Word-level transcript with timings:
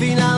Final 0.00 0.29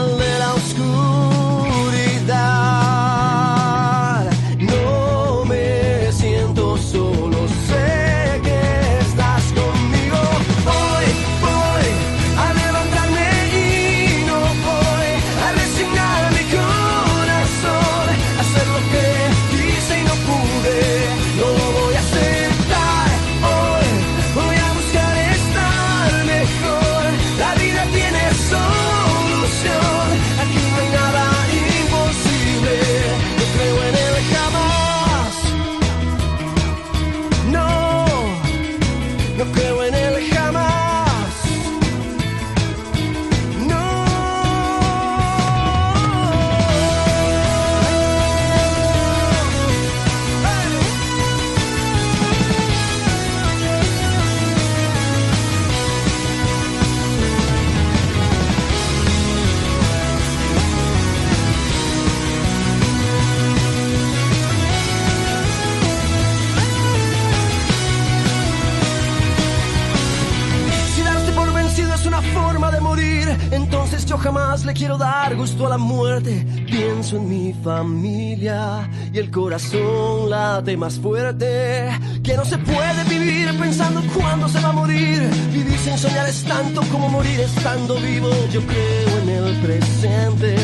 quiero 74.73 74.97
dar 74.97 75.35
gusto 75.35 75.67
a 75.67 75.69
la 75.69 75.77
muerte. 75.77 76.45
Pienso 76.65 77.17
en 77.17 77.29
mi 77.29 77.53
familia 77.63 78.89
y 79.13 79.19
el 79.19 79.29
corazón 79.31 80.29
late 80.29 80.75
más 80.77 80.99
fuerte. 80.99 81.89
Que 82.23 82.35
no 82.35 82.45
se 82.45 82.57
puede 82.57 83.03
vivir 83.09 83.47
pensando 83.59 84.01
cuándo 84.15 84.47
se 84.47 84.59
va 84.59 84.69
a 84.69 84.73
morir. 84.73 85.21
Vivir 85.51 85.77
sin 85.77 85.97
soñar 85.97 86.27
es 86.27 86.43
tanto 86.43 86.81
como 86.91 87.09
morir 87.09 87.39
estando 87.39 87.95
vivo. 87.95 88.29
Yo 88.51 88.61
creo 88.61 89.19
en 89.21 89.29
el 89.29 89.55
presente 89.61 90.55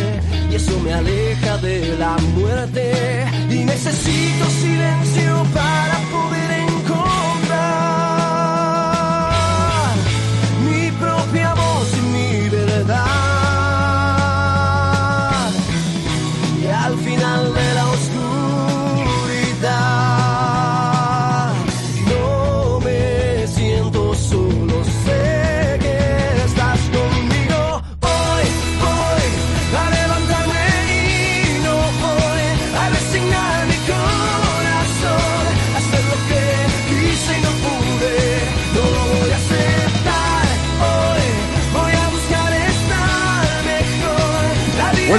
y 0.52 0.56
eso 0.56 0.80
me 0.80 0.94
aleja 0.94 1.58
de 1.58 1.96
la 1.98 2.18
muerte. 2.36 3.26
Y 3.50 3.66
necesito 3.66 4.46
silencio 4.62 5.44
para 5.54 5.99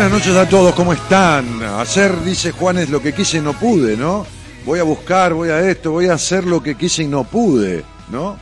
Buenas 0.01 0.19
noches 0.19 0.35
a 0.35 0.49
todos, 0.49 0.75
¿cómo 0.75 0.95
están? 0.95 1.63
Hacer, 1.63 2.25
dice 2.25 2.53
Juan, 2.53 2.79
es 2.79 2.89
lo 2.89 3.03
que 3.03 3.13
quise 3.13 3.37
y 3.37 3.43
no 3.43 3.53
pude, 3.53 3.99
¿no? 3.99 4.27
Voy 4.65 4.79
a 4.79 4.83
buscar, 4.83 5.35
voy 5.35 5.51
a 5.51 5.71
esto, 5.71 5.91
voy 5.91 6.07
a 6.07 6.15
hacer 6.15 6.47
lo 6.47 6.63
que 6.63 6.75
quise 6.75 7.03
y 7.03 7.07
no 7.07 7.25
pude, 7.25 7.85
¿no? 8.11 8.39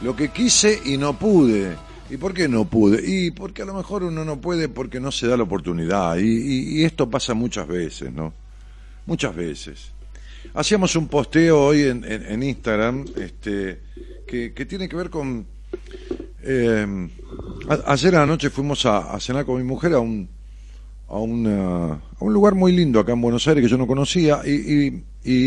Lo 0.00 0.16
que 0.16 0.30
quise 0.30 0.80
y 0.84 0.96
no 0.96 1.16
pude. 1.16 1.76
¿Y 2.10 2.16
por 2.16 2.34
qué 2.34 2.48
no 2.48 2.64
pude? 2.64 3.08
Y 3.08 3.30
porque 3.30 3.62
a 3.62 3.66
lo 3.66 3.74
mejor 3.74 4.02
uno 4.02 4.24
no 4.24 4.40
puede 4.40 4.68
porque 4.68 4.98
no 4.98 5.12
se 5.12 5.28
da 5.28 5.36
la 5.36 5.44
oportunidad. 5.44 6.16
Y, 6.16 6.82
esto 6.82 7.08
pasa 7.08 7.34
muchas 7.34 7.68
veces, 7.68 8.12
¿no? 8.12 8.34
Muchas 9.06 9.32
veces. 9.36 9.92
Hacíamos 10.54 10.96
un 10.96 11.06
posteo 11.06 11.66
hoy 11.66 11.82
en, 11.82 12.42
Instagram 12.42 13.04
este, 13.14 13.78
que, 14.26 14.52
que 14.52 14.66
tiene 14.66 14.88
que 14.88 14.96
ver 14.96 15.10
con... 15.10 15.46
eh, 16.42 17.08
ayer 17.86 18.12
la 18.12 18.26
noche 18.26 18.50
fuimos 18.50 18.84
a, 18.86 19.12
a 19.12 19.20
cenar 19.20 19.46
con 19.46 19.56
mi 19.56 19.62
mujer 19.62 19.92
a 19.92 20.00
un, 20.00 20.34
a, 21.08 21.18
una- 21.18 21.92
a 21.94 22.00
un 22.20 22.32
lugar 22.32 22.54
muy 22.54 22.72
lindo 22.72 22.98
acá 23.00 23.12
en 23.12 23.20
Buenos 23.20 23.46
Aires 23.48 23.62
que 23.62 23.68
yo 23.70 23.78
no 23.78 23.86
conocía 23.86 24.40
y, 24.44 24.86
y- 24.88 25.04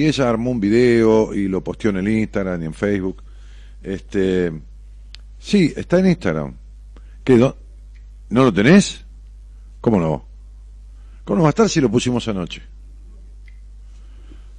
ella 0.08 0.30
armó 0.30 0.52
un 0.52 0.60
video 0.60 1.34
y 1.34 1.48
lo 1.48 1.64
posteó 1.64 1.92
en 1.92 1.98
el 1.98 2.08
Instagram 2.10 2.62
y 2.62 2.66
en 2.66 2.74
Facebook. 2.74 3.24
Este, 3.82 4.52
sí, 5.38 5.74
está 5.76 6.00
en 6.00 6.08
Instagram. 6.08 6.54
¿Qué, 7.24 7.38
¿No 7.38 7.54
lo 8.44 8.54
tenés? 8.54 9.06
¿Cómo 9.82 10.00
no? 10.00 10.26
¿Cómo 11.24 11.38
no 11.38 11.44
va 11.44 11.50
a 11.50 11.52
estar 11.52 11.70
si 11.70 11.80
lo 11.80 11.90
pusimos 11.90 12.28
anoche? 12.28 12.62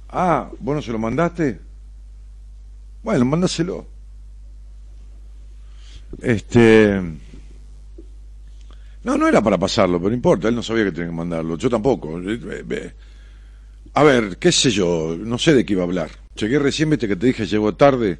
Ah, 0.09 0.49
bueno, 0.59 0.81
¿se 0.81 0.91
lo 0.91 0.97
mandaste? 0.99 1.59
Bueno, 3.03 3.25
mándaselo. 3.25 3.85
Este... 6.21 7.01
No, 9.03 9.17
no 9.17 9.27
era 9.27 9.41
para 9.41 9.57
pasarlo, 9.57 9.97
pero 9.97 10.09
no 10.09 10.15
importa, 10.15 10.47
él 10.47 10.55
no 10.55 10.61
sabía 10.61 10.85
que 10.85 10.91
tenía 10.91 11.09
que 11.09 11.15
mandarlo, 11.15 11.57
yo 11.57 11.69
tampoco. 11.69 12.19
Eh, 12.19 12.39
eh, 12.43 12.65
eh. 12.69 12.93
A 13.93 14.03
ver, 14.03 14.37
qué 14.37 14.51
sé 14.51 14.69
yo, 14.69 15.17
no 15.19 15.37
sé 15.37 15.53
de 15.53 15.65
qué 15.65 15.73
iba 15.73 15.81
a 15.81 15.85
hablar. 15.85 16.09
Llegué 16.35 16.59
recién, 16.59 16.89
viste 16.89 17.07
que 17.07 17.15
te 17.15 17.27
dije, 17.27 17.45
llegó 17.45 17.73
tarde. 17.75 18.19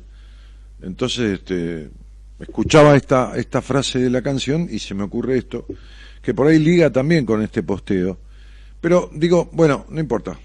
Entonces, 0.81 1.39
este, 1.39 1.89
escuchaba 2.39 2.95
esta, 2.95 3.33
esta 3.35 3.61
frase 3.61 3.99
de 3.99 4.09
la 4.09 4.21
canción 4.21 4.67
y 4.69 4.79
se 4.79 4.95
me 4.95 5.03
ocurre 5.03 5.37
esto, 5.37 5.65
que 6.21 6.33
por 6.33 6.47
ahí 6.47 6.57
liga 6.57 6.91
también 6.91 7.25
con 7.25 7.41
este 7.43 7.61
posteo. 7.61 8.17
Pero 8.81 9.09
digo, 9.13 9.49
bueno, 9.53 9.85
no 9.89 9.99
importa. 9.99 10.37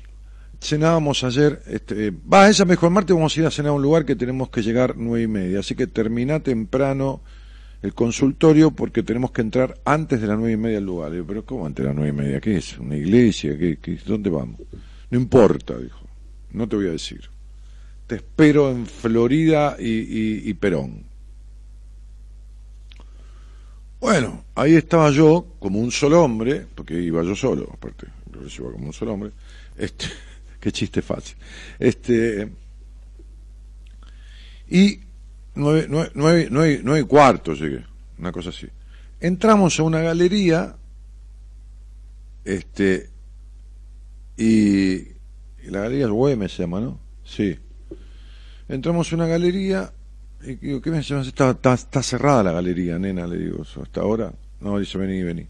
Cenábamos 0.60 1.24
ayer, 1.24 1.62
este, 1.66 2.10
va, 2.10 2.48
esa 2.48 2.64
mejor 2.64 2.90
martes 2.90 3.14
vamos 3.14 3.36
a 3.36 3.40
ir 3.40 3.46
a 3.46 3.50
cenar 3.50 3.70
a 3.70 3.74
un 3.74 3.82
lugar 3.82 4.04
que 4.04 4.16
tenemos 4.16 4.50
que 4.50 4.62
llegar 4.62 4.94
nueve 4.96 5.22
y 5.22 5.26
media, 5.28 5.60
así 5.60 5.74
que 5.74 5.86
termina 5.86 6.40
temprano 6.40 7.22
el 7.82 7.94
consultorio 7.94 8.70
porque 8.70 9.02
tenemos 9.02 9.30
que 9.30 9.42
entrar 9.42 9.78
antes 9.84 10.20
de 10.20 10.26
las 10.26 10.38
nueve 10.38 10.52
y 10.52 10.56
media 10.56 10.78
al 10.78 10.84
lugar. 10.84 11.12
Pero 11.26 11.44
¿cómo 11.44 11.66
antes 11.66 11.84
de 11.84 11.88
las 11.88 11.96
nueve 11.96 12.10
y 12.10 12.16
media? 12.16 12.40
¿Qué 12.40 12.56
es? 12.56 12.78
¿Una 12.78 12.96
iglesia? 12.96 13.56
¿Qué, 13.56 13.98
¿Dónde 14.06 14.30
vamos? 14.30 14.60
No 15.10 15.18
importa, 15.18 15.78
dijo. 15.78 16.00
No 16.52 16.68
te 16.68 16.76
voy 16.76 16.88
a 16.88 16.92
decir. 16.92 17.28
Te 18.06 18.16
espero 18.16 18.70
en 18.70 18.86
Florida 18.86 19.76
y, 19.78 19.90
y, 19.90 20.42
y 20.44 20.54
Perón. 20.54 21.04
Bueno, 24.00 24.44
ahí 24.54 24.74
estaba 24.74 25.10
yo 25.10 25.46
como 25.58 25.80
un 25.80 25.90
solo 25.90 26.22
hombre, 26.22 26.66
porque 26.74 26.94
iba 26.94 27.22
yo 27.22 27.34
solo, 27.34 27.68
aparte, 27.72 28.06
yo 28.30 28.64
iba 28.64 28.72
como 28.72 28.86
un 28.86 28.92
solo 28.92 29.14
hombre. 29.14 29.32
Este, 29.76 30.06
qué 30.60 30.70
chiste 30.70 31.02
fácil. 31.02 31.36
Este, 31.78 32.48
y 34.68 35.00
nueve, 35.56 35.86
nueve, 35.88 36.10
nueve, 36.50 36.80
nueve, 36.82 37.00
y 37.00 37.04
cuarto 37.04 37.54
llegué, 37.54 37.84
una 38.18 38.32
cosa 38.32 38.50
así. 38.50 38.68
Entramos 39.20 39.78
a 39.80 39.82
una 39.82 40.00
galería, 40.00 40.76
este, 42.44 43.10
y, 44.36 45.08
la 45.64 45.80
galería 45.80 46.06
Güemes 46.06 46.52
se 46.52 46.62
llama, 46.62 46.80
¿no? 46.80 47.00
Sí. 47.24 47.58
Entramos 48.68 49.12
a 49.12 49.16
una 49.16 49.26
galería 49.26 49.92
y 50.42 50.54
digo, 50.56 50.80
¿qué 50.80 50.90
me 50.90 51.02
llamas? 51.02 51.26
Está, 51.26 51.50
está, 51.50 51.74
está 51.74 52.02
cerrada 52.02 52.42
la 52.42 52.52
galería, 52.52 52.98
nena, 52.98 53.26
le 53.26 53.38
digo, 53.38 53.62
hasta 53.62 54.00
ahora. 54.00 54.32
No, 54.60 54.78
dice, 54.78 54.98
vení, 54.98 55.22
vení. 55.22 55.48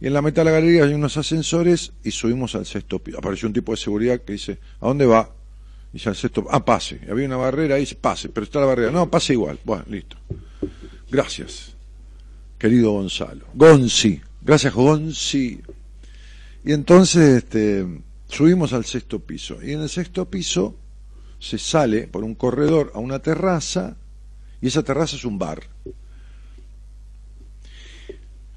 Y 0.00 0.06
en 0.06 0.14
la 0.14 0.22
mitad 0.22 0.42
de 0.42 0.46
la 0.46 0.50
galería 0.52 0.84
hay 0.84 0.94
unos 0.94 1.16
ascensores 1.16 1.92
y 2.02 2.10
subimos 2.10 2.54
al 2.54 2.66
sexto 2.66 2.98
piso. 2.98 3.18
Apareció 3.18 3.46
un 3.46 3.54
tipo 3.54 3.72
de 3.72 3.76
seguridad 3.76 4.20
que 4.20 4.32
dice, 4.32 4.58
¿a 4.80 4.88
dónde 4.88 5.06
va? 5.06 5.30
Y 5.92 5.98
dice 5.98 6.08
al 6.08 6.16
sexto, 6.16 6.46
ah, 6.50 6.64
pase. 6.64 7.00
Había 7.10 7.26
una 7.26 7.36
barrera 7.36 7.74
ahí, 7.76 7.86
pase, 8.00 8.28
pero 8.30 8.44
está 8.44 8.60
la 8.60 8.66
barrera. 8.66 8.90
No, 8.90 9.10
pase 9.10 9.34
igual. 9.34 9.58
Bueno, 9.64 9.84
listo. 9.88 10.16
Gracias, 11.10 11.74
querido 12.58 12.92
Gonzalo. 12.92 13.44
Gonzi. 13.54 14.20
Gracias, 14.40 14.72
Gonzi. 14.72 15.60
Y 16.64 16.72
entonces 16.72 17.44
este, 17.44 17.86
subimos 18.28 18.72
al 18.72 18.84
sexto 18.84 19.20
piso. 19.20 19.58
Y 19.62 19.72
en 19.72 19.82
el 19.82 19.88
sexto 19.88 20.28
piso 20.30 20.76
se 21.38 21.58
sale 21.58 22.06
por 22.06 22.24
un 22.24 22.34
corredor 22.34 22.92
a 22.94 22.98
una 22.98 23.18
terraza 23.18 23.96
y 24.60 24.68
esa 24.68 24.82
terraza 24.82 25.16
es 25.16 25.24
un 25.24 25.38
bar. 25.38 25.60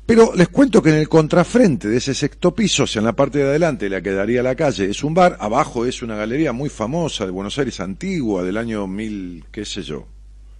Pero 0.05 0.35
les 0.35 0.49
cuento 0.49 0.83
que 0.83 0.89
en 0.89 0.97
el 0.97 1.09
contrafrente 1.09 1.87
de 1.87 1.97
ese 1.97 2.13
sexto 2.13 2.53
piso, 2.53 2.83
o 2.83 2.87
sea, 2.87 2.99
en 2.99 3.05
la 3.05 3.15
parte 3.15 3.39
de 3.39 3.45
adelante, 3.45 3.89
la 3.89 4.01
que 4.01 4.11
daría 4.11 4.43
la 4.43 4.55
calle, 4.55 4.85
es 4.85 5.03
un 5.03 5.15
bar, 5.15 5.35
abajo 5.39 5.85
es 5.85 6.03
una 6.03 6.15
galería 6.15 6.53
muy 6.53 6.69
famosa 6.69 7.25
de 7.25 7.31
Buenos 7.31 7.57
Aires, 7.57 7.79
antigua, 7.79 8.43
del 8.43 8.57
año 8.57 8.85
mil, 8.85 9.45
qué 9.51 9.65
sé 9.65 9.81
yo, 9.81 10.05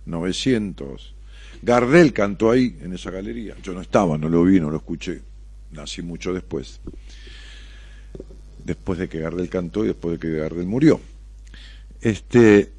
900. 0.08 1.14
Gardel 1.62 2.12
cantó 2.12 2.52
ahí, 2.52 2.76
en 2.82 2.94
esa 2.94 3.12
galería. 3.12 3.56
Yo 3.62 3.74
no 3.74 3.82
estaba, 3.82 4.18
no 4.18 4.30
lo 4.30 4.44
vi, 4.44 4.60
no 4.60 4.72
lo 4.72 4.78
escuché. 4.78 5.22
Nací 5.72 6.02
mucho 6.02 6.34
después. 6.34 6.80
Después 8.64 8.98
de 8.98 9.08
que 9.08 9.20
Gardel 9.20 9.50
cantó 9.50 9.84
y 9.84 9.90
después 9.90 10.14
de 10.14 10.20
que 10.20 10.38
Gardel 10.38 10.66
murió. 10.66 11.00
Este, 12.02 12.72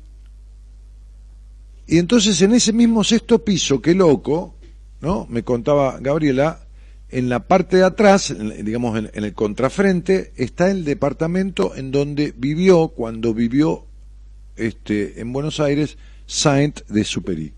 y 1.86 1.98
entonces 1.98 2.40
en 2.42 2.54
ese 2.54 2.72
mismo 2.72 3.04
sexto 3.04 3.44
piso, 3.44 3.80
qué 3.80 3.94
loco, 3.94 4.55
¿no? 5.00 5.26
Me 5.28 5.42
contaba 5.42 5.98
Gabriela, 6.00 6.66
en 7.08 7.28
la 7.28 7.46
parte 7.46 7.76
de 7.78 7.84
atrás, 7.84 8.34
digamos 8.62 8.98
en, 8.98 9.10
el 9.12 9.32
contrafrente, 9.32 10.32
está 10.36 10.70
el 10.70 10.84
departamento 10.84 11.74
en 11.76 11.92
donde 11.92 12.34
vivió, 12.36 12.88
cuando 12.88 13.32
vivió 13.32 13.86
este, 14.56 15.20
en 15.20 15.32
Buenos 15.32 15.60
Aires, 15.60 15.98
Saint 16.26 16.80
de 16.88 17.04
Superi. 17.04 17.52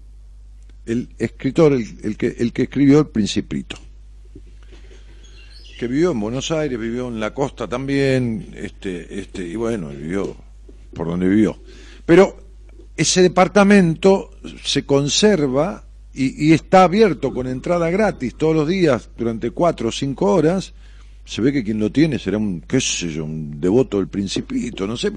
El 0.85 1.09
escritor, 1.19 1.73
el, 1.73 1.87
el 2.03 2.17
que, 2.17 2.37
el 2.39 2.53
que 2.53 2.63
escribió 2.63 2.99
El 2.99 3.09
Principito. 3.09 3.77
Que 5.79 5.87
vivió 5.87 6.11
en 6.11 6.21
Buenos 6.21 6.51
Aires, 6.51 6.79
vivió 6.79 7.09
en 7.09 7.21
la 7.21 7.33
costa 7.33 7.69
también, 7.69 8.53
este, 8.55 9.21
este, 9.21 9.47
y 9.47 9.57
bueno, 9.57 9.89
vivió 9.89 10.37
por 10.93 11.07
donde 11.07 11.29
vivió. 11.29 11.57
Pero 12.05 12.37
ese 12.97 13.23
departamento 13.23 14.31
se 14.65 14.85
conserva 14.85 15.88
y, 16.19 16.49
y 16.49 16.53
está 16.53 16.83
abierto 16.83 17.33
con 17.33 17.47
entrada 17.47 17.89
gratis 17.91 18.35
todos 18.35 18.55
los 18.55 18.69
días 18.69 19.09
durante 19.17 19.53
cuatro 19.53 19.89
o 19.89 19.93
cinco 19.93 20.33
horas. 20.33 20.75
Se 21.25 21.41
ve 21.41 21.53
que 21.53 21.63
quien 21.63 21.79
lo 21.79 21.93
tiene 21.93 22.19
será 22.19 22.39
un, 22.39 22.61
qué 22.63 22.81
sé 22.81 23.09
yo, 23.13 23.25
un 23.25 23.61
devoto 23.61 23.99
del 23.99 24.09
principito, 24.09 24.87
no 24.87 24.97
sé, 24.97 25.13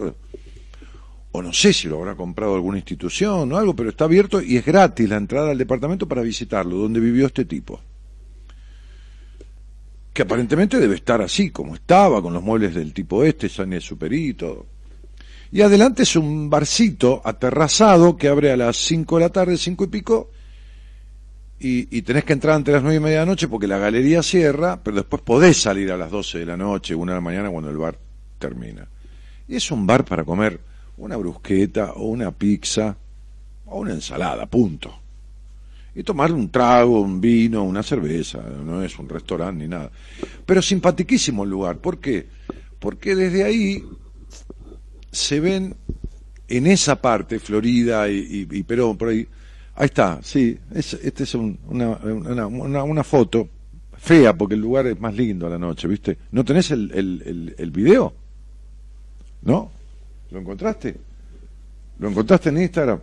o 1.32 1.42
no 1.42 1.54
sé 1.54 1.74
si 1.74 1.88
lo 1.88 1.98
habrá 2.00 2.16
comprado 2.16 2.54
alguna 2.54 2.78
institución 2.78 3.52
o 3.52 3.58
algo, 3.58 3.76
pero 3.76 3.90
está 3.90 4.04
abierto 4.04 4.42
y 4.42 4.58
es 4.58 4.66
gratis 4.66 5.10
la 5.10 5.18
entrada 5.18 5.52
al 5.52 5.58
departamento 5.58 6.08
para 6.08 6.22
visitarlo, 6.22 6.76
donde 6.76 7.00
vivió 7.00 7.26
este 7.28 7.46
tipo. 7.46 7.80
Que 10.14 10.24
aparentemente 10.24 10.78
debe 10.78 10.96
estar 10.96 11.22
así, 11.22 11.50
como 11.50 11.74
estaba, 11.74 12.22
con 12.22 12.34
los 12.34 12.44
muebles 12.44 12.76
del 12.76 12.94
tipo 12.94 13.24
este, 13.24 13.48
Sania 13.48 13.80
Superi 13.80 14.30
y 14.30 14.34
todo. 14.34 14.66
Y 15.54 15.62
adelante 15.62 16.04
es 16.04 16.16
un 16.16 16.50
barcito 16.50 17.22
aterrazado 17.24 18.18
que 18.18 18.28
abre 18.28 18.52
a 18.52 18.58
las 18.58 18.76
5 18.76 19.16
de 19.18 19.22
la 19.22 19.30
tarde, 19.30 19.58
cinco 19.58 19.86
y 19.86 19.88
pico, 19.88 20.30
y, 21.62 21.88
y 21.96 22.02
tenés 22.02 22.24
que 22.24 22.34
entrar 22.34 22.64
de 22.64 22.72
las 22.72 22.82
nueve 22.82 22.98
y 22.98 23.00
media 23.00 23.20
de 23.20 23.26
la 23.26 23.32
noche 23.32 23.48
porque 23.48 23.68
la 23.68 23.78
galería 23.78 24.24
cierra, 24.24 24.82
pero 24.82 24.98
después 24.98 25.22
podés 25.22 25.62
salir 25.62 25.92
a 25.92 25.98
las 25.98 26.10
12 26.10 26.40
de 26.40 26.46
la 26.48 26.58
noche, 26.58 26.96
una 26.96 27.12
de 27.12 27.18
la 27.18 27.22
mañana 27.22 27.52
cuando 27.52 27.70
el 27.70 27.78
bar 27.78 28.00
termina. 28.40 28.88
Y 29.48 29.58
es 29.58 29.70
un 29.70 29.86
bar 29.86 30.04
para 30.04 30.24
comer 30.24 30.60
una 30.98 31.18
brusqueta 31.18 31.94
o 31.94 32.06
una 32.06 32.32
pizza 32.32 32.98
o 33.68 33.80
una 33.80 33.94
ensalada, 33.94 34.48
punto. 34.48 34.92
Y 35.94 36.02
tomar 36.02 36.32
un 36.32 36.50
trago, 36.50 37.00
un 37.00 37.22
vino, 37.22 37.64
una 37.64 37.84
cerveza, 37.84 38.40
no 38.42 38.82
es 38.82 38.98
un 38.98 39.08
restaurante 39.08 39.64
ni 39.64 39.70
nada. 39.70 39.92
Pero 40.46 40.62
simpatiquísimo 40.64 41.44
el 41.44 41.50
lugar, 41.52 41.78
¿por 41.78 42.00
qué? 42.00 42.28
Porque 42.80 43.14
desde 43.14 43.44
ahí 43.44 43.84
se 45.12 45.40
ven 45.40 45.76
en 46.48 46.66
esa 46.66 47.02
parte, 47.02 47.40
Florida 47.40 48.10
y, 48.10 48.48
y, 48.52 48.58
y 48.58 48.64
Perón, 48.64 48.98
por 48.98 49.10
ahí. 49.10 49.28
Ahí 49.76 49.86
está, 49.86 50.20
sí, 50.22 50.60
es, 50.76 50.94
este 50.96 51.24
es 51.24 51.34
un- 51.36 51.58
una, 51.68 51.90
una, 51.98 52.48
una, 52.48 52.84
una 52.84 53.04
foto 53.04 53.48
fea 53.98 54.36
porque 54.36 54.56
el 54.56 54.62
lugar 54.62 54.86
es 54.88 55.00
más 55.00 55.14
lindo 55.16 55.48
a 55.48 55.50
la 55.50 55.58
noche, 55.58 55.88
¿viste? 55.88 56.18
¿No 56.32 56.44
tenés 56.44 56.72
el, 56.72 56.92
el, 56.94 57.56
el, 57.58 57.72
video? 57.72 58.14
¿No? 59.44 59.72
¿Lo 60.32 60.40
encontraste? 60.40 60.96
¿Lo 62.00 62.10
encontraste 62.10 62.50
en 62.50 62.62
Instagram? 62.62 63.00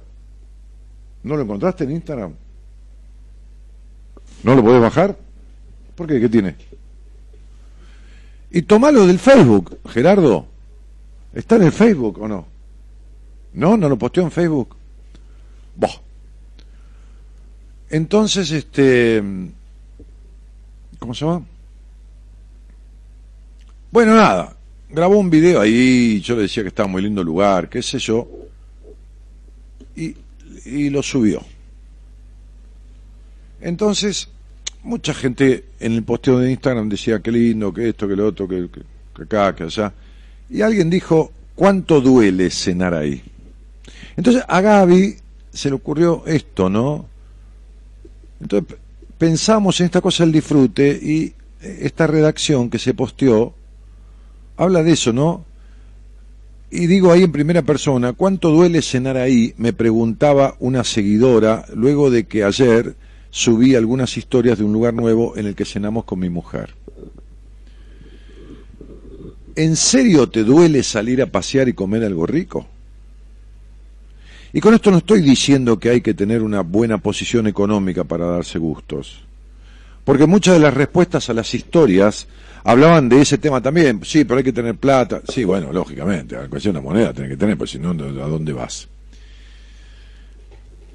¿No 1.23 1.37
lo 1.37 1.43
encontraste 1.43 1.85
en 1.85 1.93
Instagram? 1.93 2.33
¿No 4.43 4.54
lo 4.54 4.62
podés 4.62 4.81
bajar? 4.83 5.16
¿Por 5.95 6.07
qué? 6.07 6.21
¿Qué 6.21 6.28
tiene? 6.28 6.54
Y 8.50 8.62
tomalo 8.62 9.07
del 9.07 9.19
Facebook, 9.19 9.78
Gerardo. 9.88 10.47
¿Está 11.35 11.57
en 11.57 11.62
el 11.64 11.73
Facebook 11.73 12.21
o 12.21 12.28
no? 12.28 12.47
¿No? 13.52 13.76
¿No 13.76 13.88
lo 13.88 13.99
posteó 13.99 14.23
en 14.25 14.31
Facebook? 14.31 14.76
Bah. 15.76 15.88
Entonces, 17.90 18.50
este... 18.50 19.23
¿Cómo 20.99 21.14
se 21.14 21.25
llama? 21.25 21.47
Bueno, 23.90 24.14
nada. 24.14 24.57
Grabó 24.90 25.18
un 25.18 25.30
video 25.30 25.61
ahí, 25.61 26.21
yo 26.21 26.37
le 26.37 26.42
decía 26.42 26.62
que 26.62 26.71
estaba 26.71 26.88
muy 26.88 27.02
lindo 27.02 27.23
lugar, 27.23 27.68
qué 27.68 27.83
sé 27.83 27.99
yo. 27.99 28.28
Y, 29.95 30.16
y 30.64 30.90
lo 30.90 31.02
subió. 31.02 31.42
Entonces, 33.61 34.28
mucha 34.83 35.12
gente 35.14 35.66
en 35.80 35.92
el 35.92 36.02
posteo 36.02 36.38
de 36.38 36.50
Instagram 36.50 36.88
decía 36.88 37.21
que 37.21 37.30
lindo, 37.30 37.73
que 37.73 37.90
esto, 37.90 38.09
que 38.09 38.16
lo 38.16 38.26
otro, 38.26 38.49
que, 38.49 38.68
que 39.14 39.23
acá, 39.23 39.54
que 39.54 39.64
allá. 39.64 39.92
Y 40.49 40.62
alguien 40.62 40.88
dijo, 40.88 41.33
¿cuánto 41.54 42.00
duele 42.00 42.50
cenar 42.50 42.95
ahí? 42.95 43.23
Entonces 44.16 44.42
a 44.49 44.61
Gaby 44.61 45.16
se 45.52 45.68
le 45.68 45.75
ocurrió 45.75 46.25
esto, 46.26 46.68
¿no? 46.68 47.07
Entonces 48.40 48.78
pensamos 49.16 49.80
en 49.80 49.87
esta 49.87 50.00
cosa 50.00 50.25
del 50.25 50.33
disfrute 50.33 50.99
y 51.02 51.35
eh, 51.61 51.80
esta 51.83 52.07
redacción 52.07 52.71
que 52.71 52.78
se 52.78 52.95
posteó 52.95 53.54
habla 54.57 54.83
de 54.83 54.92
eso, 54.92 55.12
¿no? 55.12 55.45
Y 56.71 56.87
digo 56.87 57.11
ahí 57.11 57.23
en 57.23 57.33
primera 57.33 57.62
persona, 57.62 58.12
¿cuánto 58.12 58.50
duele 58.50 58.83
cenar 58.83 59.16
ahí? 59.16 59.54
Me 59.57 59.73
preguntaba 59.73 60.57
una 60.59 60.85
seguidora 60.85 61.64
luego 61.75 62.11
de 62.11 62.26
que 62.26 62.45
ayer 62.45 62.95
subí 63.30 63.75
algunas 63.75 64.16
historias 64.18 64.59
de 64.59 64.64
un 64.64 64.73
lugar 64.73 64.92
nuevo 64.92 65.37
en 65.37 65.47
el 65.47 65.54
que 65.54 65.64
cenamos 65.64 66.04
con 66.04 66.18
mi 66.18 66.28
mujer. 66.28 66.75
¿En 69.57 69.76
serio 69.76 70.28
te 70.28 70.45
duele 70.45 70.83
salir 70.83 71.23
a 71.23 71.26
pasear 71.26 71.68
y 71.68 71.73
comer 71.73 72.04
algo 72.04 72.26
rico? 72.26 72.66
Y 74.52 74.61
con 74.61 74.75
esto 74.75 74.90
no 74.90 74.99
estoy 74.99 75.21
diciendo 75.21 75.78
que 75.78 75.90
hay 75.90 76.00
que 76.00 76.14
tener 76.14 76.43
una 76.43 76.62
buena 76.62 76.99
posición 76.99 77.47
económica 77.47 78.05
para 78.05 78.26
darse 78.26 78.59
gustos. 78.59 79.23
Porque 80.05 80.26
muchas 80.26 80.55
de 80.55 80.61
las 80.61 80.73
respuestas 80.73 81.28
a 81.28 81.35
las 81.35 81.52
historias 81.52 82.26
hablaban 82.64 83.09
de 83.09 83.21
ese 83.21 83.37
tema 83.37 83.61
también. 83.61 84.00
Sí, 84.05 84.25
pero 84.25 84.38
hay 84.38 84.45
que 84.45 84.52
tener 84.52 84.76
plata. 84.76 85.21
Sí, 85.28 85.45
bueno, 85.45 85.73
lógicamente, 85.73 86.37
la 86.37 86.49
cuestión 86.49 86.75
de 86.75 86.81
moneda 86.81 87.12
tiene 87.12 87.28
que 87.28 87.37
tener, 87.37 87.59
porque 87.59 87.73
si 87.73 87.78
no, 87.78 87.90
¿a 87.90 88.28
dónde 88.28 88.52
vas? 88.52 88.88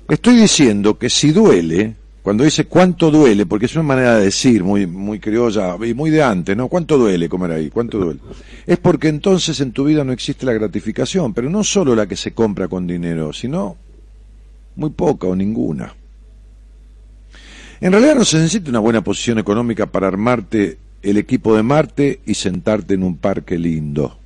Estoy 0.09 0.35
diciendo 0.35 0.97
que 0.97 1.09
si 1.09 1.31
duele, 1.31 1.95
cuando 2.23 2.45
dice 2.45 2.65
cuánto 2.65 3.11
duele, 3.11 3.45
porque 3.45 3.65
es 3.65 3.75
una 3.75 3.83
manera 3.83 4.15
de 4.15 4.25
decir 4.25 4.63
muy, 4.63 4.87
muy 4.87 5.19
criolla 5.19 5.75
y 5.85 5.93
muy 5.93 6.09
de 6.09 6.23
antes, 6.23 6.55
¿no? 6.55 6.69
¿Cuánto 6.69 6.97
duele 6.97 7.27
comer 7.27 7.51
ahí? 7.51 7.69
¿Cuánto 7.69 7.99
duele? 7.99 8.21
Es 8.65 8.77
porque 8.77 9.09
entonces 9.09 9.59
en 9.59 9.73
tu 9.73 9.83
vida 9.83 10.05
no 10.05 10.13
existe 10.13 10.45
la 10.45 10.53
gratificación, 10.53 11.33
pero 11.33 11.49
no 11.49 11.65
solo 11.65 11.93
la 11.95 12.07
que 12.07 12.15
se 12.15 12.31
compra 12.31 12.69
con 12.69 12.87
dinero, 12.87 13.33
sino 13.33 13.75
muy 14.77 14.91
poca 14.91 15.27
o 15.27 15.35
ninguna. 15.35 15.93
En 17.81 17.91
realidad 17.91 18.15
no 18.15 18.23
se 18.23 18.37
necesita 18.37 18.69
una 18.69 18.79
buena 18.79 19.03
posición 19.03 19.39
económica 19.39 19.87
para 19.87 20.07
armarte 20.07 20.77
el 21.01 21.17
equipo 21.17 21.53
de 21.53 21.63
Marte 21.63 22.21
y 22.25 22.35
sentarte 22.35 22.93
en 22.93 23.03
un 23.03 23.17
parque 23.17 23.57
lindo. 23.59 24.17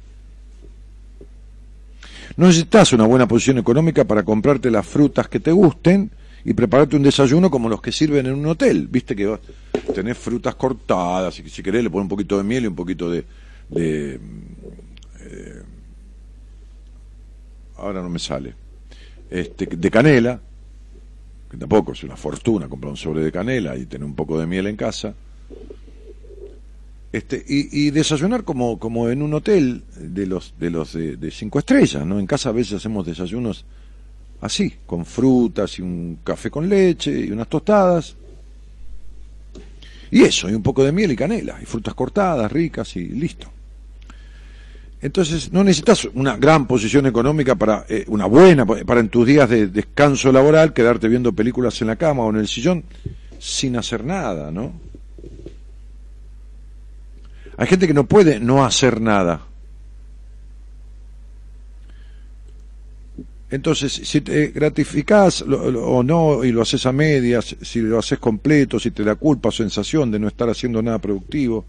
No 2.35 2.45
necesitas 2.45 2.93
una 2.93 3.07
buena 3.07 3.27
posición 3.27 3.57
económica 3.57 4.03
para 4.03 4.21
comprarte 4.21 4.69
las 4.69 4.85
frutas 4.85 5.27
que 5.27 5.39
te 5.39 5.51
gusten 5.51 6.11
y 6.45 6.53
prepararte 6.53 6.95
un 6.95 7.03
desayuno 7.03 7.49
como 7.49 7.69
los 7.69 7.81
que 7.81 7.91
sirven 7.91 8.25
en 8.25 8.35
un 8.35 8.45
hotel. 8.45 8.87
Viste 8.87 9.15
que 9.15 9.37
tenés 9.93 10.17
frutas 10.17 10.55
cortadas 10.55 11.39
y 11.39 11.49
si 11.49 11.63
querés 11.63 11.83
le 11.83 11.89
pones 11.89 12.03
un 12.03 12.09
poquito 12.09 12.37
de 12.37 12.43
miel 12.43 12.63
y 12.63 12.67
un 12.67 12.75
poquito 12.75 13.09
de... 13.09 13.23
eh, 13.75 14.19
ahora 17.77 18.01
no 18.01 18.09
me 18.09 18.19
sale. 18.19 18.53
Este, 19.29 19.65
de 19.65 19.91
canela, 19.91 20.39
que 21.49 21.57
tampoco 21.57 21.91
es 21.91 22.03
una 22.03 22.15
fortuna 22.15 22.67
comprar 22.67 22.91
un 22.91 22.97
sobre 22.97 23.23
de 23.23 23.31
canela 23.31 23.75
y 23.75 23.85
tener 23.85 24.05
un 24.05 24.15
poco 24.15 24.39
de 24.39 24.47
miel 24.47 24.67
en 24.67 24.75
casa 24.75 25.13
este, 27.11 27.43
y, 27.47 27.89
desayunar 27.91 28.43
como, 28.43 28.79
como 28.79 29.09
en 29.09 29.21
un 29.21 29.33
hotel 29.33 29.83
de 29.95 30.27
los 30.27 30.53
de 30.59 30.69
los 30.69 30.93
de, 30.93 31.31
cinco 31.31 31.59
estrellas, 31.59 32.05
¿no? 32.05 32.19
En 32.19 32.27
casa 32.27 32.49
a 32.49 32.51
veces 32.51 32.73
hacemos 32.73 33.05
desayunos 33.05 33.65
así, 34.41 34.73
con 34.85 35.05
frutas 35.05 35.79
y 35.79 35.81
un 35.81 36.19
café 36.23 36.49
con 36.49 36.67
leche 36.67 37.11
y 37.11 37.31
unas 37.31 37.47
tostadas. 37.47 38.15
Y 40.11 40.23
eso, 40.23 40.49
y 40.49 40.53
un 40.53 40.63
poco 40.63 40.83
de 40.83 40.91
miel 40.91 41.11
y 41.11 41.15
canela, 41.15 41.57
y 41.61 41.65
frutas 41.65 41.93
cortadas, 41.93 42.51
ricas 42.51 42.95
y 42.95 43.05
listo. 43.07 43.51
Entonces 45.01 45.51
no 45.51 45.63
necesitas 45.63 46.05
una 46.05 46.37
gran 46.37 46.65
posición 46.65 47.05
económica 47.05 47.55
para 47.55 47.85
eh, 47.87 48.05
una 48.07 48.25
buena 48.25 48.65
para 48.65 48.99
en 48.99 49.09
tus 49.09 49.27
días 49.27 49.47
de 49.47 49.67
descanso 49.67 50.31
laboral 50.31 50.73
quedarte 50.73 51.07
viendo 51.07 51.33
películas 51.33 51.79
en 51.81 51.87
la 51.87 51.97
cama 51.97 52.23
o 52.23 52.31
en 52.31 52.37
el 52.37 52.47
sillón 52.47 52.83
sin 53.37 53.77
hacer 53.77 54.03
nada, 54.03 54.49
¿no? 54.49 54.73
Hay 57.57 57.67
gente 57.67 57.87
que 57.87 57.93
no 57.93 58.05
puede 58.05 58.39
no 58.39 58.65
hacer 58.65 58.99
nada. 59.01 59.41
Entonces, 63.49 63.93
si 63.93 64.21
te 64.21 64.47
gratificás 64.47 65.41
o 65.41 66.03
no 66.03 66.43
y 66.43 66.51
lo 66.51 66.61
haces 66.61 66.85
a 66.85 66.91
medias, 66.91 67.55
si 67.61 67.79
lo 67.79 67.99
haces 67.99 68.19
completo, 68.19 68.77
si 68.79 68.91
te 68.91 69.03
da 69.03 69.15
culpa 69.15 69.49
o 69.49 69.51
sensación 69.53 70.11
de 70.11 70.19
no 70.19 70.27
estar 70.27 70.49
haciendo 70.49 70.81
nada 70.81 70.99
productivo, 70.99 71.65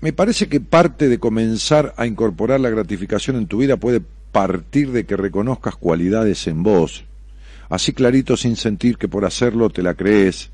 me 0.00 0.12
parece 0.12 0.48
que 0.48 0.60
parte 0.60 1.08
de 1.08 1.18
comenzar 1.18 1.94
a 1.96 2.06
incorporar 2.06 2.58
la 2.58 2.70
gratificación 2.70 3.36
en 3.36 3.46
tu 3.46 3.58
vida 3.58 3.76
puede 3.76 4.00
partir 4.32 4.90
de 4.90 5.04
que 5.04 5.16
reconozcas 5.16 5.76
cualidades 5.76 6.46
en 6.46 6.62
vos, 6.62 7.04
así 7.68 7.92
clarito 7.92 8.36
sin 8.36 8.56
sentir 8.56 8.96
que 8.96 9.08
por 9.08 9.24
hacerlo 9.24 9.70
te 9.70 9.82
la 9.82 9.94
crees. 9.94 10.50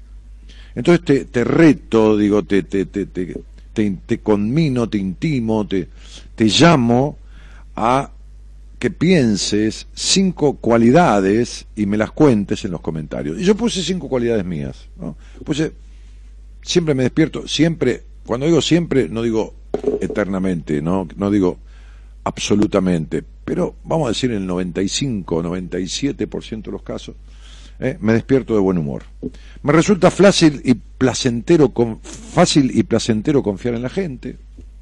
Entonces 0.74 1.04
te, 1.04 1.24
te 1.24 1.44
reto, 1.44 2.16
digo, 2.16 2.42
te, 2.42 2.62
te, 2.64 2.86
te, 2.86 3.06
te, 3.06 3.34
te, 3.72 4.18
conmino, 4.18 4.88
te 4.88 4.98
intimo, 4.98 5.66
te, 5.66 5.88
te 6.34 6.44
llamo 6.44 7.16
a 7.74 8.10
pienses 8.90 9.86
cinco 9.94 10.56
cualidades 10.56 11.66
y 11.76 11.86
me 11.86 11.96
las 11.96 12.12
cuentes 12.12 12.64
en 12.64 12.72
los 12.72 12.80
comentarios. 12.80 13.38
Y 13.38 13.44
yo 13.44 13.54
puse 13.56 13.82
cinco 13.82 14.08
cualidades 14.08 14.44
mías. 14.44 14.88
Puse, 15.44 15.72
siempre 16.62 16.94
me 16.94 17.04
despierto, 17.04 17.46
siempre, 17.48 18.02
cuando 18.26 18.46
digo 18.46 18.60
siempre, 18.60 19.08
no 19.08 19.22
digo 19.22 19.54
eternamente, 20.00 20.82
no, 20.82 21.06
no 21.16 21.30
digo 21.30 21.58
absolutamente, 22.24 23.22
pero 23.44 23.76
vamos 23.84 24.06
a 24.06 24.08
decir 24.08 24.30
en 24.32 24.38
el 24.38 24.46
95, 24.46 25.42
97% 25.42 26.62
de 26.62 26.72
los 26.72 26.82
casos, 26.82 27.14
¿eh? 27.78 27.96
me 28.00 28.12
despierto 28.12 28.54
de 28.54 28.60
buen 28.60 28.78
humor. 28.78 29.04
Me 29.62 29.72
resulta 29.72 30.10
fácil 30.10 30.60
y 30.64 30.74
placentero, 30.74 31.72
fácil 32.02 32.76
y 32.76 32.82
placentero 32.82 33.42
confiar 33.42 33.74
en 33.74 33.82
la 33.82 33.88
gente. 33.90 34.36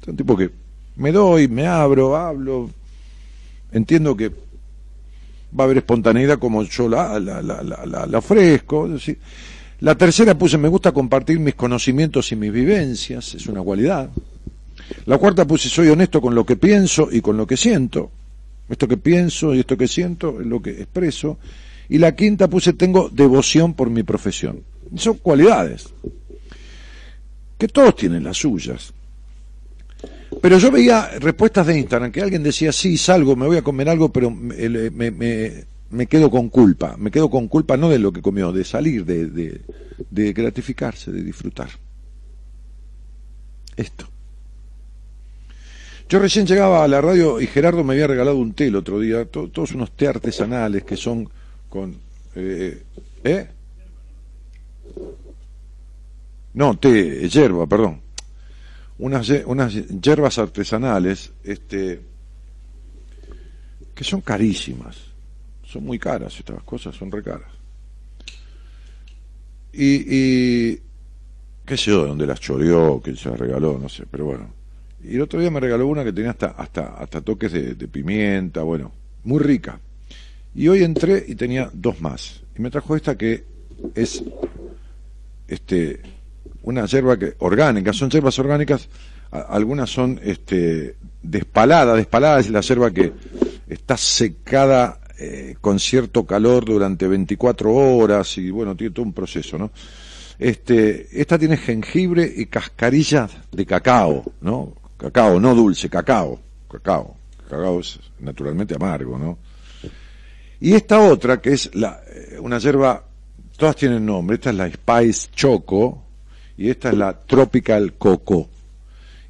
Un 0.07 0.15
tipo 0.15 0.35
que 0.35 0.51
me 0.95 1.11
doy, 1.11 1.47
me 1.47 1.67
abro, 1.67 2.15
hablo, 2.15 2.69
entiendo 3.71 4.15
que 4.15 4.29
va 4.29 5.63
a 5.63 5.63
haber 5.63 5.77
espontaneidad 5.77 6.39
como 6.39 6.63
yo 6.63 6.89
la, 6.89 7.19
la, 7.19 7.41
la, 7.41 8.05
la 8.05 8.17
ofrezco. 8.17 8.89
La 9.79 9.95
tercera 9.95 10.37
puse, 10.37 10.57
me 10.57 10.67
gusta 10.67 10.91
compartir 10.91 11.39
mis 11.39 11.55
conocimientos 11.55 12.31
y 12.31 12.35
mis 12.35 12.51
vivencias, 12.51 13.35
es 13.35 13.47
una 13.47 13.61
cualidad. 13.61 14.09
La 15.05 15.17
cuarta 15.17 15.45
puse, 15.45 15.69
soy 15.69 15.89
honesto 15.89 16.21
con 16.21 16.35
lo 16.35 16.45
que 16.45 16.55
pienso 16.55 17.09
y 17.11 17.21
con 17.21 17.37
lo 17.37 17.45
que 17.45 17.57
siento. 17.57 18.11
Esto 18.69 18.87
que 18.87 18.97
pienso 18.97 19.53
y 19.53 19.59
esto 19.59 19.77
que 19.77 19.87
siento 19.87 20.39
es 20.39 20.47
lo 20.47 20.61
que 20.61 20.71
expreso. 20.71 21.37
Y 21.89 21.97
la 21.97 22.15
quinta 22.15 22.47
puse, 22.47 22.73
tengo 22.73 23.09
devoción 23.09 23.73
por 23.73 23.89
mi 23.89 24.03
profesión. 24.03 24.63
Son 24.95 25.15
cualidades, 25.15 25.89
que 27.57 27.67
todos 27.67 27.95
tienen 27.95 28.23
las 28.23 28.37
suyas. 28.37 28.93
Pero 30.41 30.57
yo 30.57 30.71
veía 30.71 31.09
respuestas 31.19 31.67
de 31.67 31.79
Instagram 31.79 32.11
que 32.11 32.21
alguien 32.21 32.43
decía, 32.43 32.71
sí, 32.71 32.97
salgo, 32.97 33.35
me 33.35 33.47
voy 33.47 33.57
a 33.57 33.61
comer 33.61 33.89
algo, 33.89 34.11
pero 34.11 34.29
me, 34.29 34.91
me, 35.89 36.07
quedo 36.07 36.29
con 36.29 36.49
culpa. 36.49 36.95
Me 36.97 37.11
quedo 37.11 37.29
con 37.29 37.47
culpa 37.47 37.77
no 37.77 37.89
de 37.89 37.99
lo 37.99 38.11
que 38.11 38.21
comió, 38.21 38.51
de 38.51 38.63
salir, 38.63 39.05
de, 39.05 39.27
de, 39.27 39.61
de 40.09 40.33
gratificarse, 40.33 41.11
de 41.11 41.23
disfrutar. 41.23 41.69
Esto. 43.75 44.07
Yo 46.07 46.19
recién 46.19 46.45
llegaba 46.45 46.83
a 46.83 46.87
la 46.87 47.01
radio 47.01 47.41
y 47.41 47.47
Gerardo 47.47 47.83
me 47.83 47.93
había 47.93 48.07
regalado 48.07 48.37
un 48.37 48.53
té 48.53 48.67
el 48.67 48.75
otro 48.75 48.99
día, 48.99 49.25
todos 49.25 49.71
unos 49.71 49.91
té 49.95 50.07
artesanales 50.07 50.83
que 50.83 50.95
son 50.95 51.27
con... 51.67 51.95
Eh, 52.35 52.83
¿Eh? 53.23 53.47
No, 56.53 56.77
té, 56.77 57.27
hierba, 57.27 57.65
perdón. 57.65 58.04
Unas, 58.97 59.29
unas 59.45 59.73
hierbas 59.73 60.37
artesanales, 60.37 61.31
este, 61.43 62.01
que 63.93 64.03
son 64.03 64.21
carísimas. 64.21 64.97
Son 65.63 65.83
muy 65.83 65.99
caras 65.99 66.37
estas 66.39 66.63
cosas, 66.63 66.95
son 66.95 67.11
re 67.11 67.23
caras. 67.23 67.49
Y, 69.73 70.75
qué 71.65 71.75
sé 71.75 71.91
yo, 71.91 72.03
de 72.03 72.09
dónde 72.09 72.25
las 72.25 72.39
choreó, 72.39 73.01
que 73.01 73.15
se 73.15 73.29
las 73.29 73.39
regaló, 73.39 73.77
no 73.77 73.89
sé, 73.89 74.05
pero 74.09 74.25
bueno. 74.25 74.53
Y 75.03 75.15
el 75.15 75.21
otro 75.21 75.39
día 75.39 75.51
me 75.51 75.59
regaló 75.59 75.87
una 75.87 76.03
que 76.03 76.13
tenía 76.13 76.31
hasta, 76.31 76.47
hasta, 76.47 76.95
hasta 76.95 77.21
toques 77.21 77.51
de 77.51 77.87
pimienta, 77.87 78.63
bueno, 78.63 78.93
muy 79.23 79.39
rica. 79.39 79.79
Y 80.55 80.69
hoy 80.69 80.83
entré 80.83 81.25
y 81.27 81.35
tenía 81.35 81.69
dos 81.73 81.99
más. 81.99 82.41
Y 82.57 82.61
me 82.61 82.71
trajo 82.71 82.95
esta 82.95 83.17
que 83.17 83.43
es 83.93 84.23
este 85.47 86.01
una 86.65 86.85
yerba 86.85 87.17
que 87.17 87.35
orgánica, 87.39 87.93
son 87.93 88.09
yerbas 88.09 88.37
orgánicas, 88.39 88.89
algunas 89.31 89.89
son 89.89 90.19
este 90.23 90.95
despalada, 91.21 91.95
despalada 91.95 92.39
es 92.39 92.49
la 92.49 92.61
yerba 92.61 92.91
que 92.91 93.13
está 93.67 93.97
secada 93.97 94.99
eh, 95.19 95.55
con 95.61 95.79
cierto 95.79 96.25
calor 96.25 96.65
durante 96.65 97.07
24 97.07 97.71
horas 97.71 98.37
y 98.37 98.49
bueno, 98.49 98.75
tiene 98.75 98.93
todo 98.93 99.05
un 99.05 99.13
proceso, 99.13 99.57
¿no? 99.57 99.71
Este, 100.37 101.07
esta 101.13 101.37
tiene 101.39 101.55
jengibre 101.55 102.31
y 102.35 102.47
cascarilla 102.47 103.29
de 103.51 103.65
cacao, 103.65 104.23
¿no? 104.41 104.73
Cacao, 104.97 105.39
no 105.39 105.53
dulce, 105.53 105.89
cacao, 105.89 106.39
cacao. 106.69 107.15
Cacao 107.47 107.79
es 107.79 107.99
naturalmente 108.19 108.73
amargo, 108.73 109.19
¿no? 109.19 109.37
Y 110.59 110.73
esta 110.73 110.99
otra, 110.99 111.39
que 111.39 111.53
es 111.53 111.75
la, 111.75 112.01
eh, 112.07 112.39
una 112.39 112.57
yerba, 112.57 113.05
todas 113.55 113.75
tienen 113.75 114.03
nombre, 114.03 114.35
esta 114.35 114.49
es 114.49 114.55
la 114.55 114.69
Spice 114.69 115.29
Choco 115.33 116.04
y 116.57 116.69
esta 116.69 116.89
es 116.89 116.97
la 116.97 117.19
Tropical 117.19 117.93
Coco. 117.93 118.49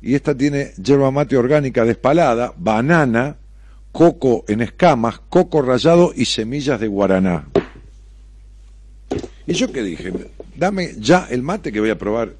Y 0.01 0.13
esta 0.13 0.36
tiene 0.36 0.74
yerba 0.82 1.10
mate 1.10 1.36
orgánica 1.36 1.84
despalada, 1.84 2.53
banana, 2.58 3.38
coco 3.91 4.46
en 4.48 4.62
escamas, 4.62 5.20
coco 5.29 5.62
rallado 5.62 6.13
y 6.15 6.25
semillas 6.25 6.79
de 6.79 6.88
guaraná. 6.88 7.48
¿Y 9.48 9.53
yo 9.53 9.72
qué 9.72 9.82
dije? 9.82 10.12
Dame 10.55 10.96
ya 11.00 11.27
el 11.29 11.41
mate 11.41 11.72
que 11.72 11.79
voy 11.79 11.89
a 11.89 11.98
probar. 11.98 12.36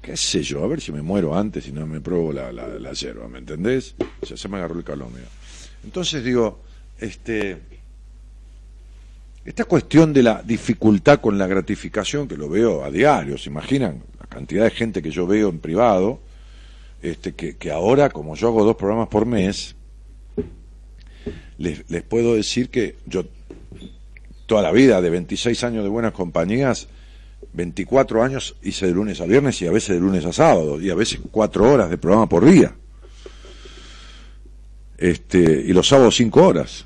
¿Qué 0.00 0.16
sé 0.16 0.42
yo? 0.42 0.64
A 0.64 0.66
ver 0.66 0.80
si 0.80 0.92
me 0.92 1.02
muero 1.02 1.36
antes 1.36 1.68
y 1.68 1.72
no 1.72 1.86
me 1.86 2.00
pruebo 2.00 2.32
la, 2.32 2.52
la, 2.52 2.92
yerba, 2.92 3.28
¿me 3.28 3.38
entendés? 3.38 3.94
Ya 4.26 4.36
se 4.36 4.48
me 4.48 4.56
agarró 4.56 4.78
el 4.78 4.84
calor, 4.84 5.08
Entonces 5.84 6.24
digo, 6.24 6.60
este 6.98 7.58
esta 9.44 9.64
cuestión 9.64 10.12
de 10.12 10.22
la 10.22 10.42
dificultad 10.42 11.20
con 11.20 11.38
la 11.38 11.46
gratificación, 11.46 12.28
que 12.28 12.36
lo 12.36 12.48
veo 12.48 12.84
a 12.84 12.90
diario, 12.90 13.36
¿se 13.38 13.50
imaginan? 13.50 14.02
Cantidad 14.30 14.64
de 14.64 14.70
gente 14.70 15.02
que 15.02 15.10
yo 15.10 15.26
veo 15.26 15.50
en 15.50 15.58
privado, 15.58 16.20
este, 17.02 17.34
que, 17.34 17.70
ahora, 17.70 18.08
como 18.10 18.34
yo 18.36 18.48
hago 18.48 18.64
dos 18.64 18.76
programas 18.76 19.08
por 19.08 19.26
mes, 19.26 19.74
les, 21.58 21.88
les 21.90 22.02
puedo 22.02 22.34
decir 22.34 22.70
que 22.70 22.96
yo, 23.06 23.24
toda 24.46 24.62
la 24.62 24.72
vida, 24.72 25.02
de 25.02 25.10
26 25.10 25.62
años 25.64 25.82
de 25.84 25.90
buenas 25.90 26.12
compañías, 26.12 26.88
24 27.52 28.22
años 28.22 28.56
hice 28.62 28.86
de 28.86 28.92
lunes 28.92 29.20
a 29.20 29.24
viernes 29.26 29.60
y 29.62 29.66
a 29.66 29.72
veces 29.72 29.96
de 29.96 30.00
lunes 30.00 30.24
a 30.24 30.32
sábado, 30.32 30.80
y 30.80 30.90
a 30.90 30.94
veces 30.94 31.20
cuatro 31.30 31.70
horas 31.70 31.90
de 31.90 31.98
programa 31.98 32.28
por 32.28 32.44
día. 32.44 32.74
Este, 34.98 35.38
y 35.66 35.72
los 35.72 35.88
sábados 35.88 36.16
cinco 36.16 36.46
horas 36.46 36.84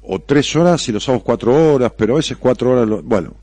o 0.00 0.20
tres 0.20 0.54
horas 0.54 0.88
y 0.88 0.92
los 0.92 1.02
sábados 1.04 1.24
cuatro 1.24 1.74
horas, 1.74 1.92
pero 1.96 2.14
a 2.14 2.16
veces 2.18 2.36
cuatro 2.36 2.70
horas, 2.70 2.86
lo- 2.88 3.02
bueno, 3.02 3.34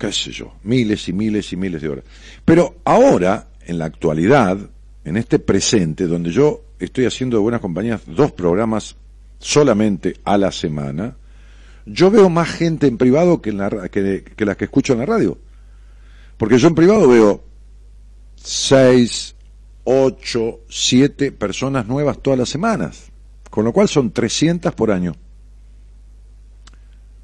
qué 0.00 0.12
sé 0.12 0.32
yo, 0.32 0.54
miles 0.64 1.08
y 1.08 1.12
miles 1.12 1.52
y 1.52 1.56
miles 1.56 1.82
de 1.82 1.88
horas. 1.88 2.04
Pero 2.44 2.76
ahora, 2.84 3.50
en 3.66 3.78
la 3.78 3.84
actualidad, 3.84 4.58
en 5.04 5.16
este 5.18 5.38
presente, 5.38 6.06
donde 6.06 6.30
yo 6.30 6.62
estoy 6.78 7.04
haciendo 7.04 7.36
de 7.36 7.42
buenas 7.42 7.60
compañías 7.60 8.00
dos 8.06 8.32
programas 8.32 8.96
solamente 9.38 10.14
a 10.24 10.38
la 10.38 10.50
semana, 10.52 11.16
yo 11.84 12.10
veo 12.10 12.30
más 12.30 12.48
gente 12.48 12.86
en 12.86 12.96
privado 12.96 13.42
que, 13.42 13.52
las 13.52 13.90
que 13.90 14.64
escucho 14.64 14.94
en 14.94 15.00
la 15.00 15.06
radio. 15.06 15.36
Porque 16.38 16.58
yo 16.58 16.68
en 16.68 16.74
privado 16.74 17.06
veo 17.06 17.44
seis, 18.36 19.36
ocho, 19.84 20.60
siete 20.70 21.30
personas 21.30 21.86
nuevas 21.86 22.20
todas 22.22 22.38
las 22.38 22.48
semanas, 22.48 23.10
con 23.50 23.66
lo 23.66 23.72
cual 23.74 23.88
son 23.88 24.12
300 24.12 24.74
por 24.74 24.90
año 24.90 25.14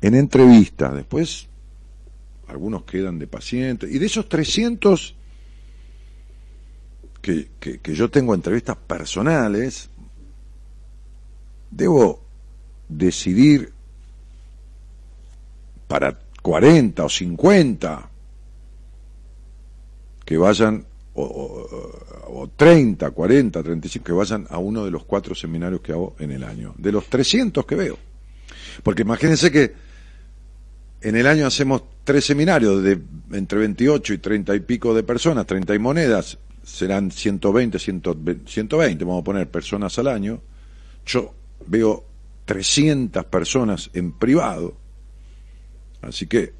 en 0.03 0.15
entrevistas. 0.15 0.95
Después, 0.95 1.49
algunos 2.49 2.85
quedan 2.85 3.19
de 3.19 3.27
pacientes. 3.27 3.91
Y 3.91 3.99
de 3.99 4.07
esos 4.07 4.29
300 4.29 5.15
que, 7.21 7.49
que, 7.59 7.95
yo 7.95 8.09
tengo 8.09 8.35
entrevistas 8.35 8.77
personales, 8.77 9.91
debo 11.73 12.23
decidir 12.89 13.73
para 15.89 16.21
40 16.43 17.05
o 17.05 17.09
50 17.09 18.11
que 20.25 20.37
vayan, 20.37 20.85
o, 21.15 21.23
o, 21.23 22.43
o 22.43 22.49
30, 22.49 23.11
40, 23.11 23.63
35, 23.63 24.05
que 24.05 24.13
vayan 24.13 24.47
a 24.51 24.59
uno 24.59 24.85
de 24.85 24.93
los 24.93 25.05
cuatro 25.05 25.35
seminarios 25.35 25.81
que 25.81 25.93
hago 25.93 26.15
en 26.21 26.31
el 26.31 26.45
año. 26.45 26.75
De 26.79 26.93
los 26.93 27.07
300 27.07 27.67
que 27.67 27.75
veo. 27.75 27.99
Porque 28.85 29.03
imagínense 29.03 29.51
que 29.51 29.86
en 31.01 31.17
el 31.17 31.27
año 31.27 31.47
hacemos 31.47 31.83
tres 32.05 32.25
seminarios 32.25 32.83
de 32.83 32.99
entre 33.33 33.59
28 33.59 34.15
y 34.15 34.19
30 34.19 34.55
y 34.55 34.61
pico 34.61 34.95
de 34.95 35.03
personas, 35.03 35.47
30 35.47 35.75
y 35.75 35.79
monedas, 35.79 36.39
serán 36.63 37.11
120, 37.11 37.79
120, 37.79 38.51
120, 38.51 39.05
vamos 39.05 39.21
a 39.21 39.25
poner 39.25 39.49
personas 39.51 39.99
al 39.99 40.09
año. 40.09 40.41
Yo 41.05 41.35
veo 41.67 42.05
300 42.45 43.25
personas 43.27 43.91
en 43.93 44.13
privado, 44.13 44.77
así 46.03 46.27
que 46.27 46.53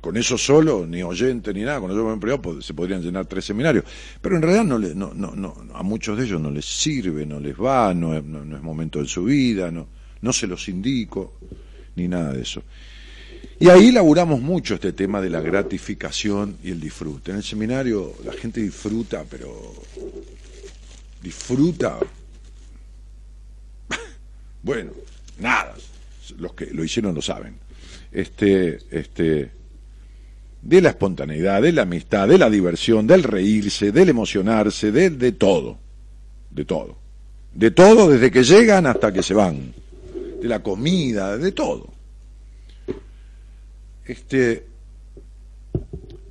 con 0.00 0.16
eso 0.16 0.36
solo, 0.36 0.84
ni 0.84 1.02
oyente 1.04 1.54
ni 1.54 1.62
nada, 1.62 1.78
con 1.80 1.90
eso 1.92 2.12
en 2.12 2.18
privado 2.18 2.42
pod- 2.42 2.60
se 2.62 2.74
podrían 2.74 3.02
llenar 3.02 3.26
tres 3.26 3.44
seminarios. 3.44 3.84
Pero 4.20 4.34
en 4.36 4.42
realidad 4.42 4.64
no, 4.64 4.78
le, 4.78 4.94
no, 4.96 5.12
no, 5.14 5.32
no, 5.36 5.54
a 5.74 5.82
muchos 5.84 6.18
de 6.18 6.24
ellos 6.24 6.40
no 6.40 6.50
les 6.50 6.64
sirve, 6.64 7.24
no 7.24 7.38
les 7.38 7.54
va, 7.54 7.94
no, 7.94 8.20
no 8.20 8.56
es 8.56 8.62
momento 8.62 8.98
de 9.00 9.06
su 9.06 9.24
vida, 9.24 9.70
no, 9.70 9.86
no 10.20 10.32
se 10.32 10.48
los 10.48 10.68
indico, 10.68 11.38
ni 11.94 12.08
nada 12.08 12.32
de 12.32 12.42
eso. 12.42 12.64
Y 13.62 13.68
ahí 13.68 13.92
laburamos 13.92 14.40
mucho 14.40 14.74
este 14.74 14.92
tema 14.92 15.20
de 15.20 15.30
la 15.30 15.40
gratificación 15.40 16.56
y 16.64 16.72
el 16.72 16.80
disfrute. 16.80 17.30
En 17.30 17.36
el 17.36 17.44
seminario 17.44 18.12
la 18.24 18.32
gente 18.32 18.60
disfruta, 18.60 19.24
pero 19.30 19.72
disfruta, 21.22 22.00
bueno, 24.64 24.90
nada, 25.38 25.76
los 26.38 26.54
que 26.54 26.72
lo 26.72 26.82
hicieron 26.82 27.14
lo 27.14 27.22
saben. 27.22 27.54
Este, 28.10 28.80
este, 28.90 29.52
de 30.60 30.80
la 30.80 30.88
espontaneidad, 30.88 31.62
de 31.62 31.70
la 31.70 31.82
amistad, 31.82 32.26
de 32.26 32.38
la 32.38 32.50
diversión, 32.50 33.06
del 33.06 33.22
reírse, 33.22 33.92
del 33.92 34.08
emocionarse, 34.08 34.90
de, 34.90 35.10
de 35.10 35.30
todo, 35.30 35.78
de 36.50 36.64
todo. 36.64 36.98
De 37.54 37.70
todo 37.70 38.08
desde 38.08 38.32
que 38.32 38.42
llegan 38.42 38.86
hasta 38.86 39.12
que 39.12 39.22
se 39.22 39.34
van. 39.34 39.72
De 40.40 40.48
la 40.48 40.64
comida, 40.64 41.38
de 41.38 41.52
todo. 41.52 41.91
Este, 44.12 44.66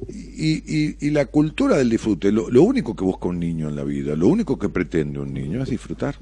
y, 0.08 0.52
y- 0.88 0.98
y 1.00 1.10
la 1.10 1.26
cultura 1.26 1.78
del 1.78 1.90
disfrute, 1.90 2.32
lo, 2.32 2.46
único 2.64 2.96
que 2.96 3.04
busca 3.04 3.28
un 3.28 3.40
niño 3.40 3.70
en 3.70 3.76
la 3.76 3.84
vida, 3.84 4.16
lo 4.16 4.28
único 4.28 4.58
que 4.60 4.70
pretende 4.70 5.20
un 5.20 5.34
niño 5.34 5.64
es 5.64 5.70
disfrutar. 5.70 6.16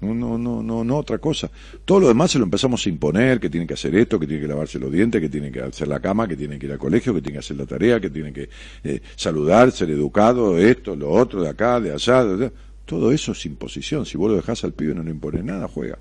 No, 0.00 0.14
no, 0.14 0.36
no, 0.38 0.62
no, 0.62 0.84
no 0.84 0.96
otra 0.98 1.18
cosa. 1.18 1.50
Todo 1.84 2.00
lo 2.00 2.08
demás 2.08 2.30
se 2.30 2.38
lo 2.38 2.44
empezamos 2.44 2.84
a 2.84 2.88
imponer, 2.88 3.40
que 3.40 3.48
tiene 3.48 3.66
que 3.66 3.74
hacer 3.74 3.94
esto, 3.94 4.20
que 4.20 4.26
tiene 4.26 4.42
que 4.42 4.48
lavarse 4.48 4.78
los 4.78 4.92
dientes, 4.92 5.20
que 5.20 5.28
tiene 5.30 5.50
que 5.50 5.60
hacer 5.62 5.88
la 5.88 6.00
cama, 6.00 6.28
que 6.28 6.36
tiene 6.36 6.58
que 6.58 6.66
ir 6.66 6.72
al 6.72 6.78
colegio, 6.78 7.14
que 7.14 7.22
tiene 7.22 7.34
que 7.34 7.38
hacer 7.40 7.56
la 7.56 7.66
tarea, 7.66 7.98
que 8.00 8.10
tiene 8.10 8.32
que 8.32 8.48
eh, 8.84 9.00
saludar, 9.16 9.72
ser 9.72 9.90
educado, 9.90 10.58
esto, 10.58 10.94
lo 10.96 11.10
otro, 11.10 11.42
de 11.42 11.48
acá, 11.48 11.80
de 11.80 11.92
allá. 11.92 12.24
de 12.24 12.34
allá. 12.44 12.52
Todo 12.84 13.10
eso 13.10 13.32
es 13.32 13.44
imposición. 13.46 14.04
Si 14.06 14.16
vos 14.18 14.30
lo 14.30 14.36
dejás 14.36 14.62
al 14.64 14.72
pibe 14.74 14.94
no 14.94 15.02
le 15.02 15.10
impones 15.10 15.42
nada, 15.44 15.66
juega. 15.66 15.98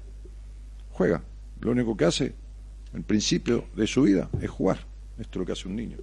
Juega. 0.92 1.24
Lo 1.62 1.72
único 1.72 1.96
que 1.98 2.06
hace, 2.06 2.36
el 2.96 3.04
principio 3.04 3.66
de 3.76 3.88
su 3.88 4.04
vida, 4.04 4.30
es 4.42 4.50
jugar. 4.50 4.80
Esto 5.20 5.32
es 5.32 5.36
lo 5.36 5.46
que 5.46 5.52
hace 5.52 5.68
un 5.68 5.76
niño. 5.76 5.98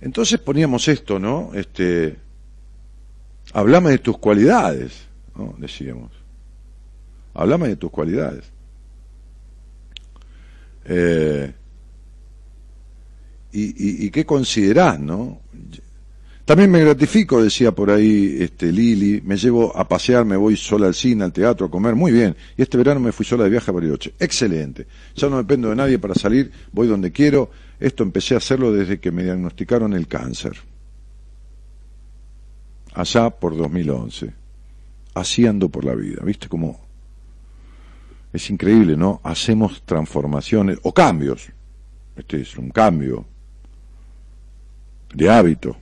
Entonces 0.00 0.38
poníamos 0.38 0.86
esto, 0.88 1.18
¿no? 1.18 1.50
Este, 1.54 2.16
hablame 3.52 3.90
de 3.90 3.98
tus 3.98 4.18
cualidades, 4.18 5.06
¿no? 5.34 5.54
Decíamos. 5.58 6.12
Hablame 7.34 7.68
de 7.68 7.76
tus 7.76 7.90
cualidades. 7.90 8.44
Eh, 10.84 11.52
y, 13.52 13.62
y, 13.62 14.06
y 14.06 14.10
qué 14.10 14.24
considerás, 14.24 15.00
¿no? 15.00 15.40
También 16.48 16.70
me 16.70 16.80
gratifico, 16.80 17.42
decía 17.42 17.72
por 17.72 17.90
ahí 17.90 18.38
este 18.40 18.72
Lili, 18.72 19.20
me 19.22 19.36
llevo 19.36 19.76
a 19.76 19.86
pasear, 19.86 20.24
me 20.24 20.34
voy 20.34 20.56
sola 20.56 20.86
al 20.86 20.94
cine, 20.94 21.24
al 21.24 21.30
teatro, 21.30 21.66
a 21.66 21.70
comer, 21.70 21.94
muy 21.94 22.10
bien. 22.10 22.34
Y 22.56 22.62
este 22.62 22.78
verano 22.78 23.00
me 23.00 23.12
fui 23.12 23.26
sola 23.26 23.44
de 23.44 23.50
viaje 23.50 23.70
a 23.70 23.74
Bariloche. 23.74 24.14
Excelente. 24.18 24.86
Ya 25.14 25.28
no 25.28 25.36
dependo 25.36 25.68
de 25.68 25.76
nadie 25.76 25.98
para 25.98 26.14
salir, 26.14 26.50
voy 26.72 26.86
donde 26.86 27.12
quiero. 27.12 27.50
Esto 27.78 28.02
empecé 28.02 28.32
a 28.32 28.38
hacerlo 28.38 28.72
desde 28.72 28.98
que 28.98 29.12
me 29.12 29.24
diagnosticaron 29.24 29.92
el 29.92 30.08
cáncer. 30.08 30.56
Allá 32.94 33.28
por 33.28 33.54
2011. 33.54 34.32
Así 35.12 35.46
ando 35.46 35.68
por 35.68 35.84
la 35.84 35.94
vida, 35.94 36.22
¿viste 36.24 36.48
cómo 36.48 36.80
es 38.32 38.48
increíble, 38.48 38.96
¿no? 38.96 39.20
Hacemos 39.22 39.82
transformaciones 39.84 40.78
o 40.82 40.94
cambios. 40.94 41.50
Este 42.16 42.40
es 42.40 42.56
un 42.56 42.70
cambio 42.70 43.26
de 45.12 45.28
hábito 45.28 45.76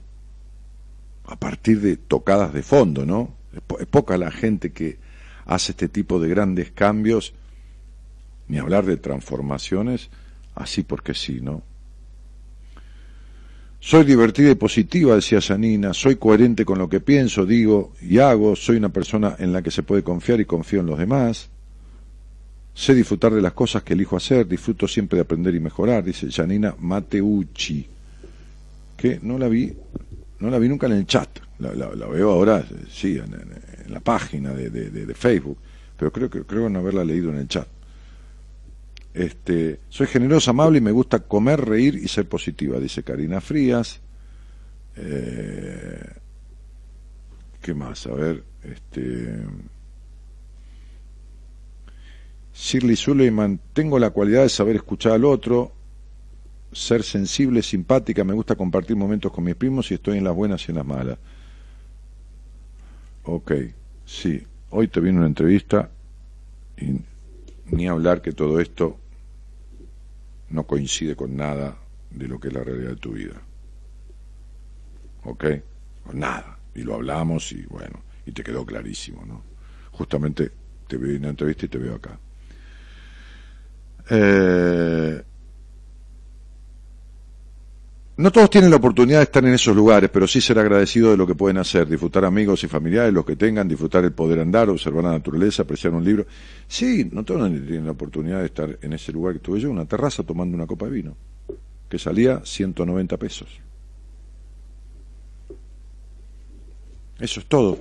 a 1.26 1.36
partir 1.36 1.80
de 1.80 1.96
tocadas 1.96 2.52
de 2.52 2.62
fondo, 2.62 3.04
¿no? 3.04 3.34
Es, 3.54 3.60
po- 3.60 3.78
es 3.78 3.86
poca 3.86 4.16
la 4.16 4.30
gente 4.30 4.72
que 4.72 4.98
hace 5.44 5.72
este 5.72 5.88
tipo 5.88 6.18
de 6.20 6.28
grandes 6.28 6.70
cambios, 6.70 7.34
ni 8.48 8.58
hablar 8.58 8.84
de 8.84 8.96
transformaciones, 8.96 10.10
así 10.54 10.82
porque 10.82 11.14
sí, 11.14 11.40
¿no? 11.40 11.62
Soy 13.80 14.04
divertida 14.04 14.50
y 14.50 14.54
positiva, 14.56 15.14
decía 15.14 15.40
Janina, 15.40 15.94
soy 15.94 16.16
coherente 16.16 16.64
con 16.64 16.78
lo 16.78 16.88
que 16.88 17.00
pienso, 17.00 17.46
digo 17.46 17.92
y 18.00 18.18
hago, 18.18 18.56
soy 18.56 18.76
una 18.78 18.88
persona 18.88 19.36
en 19.38 19.52
la 19.52 19.62
que 19.62 19.70
se 19.70 19.82
puede 19.82 20.02
confiar 20.02 20.40
y 20.40 20.44
confío 20.44 20.80
en 20.80 20.86
los 20.86 20.98
demás. 20.98 21.48
Sé 22.74 22.94
disfrutar 22.94 23.32
de 23.32 23.40
las 23.42 23.52
cosas 23.52 23.82
que 23.84 23.92
elijo 23.92 24.16
hacer, 24.16 24.48
disfruto 24.48 24.88
siempre 24.88 25.16
de 25.16 25.22
aprender 25.22 25.54
y 25.54 25.60
mejorar, 25.60 26.02
dice 26.02 26.30
Janina 26.30 26.74
Mateucci, 26.78 27.86
que 28.96 29.20
no 29.22 29.38
la 29.38 29.48
vi, 29.48 29.72
no 30.40 30.50
la 30.50 30.58
vi 30.58 30.68
nunca 30.68 30.86
en 30.86 30.92
el 30.92 31.06
chat, 31.06 31.28
la, 31.58 31.70
veo 32.08 32.30
ahora, 32.30 32.64
sí, 32.90 33.18
en, 33.18 33.92
la 33.92 34.00
página 34.00 34.52
de 34.52 35.14
Facebook, 35.14 35.58
pero 35.96 36.12
creo 36.12 36.28
que 36.28 36.42
creo 36.42 36.68
no 36.68 36.80
haberla 36.80 37.04
leído 37.04 37.30
en 37.30 37.38
el 37.38 37.48
chat. 37.48 37.68
Este, 39.16 39.80
soy 39.88 40.08
generosa, 40.08 40.50
amable 40.50 40.76
y 40.76 40.82
me 40.82 40.90
gusta 40.90 41.20
comer, 41.20 41.58
reír 41.62 41.94
y 41.94 42.06
ser 42.06 42.28
positiva, 42.28 42.78
dice 42.78 43.02
Karina 43.02 43.40
Frías. 43.40 43.98
Eh, 44.94 46.04
¿Qué 47.62 47.72
más? 47.72 48.06
A 48.06 48.12
ver, 48.12 48.44
este. 48.62 49.42
Shirley 52.52 52.94
Suleiman, 52.94 53.58
tengo 53.72 53.98
la 53.98 54.10
cualidad 54.10 54.42
de 54.42 54.50
saber 54.50 54.76
escuchar 54.76 55.12
al 55.12 55.24
otro, 55.24 55.72
ser 56.76 57.02
sensible, 57.02 57.62
simpática, 57.62 58.22
me 58.22 58.34
gusta 58.34 58.54
compartir 58.54 58.96
momentos 58.96 59.32
con 59.32 59.44
mis 59.44 59.54
primos 59.56 59.90
y 59.90 59.94
estoy 59.94 60.18
en 60.18 60.24
las 60.24 60.34
buenas 60.34 60.68
y 60.68 60.72
en 60.72 60.76
las 60.76 60.86
malas. 60.86 61.18
Ok, 63.24 63.52
sí, 64.04 64.46
hoy 64.70 64.88
te 64.88 65.00
viene 65.00 65.18
una 65.18 65.26
entrevista 65.26 65.90
y 66.76 67.00
Ni 67.70 67.88
hablar 67.88 68.22
que 68.22 68.32
todo 68.32 68.60
esto 68.60 68.98
no 70.50 70.66
coincide 70.66 71.16
con 71.16 71.36
nada 71.36 71.78
de 72.10 72.28
lo 72.28 72.40
que 72.40 72.48
es 72.48 72.54
la 72.54 72.64
realidad 72.64 72.90
de 72.90 72.96
tu 72.96 73.12
vida. 73.12 73.40
¿Ok? 75.24 75.44
Con 76.04 76.20
nada. 76.20 76.58
Y 76.74 76.82
lo 76.82 76.94
hablamos 76.94 77.52
y 77.52 77.64
bueno, 77.66 78.02
y 78.26 78.32
te 78.32 78.42
quedó 78.42 78.64
clarísimo, 78.64 79.24
¿no? 79.26 79.42
Justamente 79.92 80.52
te 80.86 80.96
veo 80.96 81.16
en 81.16 81.22
la 81.22 81.28
entrevista 81.30 81.66
y 81.66 81.68
te 81.68 81.78
veo 81.78 81.94
acá. 81.96 82.18
Eh, 84.10 85.22
no 88.18 88.32
todos 88.32 88.48
tienen 88.48 88.70
la 88.70 88.76
oportunidad 88.76 89.18
de 89.18 89.24
estar 89.24 89.44
en 89.44 89.52
esos 89.52 89.76
lugares, 89.76 90.08
pero 90.10 90.26
sí 90.26 90.40
ser 90.40 90.58
agradecidos 90.58 91.10
de 91.10 91.16
lo 91.18 91.26
que 91.26 91.34
pueden 91.34 91.58
hacer, 91.58 91.86
disfrutar 91.86 92.24
amigos 92.24 92.64
y 92.64 92.68
familiares, 92.68 93.12
los 93.12 93.26
que 93.26 93.36
tengan, 93.36 93.68
disfrutar 93.68 94.04
el 94.04 94.12
poder 94.12 94.40
andar, 94.40 94.70
observar 94.70 95.04
la 95.04 95.12
naturaleza, 95.12 95.64
apreciar 95.64 95.92
un 95.92 96.02
libro. 96.02 96.24
Sí, 96.66 97.06
no 97.12 97.24
todos 97.24 97.46
tienen 97.50 97.84
la 97.84 97.92
oportunidad 97.92 98.40
de 98.40 98.46
estar 98.46 98.78
en 98.80 98.92
ese 98.94 99.12
lugar 99.12 99.34
que 99.34 99.40
tuve 99.40 99.60
yo, 99.60 99.70
una 99.70 99.84
terraza 99.84 100.22
tomando 100.22 100.56
una 100.56 100.66
copa 100.66 100.86
de 100.86 100.92
vino, 100.92 101.16
que 101.90 101.98
salía 101.98 102.40
190 102.42 103.18
pesos. 103.18 103.60
Eso 107.18 107.40
es 107.40 107.46
todo. 107.46 107.78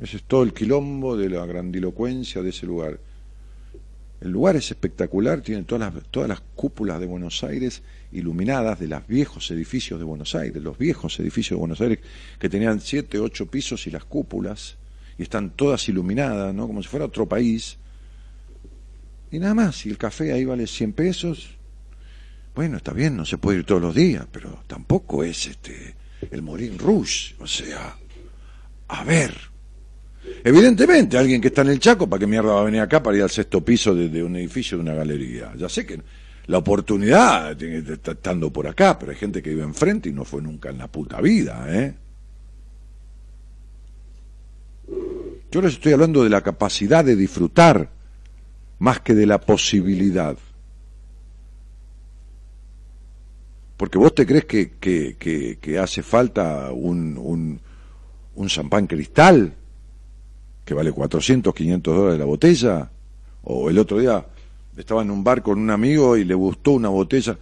Ese 0.00 0.16
es 0.16 0.22
todo 0.24 0.44
el 0.44 0.52
quilombo 0.52 1.16
de 1.16 1.28
la 1.28 1.44
grandilocuencia 1.44 2.40
de 2.40 2.50
ese 2.50 2.66
lugar. 2.66 3.00
El 4.20 4.30
lugar 4.30 4.54
es 4.54 4.70
espectacular, 4.70 5.40
tiene 5.40 5.64
todas 5.64 5.92
las, 5.92 6.04
todas 6.04 6.28
las 6.28 6.40
cúpulas 6.54 7.00
de 7.00 7.06
Buenos 7.06 7.42
Aires 7.42 7.82
iluminadas 8.12 8.78
de 8.78 8.88
los 8.88 9.06
viejos 9.06 9.50
edificios 9.50 9.98
de 9.98 10.04
Buenos 10.04 10.34
Aires, 10.34 10.62
los 10.62 10.78
viejos 10.78 11.18
edificios 11.20 11.56
de 11.56 11.60
Buenos 11.60 11.80
Aires 11.80 11.98
que 12.38 12.48
tenían 12.48 12.80
siete, 12.80 13.18
ocho 13.18 13.46
pisos 13.46 13.86
y 13.86 13.90
las 13.90 14.04
cúpulas, 14.04 14.76
y 15.18 15.22
están 15.22 15.50
todas 15.50 15.88
iluminadas, 15.88 16.54
¿no? 16.54 16.66
Como 16.66 16.82
si 16.82 16.88
fuera 16.88 17.06
otro 17.06 17.28
país. 17.28 17.78
Y 19.30 19.38
nada 19.38 19.54
más, 19.54 19.86
y 19.86 19.90
el 19.90 19.98
café 19.98 20.32
ahí 20.32 20.44
vale 20.44 20.66
100 20.66 20.92
pesos. 20.92 21.50
Bueno, 22.54 22.76
está 22.76 22.92
bien, 22.92 23.16
no 23.16 23.24
se 23.24 23.38
puede 23.38 23.58
ir 23.58 23.64
todos 23.64 23.80
los 23.80 23.94
días, 23.94 24.26
pero 24.30 24.62
tampoco 24.66 25.24
es 25.24 25.46
este 25.46 25.94
el 26.30 26.42
Morin 26.42 26.78
Rouge, 26.78 27.34
o 27.40 27.46
sea, 27.46 27.96
a 28.88 29.04
ver, 29.04 29.52
Evidentemente, 30.44 31.18
alguien 31.18 31.40
que 31.40 31.48
está 31.48 31.62
en 31.62 31.68
el 31.68 31.78
Chaco, 31.80 32.08
¿para 32.08 32.20
qué 32.20 32.26
mierda 32.26 32.52
va 32.52 32.60
a 32.60 32.64
venir 32.64 32.80
acá 32.80 33.02
para 33.02 33.16
ir 33.16 33.22
al 33.22 33.30
sexto 33.30 33.64
piso 33.64 33.94
de, 33.94 34.22
un 34.22 34.36
edificio, 34.36 34.76
de 34.76 34.82
una 34.82 34.94
galería? 34.94 35.52
Ya 35.56 35.68
sé 35.68 35.84
que 35.84 36.00
la 36.46 36.58
oportunidad 36.58 37.56
que 37.56 37.78
estando 37.78 38.52
por 38.52 38.66
acá, 38.66 38.98
pero 38.98 39.12
hay 39.12 39.18
gente 39.18 39.42
que 39.42 39.50
vive 39.50 39.62
enfrente 39.62 40.08
y 40.08 40.12
no 40.12 40.24
fue 40.24 40.42
nunca 40.42 40.70
en 40.70 40.78
la 40.78 40.88
puta 40.88 41.20
vida, 41.20 41.66
¿eh? 41.68 41.94
Yo 45.50 45.60
les 45.60 45.74
estoy 45.74 45.92
hablando 45.92 46.24
de 46.24 46.30
la 46.30 46.40
capacidad 46.40 47.04
de 47.04 47.14
disfrutar 47.14 47.90
más 48.78 49.00
que 49.00 49.14
de 49.14 49.26
la 49.26 49.40
posibilidad. 49.40 50.36
Porque 53.76 53.98
vos 53.98 54.14
te 54.14 54.26
crees 54.26 54.46
que, 54.46 54.72
que, 54.72 55.16
que, 55.60 55.78
hace 55.78 56.02
falta 56.02 56.70
un, 56.72 57.18
un, 57.18 57.60
un 58.34 58.48
champán 58.48 58.86
cristal 58.86 59.54
que 60.64 60.74
vale 60.74 60.90
400, 60.90 61.54
500 61.54 61.96
dólares 61.96 62.18
la 62.18 62.24
botella, 62.24 62.90
o 63.42 63.68
el 63.68 63.78
otro 63.78 63.98
día 63.98 64.24
estaba 64.76 65.02
en 65.02 65.10
un 65.10 65.22
bar 65.22 65.42
con 65.42 65.58
un 65.58 65.70
amigo 65.70 66.16
y 66.16 66.24
le 66.24 66.34
gustó 66.34 66.72
una 66.72 66.88
botella 66.88 67.38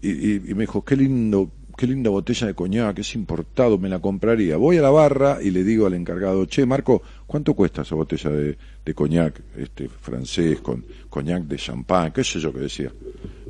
y, 0.00 0.40
me 0.54 0.62
dijo, 0.62 0.84
qué 0.84 0.96
lindo, 0.96 1.50
qué 1.76 1.86
linda 1.86 2.10
botella 2.10 2.48
de 2.48 2.54
coñac, 2.54 2.98
es 2.98 3.14
importado, 3.14 3.78
me 3.78 3.88
la 3.88 4.00
compraría. 4.00 4.56
Voy 4.56 4.78
a 4.78 4.82
la 4.82 4.90
barra 4.90 5.38
y 5.40 5.50
le 5.50 5.62
digo 5.62 5.86
al 5.86 5.94
encargado, 5.94 6.44
che, 6.46 6.66
Marco, 6.66 7.02
¿cuánto 7.26 7.54
cuesta 7.54 7.82
esa 7.82 7.94
botella 7.94 8.30
de, 8.30 8.58
de 8.84 8.94
coñac 8.94 9.40
este, 9.56 9.88
francés 9.88 10.60
con 10.60 10.84
coñac 11.08 11.44
de 11.44 11.56
champán? 11.56 12.12
¿Qué 12.12 12.24
sé 12.24 12.40
yo 12.40 12.52
que 12.52 12.60
decía? 12.60 12.92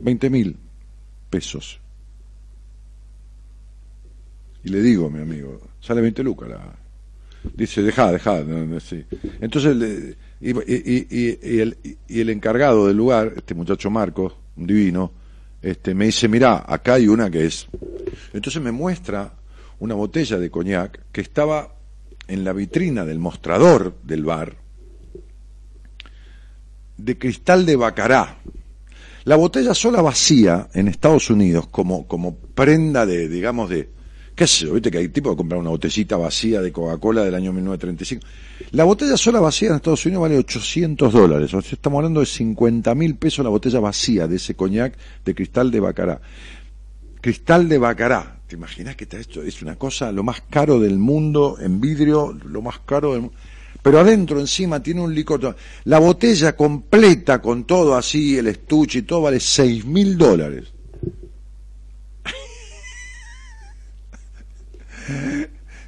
20 0.02 0.28
mil 0.28 0.56
pesos. 1.30 1.80
Y 4.64 4.68
le 4.68 4.82
digo, 4.82 5.08
mi 5.08 5.20
amigo, 5.20 5.58
sale 5.80 6.02
20 6.02 6.22
lucas 6.22 6.50
la, 6.50 6.76
dice, 7.54 7.82
deja, 7.82 8.12
deja. 8.12 8.44
Entonces, 9.40 10.16
y, 10.42 10.50
el, 11.60 11.76
el, 12.08 12.30
encargado 12.30 12.88
del 12.88 12.96
lugar, 12.96 13.34
este 13.36 13.54
muchacho 13.54 13.90
Marcos, 13.90 14.34
un 14.56 14.66
divino, 14.66 15.12
este, 15.62 15.94
me 15.94 16.06
dice, 16.06 16.26
mira, 16.26 16.64
acá 16.66 16.94
hay 16.94 17.06
una 17.06 17.30
que 17.30 17.46
es. 17.46 17.68
Entonces 18.32 18.60
me 18.60 18.72
muestra 18.72 19.34
una 19.78 19.94
botella 19.94 20.38
de 20.38 20.50
coñac 20.50 21.00
que 21.12 21.20
estaba 21.20 21.76
en 22.26 22.42
la 22.42 22.52
vitrina 22.52 23.04
del 23.04 23.20
mostrador 23.20 23.96
del 24.02 24.24
bar, 24.24 24.56
de 26.96 27.18
cristal 27.18 27.64
de 27.64 27.76
Bacará. 27.76 28.38
La 29.22 29.36
botella 29.36 29.74
sola 29.74 30.02
vacía 30.02 30.68
en 30.74 30.88
Estados 30.88 31.30
Unidos 31.30 31.68
como, 31.68 32.08
como 32.08 32.34
prenda 32.34 33.06
de, 33.06 33.28
digamos, 33.28 33.70
de, 33.70 33.88
qué 34.42 34.48
sé 34.48 34.66
yo, 34.66 34.72
viste 34.72 34.90
que 34.90 34.98
hay 34.98 35.08
tipo 35.08 35.30
que 35.30 35.36
comprar 35.36 35.60
una 35.60 35.70
botellita 35.70 36.16
vacía 36.16 36.60
de 36.60 36.72
Coca-Cola 36.72 37.22
del 37.22 37.36
año 37.36 37.52
1935. 37.52 38.26
La 38.72 38.82
botella 38.82 39.16
sola 39.16 39.38
vacía 39.38 39.68
en 39.68 39.76
Estados 39.76 40.04
Unidos 40.04 40.22
vale 40.22 40.36
800 40.36 41.12
dólares, 41.12 41.54
o 41.54 41.62
sea, 41.62 41.74
estamos 41.74 41.98
hablando 41.98 42.18
de 42.18 42.26
50 42.26 42.92
mil 42.96 43.14
pesos 43.14 43.44
la 43.44 43.50
botella 43.50 43.78
vacía 43.78 44.26
de 44.26 44.34
ese 44.36 44.56
coñac 44.56 44.98
de 45.24 45.34
cristal 45.36 45.70
de 45.70 45.78
Bacará. 45.78 46.20
Cristal 47.20 47.68
de 47.68 47.78
Bacará, 47.78 48.40
¿te 48.48 48.56
imaginas 48.56 48.96
que 48.96 49.06
esto 49.12 49.44
es 49.44 49.62
una 49.62 49.76
cosa 49.76 50.10
lo 50.10 50.24
más 50.24 50.42
caro 50.50 50.80
del 50.80 50.98
mundo 50.98 51.58
en 51.60 51.80
vidrio, 51.80 52.36
lo 52.44 52.62
más 52.62 52.80
caro 52.80 53.12
del 53.12 53.20
mundo? 53.20 53.36
Pero 53.80 54.00
adentro 54.00 54.40
encima 54.40 54.82
tiene 54.82 55.02
un 55.02 55.14
licor. 55.14 55.54
La 55.84 56.00
botella 56.00 56.56
completa 56.56 57.40
con 57.40 57.62
todo 57.62 57.94
así, 57.94 58.38
el 58.38 58.48
estuche 58.48 58.98
y 58.98 59.02
todo 59.02 59.22
vale 59.22 59.38
6 59.38 59.84
mil 59.84 60.18
dólares. 60.18 60.72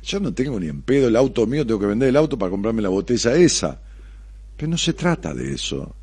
Yo 0.03 0.20
no 0.20 0.35
tengo 0.35 0.61
ni 0.61 0.68
en 0.68 0.83
pedo 0.83 1.09
el 1.09 1.16
auto 1.16 1.46
mío, 1.46 1.66
tengo 1.66 1.81
que 1.81 1.87
vender 1.87 2.11
el 2.11 2.16
auto 2.16 2.38
para 2.38 2.50
comprarme 2.50 2.83
la 2.83 2.90
botella 2.90 3.35
esa. 3.35 3.81
Pero 4.57 4.70
no 4.70 4.79
se 4.79 4.92
trata 4.92 5.33
de 5.33 5.55
eso. 5.55 5.94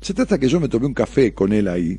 Se 0.00 0.14
trata 0.14 0.38
que 0.38 0.48
yo 0.48 0.60
me 0.60 0.68
tomé 0.68 0.86
un 0.86 0.94
café 0.94 1.32
con 1.32 1.52
él 1.52 1.68
ahí, 1.68 1.98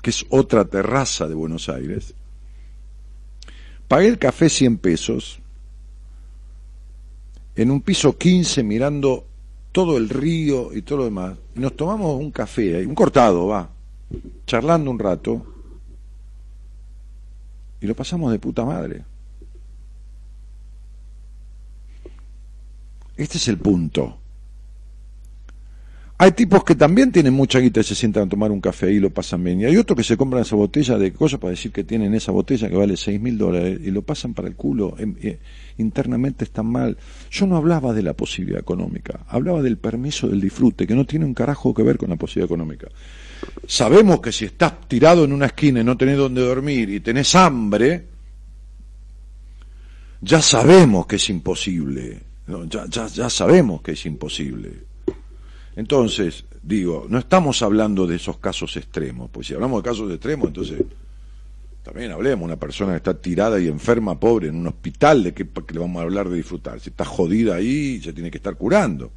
que 0.00 0.10
es 0.10 0.24
otra 0.30 0.64
terraza 0.64 1.26
de 1.26 1.34
Buenos 1.34 1.68
Aires. 1.68 2.14
Pagué 3.88 4.08
el 4.08 4.18
café 4.18 4.48
100 4.48 4.78
pesos, 4.78 5.40
en 7.56 7.70
un 7.70 7.80
piso 7.80 8.16
15 8.16 8.62
mirando 8.62 9.26
todo 9.72 9.96
el 9.96 10.08
río 10.08 10.72
y 10.72 10.82
todo 10.82 10.98
lo 10.98 11.04
demás. 11.04 11.36
Nos 11.56 11.76
tomamos 11.76 12.18
un 12.18 12.30
café 12.30 12.76
ahí, 12.76 12.86
un 12.86 12.94
cortado, 12.94 13.48
va, 13.48 13.68
charlando 14.46 14.90
un 14.90 14.98
rato. 14.98 15.44
Y 17.80 17.86
lo 17.86 17.94
pasamos 17.94 18.32
de 18.32 18.38
puta 18.38 18.64
madre. 18.64 19.04
Este 23.16 23.38
es 23.38 23.48
el 23.48 23.58
punto. 23.58 24.20
Hay 26.16 26.30
tipos 26.30 26.62
que 26.62 26.76
también 26.76 27.10
tienen 27.10 27.34
mucha 27.34 27.58
guita 27.58 27.80
y 27.80 27.82
se 27.82 27.96
sientan 27.96 28.22
a 28.24 28.28
tomar 28.28 28.52
un 28.52 28.60
café 28.60 28.92
y 28.92 29.00
lo 29.00 29.10
pasan 29.10 29.42
bien. 29.42 29.60
Y 29.60 29.64
hay 29.64 29.76
otros 29.76 29.96
que 29.96 30.04
se 30.04 30.16
compran 30.16 30.42
esa 30.42 30.54
botella 30.54 30.96
de 30.96 31.12
cosas 31.12 31.40
para 31.40 31.50
decir 31.50 31.72
que 31.72 31.82
tienen 31.82 32.14
esa 32.14 32.30
botella 32.30 32.68
que 32.68 32.76
vale 32.76 32.96
seis 32.96 33.20
mil 33.20 33.36
dólares 33.36 33.80
y 33.84 33.90
lo 33.90 34.02
pasan 34.02 34.32
para 34.32 34.46
el 34.46 34.54
culo. 34.54 34.94
Em, 34.96 35.16
eh, 35.20 35.40
internamente 35.78 36.44
están 36.44 36.66
mal. 36.66 36.96
Yo 37.32 37.46
no 37.48 37.56
hablaba 37.56 37.92
de 37.92 38.04
la 38.04 38.12
posibilidad 38.12 38.60
económica, 38.60 39.26
hablaba 39.26 39.60
del 39.60 39.76
permiso 39.76 40.28
del 40.28 40.40
disfrute, 40.40 40.86
que 40.86 40.94
no 40.94 41.04
tiene 41.04 41.24
un 41.24 41.34
carajo 41.34 41.74
que 41.74 41.82
ver 41.82 41.98
con 41.98 42.10
la 42.10 42.16
posibilidad 42.16 42.46
económica. 42.46 42.86
Sabemos 43.66 44.20
que 44.20 44.30
si 44.30 44.44
estás 44.44 44.88
tirado 44.88 45.24
en 45.24 45.32
una 45.32 45.46
esquina 45.46 45.80
y 45.80 45.84
no 45.84 45.96
tenés 45.96 46.16
donde 46.16 46.42
dormir 46.42 46.90
y 46.90 47.00
tenés 47.00 47.34
hambre, 47.34 48.06
ya 50.20 50.40
sabemos 50.40 51.06
que 51.06 51.16
es 51.16 51.28
imposible 51.28 52.33
ya, 52.46 52.86
ya, 52.88 53.06
ya 53.06 53.30
sabemos 53.30 53.82
que 53.82 53.92
es 53.92 54.06
imposible. 54.06 54.84
Entonces, 55.76 56.44
digo, 56.62 57.06
no 57.08 57.18
estamos 57.18 57.62
hablando 57.62 58.06
de 58.06 58.16
esos 58.16 58.38
casos 58.38 58.76
extremos, 58.76 59.30
pues 59.30 59.46
si 59.46 59.54
hablamos 59.54 59.82
de 59.82 59.88
casos 59.88 60.10
extremos, 60.10 60.48
entonces 60.48 60.82
también 61.84 62.12
hablemos, 62.12 62.46
una 62.46 62.56
persona 62.56 62.92
que 62.92 62.96
está 62.96 63.20
tirada 63.20 63.60
y 63.60 63.68
enferma, 63.68 64.18
pobre, 64.18 64.48
en 64.48 64.56
un 64.56 64.68
hospital, 64.68 65.22
¿de 65.22 65.34
qué, 65.34 65.46
le 65.72 65.78
vamos 65.78 66.00
a 66.00 66.04
hablar 66.04 66.30
de 66.30 66.36
disfrutar? 66.36 66.80
Si 66.80 66.88
está 66.88 67.04
jodida 67.04 67.56
ahí, 67.56 68.00
se 68.00 68.14
tiene 68.14 68.30
que 68.30 68.38
estar 68.38 68.56
curando. 68.56 69.12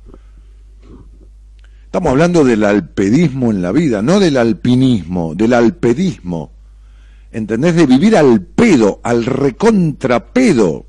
Estamos 1.85 2.11
hablando 2.11 2.43
del 2.43 2.65
alpedismo 2.65 3.51
en 3.51 3.61
la 3.61 3.71
vida, 3.71 4.01
no 4.01 4.19
del 4.19 4.35
alpinismo, 4.35 5.33
del 5.33 5.53
alpedismo. 5.53 6.51
¿Entendés? 7.31 7.75
De 7.75 7.85
vivir 7.85 8.17
al 8.17 8.41
pedo, 8.41 8.99
al 9.01 9.25
recontrapedo. 9.25 10.86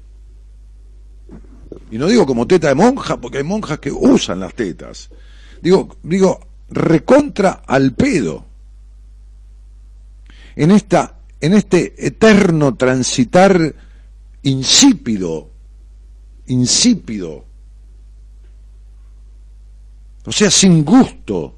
Y 1.91 1.99
no 1.99 2.07
digo 2.07 2.27
como 2.27 2.47
teta 2.47 2.69
de 2.69 2.75
monja, 2.75 3.19
porque 3.19 3.39
hay 3.39 3.45
monjas 3.45 3.79
que 3.79 3.91
usan 3.91 4.41
las 4.41 4.55
tetas. 4.55 5.11
Digo, 5.63 5.97
digo, 6.03 6.41
recontra 6.69 7.63
al 7.67 7.95
pedo. 7.95 8.45
En 10.57 10.71
esta, 10.71 11.21
en 11.41 11.55
este 11.55 11.95
eterno 12.07 12.75
transitar 12.75 13.75
insípido, 14.43 15.51
insípido. 16.47 17.45
O 20.25 20.33
sea, 20.33 20.51
sin 20.51 20.85
gusto. 20.85 21.55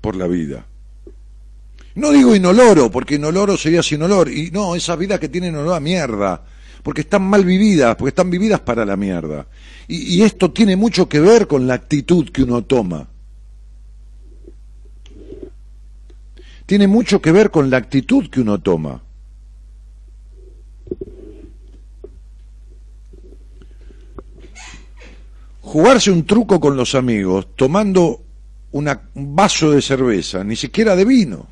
por 0.00 0.16
la 0.16 0.26
vida. 0.26 0.66
No 1.94 2.10
digo 2.10 2.34
inoloro, 2.34 2.90
porque 2.90 3.14
inoloro 3.14 3.56
sería 3.56 3.82
sin 3.82 4.02
olor. 4.02 4.28
Y 4.28 4.50
no, 4.50 4.74
esas 4.74 4.98
vidas 4.98 5.18
que 5.18 5.30
tienen 5.30 5.56
olor 5.56 5.76
a 5.76 5.80
mierda. 5.80 6.44
Porque 6.84 7.00
están 7.00 7.22
mal 7.22 7.46
vividas, 7.46 7.96
porque 7.96 8.10
están 8.10 8.28
vividas 8.28 8.60
para 8.60 8.84
la 8.84 8.94
mierda. 8.94 9.46
Y, 9.88 10.22
esto 10.22 10.52
tiene 10.52 10.76
mucho 10.76 11.08
que 11.08 11.18
ver 11.18 11.46
con 11.46 11.66
la 11.66 11.72
actitud 11.72 12.28
que 12.28 12.42
uno 12.42 12.62
toma. 12.62 13.08
Tiene 16.66 16.86
mucho 16.86 17.22
que 17.22 17.32
ver 17.32 17.50
con 17.50 17.70
la 17.70 17.78
actitud 17.78 18.28
que 18.28 18.42
uno 18.42 18.60
toma. 18.60 19.02
Jugarse 25.62 26.10
un 26.10 26.26
truco 26.26 26.60
con 26.60 26.76
los 26.76 26.94
amigos 26.94 27.48
tomando 27.56 28.20
un 28.72 28.90
vaso 29.14 29.70
de 29.70 29.80
cerveza, 29.80 30.44
ni 30.44 30.54
siquiera 30.54 30.94
de 30.94 31.06
vino. 31.06 31.46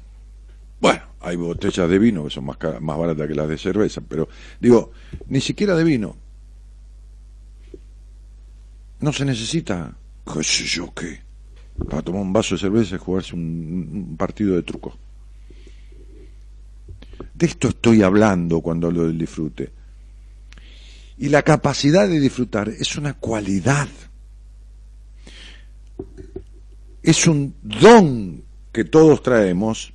Bueno, 0.79 1.01
hay 1.23 1.37
botellas 1.37 1.89
de 1.89 1.99
vino 1.99 2.25
que 2.25 2.31
son 2.31 2.45
más, 2.45 2.59
más 2.81 2.99
baratas 2.99 3.29
que 3.29 3.35
las 3.35 3.49
de 3.49 3.59
cerveza, 3.59 4.01
pero 4.01 4.29
digo, 4.61 4.93
ni 5.29 5.41
siquiera 5.41 5.75
de 5.75 5.85
vino. 5.85 6.17
No 9.01 9.13
se 9.13 9.25
necesita, 9.25 9.95
qué 10.33 10.43
sé 10.43 10.65
yo 10.65 10.93
qué, 10.95 11.21
para 11.89 12.03
tomar 12.03 12.23
un 12.23 12.33
vaso 12.33 12.55
de 12.55 12.61
cerveza 12.61 12.97
y 12.97 12.99
jugarse 12.99 13.35
un, 13.35 14.07
un 14.11 14.17
partido 14.17 14.55
de 14.55 14.63
truco. 14.63 14.97
De 17.35 17.47
esto 17.47 17.69
estoy 17.69 18.03
hablando 18.03 18.61
cuando 18.61 18.89
hablo 18.89 19.07
del 19.07 19.19
disfrute. 19.19 19.71
Y 21.19 21.29
la 21.29 21.43
capacidad 21.43 22.09
de 22.09 22.21
disfrutar 22.21 22.69
es 22.69 22.97
una 22.97 23.15
cualidad. 23.15 23.89
Es 27.03 27.27
un 27.27 27.55
don 27.63 28.43
que 28.73 28.85
todos 28.85 29.23
traemos, 29.23 29.93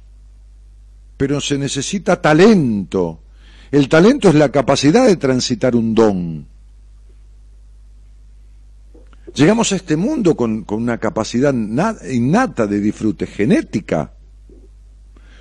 pero 1.17 1.41
se 1.41 1.57
necesita 1.57 2.21
talento. 2.21 3.19
El 3.71 3.89
talento 3.89 4.29
es 4.29 4.35
la 4.35 4.49
capacidad 4.49 5.05
de 5.07 5.17
transitar 5.17 5.75
un 5.75 5.93
don. 5.93 6.47
Llegamos 9.35 9.71
a 9.71 9.75
este 9.75 9.97
mundo 9.97 10.35
con, 10.35 10.63
con 10.63 10.81
una 10.81 10.97
capacidad 10.99 11.53
na- 11.53 11.95
innata 12.09 12.65
de 12.65 12.79
disfrute, 12.79 13.27
genética. 13.27 14.13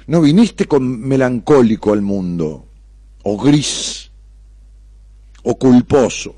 No 0.08 0.20
viniste 0.20 0.66
con 0.66 1.00
melancólico 1.00 1.92
al 1.92 2.02
mundo, 2.02 2.68
o 3.22 3.36
gris, 3.42 4.10
o 5.42 5.56
culposo. 5.58 6.34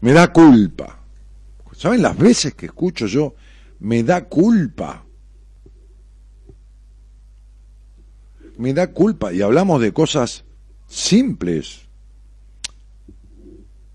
Me 0.00 0.12
da 0.12 0.32
culpa. 0.32 0.98
¿Saben 1.76 2.02
las 2.02 2.16
veces 2.16 2.54
que 2.54 2.66
escucho 2.66 3.06
yo? 3.06 3.34
Me 3.80 4.02
da 4.02 4.24
culpa. 4.26 5.04
Me 8.60 8.74
da 8.74 8.88
culpa. 8.88 9.32
Y 9.32 9.40
hablamos 9.40 9.80
de 9.80 9.90
cosas 9.92 10.44
simples. 10.86 11.88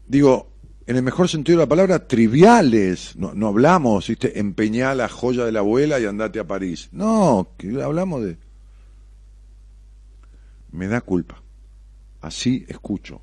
Digo, 0.07 0.49
en 0.87 0.95
el 0.95 1.03
mejor 1.03 1.29
sentido 1.29 1.59
de 1.59 1.65
la 1.65 1.69
palabra, 1.69 2.07
triviales. 2.07 3.15
No, 3.15 3.35
no 3.35 3.47
hablamos, 3.47 4.07
¿viste? 4.07 4.39
Empeñá 4.39 4.95
la 4.95 5.07
joya 5.07 5.45
de 5.45 5.51
la 5.51 5.59
abuela 5.59 5.99
y 5.99 6.05
andate 6.05 6.39
a 6.39 6.47
París. 6.47 6.89
No, 6.91 7.49
que 7.59 7.79
hablamos 7.79 8.23
de... 8.23 8.37
Me 10.71 10.87
da 10.87 10.99
culpa. 10.99 11.43
Así 12.21 12.65
escucho. 12.67 13.21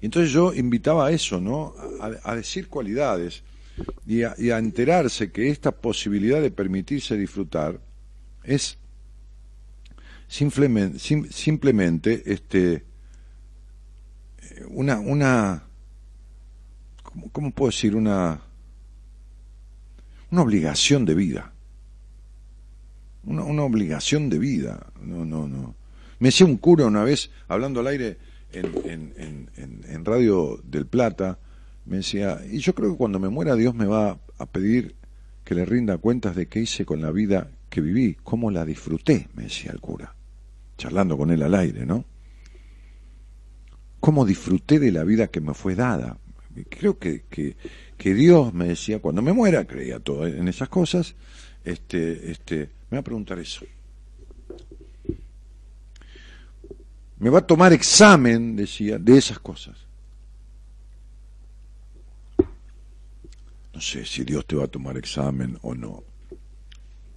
Y 0.00 0.06
entonces 0.06 0.32
yo 0.32 0.52
invitaba 0.52 1.06
a 1.06 1.10
eso, 1.12 1.40
¿no? 1.40 1.74
A, 2.24 2.34
decir 2.34 2.66
cualidades 2.66 3.44
y 4.04 4.22
a 4.24 4.58
enterarse 4.58 5.30
que 5.30 5.48
esta 5.48 5.70
posibilidad 5.70 6.42
de 6.42 6.50
permitirse 6.50 7.16
disfrutar 7.16 7.78
es 8.44 8.78
simplemente, 10.28 10.98
sim- 10.98 11.28
simplemente 11.30 12.32
este, 12.32 12.84
una, 14.68 14.98
una, 15.00 15.64
¿cómo, 17.02 17.30
cómo 17.30 17.50
puedo 17.50 17.70
decir? 17.70 17.96
Una, 17.96 18.40
una 20.30 20.42
obligación 20.42 21.04
de 21.04 21.14
vida. 21.14 21.52
Una, 23.24 23.44
una 23.44 23.62
obligación 23.62 24.30
de 24.30 24.38
vida. 24.38 24.86
No, 25.00 25.24
no, 25.24 25.46
no. 25.48 25.74
Me 26.18 26.28
decía 26.28 26.46
un 26.46 26.56
cura 26.58 26.86
una 26.86 27.02
vez, 27.04 27.30
hablando 27.48 27.80
al 27.80 27.86
aire 27.88 28.18
en, 28.52 29.50
en 29.56 30.04
Radio 30.04 30.60
del 30.64 30.86
Plata, 30.86 31.38
me 31.86 31.98
decía, 31.98 32.40
y 32.48 32.58
yo 32.58 32.74
creo 32.74 32.92
que 32.92 32.98
cuando 32.98 33.18
me 33.18 33.28
muera 33.30 33.54
Dios 33.56 33.74
me 33.74 33.86
va 33.86 34.18
a 34.38 34.46
pedir 34.46 34.94
que 35.44 35.54
le 35.54 35.64
rinda 35.64 35.98
cuentas 35.98 36.36
de 36.36 36.46
qué 36.46 36.60
hice 36.60 36.84
con 36.84 37.00
la 37.00 37.10
vida 37.10 37.50
que 37.70 37.80
viví, 37.80 38.16
cómo 38.22 38.50
la 38.50 38.66
disfruté, 38.66 39.28
me 39.34 39.44
decía 39.44 39.70
el 39.70 39.80
cura, 39.80 40.14
charlando 40.76 41.16
con 41.16 41.30
él 41.30 41.42
al 41.42 41.54
aire, 41.54 41.86
¿no? 41.86 42.04
Cómo 44.00 44.26
disfruté 44.26 44.78
de 44.78 44.92
la 44.92 45.04
vida 45.04 45.28
que 45.28 45.40
me 45.40 45.54
fue 45.54 45.74
dada. 45.74 46.18
Creo 46.68 46.98
que, 46.98 47.22
que, 47.30 47.56
que 47.96 48.12
Dios 48.12 48.52
me 48.52 48.66
decía, 48.66 48.98
cuando 48.98 49.22
me 49.22 49.32
muera, 49.32 49.66
creía 49.66 50.00
todo 50.00 50.26
en 50.26 50.48
esas 50.48 50.68
cosas, 50.68 51.14
este, 51.64 52.30
este, 52.30 52.70
me 52.90 52.96
va 52.96 53.00
a 53.00 53.04
preguntar 53.04 53.38
eso. 53.38 53.64
Me 57.18 57.30
va 57.30 57.40
a 57.40 57.46
tomar 57.46 57.72
examen, 57.72 58.56
decía, 58.56 58.98
de 58.98 59.18
esas 59.18 59.38
cosas. 59.38 59.76
No 63.74 63.80
sé 63.80 64.04
si 64.04 64.24
Dios 64.24 64.44
te 64.46 64.56
va 64.56 64.64
a 64.64 64.68
tomar 64.68 64.96
examen 64.96 65.56
o 65.62 65.74
no. 65.74 66.09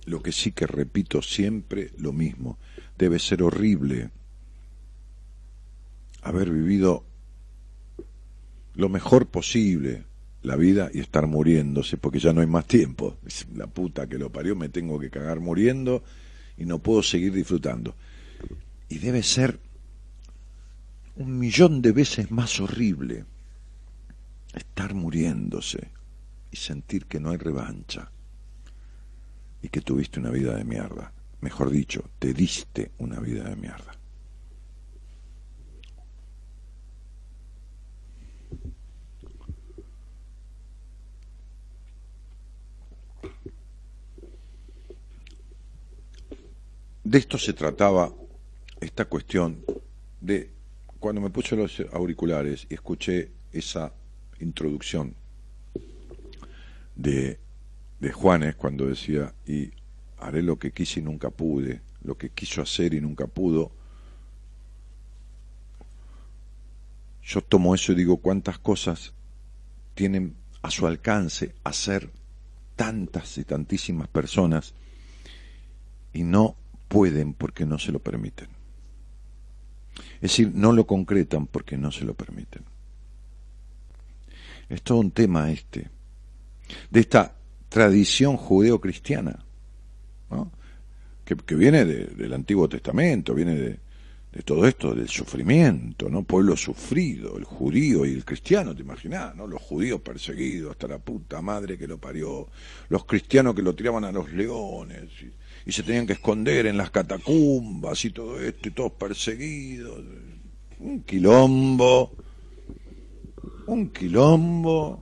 Lo 0.05 0.21
que 0.21 0.31
sí 0.31 0.51
que 0.51 0.67
repito 0.67 1.21
siempre 1.21 1.91
lo 1.97 2.11
mismo. 2.13 2.57
Debe 2.97 3.19
ser 3.19 3.43
horrible 3.43 4.11
haber 6.21 6.49
vivido 6.49 7.05
lo 8.75 8.89
mejor 8.89 9.27
posible 9.27 10.05
la 10.41 10.55
vida 10.55 10.89
y 10.93 10.99
estar 10.99 11.27
muriéndose 11.27 11.97
porque 11.97 12.19
ya 12.19 12.33
no 12.33 12.41
hay 12.41 12.47
más 12.47 12.65
tiempo. 12.65 13.17
La 13.55 13.67
puta 13.67 14.07
que 14.07 14.17
lo 14.17 14.31
parió, 14.31 14.55
me 14.55 14.69
tengo 14.69 14.99
que 14.99 15.09
cagar 15.09 15.39
muriendo 15.39 16.03
y 16.57 16.65
no 16.65 16.79
puedo 16.79 17.01
seguir 17.01 17.33
disfrutando. 17.33 17.95
Y 18.89 18.99
debe 18.99 19.23
ser 19.23 19.59
un 21.15 21.39
millón 21.39 21.81
de 21.81 21.91
veces 21.91 22.31
más 22.31 22.59
horrible 22.59 23.25
estar 24.53 24.93
muriéndose 24.93 25.89
y 26.51 26.57
sentir 26.57 27.05
que 27.05 27.19
no 27.19 27.31
hay 27.31 27.37
revancha 27.37 28.11
y 29.63 29.69
que 29.69 29.82
tuviste 29.82 30.19
una 30.19 30.30
vida 30.30 30.56
de 30.56 30.65
mierda. 30.65 31.12
Mejor 31.41 31.71
dicho, 31.71 32.04
te 32.19 32.34
diste 32.34 32.91
una 32.99 33.19
vida 33.19 33.49
de 33.49 33.56
mierda. 33.56 33.95
De 47.06 47.17
esto 47.17 47.38
se 47.38 47.54
trataba 47.54 48.12
esta 48.82 49.06
cuestión 49.06 49.63
de 50.19 50.52
cuando 50.99 51.21
me 51.21 51.30
puse 51.30 51.56
los 51.56 51.82
auriculares 51.91 52.65
y 52.69 52.73
escuché 52.73 53.32
esa 53.52 53.93
introducción 54.39 55.15
de, 56.95 57.39
de 58.03 58.11
Juanes 58.11 58.55
cuando 58.55 58.85
decía, 58.85 59.33
y 59.47 59.71
haré 60.19 60.43
lo 60.43 60.59
que 60.59 60.73
quise 60.73 60.99
y 60.99 61.03
nunca 61.03 61.29
pude, 61.29 61.79
lo 62.03 62.17
que 62.17 62.31
quiso 62.31 62.61
hacer 62.61 62.93
y 62.93 62.99
nunca 62.99 63.27
pudo, 63.27 63.71
yo 67.23 67.41
tomo 67.41 67.73
eso 67.73 67.93
y 67.93 67.95
digo 67.95 68.17
cuántas 68.17 68.59
cosas 68.59 69.13
tienen 69.95 70.35
a 70.61 70.69
su 70.69 70.85
alcance 70.85 71.55
hacer 71.63 72.11
tantas 72.75 73.37
y 73.37 73.45
tantísimas 73.45 74.09
personas 74.09 74.73
y 76.11 76.23
no 76.23 76.57
pueden 76.89 77.33
porque 77.33 77.65
no 77.65 77.79
se 77.79 77.93
lo 77.93 77.99
permiten. 77.99 78.49
Es 80.15 80.31
decir, 80.31 80.51
no 80.53 80.73
lo 80.73 80.85
concretan 80.85 81.47
porque 81.47 81.77
no 81.77 81.89
se 81.89 82.03
lo 82.03 82.15
permiten. 82.15 82.65
Es 84.67 84.81
todo 84.81 84.97
un 84.97 85.11
tema 85.11 85.49
este, 85.51 85.89
de 86.91 86.99
esta 86.99 87.37
tradición 87.73 88.38
judeo-cristiana, 88.38 89.43
¿no? 90.29 90.51
que, 91.25 91.55
viene 91.55 91.86
de, 91.86 92.05
del 92.05 92.31
Antiguo 92.33 92.69
Testamento, 92.69 93.33
viene 93.33 93.55
de, 93.55 93.79
de, 94.31 94.43
todo 94.45 94.67
esto, 94.67 94.93
del 94.93 95.09
sufrimiento, 95.09 96.07
¿no? 96.07 96.21
Pueblo 96.21 96.55
sufrido, 96.55 97.36
el 97.36 97.45
judío 97.45 98.05
y 98.05 98.13
el 98.13 98.23
cristiano, 98.25 98.75
te 98.75 98.83
imaginás, 98.83 99.36
¿no? 99.36 99.47
Los 99.47 99.59
judíos 99.63 100.01
perseguidos 100.01 100.69
hasta 100.69 100.88
la 100.88 100.99
puta 100.99 101.41
madre 101.41 101.75
que 101.75 101.88
lo 101.88 101.97
parió, 101.97 102.47
los 102.89 103.05
cristianos 103.05 103.55
que 103.55 103.63
lo 103.63 103.73
tiraban 103.73 104.03
a 104.03 104.12
los 104.12 104.31
leones. 104.31 105.09
Y, 105.23 105.31
y 105.65 105.71
se 105.71 105.81
tenían 105.81 106.05
que 106.05 106.13
esconder 106.13 106.67
en 106.67 106.77
las 106.77 106.91
catacumbas 106.91 108.05
y 108.05 108.12
todo 108.12 108.39
esto, 108.39 108.69
y 108.69 108.71
todos 108.71 108.91
perseguidos. 108.91 109.99
Un 110.77 111.01
quilombo, 111.01 112.12
un 113.65 113.89
quilombo 113.89 115.01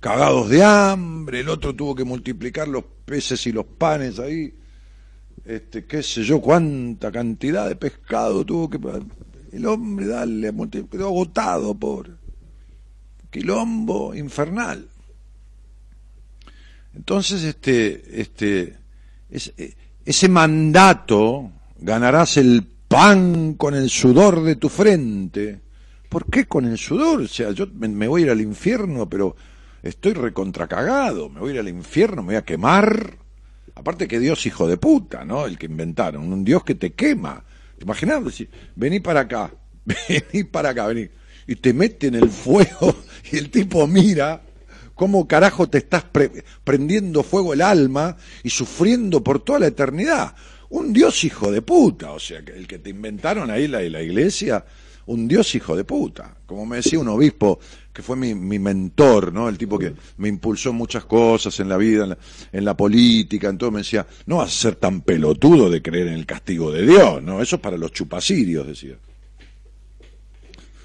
cagados 0.00 0.48
de 0.48 0.64
hambre, 0.64 1.40
el 1.40 1.48
otro 1.48 1.74
tuvo 1.74 1.94
que 1.94 2.04
multiplicar 2.04 2.68
los 2.68 2.84
peces 3.04 3.46
y 3.46 3.52
los 3.52 3.64
panes 3.64 4.18
ahí, 4.18 4.54
este, 5.44 5.84
qué 5.86 6.02
sé 6.02 6.22
yo, 6.24 6.40
cuánta 6.40 7.10
cantidad 7.10 7.68
de 7.68 7.76
pescado 7.76 8.44
tuvo 8.44 8.68
que... 8.70 8.78
El 9.50 9.64
hombre, 9.64 10.06
darle, 10.06 10.52
quedó 10.90 11.06
agotado, 11.06 11.74
por 11.74 12.18
Quilombo 13.30 14.14
infernal. 14.14 14.86
Entonces, 16.94 17.44
este, 17.44 18.20
este, 18.20 18.76
ese 20.04 20.28
mandato, 20.28 21.50
ganarás 21.78 22.36
el 22.36 22.66
pan 22.88 23.54
con 23.54 23.74
el 23.74 23.88
sudor 23.90 24.42
de 24.42 24.56
tu 24.56 24.68
frente. 24.68 25.60
¿Por 26.08 26.26
qué 26.26 26.46
con 26.46 26.64
el 26.64 26.78
sudor? 26.78 27.22
O 27.22 27.28
sea, 27.28 27.52
yo 27.52 27.66
me, 27.74 28.08
voy 28.08 28.22
a 28.22 28.24
ir 28.26 28.30
al 28.30 28.40
infierno, 28.40 29.08
pero 29.08 29.36
estoy 29.82 30.12
recontracagado, 30.12 31.28
me 31.28 31.40
voy 31.40 31.50
a 31.50 31.54
ir 31.54 31.60
al 31.60 31.68
infierno, 31.68 32.22
me 32.22 32.28
voy 32.28 32.36
a 32.36 32.44
quemar. 32.44 33.16
Aparte 33.74 34.08
que 34.08 34.18
Dios 34.18 34.44
hijo 34.46 34.66
de 34.66 34.76
puta, 34.76 35.24
¿no? 35.24 35.46
El 35.46 35.56
que 35.56 35.66
inventaron, 35.66 36.32
un 36.32 36.44
Dios 36.44 36.64
que 36.64 36.74
te 36.74 36.92
quema. 36.92 37.44
Imaginad, 37.80 38.22
vení 38.74 39.00
para 39.00 39.20
acá, 39.20 39.52
vení 39.84 40.44
para 40.44 40.70
acá, 40.70 40.86
vení. 40.86 41.08
Y 41.46 41.56
te 41.56 41.72
mete 41.72 42.08
en 42.08 42.16
el 42.16 42.28
fuego 42.28 42.94
y 43.32 43.38
el 43.38 43.50
tipo 43.50 43.86
mira 43.86 44.42
cómo 44.94 45.28
carajo 45.28 45.68
te 45.68 45.78
estás 45.78 46.04
prendiendo 46.64 47.22
fuego 47.22 47.54
el 47.54 47.62
alma 47.62 48.16
y 48.42 48.50
sufriendo 48.50 49.22
por 49.22 49.44
toda 49.44 49.60
la 49.60 49.68
eternidad. 49.68 50.34
Un 50.70 50.92
Dios 50.92 51.22
hijo 51.24 51.52
de 51.52 51.62
puta, 51.62 52.10
o 52.10 52.18
sea, 52.18 52.40
el 52.40 52.66
que 52.66 52.78
te 52.78 52.90
inventaron 52.90 53.50
ahí 53.50 53.68
la, 53.68 53.80
la 53.80 54.02
iglesia, 54.02 54.64
un 55.08 55.26
Dios 55.26 55.54
hijo 55.54 55.76
de 55.76 55.84
puta. 55.84 56.36
Como 56.46 56.66
me 56.66 56.76
decía 56.76 56.98
un 56.98 57.08
obispo 57.08 57.58
que 57.92 58.02
fue 58.02 58.16
mi, 58.16 58.34
mentor, 58.58 59.32
¿no? 59.32 59.48
El 59.48 59.58
tipo 59.58 59.78
que 59.78 59.94
me 60.18 60.28
impulsó 60.28 60.72
muchas 60.72 61.04
cosas 61.04 61.58
en 61.60 61.68
la 61.68 61.76
vida, 61.76 62.16
en 62.52 62.64
la, 62.64 62.76
política, 62.76 63.48
entonces 63.48 63.72
me 63.72 63.80
decía, 63.80 64.06
no 64.26 64.36
vas 64.36 64.48
a 64.48 64.60
ser 64.62 64.76
tan 64.76 65.00
pelotudo 65.00 65.70
de 65.70 65.82
creer 65.82 66.08
en 66.08 66.14
el 66.14 66.26
castigo 66.26 66.70
de 66.70 66.86
Dios, 66.86 67.22
¿no? 67.22 67.42
Eso 67.42 67.56
es 67.56 67.62
para 67.62 67.76
los 67.76 67.92
chupacirios, 67.92 68.66
decía. 68.66 68.96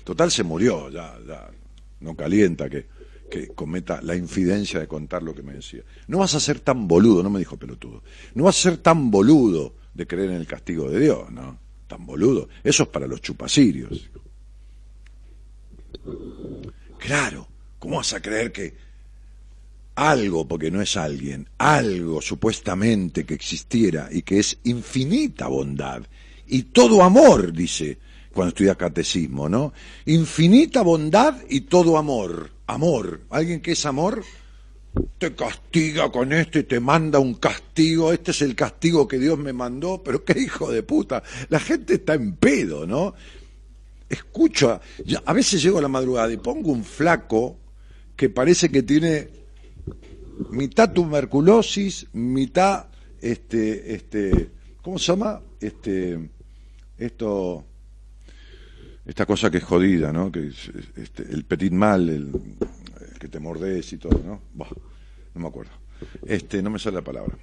Total 0.04 0.32
se 0.32 0.44
murió, 0.44 0.90
ya, 0.90 1.16
ya, 1.28 1.50
no 2.00 2.16
calienta 2.16 2.70
que 2.70 2.88
que 3.30 3.48
cometa 3.48 4.00
la 4.04 4.16
infidencia 4.16 4.80
de 4.80 4.88
contar 4.88 5.24
lo 5.24 5.34
que 5.34 5.42
me 5.42 5.54
decía. 5.54 5.82
No 6.06 6.20
vas 6.20 6.36
a 6.36 6.40
ser 6.40 6.60
tan 6.60 6.88
boludo, 6.88 7.24
no 7.24 7.32
me 7.32 7.40
dijo 7.40 7.58
pelotudo, 7.58 8.04
no 8.36 8.44
vas 8.44 8.60
a 8.60 8.70
ser 8.70 8.78
tan 8.78 9.10
boludo 9.10 9.74
de 9.96 10.06
creer 10.06 10.30
en 10.30 10.36
el 10.36 10.46
castigo 10.46 10.88
de 10.88 11.00
Dios, 11.00 11.32
¿no? 11.32 11.58
Tan 11.88 12.06
boludo. 12.06 12.50
Eso 12.64 12.84
es 12.84 12.90
para 12.90 13.08
los 13.08 13.22
chupasirios. 13.22 14.10
Claro, 16.98 17.48
¿cómo 17.80 17.98
vas 17.98 18.14
a 18.14 18.22
creer 18.22 18.52
que 18.52 18.76
algo, 19.96 20.48
porque 20.48 20.72
no 20.72 20.82
es 20.82 20.98
alguien, 20.98 21.48
algo 21.58 22.22
supuestamente 22.22 23.26
que 23.26 23.36
existiera 23.36 24.10
y 24.12 24.24
que 24.24 24.40
es 24.40 24.58
infinita 24.64 25.48
bondad 25.48 26.02
y 26.48 26.64
todo 26.64 27.04
amor, 27.04 27.54
dice 27.54 28.00
cuando 28.34 28.50
estudia 28.50 28.74
catecismo, 28.74 29.48
¿no? 29.48 29.74
Infinita 30.06 30.82
bondad 30.82 31.36
y 31.48 31.62
todo 31.62 31.98
amor 32.00 32.54
amor. 32.68 33.22
Alguien 33.30 33.62
que 33.62 33.74
es 33.74 33.86
amor 33.86 34.24
te 35.18 35.34
castiga 35.34 36.12
con 36.12 36.32
esto 36.34 36.60
y 36.60 36.64
te 36.64 36.80
manda 36.80 37.20
un 37.20 37.36
castigo. 37.36 38.14
Este 38.14 38.32
es 38.32 38.42
el 38.42 38.56
castigo 38.56 39.08
que 39.08 39.20
Dios 39.20 39.38
me 39.38 39.54
mandó, 39.54 40.04
pero 40.04 40.24
qué 40.24 40.40
hijo 40.40 40.72
de 40.72 40.84
puta. 40.84 41.24
La 41.50 41.60
gente 41.60 41.96
está 41.96 42.14
en 42.14 42.36
pedo, 42.36 42.86
¿no? 42.86 43.14
Escucho, 44.08 44.80
a 45.26 45.34
veces 45.34 45.64
llego 45.64 45.80
a 45.80 45.82
la 45.82 45.88
madrugada 45.88 46.32
y 46.32 46.38
pongo 46.38 46.72
un 46.72 46.84
flaco 46.84 47.58
que 48.16 48.30
parece 48.30 48.70
que 48.70 48.84
tiene 48.84 49.30
mitad 50.52 50.92
tuberculosis, 50.92 52.08
mitad 52.14 52.86
este 53.22 53.96
este 53.96 54.52
¿cómo 54.82 55.00
se 55.00 55.06
llama? 55.08 55.42
Este 55.60 56.30
esto 56.98 57.66
esta 59.06 59.26
cosa 59.26 59.50
que 59.50 59.58
es 59.58 59.64
jodida, 59.64 60.14
¿no? 60.14 60.32
Que 60.32 60.48
es, 60.48 60.72
este, 60.96 61.24
el 61.24 61.44
petit 61.46 61.72
mal, 61.74 62.10
el, 62.10 62.32
que 63.24 63.30
te 63.30 63.40
mordes 63.40 63.94
y 63.94 63.98
todo, 63.98 64.20
¿no? 64.20 64.42
no 65.34 65.42
me 65.42 65.48
acuerdo. 65.48 65.72
Este, 66.28 66.62
no 66.62 66.70
me 66.70 66.78
sale 66.78 66.98
la 66.98 67.04
palabra. 67.04 67.38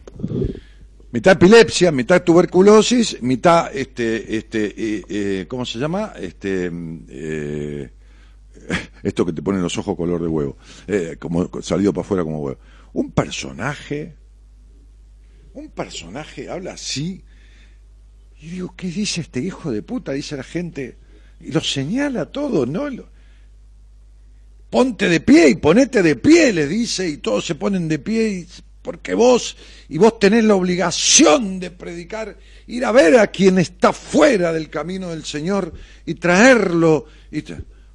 Mitad 1.10 1.32
epilepsia, 1.32 1.90
mitad 1.90 2.22
tuberculosis, 2.22 3.22
mitad, 3.22 3.74
este, 3.74 4.36
este, 4.36 4.66
eh, 4.76 5.04
eh, 5.08 5.46
¿cómo 5.48 5.64
se 5.64 5.78
llama? 5.78 6.12
Este, 6.20 6.70
eh, 7.08 7.90
esto 9.02 9.24
que 9.24 9.32
te 9.32 9.40
pone 9.40 9.58
los 9.58 9.78
ojos 9.78 9.96
color 9.96 10.20
de 10.20 10.28
huevo, 10.28 10.58
como 11.18 11.48
salido 11.62 11.94
para 11.94 12.04
afuera 12.04 12.24
como 12.24 12.40
huevo. 12.40 12.60
Un 12.92 13.10
personaje, 13.12 14.16
un 15.54 15.70
personaje 15.70 16.50
habla 16.50 16.74
así, 16.74 17.24
y 18.42 18.50
digo, 18.50 18.74
¿qué 18.76 18.88
dice 18.88 19.22
este 19.22 19.40
hijo 19.40 19.70
de 19.72 19.82
puta? 19.82 20.12
Dice 20.12 20.36
la 20.36 20.44
gente, 20.44 20.98
y 21.40 21.52
lo 21.52 21.62
señala 21.62 22.26
todo, 22.26 22.66
¿no? 22.66 22.86
Ponte 24.70 25.08
de 25.08 25.20
pie 25.20 25.48
y 25.48 25.54
ponete 25.56 26.02
de 26.02 26.14
pie, 26.14 26.52
le 26.52 26.68
dice, 26.68 27.08
y 27.08 27.16
todos 27.16 27.44
se 27.44 27.56
ponen 27.56 27.88
de 27.88 27.98
pie, 27.98 28.46
porque 28.82 29.14
vos, 29.14 29.56
y 29.88 29.98
vos 29.98 30.20
tenés 30.20 30.44
la 30.44 30.54
obligación 30.54 31.58
de 31.58 31.72
predicar, 31.72 32.38
ir 32.68 32.84
a 32.84 32.92
ver 32.92 33.18
a 33.18 33.26
quien 33.26 33.58
está 33.58 33.92
fuera 33.92 34.52
del 34.52 34.70
camino 34.70 35.10
del 35.10 35.24
Señor 35.24 35.74
y 36.06 36.14
traerlo. 36.14 37.06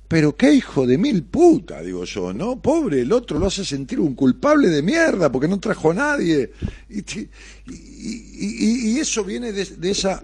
Pero 0.07 0.35
qué 0.35 0.53
hijo 0.53 0.85
de 0.85 0.97
mil 0.97 1.23
puta, 1.23 1.81
digo 1.81 2.03
yo, 2.03 2.33
¿no? 2.33 2.61
Pobre, 2.61 3.01
el 3.01 3.11
otro 3.13 3.39
lo 3.39 3.47
hace 3.47 3.63
sentir 3.63 3.99
un 3.99 4.13
culpable 4.13 4.67
de 4.67 4.81
mierda 4.81 5.31
porque 5.31 5.47
no 5.47 5.59
trajo 5.59 5.91
a 5.91 5.93
nadie. 5.93 6.51
Y, 6.89 8.99
eso 8.99 9.23
viene 9.23 9.53
de 9.53 9.89
esa 9.89 10.21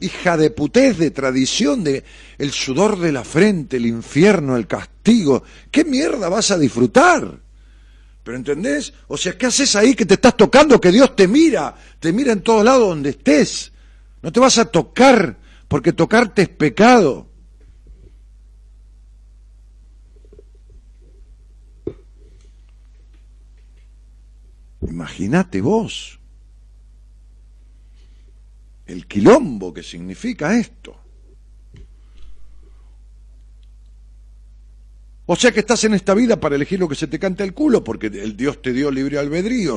hija 0.00 0.36
de 0.36 0.50
putés, 0.50 0.98
de 0.98 1.10
tradición, 1.10 1.84
de 1.84 2.04
el 2.38 2.52
sudor 2.52 2.98
de 2.98 3.12
la 3.12 3.24
frente, 3.24 3.76
el 3.76 3.86
infierno, 3.86 4.56
el 4.56 4.66
castigo. 4.66 4.97
¿Qué 5.70 5.84
mierda 5.84 6.28
vas 6.28 6.50
a 6.50 6.58
disfrutar? 6.58 7.40
¿Pero 8.22 8.36
entendés? 8.36 8.92
O 9.06 9.16
sea, 9.16 9.36
¿qué 9.38 9.46
haces 9.46 9.74
ahí 9.76 9.94
que 9.94 10.04
te 10.04 10.14
estás 10.14 10.36
tocando, 10.36 10.80
que 10.80 10.92
Dios 10.92 11.16
te 11.16 11.26
mira, 11.26 11.74
te 11.98 12.12
mira 12.12 12.32
en 12.32 12.42
todos 12.42 12.64
lados 12.64 12.88
donde 12.88 13.10
estés? 13.10 13.72
No 14.22 14.30
te 14.32 14.40
vas 14.40 14.58
a 14.58 14.66
tocar, 14.66 15.38
porque 15.66 15.92
tocarte 15.92 16.42
es 16.42 16.48
pecado. 16.48 17.26
Imagínate 24.80 25.60
vos 25.60 26.18
el 28.88 29.06
quilombo 29.06 29.72
que 29.72 29.82
significa 29.82 30.58
esto. 30.58 30.96
O 35.30 35.36
sea 35.36 35.52
que 35.52 35.60
estás 35.60 35.84
en 35.84 35.92
esta 35.92 36.14
vida 36.14 36.40
para 36.40 36.56
elegir 36.56 36.80
lo 36.80 36.88
que 36.88 36.94
se 36.94 37.06
te 37.06 37.18
cante 37.18 37.42
al 37.42 37.52
culo, 37.52 37.84
porque 37.84 38.06
el 38.06 38.34
Dios 38.34 38.62
te 38.62 38.72
dio 38.72 38.90
libre 38.90 39.18
albedrío. 39.18 39.76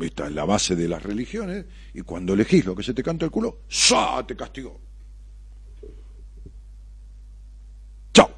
Esta 0.00 0.28
es 0.28 0.32
la 0.32 0.44
base 0.44 0.76
de 0.76 0.86
las 0.86 1.02
religiones. 1.02 1.64
Y 1.94 2.02
cuando 2.02 2.34
elegís 2.34 2.64
lo 2.64 2.76
que 2.76 2.84
se 2.84 2.94
te 2.94 3.02
canta 3.02 3.24
al 3.24 3.32
culo, 3.32 3.62
¡sa! 3.68 4.24
te 4.24 4.36
castigó. 4.36 4.80
¡Chao! 8.12 8.30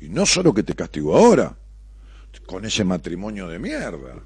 Y 0.00 0.08
no 0.08 0.24
solo 0.24 0.54
que 0.54 0.62
te 0.62 0.74
castigó 0.74 1.14
ahora, 1.14 1.54
con 2.46 2.64
ese 2.64 2.82
matrimonio 2.82 3.46
de 3.46 3.58
mierda 3.58 4.24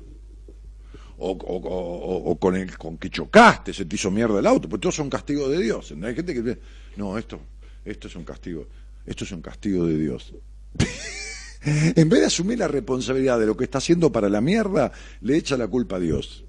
o, 1.19 2.39
con 2.39 2.55
el 2.55 2.79
con 2.79 2.99
que 2.99 3.11
chocaste, 3.11 3.75
se 3.75 3.85
te 3.85 3.97
hizo 3.97 4.13
mierda 4.13 4.39
el 4.39 4.47
auto, 4.47 4.69
pues 4.69 4.81
todos 4.81 4.95
son 4.95 5.11
castigos 5.11 5.51
de 5.51 5.61
Dios. 5.61 5.93
Hay 6.01 6.15
gente 6.15 6.35
que 6.35 6.59
no, 6.97 7.19
esto, 7.19 7.41
esto 7.85 8.07
es 8.07 8.15
un 8.15 8.23
castigo, 8.23 8.69
esto 9.05 9.25
es 9.25 9.33
un 9.33 9.43
castigo 9.43 9.85
de 9.87 9.99
Dios. 9.99 10.33
en 11.65 12.09
vez 12.09 12.21
de 12.21 12.27
asumir 12.27 12.59
la 12.59 12.69
responsabilidad 12.69 13.39
de 13.39 13.47
lo 13.47 13.57
que 13.57 13.65
está 13.65 13.79
haciendo 13.79 14.13
para 14.13 14.29
la 14.29 14.41
mierda, 14.41 14.93
le 15.21 15.37
echa 15.37 15.57
la 15.57 15.69
culpa 15.69 15.97
a 15.97 16.01
Dios. 16.01 16.45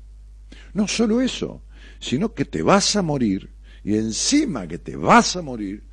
No 0.73 0.87
solo 0.87 1.21
eso, 1.21 1.61
sino 1.99 2.33
que 2.33 2.45
te 2.45 2.61
vas 2.61 2.95
a 2.95 3.01
morir 3.01 3.49
y 3.83 3.95
encima 3.95 4.67
que 4.67 4.79
te 4.79 4.95
vas 4.95 5.35
a 5.35 5.41
morir, 5.41 5.83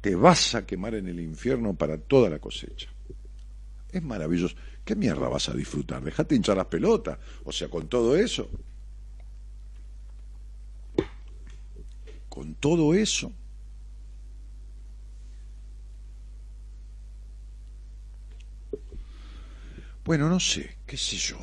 te 0.00 0.14
vas 0.14 0.54
a 0.54 0.66
quemar 0.66 0.94
en 0.94 1.08
el 1.08 1.20
infierno 1.20 1.74
para 1.74 1.98
toda 1.98 2.30
la 2.30 2.38
cosecha. 2.38 2.88
Es 3.90 4.02
maravilloso. 4.02 4.54
¿Qué 4.84 4.94
mierda 4.94 5.28
vas 5.28 5.48
a 5.48 5.54
disfrutar? 5.54 6.02
Dejate 6.02 6.34
hinchar 6.34 6.56
las 6.56 6.66
pelotas. 6.66 7.18
O 7.44 7.52
sea, 7.52 7.68
con 7.68 7.88
todo 7.88 8.16
eso. 8.16 8.48
Con 12.28 12.54
todo 12.54 12.94
eso. 12.94 13.32
Bueno, 20.10 20.28
no 20.28 20.40
sé, 20.40 20.78
qué 20.86 20.96
sé 20.96 21.14
yo. 21.14 21.36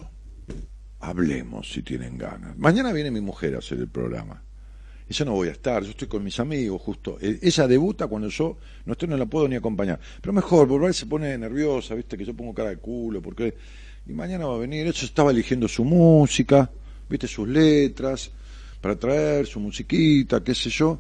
Hablemos 0.99 1.72
si 1.72 1.84
tienen 1.84 2.18
ganas. 2.18 2.57
Mañana 2.57 2.91
viene 2.91 3.09
mi 3.09 3.22
mujer 3.22 3.55
a 3.55 3.59
hacer 3.59 3.78
el 3.78 3.88
programa. 3.88 4.43
Ella 5.07 5.24
no 5.24 5.32
voy 5.32 5.47
a 5.47 5.51
estar, 5.51 5.84
yo 5.84 5.91
estoy 5.91 6.09
con 6.09 6.22
mis 6.22 6.38
amigos 6.41 6.82
justo. 6.82 7.18
Eh, 7.22 7.39
ella 7.43 7.65
debuta 7.65 8.07
cuando 8.07 8.28
yo 8.28 8.57
no 8.84 8.91
estoy, 8.91 9.07
no 9.07 9.15
la 9.15 9.26
puedo 9.26 9.47
ni 9.47 9.55
acompañar. 9.55 10.01
Pero 10.20 10.34
mejor, 10.34 10.68
volver 10.68 10.93
se 10.93 11.05
pone 11.05 11.38
nerviosa, 11.38 11.95
viste, 11.95 12.18
que 12.18 12.26
yo 12.26 12.34
pongo 12.36 12.53
cara 12.53 12.72
de 12.72 12.76
culo, 12.76 13.22
porque 13.22 13.55
Y 14.05 14.11
mañana 14.11 14.47
va 14.47 14.55
a 14.55 14.59
venir, 14.59 14.86
eso 14.86 15.05
estaba 15.05 15.32
eligiendo 15.32 15.70
su 15.70 15.86
música, 15.86 16.70
viste 17.09 17.26
sus 17.26 17.47
letras, 17.47 18.32
para 18.82 18.97
traer 18.97 19.47
su 19.47 19.61
musiquita, 19.61 20.43
qué 20.43 20.53
sé 20.53 20.70
yo. 20.70 20.99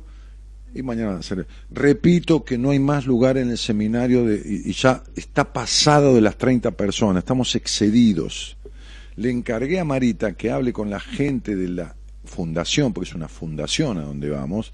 Y 0.73 0.83
mañana 0.83 1.13
a 1.13 1.19
hacer. 1.19 1.47
Repito 1.71 2.43
que 2.43 2.57
no 2.57 2.71
hay 2.71 2.79
más 2.79 3.05
lugar 3.05 3.37
en 3.37 3.49
el 3.49 3.57
seminario 3.57 4.25
de, 4.25 4.41
y, 4.45 4.73
ya 4.73 5.03
está 5.15 5.51
pasado 5.51 6.13
de 6.13 6.21
las 6.21 6.37
30 6.37 6.71
personas, 6.71 7.21
estamos 7.21 7.55
excedidos. 7.55 8.57
Le 9.15 9.31
encargué 9.31 9.79
a 9.79 9.85
Marita 9.85 10.33
que 10.33 10.51
hable 10.51 10.73
con 10.73 10.89
la 10.89 10.99
gente 10.99 11.55
de 11.55 11.69
la 11.69 11.95
fundación, 12.25 12.93
porque 12.93 13.09
es 13.09 13.15
una 13.15 13.27
fundación 13.27 13.97
a 13.97 14.03
donde 14.03 14.29
vamos, 14.29 14.73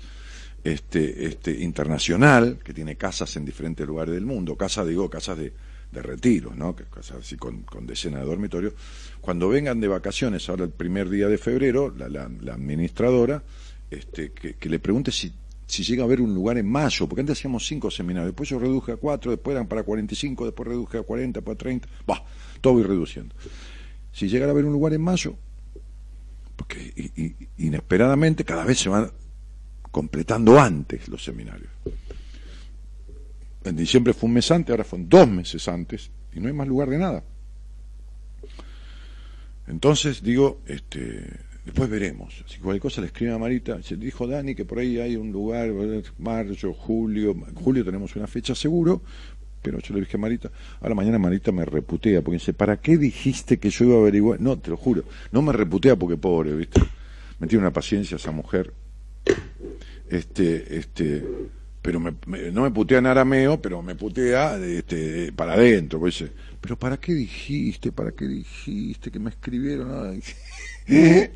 este, 0.63 1.27
este, 1.27 1.51
internacional, 1.63 2.59
que 2.63 2.73
tiene 2.73 2.95
casas 2.95 3.35
en 3.37 3.45
diferentes 3.45 3.85
lugares 3.85 4.13
del 4.13 4.25
mundo, 4.25 4.57
casas, 4.57 4.87
digo, 4.87 5.09
casas 5.09 5.37
de, 5.37 5.53
de 5.91 6.01
retiro, 6.01 6.53
¿no? 6.55 6.75
Casas 6.75 7.17
así 7.21 7.37
con, 7.37 7.61
con 7.61 7.85
decenas 7.85 8.21
de 8.21 8.27
dormitorios. 8.27 8.73
Cuando 9.21 9.47
vengan 9.47 9.79
de 9.79 9.87
vacaciones, 9.87 10.49
ahora 10.49 10.65
el 10.65 10.71
primer 10.71 11.09
día 11.09 11.27
de 11.27 11.37
febrero, 11.37 11.93
la, 11.95 12.09
la, 12.09 12.29
la 12.41 12.53
administradora, 12.53 13.43
este, 13.89 14.31
que, 14.31 14.55
que 14.55 14.69
le 14.69 14.79
pregunte 14.79 15.11
si, 15.11 15.31
si 15.73 15.81
llega 15.81 16.03
a 16.03 16.05
haber 16.05 16.21
un 16.21 16.35
lugar 16.35 16.59
en 16.59 16.69
mayo, 16.69 17.09
porque 17.09 17.21
antes 17.21 17.39
hacíamos 17.39 17.65
cinco 17.65 17.89
seminarios, 17.89 18.27
después 18.27 18.47
yo 18.47 18.59
reduje 18.59 18.91
a 18.91 18.97
cuatro, 18.97 19.31
después 19.31 19.55
eran 19.55 19.67
para 19.67 19.81
45, 19.81 20.45
después 20.45 20.67
reduje 20.69 20.99
a 20.99 21.01
40, 21.01 21.41
para 21.41 21.57
30, 21.57 21.89
va, 22.07 22.23
todo 22.61 22.73
voy 22.73 22.83
reduciendo. 22.83 23.33
Si 24.11 24.29
llegara 24.29 24.51
a 24.51 24.53
haber 24.53 24.65
un 24.65 24.73
lugar 24.73 24.93
en 24.93 25.01
mayo, 25.01 25.35
porque 26.55 26.93
inesperadamente 27.57 28.45
cada 28.45 28.63
vez 28.63 28.81
se 28.81 28.89
van 28.89 29.09
completando 29.89 30.59
antes 30.59 31.07
los 31.07 31.23
seminarios. 31.23 31.71
En 33.63 33.75
diciembre 33.75 34.13
fue 34.13 34.27
un 34.27 34.35
mes 34.35 34.51
antes, 34.51 34.69
ahora 34.69 34.83
fueron 34.83 35.09
dos 35.09 35.27
meses 35.27 35.67
antes, 35.67 36.11
y 36.35 36.39
no 36.39 36.49
hay 36.49 36.53
más 36.53 36.67
lugar 36.67 36.87
de 36.87 36.99
nada. 36.99 37.23
Entonces 39.65 40.21
digo, 40.21 40.61
este, 40.67 41.25
después 41.65 41.89
veremos. 41.89 42.43
Si 42.47 42.59
cualquier 42.59 42.81
cosa 42.81 43.01
le 43.01 43.07
escribe 43.07 43.33
a 43.33 43.37
Marita, 43.37 43.81
se 43.81 43.95
dijo 43.97 44.27
Dani 44.27 44.55
que 44.55 44.65
por 44.65 44.79
ahí 44.79 44.99
hay 44.99 45.15
un 45.15 45.31
lugar, 45.31 45.71
mayo, 46.17 46.73
julio, 46.73 47.35
julio 47.55 47.83
tenemos 47.85 48.15
una 48.15 48.27
fecha 48.27 48.53
seguro, 48.55 49.01
pero 49.61 49.79
yo 49.79 49.93
le 49.93 50.01
dije 50.01 50.17
a 50.17 50.19
Marita, 50.19 50.51
ahora 50.81 50.93
mañana 50.95 51.17
Marita 51.19 51.51
me 51.51 51.63
reputea, 51.65 52.21
porque 52.21 52.35
dice, 52.37 52.53
¿para 52.53 52.77
qué 52.77 52.97
dijiste 52.97 53.57
que 53.59 53.69
yo 53.69 53.85
iba 53.85 53.95
a 53.95 53.99
averiguar? 53.99 54.41
No, 54.41 54.57
te 54.59 54.69
lo 54.71 54.77
juro, 54.77 55.03
no 55.31 55.41
me 55.41 55.53
reputea 55.53 55.95
porque 55.95 56.17
pobre, 56.17 56.53
¿viste? 56.53 56.81
Me 57.39 57.47
tiene 57.47 57.61
una 57.63 57.71
paciencia 57.73 58.15
esa 58.17 58.31
mujer. 58.31 58.73
Este, 60.09 60.77
este, 60.77 61.23
pero 61.81 61.99
me- 61.99 62.13
no 62.51 62.63
me 62.63 62.71
putea 62.71 62.99
en 62.99 63.05
arameo, 63.07 63.61
pero 63.61 63.81
me 63.81 63.95
putea 63.95 64.57
este, 64.57 65.31
para 65.33 65.53
adentro. 65.53 65.99
Pues 65.99 66.19
dice, 66.19 66.31
pero 66.61 66.77
¿para 66.77 66.97
qué 66.97 67.13
dijiste? 67.13 67.91
¿Para 67.91 68.11
qué 68.11 68.25
dijiste 68.27 69.11
que 69.11 69.19
me 69.19 69.29
escribieron? 69.29 70.21
¿Qué, 70.85 71.31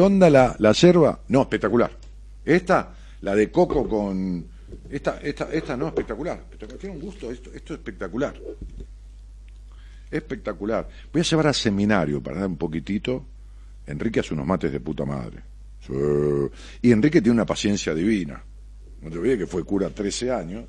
onda 0.00 0.30
la, 0.30 0.56
la 0.58 0.72
yerba? 0.72 1.20
No, 1.28 1.42
espectacular. 1.42 1.92
Esta, 2.44 2.94
la 3.22 3.34
de 3.34 3.50
coco 3.50 3.88
con... 3.88 4.46
Esta, 4.90 5.18
esta, 5.20 5.52
esta 5.52 5.76
no, 5.76 5.88
espectacular. 5.88 6.44
Tiene 6.78 6.96
un 6.96 7.02
gusto, 7.02 7.30
esto, 7.30 7.50
esto 7.52 7.74
es 7.74 7.80
espectacular. 7.80 8.34
Espectacular. 10.10 10.88
Voy 11.12 11.20
a 11.20 11.24
llevar 11.24 11.48
a 11.48 11.52
seminario 11.52 12.22
para 12.22 12.40
dar 12.40 12.48
un 12.48 12.56
poquitito. 12.56 13.26
Enrique 13.86 14.20
hace 14.20 14.32
unos 14.34 14.46
mates 14.46 14.72
de 14.72 14.80
puta 14.80 15.04
madre. 15.04 15.42
Y 16.82 16.92
Enrique 16.92 17.20
tiene 17.20 17.34
una 17.34 17.46
paciencia 17.46 17.94
divina. 17.94 18.42
No 19.02 19.10
te 19.10 19.18
olvides 19.18 19.38
que 19.38 19.46
fue 19.46 19.64
cura 19.64 19.90
13 19.90 20.32
años. 20.32 20.64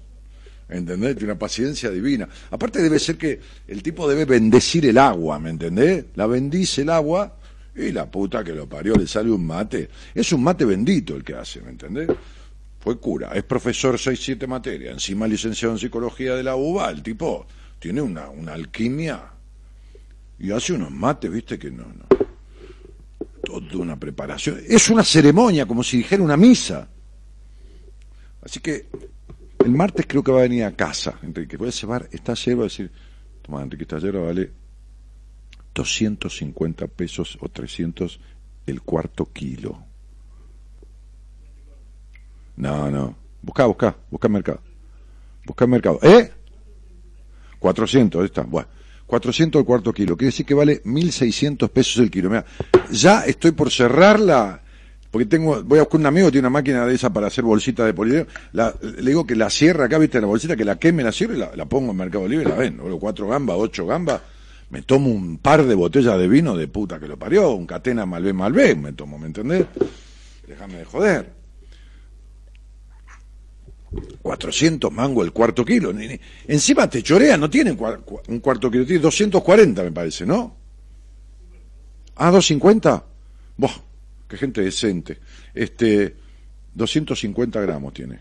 ¿Entendés? 0.70 1.16
Tiene 1.16 1.32
una 1.32 1.40
paciencia 1.40 1.90
divina. 1.90 2.28
Aparte 2.52 2.82
debe 2.82 3.00
ser 3.00 3.18
que 3.18 3.40
el 3.68 3.82
tipo 3.82 4.08
debe 4.08 4.26
bendecir 4.26 4.86
el 4.86 4.98
agua, 4.98 5.40
¿me 5.40 5.50
entendés? 5.50 6.06
La 6.16 6.28
bendice 6.28 6.82
el 6.82 6.90
agua 6.90 7.38
y 7.76 7.92
la 7.92 8.10
puta 8.10 8.44
que 8.44 8.54
lo 8.54 8.68
parió 8.68 8.96
le 8.96 9.08
sale 9.08 9.32
un 9.32 9.46
mate. 9.46 9.90
Es 10.14 10.34
un 10.34 10.44
mate 10.44 10.66
bendito 10.66 11.16
el 11.16 11.24
que 11.24 11.36
hace, 11.36 11.62
¿me 11.62 11.70
entendés? 11.70 12.10
Fue 12.80 13.00
cura, 13.00 13.32
es 13.34 13.44
profesor 13.44 13.96
6-7 13.96 14.48
materias, 14.48 14.94
encima 14.94 15.28
licenciado 15.28 15.74
en 15.74 15.80
psicología 15.80 16.36
de 16.36 16.44
la 16.44 16.56
UBA, 16.56 16.92
el 16.92 17.04
tipo 17.04 17.46
tiene 17.80 18.02
una, 18.02 18.30
una 18.30 18.54
alquimia 18.54 19.24
y 20.40 20.52
hace 20.52 20.74
unos 20.74 20.92
mates, 20.92 21.32
viste 21.32 21.58
que 21.58 21.72
no, 21.72 21.84
no. 21.84 22.06
Toda 23.44 23.78
una 23.78 23.98
preparación. 23.98 24.60
Es 24.68 24.90
una 24.90 25.04
ceremonia, 25.04 25.66
como 25.66 25.84
si 25.84 25.98
dijera 25.98 26.22
una 26.22 26.36
misa. 26.36 26.88
Así 28.42 28.60
que 28.60 28.88
el 29.68 29.74
martes 29.74 30.06
creo 30.08 30.24
que 30.24 30.32
va 30.32 30.40
a 30.40 30.44
venir 30.44 30.64
a 30.64 30.76
casa, 30.76 31.20
Enrique. 31.22 31.58
Voy 31.58 31.68
a 31.68 31.72
llevar 31.72 32.08
esta 32.12 32.34
yerba, 32.36 32.64
decir, 32.64 32.90
toma 33.42 33.62
Enrique, 33.62 33.84
esta 33.84 34.00
yerba 34.00 34.22
vale 34.22 34.50
250 35.76 36.88
pesos 36.88 37.38
o 37.42 37.50
300 37.50 38.20
el 38.66 38.82
cuarto 38.82 39.26
kilo. 39.26 39.84
No, 42.56 42.90
no. 42.90 43.16
Busca, 43.42 43.66
busca, 43.66 43.98
busca 44.10 44.30
mercado. 44.30 44.62
Busca 45.46 45.68
mercado. 45.68 46.00
¿Eh? 46.02 46.32
400, 47.60 48.22
ahí 48.22 48.26
está. 48.26 48.44
Bueno, 48.44 48.70
400 49.06 49.60
el 49.60 49.66
cuarto 49.66 49.92
kilo. 49.94 50.16
Quiere 50.16 50.30
decir 50.30 50.46
que 50.46 50.54
vale 50.54 50.82
1.600 50.84 51.70
pesos 51.70 51.98
el 51.98 52.10
kilo. 52.10 52.30
Mira, 52.30 52.46
ya 52.90 53.26
estoy 53.26 53.52
por 53.52 53.70
cerrarla, 53.70 54.64
porque 55.18 55.26
tengo, 55.26 55.64
voy 55.64 55.80
a 55.80 55.82
buscar 55.82 56.00
un 56.00 56.06
amigo 56.06 56.30
tiene 56.30 56.46
una 56.48 56.52
máquina 56.52 56.86
de 56.86 56.94
esa 56.94 57.12
para 57.12 57.26
hacer 57.26 57.44
bolsitas 57.44 57.88
de 57.88 57.94
polidero. 57.96 58.28
La- 58.52 58.72
le 58.84 59.02
digo 59.02 59.26
que 59.26 59.36
la 59.36 59.50
cierra 59.50 59.86
acá, 59.86 59.98
viste, 59.98 60.22
la 60.22 60.28
bolsita, 60.28 60.56
que 60.56 60.64
la 60.64 60.78
queme, 60.78 61.02
la 61.02 61.12
cierre 61.12 61.36
y 61.36 61.40
la, 61.40 61.66
pongo 61.66 61.90
en 61.90 61.98
Mercado 61.98 62.28
Libre 62.28 62.46
y 62.46 62.50
la 62.50 62.54
ven. 62.56 62.78
Boludo, 62.78 63.00
Cuatro 63.00 63.28
gambas, 63.28 63.58
ocho 63.60 63.88
gambas. 63.88 64.22
Me 64.70 64.84
tomo 64.84 65.10
un 65.10 65.40
par 65.40 65.66
de 65.66 65.74
botellas 65.74 66.20
de 66.20 66.28
vino 66.28 66.56
de 66.56 66.68
puta 66.68 67.00
que 67.00 67.08
lo 67.08 67.18
parió, 67.18 67.50
un 67.54 67.66
catena 67.66 68.06
Malbec 68.06 68.36
Malbec, 68.36 68.78
me 68.78 68.94
tomo, 68.94 69.18
¿me 69.18 69.26
entendés? 69.26 69.66
Déjame 70.48 70.76
de 70.78 70.86
joder. 70.86 71.34
400 74.22 74.92
mango 74.92 75.24
el 75.24 75.32
cuarto 75.32 75.66
kilo. 75.66 75.92
Encima 76.48 76.88
te 76.88 77.02
chorea, 77.02 77.38
no 77.38 77.50
tienen 77.50 77.76
un 78.28 78.40
cuarto 78.40 78.70
kilo, 78.70 78.86
tiene 78.86 79.02
240 79.02 79.82
me 79.82 79.92
parece, 79.92 80.28
¿no? 80.28 80.56
Ah, 82.18 82.30
250. 82.30 83.04
Boh, 83.58 83.72
qué 84.28 84.38
gente 84.38 84.62
decente. 84.62 85.18
Este, 85.54 86.16
250 86.74 87.62
gramos 87.62 87.94
tiene. 87.94 88.20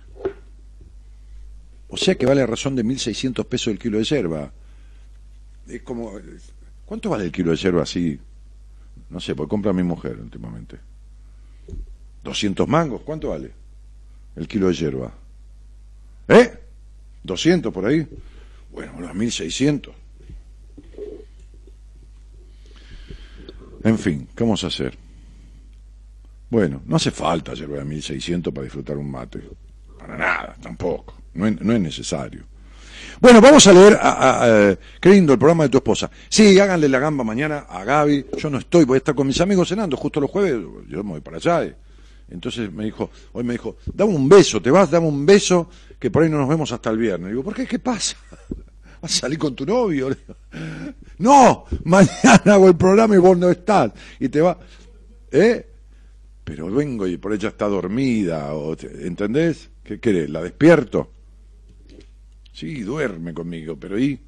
O 1.89 1.97
sea 1.97 2.15
que 2.17 2.27
vale 2.27 2.43
a 2.43 2.47
razón 2.47 2.75
de 2.75 2.85
1.600 2.85 3.45
pesos 3.47 3.69
el 3.69 3.79
kilo 3.79 3.99
de 3.99 4.05
yerba. 4.05 4.53
Es 5.69 5.83
como, 5.83 6.13
¿cuánto 6.85 7.11
vale 7.11 7.25
el 7.25 7.33
kilo 7.33 7.51
de 7.53 7.57
yerba 7.57 7.83
así? 7.83 8.19
No 9.11 9.21
sé, 9.21 9.35
porque 9.35 9.51
compra 9.51 9.73
mi 9.73 9.83
mujer 9.83 10.19
últimamente. 10.21 10.79
200 12.25 12.67
mangos, 12.67 13.03
¿cuánto 13.03 13.29
vale 13.29 13.53
el 14.35 14.49
kilo 14.49 14.69
de 14.69 14.75
yerba? 14.75 15.15
¿Eh? 16.29 16.59
¿200 17.25 17.73
por 17.73 17.87
ahí? 17.87 18.07
Bueno, 18.73 19.01
los 19.01 19.15
1600. 19.15 19.95
En 23.85 23.99
fin, 23.99 24.29
¿qué 24.35 24.43
vamos 24.43 24.65
a 24.65 24.67
hacer? 24.67 25.06
Bueno, 26.49 26.83
no 26.87 26.97
hace 26.97 27.11
falta 27.11 27.55
yerba 27.55 27.79
de 27.79 27.85
1600 27.85 28.53
para 28.53 28.65
disfrutar 28.65 28.97
un 28.97 29.11
mate. 29.11 29.41
Para 29.99 30.17
nada, 30.17 30.57
tampoco. 30.61 31.15
No 31.35 31.47
es, 31.47 31.81
necesario. 31.81 32.45
Bueno, 33.21 33.41
vamos 33.41 33.67
a 33.67 33.73
leer, 33.73 33.95
a, 34.01 34.11
a- 34.13 34.71
a- 34.71 34.79
qué 35.01 35.09
lindo 35.11 35.33
el 35.33 35.39
programa 35.39 35.65
de 35.65 35.71
tu 35.71 35.79
esposa. 35.79 36.11
Sí, 36.29 36.59
háganle 36.59 36.89
la 36.89 36.99
gamba 36.99 37.25
mañana 37.25 37.67
a 37.69 37.83
Gaby. 37.85 38.27
Yo 38.39 38.49
no 38.51 38.59
estoy, 38.59 38.85
voy 38.85 38.97
a 38.97 38.99
estar 38.99 39.15
con 39.15 39.27
mis 39.27 39.41
amigos 39.41 39.69
cenando 39.69 39.97
justo 39.97 40.21
los 40.21 40.31
jueves. 40.31 40.63
Yo 40.89 41.03
me 41.03 41.11
voy 41.13 41.21
para 41.21 41.39
allá. 41.39 41.65
eh. 41.65 41.77
Entonces 42.29 42.73
me 42.73 42.85
dijo, 42.85 43.11
hoy 43.33 43.45
me 43.45 43.53
dijo, 43.55 43.77
dame 43.93 44.13
un 44.15 44.29
beso, 44.29 44.61
te 44.61 44.71
vas, 44.71 44.91
dame 44.91 45.07
un 45.07 45.25
beso, 45.25 45.69
que 45.99 46.11
por 46.11 46.23
ahí 46.25 46.29
no 46.31 46.39
nos 46.39 46.49
vemos 46.49 46.73
hasta 46.73 46.91
el 46.91 46.99
viernes. 46.99 47.31
digo, 47.31 47.43
¿por 47.45 47.55
qué? 47.55 47.67
¿Qué 47.67 47.79
pasa? 47.79 48.17
¿Vas 49.03 49.15
a 49.17 49.21
salir 49.21 49.39
con 49.39 49.55
tu 49.55 49.67
novio? 49.67 50.09
No, 51.19 51.65
mañana 51.85 52.43
hago 52.55 52.69
el 52.69 52.77
programa 52.77 53.15
y 53.15 53.19
vos 53.19 53.39
no 53.39 53.49
estás. 53.51 53.91
Y 54.21 54.29
te 54.29 54.41
va, 54.43 54.59
¿eh? 55.31 55.67
Pero 56.47 56.71
vengo 56.71 57.09
y 57.09 57.17
por 57.17 57.33
ella 57.33 57.49
está 57.49 57.67
dormida, 57.67 58.55
o, 58.55 58.77
te- 58.77 59.05
¿entendés? 59.05 59.69
¿Qué 59.83 59.99
querés? 59.99 60.31
¿La 60.31 60.41
despierto? 60.45 61.11
Sí, 62.53 62.83
duerme 62.83 63.35
conmigo, 63.35 63.77
pero 63.77 63.99
¿y? 63.99 64.21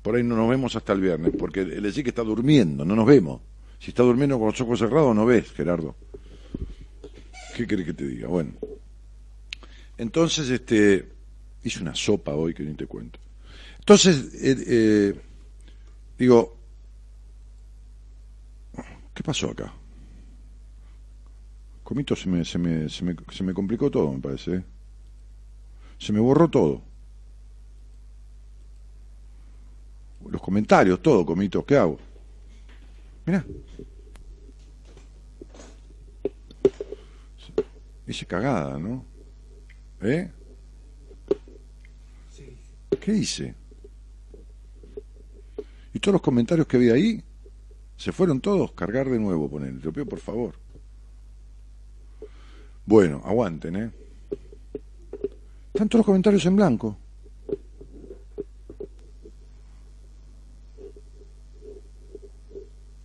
Por 0.00 0.14
ahí 0.14 0.22
no 0.22 0.36
nos 0.36 0.48
vemos 0.48 0.76
hasta 0.76 0.92
el 0.92 1.00
viernes, 1.00 1.32
porque 1.36 1.64
le 1.64 1.80
decís 1.80 2.04
que 2.04 2.10
está 2.10 2.22
durmiendo, 2.22 2.84
no 2.84 2.94
nos 2.94 3.04
vemos. 3.04 3.40
Si 3.80 3.90
está 3.90 4.04
durmiendo 4.04 4.38
con 4.38 4.46
los 4.46 4.60
ojos 4.60 4.78
cerrados, 4.78 5.12
no 5.14 5.26
ves, 5.26 5.50
Gerardo. 5.50 5.96
¿Qué 7.56 7.66
querés 7.66 7.86
que 7.86 7.94
te 7.94 8.06
diga? 8.06 8.28
Bueno. 8.28 8.52
Entonces, 9.98 10.48
este, 10.50 11.08
hice 11.64 11.80
una 11.82 11.96
sopa 11.96 12.32
hoy 12.36 12.54
que 12.54 12.62
ni 12.62 12.74
te 12.74 12.86
cuento. 12.86 13.18
Entonces, 13.80 14.34
eh, 14.40 14.56
eh, 14.68 15.20
digo, 16.16 16.56
¿qué 19.12 19.22
pasó 19.24 19.50
acá? 19.50 19.74
Comito 21.82 22.14
se 22.16 22.28
me, 22.28 22.44
se 22.44 22.58
me, 22.58 22.88
se 22.88 23.04
me, 23.04 23.16
se 23.30 23.42
me 23.42 23.54
complicó 23.54 23.90
todo, 23.90 24.12
me 24.12 24.20
parece. 24.20 24.56
¿eh? 24.56 24.64
Se 25.98 26.12
me 26.12 26.20
borró 26.20 26.48
todo. 26.48 26.82
los 30.28 30.40
comentarios, 30.40 31.00
todo, 31.00 31.26
comitos, 31.26 31.64
¿qué 31.64 31.76
hago? 31.76 31.98
Mirá. 33.26 33.44
Hice 38.06 38.26
cagada, 38.26 38.78
¿no? 38.78 39.04
¿Eh? 40.00 40.30
¿Qué 43.00 43.14
hice? 43.14 43.54
Y 45.94 45.98
todos 45.98 46.14
los 46.14 46.22
comentarios 46.22 46.66
que 46.66 46.76
había 46.76 46.94
ahí, 46.94 47.22
se 47.96 48.12
fueron 48.12 48.40
todos, 48.40 48.72
cargar 48.72 49.08
de 49.08 49.18
nuevo, 49.18 49.48
poner. 49.48 49.78
Te 49.78 49.86
lo 49.86 49.92
pido 49.92 50.06
por 50.06 50.18
favor. 50.18 50.61
Bueno, 52.84 53.22
aguanten, 53.24 53.76
¿eh? 53.76 53.90
Están 55.72 55.88
todos 55.88 56.00
los 56.00 56.06
comentarios 56.06 56.44
en 56.46 56.56
blanco. 56.56 56.98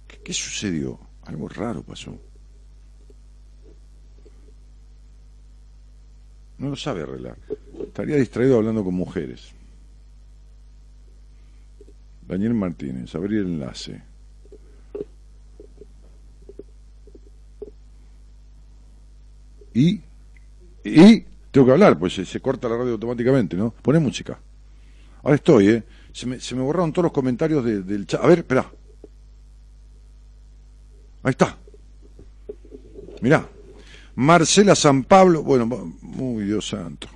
¿Qué, 0.07 0.33
sucedió? 0.33 0.99
Algo 1.23 1.47
raro 1.47 1.83
pasó. 1.83 2.17
No 6.57 6.69
lo 6.69 6.75
sabe 6.75 7.03
arreglar. 7.03 7.37
Estaría 7.79 8.17
distraído 8.17 8.57
hablando 8.57 8.83
con 8.83 8.93
mujeres. 8.93 9.53
Daniel 12.27 12.55
Martínez, 12.55 13.15
abrir 13.15 13.39
el 13.39 13.45
enlace. 13.45 14.01
Y, 19.77 20.01
y 20.83 21.23
tengo 21.51 21.67
que 21.67 21.71
hablar, 21.73 21.99
pues 21.99 22.13
se, 22.15 22.39
corta 22.39 22.67
la 22.67 22.77
radio 22.77 22.93
automáticamente, 22.93 23.55
¿no? 23.55 23.69
Pone 23.81 23.99
música. 23.99 24.39
Ahora 25.21 25.35
estoy, 25.35 25.67
¿eh? 25.69 25.83
Se 26.11 26.25
me, 26.25 26.39
se 26.39 26.55
me 26.55 26.63
borraron 26.63 26.91
todos 26.91 27.03
los 27.03 27.11
comentarios 27.11 27.63
de- 27.63 27.83
del 27.83 28.07
chat. 28.07 28.23
A 28.23 28.27
ver, 28.27 28.39
espera. 28.39 28.71
Ahí 31.21 31.29
está. 31.31 31.57
Mirá. 33.21 33.47
Marcela 34.15 34.73
San 34.73 35.03
Pablo, 35.03 35.43
bueno, 35.43 35.67
muy 36.01 36.45
Dios 36.45 36.67
santo. 36.69 37.07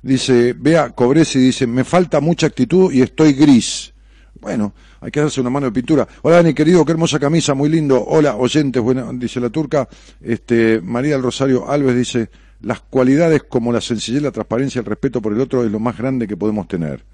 Dice, 0.00 0.52
vea, 0.56 0.90
Cobresi 0.90 1.40
dice, 1.40 1.66
me 1.66 1.82
falta 1.82 2.20
mucha 2.20 2.46
actitud 2.46 2.92
y 2.92 3.02
estoy 3.02 3.32
gris. 3.32 3.92
Bueno, 4.40 4.72
hay 5.00 5.10
que 5.10 5.20
darse 5.20 5.40
una 5.40 5.50
mano 5.50 5.66
de 5.66 5.72
pintura. 5.72 6.06
Hola 6.22 6.36
Dani, 6.36 6.54
querido, 6.54 6.84
qué 6.84 6.92
hermosa 6.92 7.18
camisa, 7.18 7.54
muy 7.54 7.68
lindo. 7.68 8.04
Hola, 8.04 8.36
oyentes, 8.36 8.82
buena, 8.82 9.10
dice 9.12 9.40
la 9.40 9.50
turca. 9.50 9.88
Este, 10.20 10.80
María 10.80 11.12
del 11.12 11.22
Rosario 11.22 11.70
Alves 11.70 11.96
dice, 11.96 12.30
las 12.60 12.80
cualidades 12.80 13.44
como 13.44 13.72
la 13.72 13.80
sencillez, 13.80 14.22
la 14.22 14.32
transparencia, 14.32 14.80
el 14.80 14.86
respeto 14.86 15.22
por 15.22 15.32
el 15.32 15.40
otro 15.40 15.64
es 15.64 15.70
lo 15.70 15.78
más 15.78 15.96
grande 15.96 16.26
que 16.26 16.36
podemos 16.36 16.66
tener. 16.66 17.04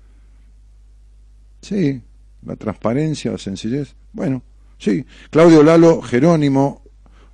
Sí, 1.60 2.00
la 2.44 2.56
transparencia, 2.56 3.32
la 3.32 3.38
sencillez. 3.38 3.94
Bueno, 4.12 4.42
sí. 4.78 5.04
Claudio 5.30 5.62
Lalo, 5.62 6.00
Jerónimo. 6.02 6.82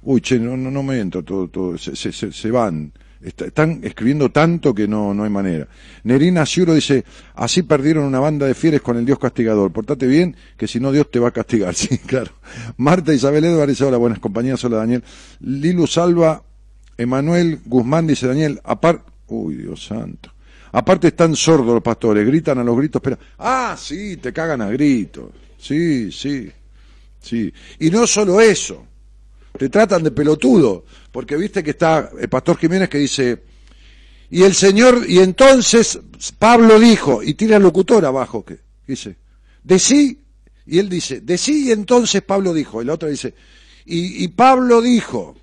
Uy, 0.03 0.21
che, 0.21 0.39
no, 0.39 0.57
no, 0.57 0.71
no 0.71 0.83
me 0.83 0.99
entro 0.99 1.23
todo, 1.23 1.49
todo. 1.49 1.79
Se, 1.79 1.95
se, 1.95 2.13
se 2.13 2.51
van. 2.51 2.93
Está- 3.23 3.45
están 3.47 3.81
escribiendo 3.83 4.31
tanto 4.31 4.75
que 4.75 4.89
no, 4.89 5.13
no 5.13 5.25
hay 5.25 5.31
manera. 5.31 5.69
Nerina 6.05 6.47
Ciuro 6.47 6.75
dice, 6.75 7.05
así 7.35 7.63
perdieron 7.63 8.05
una 8.05 8.19
banda 8.19 8.47
de 8.47 8.55
fieles 8.55 8.81
con 8.81 8.97
el 8.97 9.05
Dios 9.05 9.19
castigador. 9.19 9.71
Portate 9.73 10.07
bien, 10.07 10.37
que 10.57 10.67
si 10.67 10.81
no 10.81 10.91
Dios 10.91 11.11
te 11.11 11.19
va 11.19 11.29
a 11.29 11.33
castigar. 11.33 11.75
Sí, 11.81 11.99
claro. 11.99 12.33
Marta 12.79 13.13
Isabel 13.13 13.45
Edwards 13.45 13.69
dice, 13.73 13.85
hola, 13.85 13.99
buenas 13.99 14.19
compañías, 14.21 14.65
hola 14.65 14.79
Daniel. 14.79 15.05
Lilu 15.41 15.87
Salva, 15.87 16.43
Emanuel 16.97 17.61
Guzmán 17.67 18.07
dice, 18.07 18.27
Daniel, 18.27 18.61
aparte, 18.65 19.11
uy, 19.29 19.57
Dios 19.57 19.85
santo. 19.85 20.33
Aparte 20.73 21.09
están 21.09 21.35
sordos 21.37 21.75
los 21.75 21.83
pastores, 21.83 22.27
gritan 22.27 22.59
a 22.59 22.65
los 22.65 22.77
gritos, 22.77 23.03
pero, 23.03 23.19
ah, 23.39 23.77
sí, 23.79 24.17
te 24.19 24.33
cagan 24.33 24.63
a 24.63 24.71
gritos. 24.71 25.31
Sí, 25.59 26.11
sí, 26.13 26.51
sí. 27.21 27.53
Y 27.81 27.91
no 27.91 28.07
solo 28.07 28.41
eso, 28.41 28.87
te 29.59 29.69
tratan 29.69 30.03
de 30.03 30.11
pelotudo, 30.11 30.85
porque 31.13 31.37
viste 31.37 31.63
que 31.63 31.71
está 31.71 32.11
el 32.19 32.29
pastor 32.29 32.57
Jiménez 32.59 32.89
que 32.89 32.99
dice, 32.99 33.43
y 34.31 34.43
el 34.43 34.55
Señor, 34.55 35.05
y 35.09 35.19
entonces 35.19 35.99
Pablo 36.39 36.79
dijo, 36.79 37.23
y 37.23 37.35
tira 37.35 37.57
el 37.57 37.63
locutor 37.63 38.05
abajo, 38.05 38.45
que 38.45 38.61
dice, 38.87 39.17
de 39.63 39.79
sí, 39.79 40.23
y 40.67 40.79
él 40.79 40.89
dice, 40.89 41.21
de 41.21 41.37
sí, 41.37 41.69
y 41.69 41.73
entonces 41.73 42.23
Pablo 42.23 42.55
dijo, 42.55 42.81
y 42.81 42.85
la 42.85 42.95
otra 42.95 43.09
dice, 43.09 43.35
y, 43.85 44.25
y 44.25 44.29
Pablo 44.29 44.81
dijo, 44.81 45.37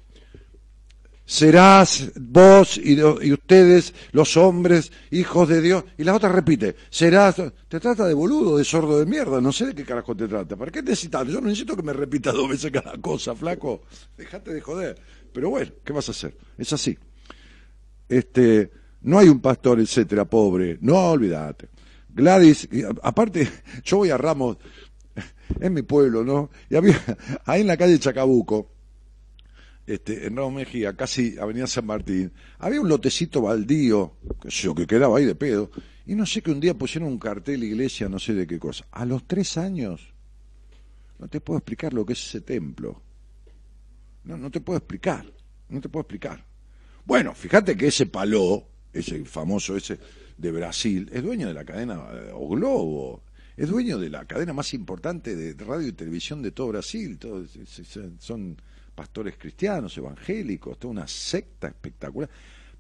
serás 1.28 2.10
vos 2.16 2.78
y, 2.78 2.96
de- 2.96 3.18
y 3.22 3.34
ustedes 3.34 3.94
los 4.14 4.38
hombres, 4.38 4.92
hijos 5.12 5.48
de 5.50 5.62
Dios. 5.62 5.84
Y 5.98 6.04
la 6.06 6.16
otra 6.16 6.30
repite, 6.30 6.76
serás, 6.90 7.36
te 7.68 7.80
trata 7.82 8.08
de 8.08 8.14
boludo, 8.14 8.58
de 8.58 8.64
sordo 8.64 8.98
de 8.98 9.06
mierda, 9.06 9.42
no 9.42 9.52
sé 9.52 9.68
de 9.68 9.76
qué 9.76 9.84
carajo 9.84 10.16
te 10.16 10.28
trata. 10.28 10.56
¿Para 10.56 10.72
qué 10.72 10.82
necesitas? 10.82 11.28
Yo 11.28 11.42
no 11.42 11.48
necesito 11.50 11.76
que 11.76 11.84
me 11.84 11.92
repita 11.94 12.32
dos 12.32 12.50
veces 12.50 12.72
cada 12.72 12.98
cosa, 13.00 13.36
flaco. 13.36 13.82
Déjate 14.18 14.54
de 14.54 14.62
joder. 14.62 14.98
Pero 15.34 15.50
bueno, 15.50 15.72
¿qué 15.84 15.92
vas 15.94 16.08
a 16.08 16.12
hacer? 16.12 16.36
Es 16.58 16.72
así. 16.74 16.98
Este, 18.08 18.72
no 19.02 19.20
hay 19.20 19.28
un 19.28 19.42
pastor, 19.42 19.80
etcétera, 19.82 20.26
pobre. 20.26 20.78
No, 20.82 21.12
olvídate. 21.12 21.70
Gladys, 22.10 22.68
aparte, 23.04 23.48
yo 23.84 23.98
voy 23.98 24.10
a 24.10 24.18
Ramos, 24.18 24.58
en 25.60 25.74
mi 25.74 25.82
pueblo, 25.82 26.24
¿no? 26.24 26.50
Y 26.70 26.76
había, 26.78 27.00
ahí 27.46 27.62
en 27.62 27.68
la 27.68 27.78
calle 27.78 28.00
Chacabuco, 28.00 28.72
este, 29.88 30.28
en 30.28 30.36
Ramos 30.36 30.54
Mejía, 30.54 30.94
casi 30.96 31.40
Avenida 31.40 31.66
San 31.66 31.86
Martín, 31.86 32.34
había 32.60 32.82
un 32.82 32.90
lotecito 32.90 33.42
baldío, 33.42 34.18
que, 34.42 34.50
yo, 34.50 34.76
que 34.76 34.86
quedaba 34.86 35.18
ahí 35.18 35.26
de 35.26 35.34
pedo, 35.34 35.72
y 36.06 36.14
no 36.14 36.26
sé 36.26 36.42
que 36.42 36.52
un 36.52 36.60
día 36.60 36.74
pusieron 36.74 37.10
un 37.10 37.18
cartel 37.18 37.64
iglesia, 37.64 38.10
no 38.10 38.20
sé 38.20 38.34
de 38.34 38.46
qué 38.46 38.60
cosa. 38.60 38.86
A 38.92 39.06
los 39.06 39.26
tres 39.26 39.58
años, 39.58 40.14
no 41.20 41.30
te 41.30 41.40
puedo 41.40 41.58
explicar 41.58 41.94
lo 41.94 42.06
que 42.06 42.14
es 42.14 42.28
ese 42.28 42.42
templo. 42.42 43.02
No, 44.26 44.38
no 44.38 44.52
te 44.52 44.60
puedo 44.60 44.78
explicar, 44.78 45.26
no 45.70 45.80
te 45.80 45.88
puedo 45.88 46.02
explicar. 46.02 46.46
Bueno, 47.06 47.34
fíjate 47.34 47.78
que 47.78 47.88
ese 47.88 48.08
Paló, 48.08 48.68
ese 48.92 49.24
famoso 49.24 49.78
ese 49.78 49.98
de 50.38 50.52
Brasil, 50.52 51.10
es 51.14 51.24
dueño 51.24 51.48
de 51.48 51.54
la 51.54 51.64
cadena 51.64 52.10
eh, 52.12 52.32
O 52.34 52.50
Globo, 52.50 53.24
es 53.56 53.70
dueño 53.70 53.98
de 53.98 54.10
la 54.10 54.26
cadena 54.26 54.52
más 54.52 54.74
importante 54.74 55.34
de 55.36 55.54
radio 55.64 55.88
y 55.88 55.94
televisión 55.94 56.42
de 56.42 56.52
todo 56.52 56.68
Brasil, 56.68 57.18
son 58.20 58.58
pastores 58.98 59.36
cristianos, 59.38 59.96
evangélicos, 59.96 60.80
toda 60.80 60.92
una 60.92 61.08
secta 61.08 61.68
espectacular. 61.68 62.28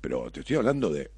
Pero 0.01 0.31
te 0.31 0.39
estoy 0.39 0.55
hablando 0.55 0.89
de... 0.91 1.11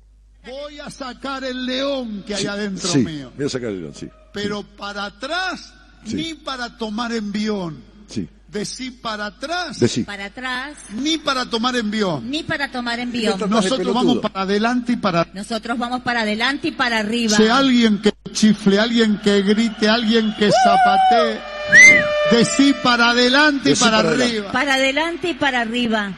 Voy 0.46 0.78
a 0.80 0.90
sacar 0.90 1.42
el 1.46 1.66
león 1.66 2.24
que 2.28 2.36
hay 2.36 2.42
Sí, 2.42 2.48
adentro 2.48 2.90
sí, 2.90 3.00
mío. 3.00 3.32
Voy 3.38 3.46
a 3.46 3.50
sacar 3.50 3.70
el 3.70 3.82
león, 3.82 3.94
sí. 3.96 4.10
Pero 4.34 4.64
para 4.64 5.06
atrás, 5.06 5.74
Sí. 6.06 6.16
ni 6.16 6.34
para 6.34 6.78
tomar 6.78 7.14
envión. 7.14 7.82
Sí, 8.08 8.28
Decí 8.48 8.90
para 8.92 9.28
atrás, 9.28 9.80
decí. 9.80 10.04
para 10.04 10.26
atrás, 10.26 10.76
ni 10.94 11.18
para 11.20 11.48
tomar 11.50 11.76
envión. 11.76 12.30
ni 12.30 12.42
para 12.44 12.70
tomar. 12.72 13.00
Esto- 13.00 13.48
Nosotros 13.48 13.94
vamos 13.94 14.18
para 14.20 14.42
adelante 14.42 14.94
y 14.94 14.96
para 14.98 15.28
Nosotros 15.34 15.78
vamos 15.78 16.02
para 16.02 16.22
adelante 16.22 16.70
y 16.70 16.72
para 16.72 17.00
arriba. 17.00 17.38
Si 17.38 17.48
alguien 17.48 18.02
que 18.02 18.12
chifle, 18.32 18.80
alguien 18.80 19.20
que 19.22 19.44
grite, 19.44 19.88
alguien 19.88 20.34
que 20.38 20.50
zapatee, 20.52 21.40
decí 22.32 22.74
para 22.84 23.10
adelante 23.10 23.70
Decí 23.70 23.84
y 23.84 23.90
para, 23.90 24.00
arriba. 24.00 24.52
Para 24.52 24.74
adelante 24.76 25.30
y 25.30 25.34
para 25.34 25.62
arriba. 25.62 26.14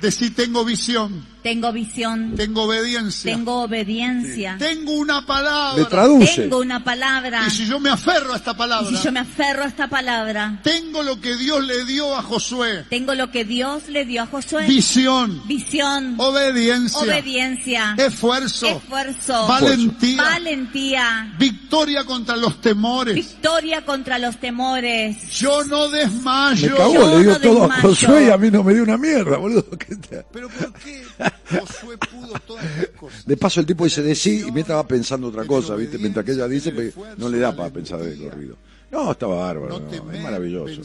Decí 0.00 0.30
tengo 0.30 0.64
visión, 0.64 1.26
Tengo 1.42 1.72
visión, 1.72 2.34
tengo 2.36 2.62
obediencia, 2.64 3.32
tengo 3.34 3.62
obediencia, 3.62 4.56
tengo 4.58 4.92
una 4.92 5.20
Le 5.20 5.26
palabra. 5.26 5.88
traduce. 5.88 6.42
tengo 6.42 6.58
una 6.58 6.82
palabra. 6.82 7.44
Y 7.46 7.50
si 7.50 7.66
yo 7.66 7.78
me 7.78 7.90
aferro 7.90 8.32
a 8.32 8.36
esta 8.36 8.50
Y 8.50 8.54
palabra, 8.54 8.88
si 8.98 9.04
yo 9.04 9.12
me 9.12 9.20
aferro 9.20 9.62
a 9.62 9.66
esta 9.66 9.88
palabra, 9.88 10.60
tengo 10.64 11.02
lo 11.04 11.20
que 11.20 11.36
Dios 11.36 11.64
le 11.64 11.84
dio 11.84 12.14
a 12.16 12.22
Josué. 12.22 12.84
tengo 12.90 13.14
lo 13.14 13.30
que 13.30 13.44
Dios 13.44 13.88
le 13.88 14.04
dio 14.04 14.22
a 14.22 14.26
Josué. 14.26 14.66
Visión, 14.66 15.40
Visión, 15.46 16.14
obediencia, 16.18 16.98
obediencia, 17.00 17.94
esfuerzo, 17.96 18.66
esfuerzo, 18.66 19.46
valentía, 19.46 20.22
valentía, 20.22 21.34
victoria 21.38 22.04
contra 22.04 22.36
los 22.36 22.60
temores. 22.60 23.14
victoria 23.14 23.84
contra 23.84 24.18
los 24.18 24.38
temores. 24.38 25.30
Yo 25.38 25.62
no 25.64 25.88
Me 25.88 25.98
desmayo. 25.98 26.76
cagó, 26.76 26.94
Yo 26.94 27.10
le 27.18 27.22
dio 27.22 27.30
no 27.32 27.40
todo 27.40 27.58
a 27.64 27.66
desmayo. 27.68 27.88
Josué 27.88 28.26
y 28.26 28.30
a 28.30 28.36
mí 28.36 28.50
no 28.50 28.64
me 28.64 28.74
dio 28.74 28.82
una 28.82 28.96
mierda, 28.98 29.36
boludo. 29.36 29.64
¿Qué 29.78 29.96
te- 30.08 30.24
Pero 30.32 30.48
¿por 30.48 30.72
qué 30.74 31.04
Josué 31.50 31.98
pudo 31.98 32.32
todas 32.46 32.64
estas 32.64 32.88
cosas? 32.90 33.26
De 33.26 33.36
paso 33.36 33.60
el 33.60 33.66
tipo 33.66 33.84
dice 33.84 34.02
de 34.02 34.14
sí 34.14 34.44
y 34.46 34.52
mientras 34.52 34.78
va 34.78 34.86
pensando 34.86 35.28
otra 35.28 35.44
cosa, 35.44 35.74
¿viste? 35.74 35.98
Mientras 35.98 36.24
que 36.24 36.32
ella 36.32 36.48
dice, 36.48 36.72
pues, 36.72 36.94
no 37.16 37.28
le 37.28 37.38
da 37.38 37.54
para 37.54 37.70
pensar 37.70 38.00
de 38.00 38.16
corrido. 38.16 38.56
No, 38.90 39.12
está 39.12 39.26
bárbaro, 39.26 39.80
No 39.80 40.12
es 40.12 40.22
maravilloso. 40.22 40.82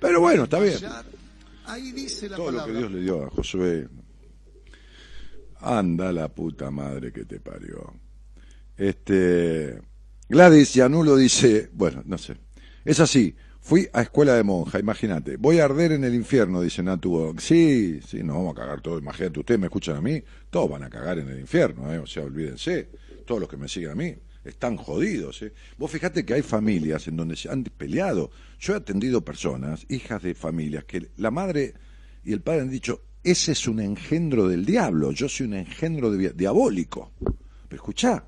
Pero 0.00 0.20
bueno, 0.20 0.44
está 0.44 0.58
bien. 0.58 0.78
Ahí 1.66 1.92
dice 1.92 2.28
la 2.28 2.36
Todo 2.36 2.50
lo 2.50 2.58
que 2.58 2.72
palabra. 2.72 2.78
Dios 2.78 2.92
le 2.92 3.00
dio 3.00 3.24
a 3.24 3.30
Josué. 3.30 3.88
Anda 5.60 6.12
la 6.12 6.28
puta 6.28 6.70
madre 6.70 7.12
que 7.12 7.24
te 7.24 7.38
parió. 7.38 7.94
Este. 8.76 9.80
Gladys 10.28 10.74
Yanulo 10.74 11.16
dice, 11.16 11.70
bueno, 11.72 12.02
no 12.04 12.18
sé. 12.18 12.36
Es 12.84 12.98
así. 13.00 13.34
Fui 13.64 13.88
a 13.92 14.02
escuela 14.02 14.34
de 14.34 14.42
monja, 14.42 14.80
imagínate. 14.80 15.36
Voy 15.36 15.60
a 15.60 15.66
arder 15.66 15.92
en 15.92 16.02
el 16.02 16.16
infierno, 16.16 16.60
dice 16.60 16.82
Natu. 16.82 17.32
Sí, 17.38 18.00
sí, 18.04 18.22
no 18.24 18.34
vamos 18.34 18.56
a 18.56 18.60
cagar 18.60 18.80
todo. 18.80 18.98
Imagínate, 18.98 19.38
ustedes 19.38 19.60
me 19.60 19.66
escuchan 19.66 19.96
a 19.96 20.00
mí, 20.00 20.20
todos 20.50 20.68
van 20.68 20.82
a 20.82 20.90
cagar 20.90 21.20
en 21.20 21.28
el 21.28 21.38
infierno, 21.38 21.92
¿eh? 21.92 21.98
O 21.98 22.06
sea, 22.06 22.24
olvídense. 22.24 22.90
Todos 23.24 23.40
los 23.40 23.48
que 23.48 23.56
me 23.56 23.68
siguen 23.68 23.90
a 23.90 23.94
mí 23.94 24.16
están 24.44 24.76
jodidos. 24.76 25.42
¿eh? 25.42 25.52
Vos 25.78 25.92
fijate 25.92 26.24
que 26.24 26.34
hay 26.34 26.42
familias 26.42 27.06
en 27.06 27.16
donde 27.16 27.36
se 27.36 27.48
han 27.50 27.62
peleado. 27.62 28.32
Yo 28.58 28.74
he 28.74 28.76
atendido 28.76 29.24
personas, 29.24 29.86
hijas 29.88 30.22
de 30.22 30.34
familias, 30.34 30.84
que 30.84 31.10
la 31.16 31.30
madre 31.30 31.74
y 32.24 32.32
el 32.32 32.40
padre 32.40 32.62
han 32.62 32.70
dicho, 32.70 33.02
ese 33.22 33.52
es 33.52 33.68
un 33.68 33.78
engendro 33.78 34.48
del 34.48 34.64
diablo, 34.64 35.12
yo 35.12 35.28
soy 35.28 35.46
un 35.46 35.54
engendro 35.54 36.10
diabólico. 36.10 37.12
Pero 37.20 37.76
escuchá, 37.76 38.24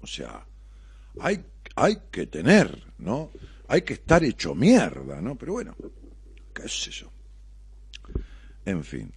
o 0.00 0.06
sea, 0.06 0.46
hay, 1.18 1.44
hay 1.74 1.98
que 2.12 2.26
tener, 2.28 2.84
¿no? 2.98 3.32
Hay 3.68 3.82
que 3.82 3.94
estar 3.94 4.22
hecho 4.22 4.54
mierda, 4.54 5.20
¿no? 5.20 5.36
Pero 5.36 5.54
bueno, 5.54 5.74
qué 6.54 6.68
sé 6.68 6.90
yo. 6.90 7.10
En 8.64 8.82
fin, 8.82 9.12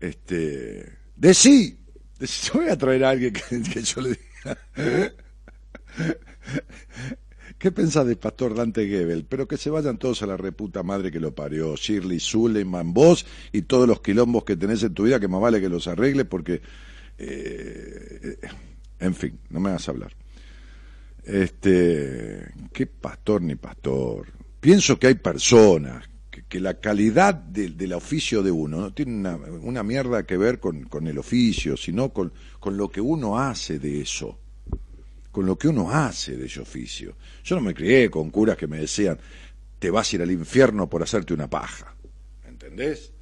este, 0.00 0.98
de 1.16 1.34
sí, 1.34 1.78
de 2.18 2.26
sí, 2.26 2.50
yo 2.52 2.60
voy 2.60 2.68
a 2.68 2.76
traer 2.76 3.04
a 3.04 3.10
alguien 3.10 3.32
que, 3.32 3.82
yo 3.82 4.00
le 4.00 4.10
diga. 4.10 4.58
¿Qué 7.58 7.70
pensás 7.70 8.06
de 8.06 8.16
Pastor 8.16 8.54
Dante 8.54 8.88
Gebel? 8.88 9.24
Pero 9.24 9.46
que 9.46 9.56
se 9.56 9.70
vayan 9.70 9.96
todos 9.96 10.22
a 10.22 10.26
la 10.26 10.36
reputa 10.36 10.82
madre 10.82 11.12
que 11.12 11.20
lo 11.20 11.34
parió, 11.34 11.76
Shirley 11.76 12.18
Suleiman, 12.18 12.92
vos 12.92 13.24
y 13.52 13.62
todos 13.62 13.86
los 13.86 14.00
quilombos 14.00 14.44
que 14.44 14.56
tenés 14.56 14.82
en 14.82 14.94
tu 14.94 15.04
vida, 15.04 15.20
que 15.20 15.28
más 15.28 15.40
vale 15.40 15.60
que 15.60 15.68
los 15.68 15.86
arregle 15.86 16.24
porque, 16.24 16.60
eh, 17.18 18.38
en 18.98 19.14
fin, 19.14 19.38
no 19.50 19.60
me 19.60 19.70
vas 19.70 19.86
a 19.86 19.92
hablar. 19.92 20.12
Este, 21.24 22.52
qué 22.72 22.86
pastor 22.86 23.42
ni 23.42 23.54
pastor. 23.54 24.26
Pienso 24.60 24.98
que 24.98 25.08
hay 25.08 25.14
personas 25.14 26.08
que, 26.48 26.60
la 26.60 26.80
calidad 26.80 27.34
de- 27.34 27.70
del 27.70 27.92
oficio 27.94 28.42
de 28.42 28.50
uno 28.50 28.78
no 28.80 28.92
tiene 28.92 29.12
una, 29.14 29.36
una 29.36 29.82
mierda 29.82 30.24
que 30.26 30.36
ver 30.36 30.60
con, 30.60 30.84
con 30.84 31.06
el 31.06 31.18
oficio, 31.18 31.76
sino 31.76 32.12
con, 32.12 32.32
con 32.60 32.76
lo 32.76 32.90
que 32.90 33.00
uno 33.00 33.38
hace 33.38 33.78
de 33.78 34.00
eso 34.02 34.38
con 35.30 35.46
lo 35.46 35.56
que 35.56 35.66
uno 35.66 35.90
hace 35.90 36.36
de 36.36 36.44
ese 36.44 36.60
oficio. 36.60 37.16
Yo 37.42 37.54
no 37.56 37.62
me 37.62 37.72
crié 37.72 38.10
con 38.10 38.28
curas 38.28 38.54
que 38.58 38.66
me 38.66 38.76
decían, 38.76 39.18
te 39.78 39.90
vas 39.90 40.12
a 40.12 40.16
ir 40.16 40.20
al 40.22 40.30
infierno 40.30 40.90
por 40.90 41.02
hacerte 41.02 41.32
una 41.32 41.48
paja. 41.48 41.96
¿Entendés? 42.46 43.12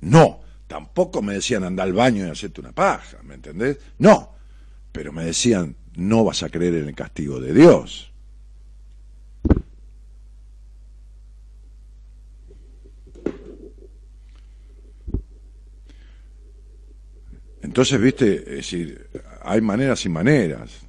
No, 0.00 0.42
tampoco 0.68 1.22
me 1.22 1.34
decían, 1.34 1.64
anda 1.64 1.82
al 1.82 1.92
baño 1.92 2.24
y 2.24 2.30
hacerte 2.30 2.60
una 2.60 2.70
paja. 2.70 3.18
¿Me 3.24 3.34
entendés? 3.34 3.78
No, 3.98 4.32
pero 4.92 5.12
me 5.12 5.24
decían, 5.24 5.74
no 5.96 6.24
vas 6.24 6.42
a 6.42 6.48
creer 6.48 6.74
en 6.74 6.88
el 6.88 6.94
castigo 6.94 7.40
de 7.40 7.52
Dios. 7.52 8.12
Entonces, 17.62 18.00
viste, 18.00 18.36
es 18.38 18.44
decir, 18.56 19.08
hay 19.42 19.60
maneras 19.60 20.04
y 20.04 20.08
maneras. 20.08 20.80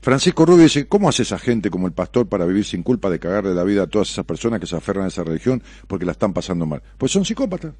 Francisco 0.00 0.46
Rubio 0.46 0.62
dice, 0.64 0.86
¿cómo 0.86 1.08
hace 1.08 1.22
esa 1.22 1.38
gente 1.38 1.68
como 1.68 1.86
el 1.88 1.92
pastor 1.92 2.28
para 2.28 2.44
vivir 2.46 2.64
sin 2.64 2.82
culpa 2.84 3.10
de 3.10 3.18
cagarle 3.18 3.54
la 3.54 3.64
vida 3.64 3.82
a 3.82 3.86
todas 3.88 4.08
esas 4.10 4.24
personas 4.24 4.60
que 4.60 4.66
se 4.66 4.76
aferran 4.76 5.04
a 5.04 5.08
esa 5.08 5.24
religión 5.24 5.62
porque 5.88 6.04
la 6.04 6.12
están 6.12 6.32
pasando 6.32 6.64
mal? 6.64 6.82
Pues 6.96 7.10
son 7.10 7.24
psicópatas. 7.24 7.74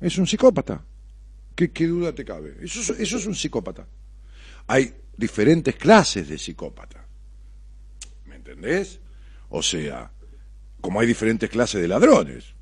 Es 0.00 0.18
un 0.18 0.26
psicópata. 0.26 0.84
¿Qué, 1.54 1.86
duda 1.86 2.14
te 2.14 2.24
cabe? 2.24 2.56
Eso, 2.60 2.80
es- 2.80 3.00
eso 3.00 3.16
es 3.16 3.26
un 3.26 3.34
psicópata. 3.34 3.86
Hay 4.72 4.94
diferentes 5.16 5.74
clases 5.74 6.28
de 6.28 6.38
psicópata. 6.38 7.04
¿Me 8.26 8.36
entendés? 8.36 9.00
O 9.48 9.62
sea, 9.64 10.12
como 10.80 11.00
hay 11.00 11.08
diferentes 11.08 11.50
clases 11.50 11.82
de 11.82 11.88
ladrones. 11.88 12.54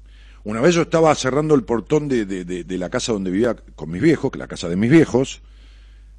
Una 0.44 0.62
vez 0.62 0.74
yo 0.74 0.82
estaba 0.82 1.14
cerrando 1.14 1.54
el 1.54 1.64
portón 1.64 2.08
de, 2.08 2.24
de- 2.24 2.78
la 2.78 2.88
casa 2.88 3.12
donde 3.12 3.30
vivía 3.30 3.54
con 3.76 3.90
mis 3.90 4.00
viejos, 4.00 4.30
que 4.30 4.38
es 4.38 4.40
la 4.40 4.48
casa 4.48 4.70
de 4.70 4.76
mis 4.76 4.90
viejos. 4.90 5.42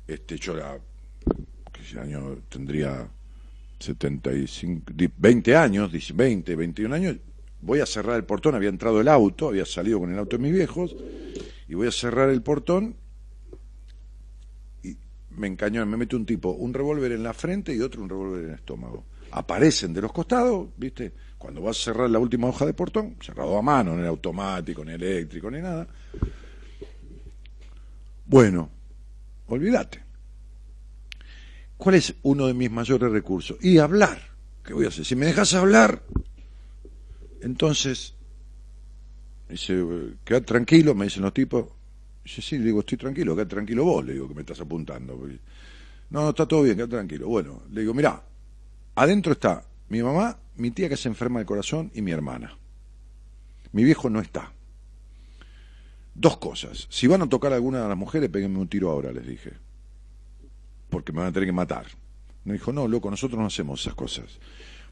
Este, 0.07 0.37
yo 0.37 0.55
era 0.57 0.77
ese 1.83 1.99
año 1.99 2.37
tendría 2.49 3.09
75, 3.79 4.91
di- 4.93 5.09
20 5.17 5.55
años, 5.55 5.91
dice, 5.91 6.13
20, 6.13 6.55
21 6.55 6.93
años, 6.93 7.17
voy 7.61 7.79
a 7.79 7.87
cerrar 7.87 8.15
el 8.17 8.25
portón, 8.25 8.53
había 8.53 8.69
entrado 8.69 9.01
el 9.01 9.07
auto, 9.07 9.47
había 9.47 9.65
salido 9.65 9.99
con 9.99 10.11
el 10.13 10.19
auto 10.19 10.37
de 10.37 10.43
mis 10.43 10.53
viejos, 10.53 10.95
y 11.67 11.73
voy 11.73 11.87
a 11.87 11.91
cerrar 11.91 12.29
el 12.29 12.43
portón, 12.43 12.95
me 15.39 15.47
encañó, 15.47 15.85
me 15.85 15.97
mete 15.97 16.15
un 16.15 16.25
tipo, 16.25 16.51
un 16.51 16.73
revólver 16.73 17.13
en 17.13 17.23
la 17.23 17.33
frente 17.33 17.73
y 17.73 17.79
otro 17.79 18.03
un 18.03 18.09
revólver 18.09 18.43
en 18.43 18.49
el 18.49 18.55
estómago. 18.55 19.05
Aparecen 19.31 19.93
de 19.93 20.01
los 20.01 20.11
costados, 20.11 20.69
¿viste? 20.77 21.13
Cuando 21.37 21.61
vas 21.61 21.79
a 21.79 21.83
cerrar 21.85 22.09
la 22.09 22.19
última 22.19 22.47
hoja 22.47 22.65
de 22.65 22.73
portón, 22.73 23.15
cerrado 23.21 23.57
a 23.57 23.61
mano, 23.61 23.95
no 23.95 24.01
era 24.01 24.09
automático, 24.09 24.83
ni 24.83 24.93
eléctrico, 24.93 25.49
ni 25.49 25.61
nada. 25.61 25.87
Bueno, 28.25 28.69
olvídate. 29.47 30.03
¿Cuál 31.77 31.95
es 31.95 32.13
uno 32.23 32.47
de 32.47 32.53
mis 32.53 32.69
mayores 32.69 33.09
recursos? 33.09 33.57
Y 33.61 33.77
hablar. 33.77 34.19
¿Qué 34.63 34.73
voy 34.73 34.85
a 34.85 34.89
hacer? 34.89 35.05
Si 35.05 35.15
me 35.15 35.25
dejas 35.25 35.53
hablar, 35.53 36.03
entonces, 37.41 38.15
dice, 39.47 39.83
queda 40.25 40.41
tranquilo, 40.41 40.93
me 40.93 41.05
dicen 41.05 41.23
los 41.23 41.33
tipos. 41.33 41.78
Dice, 42.23 42.41
sí, 42.41 42.57
le 42.57 42.65
digo, 42.65 42.81
estoy 42.81 42.97
tranquilo, 42.97 43.35
queda 43.35 43.47
tranquilo 43.47 43.83
vos, 43.85 44.05
le 44.05 44.13
digo, 44.13 44.27
que 44.27 44.33
me 44.33 44.41
estás 44.41 44.59
apuntando. 44.59 45.15
No, 46.09 46.21
no, 46.21 46.29
está 46.29 46.45
todo 46.47 46.63
bien, 46.63 46.75
queda 46.75 46.87
tranquilo. 46.87 47.27
Bueno, 47.27 47.63
le 47.71 47.81
digo, 47.81 47.93
mirá, 47.93 48.23
adentro 48.95 49.33
está 49.33 49.63
mi 49.89 50.03
mamá, 50.03 50.37
mi 50.57 50.71
tía 50.71 50.89
que 50.89 50.97
se 50.97 51.07
enferma 51.07 51.39
del 51.39 51.47
corazón 51.47 51.91
y 51.93 52.01
mi 52.01 52.11
hermana. 52.11 52.57
Mi 53.71 53.83
viejo 53.83 54.09
no 54.09 54.19
está. 54.19 54.51
Dos 56.13 56.37
cosas. 56.37 56.87
Si 56.89 57.07
van 57.07 57.21
a 57.21 57.29
tocar 57.29 57.53
a 57.53 57.55
alguna 57.55 57.81
de 57.83 57.89
las 57.89 57.97
mujeres, 57.97 58.29
péguenme 58.29 58.59
un 58.59 58.67
tiro 58.67 58.89
ahora, 58.89 59.11
les 59.11 59.25
dije 59.25 59.69
porque 60.89 61.11
me 61.11 61.19
van 61.19 61.27
a 61.27 61.31
tener 61.31 61.47
que 61.47 61.53
matar. 61.53 61.85
Me 62.43 62.53
dijo, 62.53 62.73
no, 62.73 62.87
loco, 62.87 63.09
nosotros 63.09 63.39
no 63.39 63.45
hacemos 63.45 63.81
esas 63.81 63.93
cosas. 63.93 64.39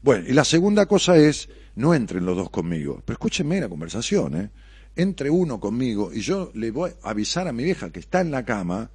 Bueno, 0.02 0.24
y 0.28 0.32
la 0.32 0.44
segunda 0.44 0.86
cosa 0.86 1.16
es, 1.16 1.48
no 1.74 1.92
entren 1.92 2.24
los 2.24 2.36
dos 2.36 2.50
conmigo. 2.50 3.02
Pero 3.04 3.14
escúchenme 3.14 3.60
la 3.60 3.68
conversación, 3.68 4.36
¿eh? 4.36 4.50
Entre 4.98 5.30
uno 5.30 5.60
conmigo 5.60 6.12
y 6.12 6.20
yo 6.22 6.50
le 6.54 6.72
voy 6.72 6.90
a 7.04 7.10
avisar 7.10 7.46
a 7.46 7.52
mi 7.52 7.62
vieja 7.62 7.90
que 7.90 8.00
está 8.00 8.20
en 8.20 8.32
la 8.32 8.44
cama 8.44 8.90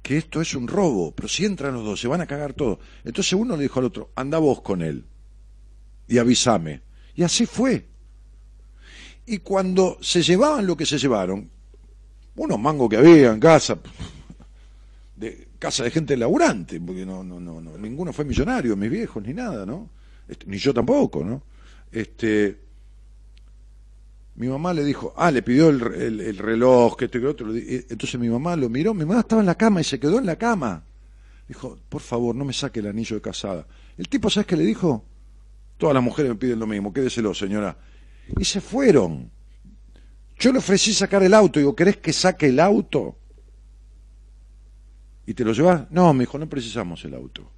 que 0.00 0.16
esto 0.16 0.40
es 0.40 0.54
un 0.54 0.68
robo, 0.68 1.12
pero 1.16 1.26
si 1.26 1.44
entran 1.44 1.74
los 1.74 1.84
dos 1.84 2.00
se 2.00 2.06
van 2.06 2.20
a 2.20 2.28
cagar 2.28 2.52
todo. 2.52 2.78
Entonces 3.02 3.32
uno 3.32 3.56
le 3.56 3.64
dijo 3.64 3.80
al 3.80 3.86
otro, 3.86 4.12
anda 4.14 4.38
vos 4.38 4.60
con 4.60 4.82
él 4.82 5.04
y 6.06 6.18
avísame. 6.18 6.82
Y 7.16 7.24
así 7.24 7.44
fue. 7.44 7.88
Y 9.26 9.38
cuando 9.38 9.98
se 10.00 10.22
llevaban 10.22 10.64
lo 10.64 10.76
que 10.76 10.86
se 10.86 10.96
llevaron, 10.96 11.50
unos 12.36 12.60
mangos 12.60 12.88
que 12.88 12.98
había 12.98 13.32
en 13.32 13.40
casa, 13.40 13.80
de 15.16 15.48
casa 15.58 15.82
de 15.82 15.90
gente 15.90 16.16
laburante, 16.16 16.80
porque 16.80 17.04
no, 17.04 17.24
no, 17.24 17.40
no, 17.40 17.60
no, 17.60 17.76
ninguno 17.76 18.12
fue 18.12 18.24
millonario, 18.24 18.76
mis 18.76 18.90
viejos, 18.92 19.24
ni 19.24 19.34
nada, 19.34 19.66
¿no? 19.66 19.90
Este, 20.28 20.46
ni 20.46 20.58
yo 20.58 20.72
tampoco, 20.72 21.24
¿no? 21.24 21.42
Este, 21.90 22.65
mi 24.36 24.48
mamá 24.48 24.72
le 24.74 24.84
dijo, 24.84 25.14
ah, 25.16 25.30
le 25.30 25.42
pidió 25.42 25.68
el, 25.70 25.82
el- 25.94 26.20
el 26.20 26.38
reloj, 26.38 26.96
que 26.96 27.06
esto 27.06 27.18
y 27.18 27.20
que 27.22 27.26
otro, 27.26 27.54
eh, 27.54 27.86
entonces 27.88 28.20
mi 28.20 28.28
mamá 28.28 28.54
lo 28.56 28.68
miró, 28.68 28.92
mi 28.94 29.04
mamá 29.04 29.20
estaba 29.20 29.40
en 29.40 29.46
la 29.46 29.54
cama 29.54 29.80
y 29.80 29.84
se 29.84 29.98
quedó 29.98 30.18
en 30.18 30.26
la 30.26 30.36
cama. 30.36 30.84
Dijo, 31.48 31.78
por 31.88 32.00
favor, 32.02 32.34
no 32.34 32.44
me 32.44 32.52
saque 32.52 32.80
el 32.80 32.86
anillo 32.88 33.16
de 33.16 33.22
casada. 33.22 33.66
El 33.96 34.08
tipo, 34.08 34.28
¿sabes 34.28 34.46
qué 34.46 34.56
le 34.56 34.64
dijo? 34.64 35.04
Todas 35.78 35.94
las 35.94 36.02
mujeres 36.02 36.30
me 36.32 36.36
piden 36.36 36.58
lo 36.58 36.66
mismo, 36.66 36.92
quédeselo, 36.92 37.32
señora. 37.34 37.76
Y 38.38 38.44
se 38.44 38.60
fueron. 38.60 39.30
Yo 40.38 40.52
le 40.52 40.58
ofrecí 40.58 40.92
sacar 40.92 41.22
el 41.22 41.32
auto, 41.32 41.58
digo, 41.60 41.74
¿querés 41.74 41.96
que 41.98 42.12
saque 42.12 42.46
el 42.46 42.60
auto? 42.60 43.16
¿Y 45.26 45.34
te 45.34 45.44
lo 45.44 45.52
llevas? 45.52 45.90
No, 45.90 46.12
me 46.12 46.20
dijo, 46.24 46.38
no 46.38 46.48
precisamos 46.48 47.04
el 47.04 47.14
auto. 47.14 47.50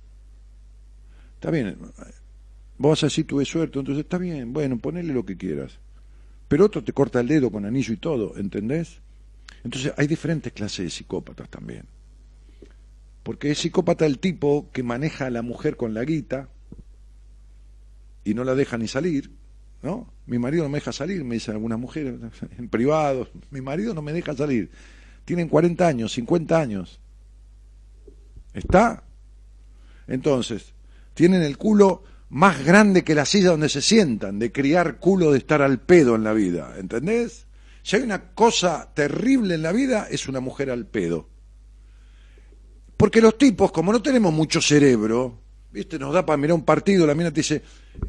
Está 1.34 1.50
bien, 1.50 1.76
vos 2.78 2.90
vas 2.90 3.02
a 3.04 3.06
decir 3.06 3.26
tuve 3.26 3.44
suerte, 3.44 3.78
entonces 3.78 4.04
está 4.04 4.18
bien, 4.18 4.52
bueno, 4.52 4.78
ponele 4.78 5.12
lo 5.12 5.24
que 5.24 5.36
quieras. 5.36 5.78
Pero 6.48 6.64
otro 6.64 6.82
te 6.82 6.92
corta 6.92 7.20
el 7.20 7.28
dedo 7.28 7.50
con 7.50 7.66
anillo 7.66 7.92
y 7.92 7.98
todo, 7.98 8.36
¿entendés? 8.38 9.00
Entonces 9.64 9.92
hay 9.96 10.06
diferentes 10.06 10.52
clases 10.52 10.86
de 10.86 10.90
psicópatas 10.90 11.48
también. 11.48 11.84
Porque 13.22 13.50
es 13.50 13.58
psicópata 13.58 14.06
el 14.06 14.18
tipo 14.18 14.70
que 14.72 14.82
maneja 14.82 15.26
a 15.26 15.30
la 15.30 15.42
mujer 15.42 15.76
con 15.76 15.92
la 15.92 16.04
guita 16.04 16.48
y 18.24 18.32
no 18.32 18.44
la 18.44 18.54
deja 18.54 18.78
ni 18.78 18.88
salir, 18.88 19.30
¿no? 19.82 20.10
Mi 20.26 20.38
marido 20.38 20.64
no 20.64 20.70
me 20.70 20.78
deja 20.78 20.92
salir, 20.92 21.24
me 21.24 21.34
dicen 21.34 21.54
algunas 21.54 21.78
mujeres 21.78 22.14
en 22.58 22.68
privado, 22.68 23.28
mi 23.50 23.60
marido 23.60 23.92
no 23.92 24.00
me 24.00 24.12
deja 24.12 24.34
salir. 24.34 24.70
Tienen 25.26 25.48
40 25.48 25.86
años, 25.86 26.12
50 26.12 26.58
años. 26.58 27.00
¿Está? 28.54 29.02
Entonces, 30.06 30.72
tienen 31.12 31.42
el 31.42 31.58
culo 31.58 32.02
más 32.30 32.64
grande 32.64 33.04
que 33.04 33.14
la 33.14 33.24
silla 33.24 33.50
donde 33.50 33.68
se 33.68 33.82
sientan, 33.82 34.38
de 34.38 34.52
criar 34.52 34.98
culo 34.98 35.32
de 35.32 35.38
estar 35.38 35.62
al 35.62 35.80
pedo 35.80 36.14
en 36.14 36.24
la 36.24 36.32
vida, 36.32 36.74
¿entendés? 36.78 37.46
Si 37.82 37.96
hay 37.96 38.02
una 38.02 38.32
cosa 38.32 38.90
terrible 38.94 39.54
en 39.54 39.62
la 39.62 39.72
vida, 39.72 40.06
es 40.10 40.28
una 40.28 40.40
mujer 40.40 40.70
al 40.70 40.86
pedo. 40.86 41.28
Porque 42.96 43.20
los 43.20 43.38
tipos, 43.38 43.72
como 43.72 43.92
no 43.92 44.02
tenemos 44.02 44.32
mucho 44.32 44.60
cerebro, 44.60 45.38
¿viste? 45.72 45.98
Nos 45.98 46.12
da 46.12 46.26
para 46.26 46.36
mirar 46.36 46.54
un 46.54 46.64
partido, 46.64 47.06
la 47.06 47.14
mina 47.14 47.30
te 47.30 47.40
dice, 47.40 47.62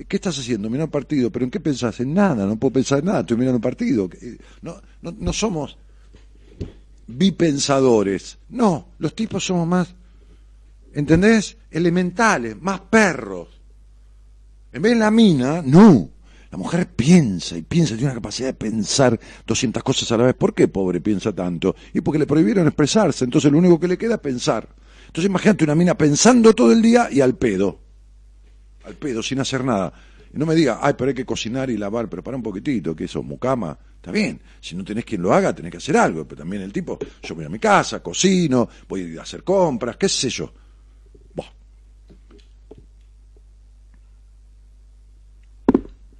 ¿qué 0.07 0.17
estás 0.17 0.37
haciendo? 0.37 0.69
Mirar 0.69 0.85
un 0.85 0.91
partido, 0.91 1.31
pero 1.31 1.45
¿en 1.45 1.51
qué 1.51 1.59
pensás? 1.59 1.99
En 1.99 2.13
nada, 2.13 2.45
no 2.45 2.57
puedo 2.57 2.73
pensar 2.73 2.99
en 2.99 3.05
nada, 3.05 3.21
estoy 3.21 3.37
mirando 3.37 3.57
un 3.57 3.61
partido. 3.61 4.09
No, 4.61 4.81
no, 5.01 5.15
no 5.17 5.31
somos 5.31 5.77
bipensadores. 7.07 8.37
No, 8.49 8.89
los 8.97 9.15
tipos 9.15 9.45
somos 9.45 9.67
más 9.67 9.95
¿Entendés? 10.93 11.57
Elementales, 11.71 12.59
más 12.61 12.81
perros. 12.81 13.58
En 14.71 14.81
vez 14.81 14.93
de 14.93 14.99
la 14.99 15.11
mina, 15.11 15.61
no. 15.63 16.09
La 16.51 16.57
mujer 16.57 16.87
piensa 16.87 17.57
y 17.57 17.61
piensa, 17.61 17.93
tiene 17.93 18.05
una 18.05 18.15
capacidad 18.15 18.49
de 18.49 18.53
pensar 18.55 19.19
200 19.45 19.83
cosas 19.83 20.11
a 20.11 20.17
la 20.17 20.25
vez. 20.25 20.35
¿Por 20.35 20.53
qué 20.53 20.67
pobre 20.67 20.99
piensa 20.99 21.33
tanto? 21.33 21.75
Y 21.93 22.01
porque 22.01 22.17
le 22.17 22.25
prohibieron 22.25 22.65
expresarse, 22.65 23.23
entonces 23.23 23.51
lo 23.51 23.59
único 23.59 23.79
que 23.79 23.87
le 23.87 23.97
queda 23.97 24.15
es 24.15 24.19
pensar. 24.19 24.67
Entonces 25.05 25.29
imagínate 25.29 25.63
una 25.63 25.75
mina 25.75 25.95
pensando 25.95 26.53
todo 26.53 26.71
el 26.71 26.81
día 26.81 27.07
y 27.11 27.21
al 27.21 27.35
pedo. 27.35 27.79
Al 28.83 28.95
pedo, 28.95 29.21
sin 29.21 29.39
hacer 29.39 29.63
nada. 29.63 29.93
Y 30.33 30.37
no 30.37 30.45
me 30.45 30.53
diga, 30.55 30.79
ay, 30.81 30.93
pero 30.97 31.09
hay 31.09 31.15
que 31.15 31.25
cocinar 31.25 31.69
y 31.69 31.77
lavar, 31.77 32.07
pero 32.09 32.23
para 32.23 32.37
un 32.37 32.43
poquitito, 32.43 32.95
que 32.95 33.05
eso, 33.05 33.23
mucama. 33.23 33.77
Está 33.95 34.11
bien, 34.11 34.39
si 34.61 34.75
no 34.75 34.83
tenés 34.83 35.03
quien 35.03 35.21
lo 35.21 35.33
haga, 35.33 35.53
tenés 35.53 35.71
que 35.71 35.77
hacer 35.77 35.97
algo. 35.97 36.25
Pero 36.27 36.39
también 36.39 36.61
el 36.61 36.71
tipo, 36.71 36.97
yo 37.23 37.35
voy 37.35 37.45
a 37.45 37.49
mi 37.49 37.59
casa, 37.59 38.01
cocino, 38.01 38.69
voy 38.87 39.17
a 39.17 39.23
hacer 39.23 39.43
compras, 39.43 39.97
qué 39.97 40.07
sé 40.07 40.29
yo. 40.29 40.53
Buah. 41.33 41.47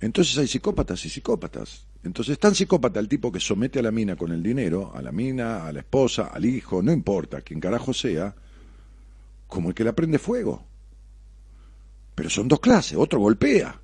Entonces 0.01 0.37
hay 0.37 0.47
psicópatas 0.47 1.03
y 1.05 1.09
psicópatas. 1.09 1.85
Entonces 2.03 2.33
es 2.33 2.39
tan 2.39 2.55
psicópata 2.55 2.99
el 2.99 3.09
tipo 3.09 3.31
que 3.31 3.39
somete 3.39 3.79
a 3.79 3.81
la 3.81 3.91
mina 3.91 4.15
con 4.15 4.31
el 4.31 4.41
dinero, 4.41 4.91
a 4.95 5.01
la 5.01 5.11
mina, 5.11 5.67
a 5.67 5.73
la 5.73 5.79
esposa, 5.79 6.27
al 6.27 6.45
hijo, 6.45 6.81
no 6.81 6.93
importa, 6.93 7.41
quien 7.41 7.59
carajo 7.59 7.93
sea, 7.93 8.33
como 9.47 9.69
el 9.69 9.75
que 9.75 9.83
le 9.83 9.91
prende 9.91 10.17
fuego. 10.19 10.63
Pero 12.15 12.29
son 12.29 12.47
dos 12.47 12.59
clases, 12.59 12.97
otro 12.97 13.19
golpea, 13.19 13.79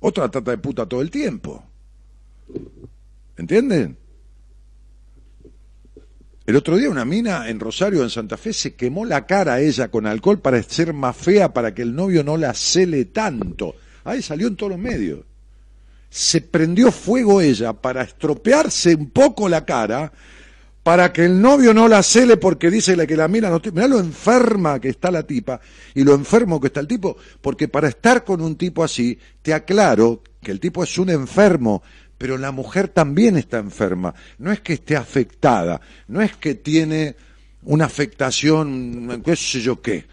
otro 0.00 0.24
la 0.24 0.30
trata 0.30 0.50
de 0.50 0.58
puta 0.58 0.86
todo 0.86 1.00
el 1.00 1.10
tiempo. 1.10 1.64
¿Entienden? 3.36 3.96
El 6.44 6.56
otro 6.56 6.76
día 6.76 6.90
una 6.90 7.04
mina 7.04 7.48
en 7.48 7.60
Rosario, 7.60 8.02
en 8.02 8.10
Santa 8.10 8.36
Fe, 8.36 8.52
se 8.52 8.74
quemó 8.74 9.04
la 9.04 9.24
cara 9.24 9.54
a 9.54 9.60
ella 9.60 9.90
con 9.90 10.06
alcohol 10.06 10.40
para 10.40 10.62
ser 10.62 10.92
más 10.92 11.16
fea, 11.16 11.54
para 11.54 11.74
que 11.74 11.82
el 11.82 11.94
novio 11.94 12.24
no 12.24 12.36
la 12.36 12.52
cele 12.54 13.06
tanto. 13.06 13.76
Ahí 14.04 14.22
salió 14.22 14.48
en 14.48 14.56
todos 14.56 14.70
los 14.70 14.78
medios. 14.78 15.20
Se 16.08 16.40
prendió 16.40 16.90
fuego 16.90 17.40
ella 17.40 17.72
para 17.72 18.02
estropearse 18.02 18.94
un 18.94 19.10
poco 19.10 19.48
la 19.48 19.64
cara, 19.64 20.12
para 20.82 21.12
que 21.12 21.24
el 21.24 21.40
novio 21.40 21.74
no 21.74 21.86
la 21.88 22.02
cele 22.02 22.36
porque 22.36 22.70
dice 22.70 23.06
que 23.06 23.16
la 23.16 23.28
mina 23.28 23.50
no... 23.50 23.60
Mirá 23.72 23.86
lo 23.86 24.00
enferma 24.00 24.80
que 24.80 24.88
está 24.88 25.10
la 25.10 25.22
tipa 25.22 25.60
y 25.94 26.02
lo 26.02 26.14
enfermo 26.14 26.60
que 26.60 26.68
está 26.68 26.80
el 26.80 26.88
tipo, 26.88 27.16
porque 27.40 27.68
para 27.68 27.88
estar 27.88 28.24
con 28.24 28.40
un 28.40 28.56
tipo 28.56 28.82
así, 28.82 29.18
te 29.42 29.52
aclaro 29.52 30.22
que 30.42 30.50
el 30.50 30.58
tipo 30.58 30.82
es 30.82 30.98
un 30.98 31.10
enfermo, 31.10 31.82
pero 32.18 32.38
la 32.38 32.50
mujer 32.50 32.88
también 32.88 33.36
está 33.36 33.58
enferma. 33.58 34.14
No 34.38 34.50
es 34.52 34.60
que 34.60 34.72
esté 34.74 34.96
afectada, 34.96 35.80
no 36.08 36.22
es 36.22 36.36
que 36.36 36.54
tiene 36.54 37.16
una 37.62 37.84
afectación, 37.84 39.22
qué 39.24 39.36
sé 39.36 39.60
yo 39.60 39.80
qué, 39.82 40.06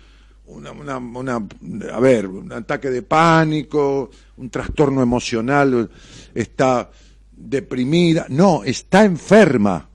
una, 0.48 0.72
una, 0.72 0.98
una, 0.98 1.48
a 1.93 2.00
ver, 2.00 2.28
un 2.28 2.52
ataque 2.52 2.89
de 2.89 3.02
pánico, 3.02 4.10
un 4.38 4.50
trastorno 4.50 5.02
emocional, 5.02 5.89
está 6.34 6.89
deprimida, 7.32 8.26
no, 8.30 8.64
está 8.64 9.04
enferma. 9.04 9.89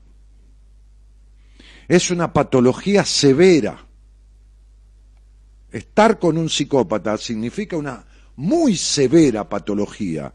Es 1.88 2.10
una 2.10 2.32
patología 2.32 3.04
severa. 3.04 3.86
Estar 5.70 6.18
con 6.18 6.36
un 6.36 6.50
psicópata 6.50 7.16
significa 7.16 7.76
una 7.76 8.04
muy 8.36 8.76
severa 8.76 9.48
patología, 9.48 10.32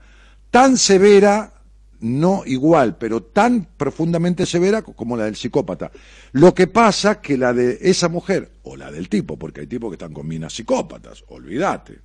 tan 0.49 0.77
severa, 0.77 1.56
no 1.99 2.43
igual, 2.45 2.97
pero 2.97 3.23
tan 3.23 3.65
profundamente 3.77 4.45
severa 4.45 4.81
como 4.81 5.17
la 5.17 5.25
del 5.25 5.35
psicópata. 5.35 5.91
Lo 6.33 6.53
que 6.53 6.67
pasa 6.67 7.21
que 7.21 7.37
la 7.37 7.53
de 7.53 7.79
esa 7.81 8.09
mujer, 8.09 8.51
o 8.63 8.75
la 8.75 8.91
del 8.91 9.09
tipo, 9.09 9.37
porque 9.37 9.61
hay 9.61 9.67
tipos 9.67 9.89
que 9.89 9.95
están 9.95 10.13
con 10.13 10.27
minas 10.27 10.53
psicópatas, 10.53 11.23
olvídate. 11.29 11.99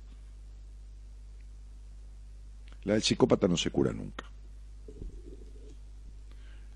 La 2.83 2.93
del 2.93 3.03
psicópata 3.03 3.47
no 3.47 3.57
se 3.57 3.69
cura 3.69 3.93
nunca. 3.93 4.25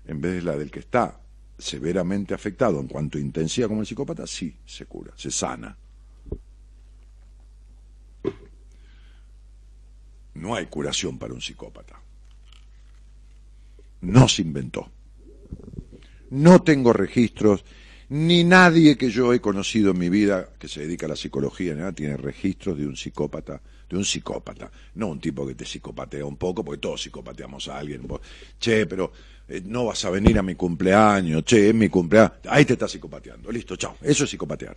En 0.06 0.20
vez 0.20 0.34
de 0.36 0.42
la 0.42 0.56
del 0.56 0.70
que 0.70 0.80
está 0.80 1.20
severamente 1.58 2.32
afectado 2.34 2.80
en 2.80 2.86
cuanto 2.86 3.18
a 3.18 3.20
intensidad 3.20 3.68
como 3.68 3.80
el 3.80 3.86
psicópata, 3.86 4.26
sí 4.26 4.56
se 4.64 4.86
cura, 4.86 5.12
se 5.16 5.30
sana. 5.30 5.76
No 10.34 10.54
hay 10.54 10.66
curación 10.66 11.18
para 11.18 11.34
un 11.34 11.40
psicópata. 11.40 12.00
No 14.00 14.28
se 14.28 14.42
inventó. 14.42 14.90
No 16.30 16.62
tengo 16.62 16.92
registros, 16.92 17.64
ni 18.10 18.44
nadie 18.44 18.96
que 18.96 19.10
yo 19.10 19.32
he 19.32 19.40
conocido 19.40 19.90
en 19.90 19.98
mi 19.98 20.08
vida 20.08 20.50
que 20.58 20.68
se 20.68 20.80
dedica 20.80 21.06
a 21.06 21.10
la 21.10 21.16
psicología, 21.16 21.74
nada, 21.74 21.92
tiene 21.92 22.16
registros 22.16 22.78
de 22.78 22.86
un 22.86 22.96
psicópata, 22.96 23.60
de 23.88 23.96
un 23.96 24.04
psicópata. 24.04 24.70
No 24.94 25.08
un 25.08 25.20
tipo 25.20 25.46
que 25.46 25.54
te 25.54 25.64
psicopatea 25.64 26.24
un 26.24 26.36
poco, 26.36 26.64
porque 26.64 26.80
todos 26.80 27.02
psicopateamos 27.02 27.68
a 27.68 27.78
alguien. 27.78 28.06
Vos, 28.06 28.20
Che, 28.58 28.86
pero 28.86 29.12
eh, 29.48 29.62
no 29.64 29.86
vas 29.86 30.04
a 30.04 30.10
venir 30.10 30.38
a 30.38 30.42
mi 30.42 30.54
cumpleaños, 30.54 31.44
che, 31.44 31.68
es 31.68 31.74
mi 31.74 31.88
cumpleaños. 31.88 32.32
Ahí 32.48 32.64
te 32.64 32.74
estás 32.74 32.90
psicopateando. 32.90 33.50
Listo, 33.50 33.76
chao. 33.76 33.96
Eso 34.02 34.24
es 34.24 34.30
psicopatear. 34.30 34.76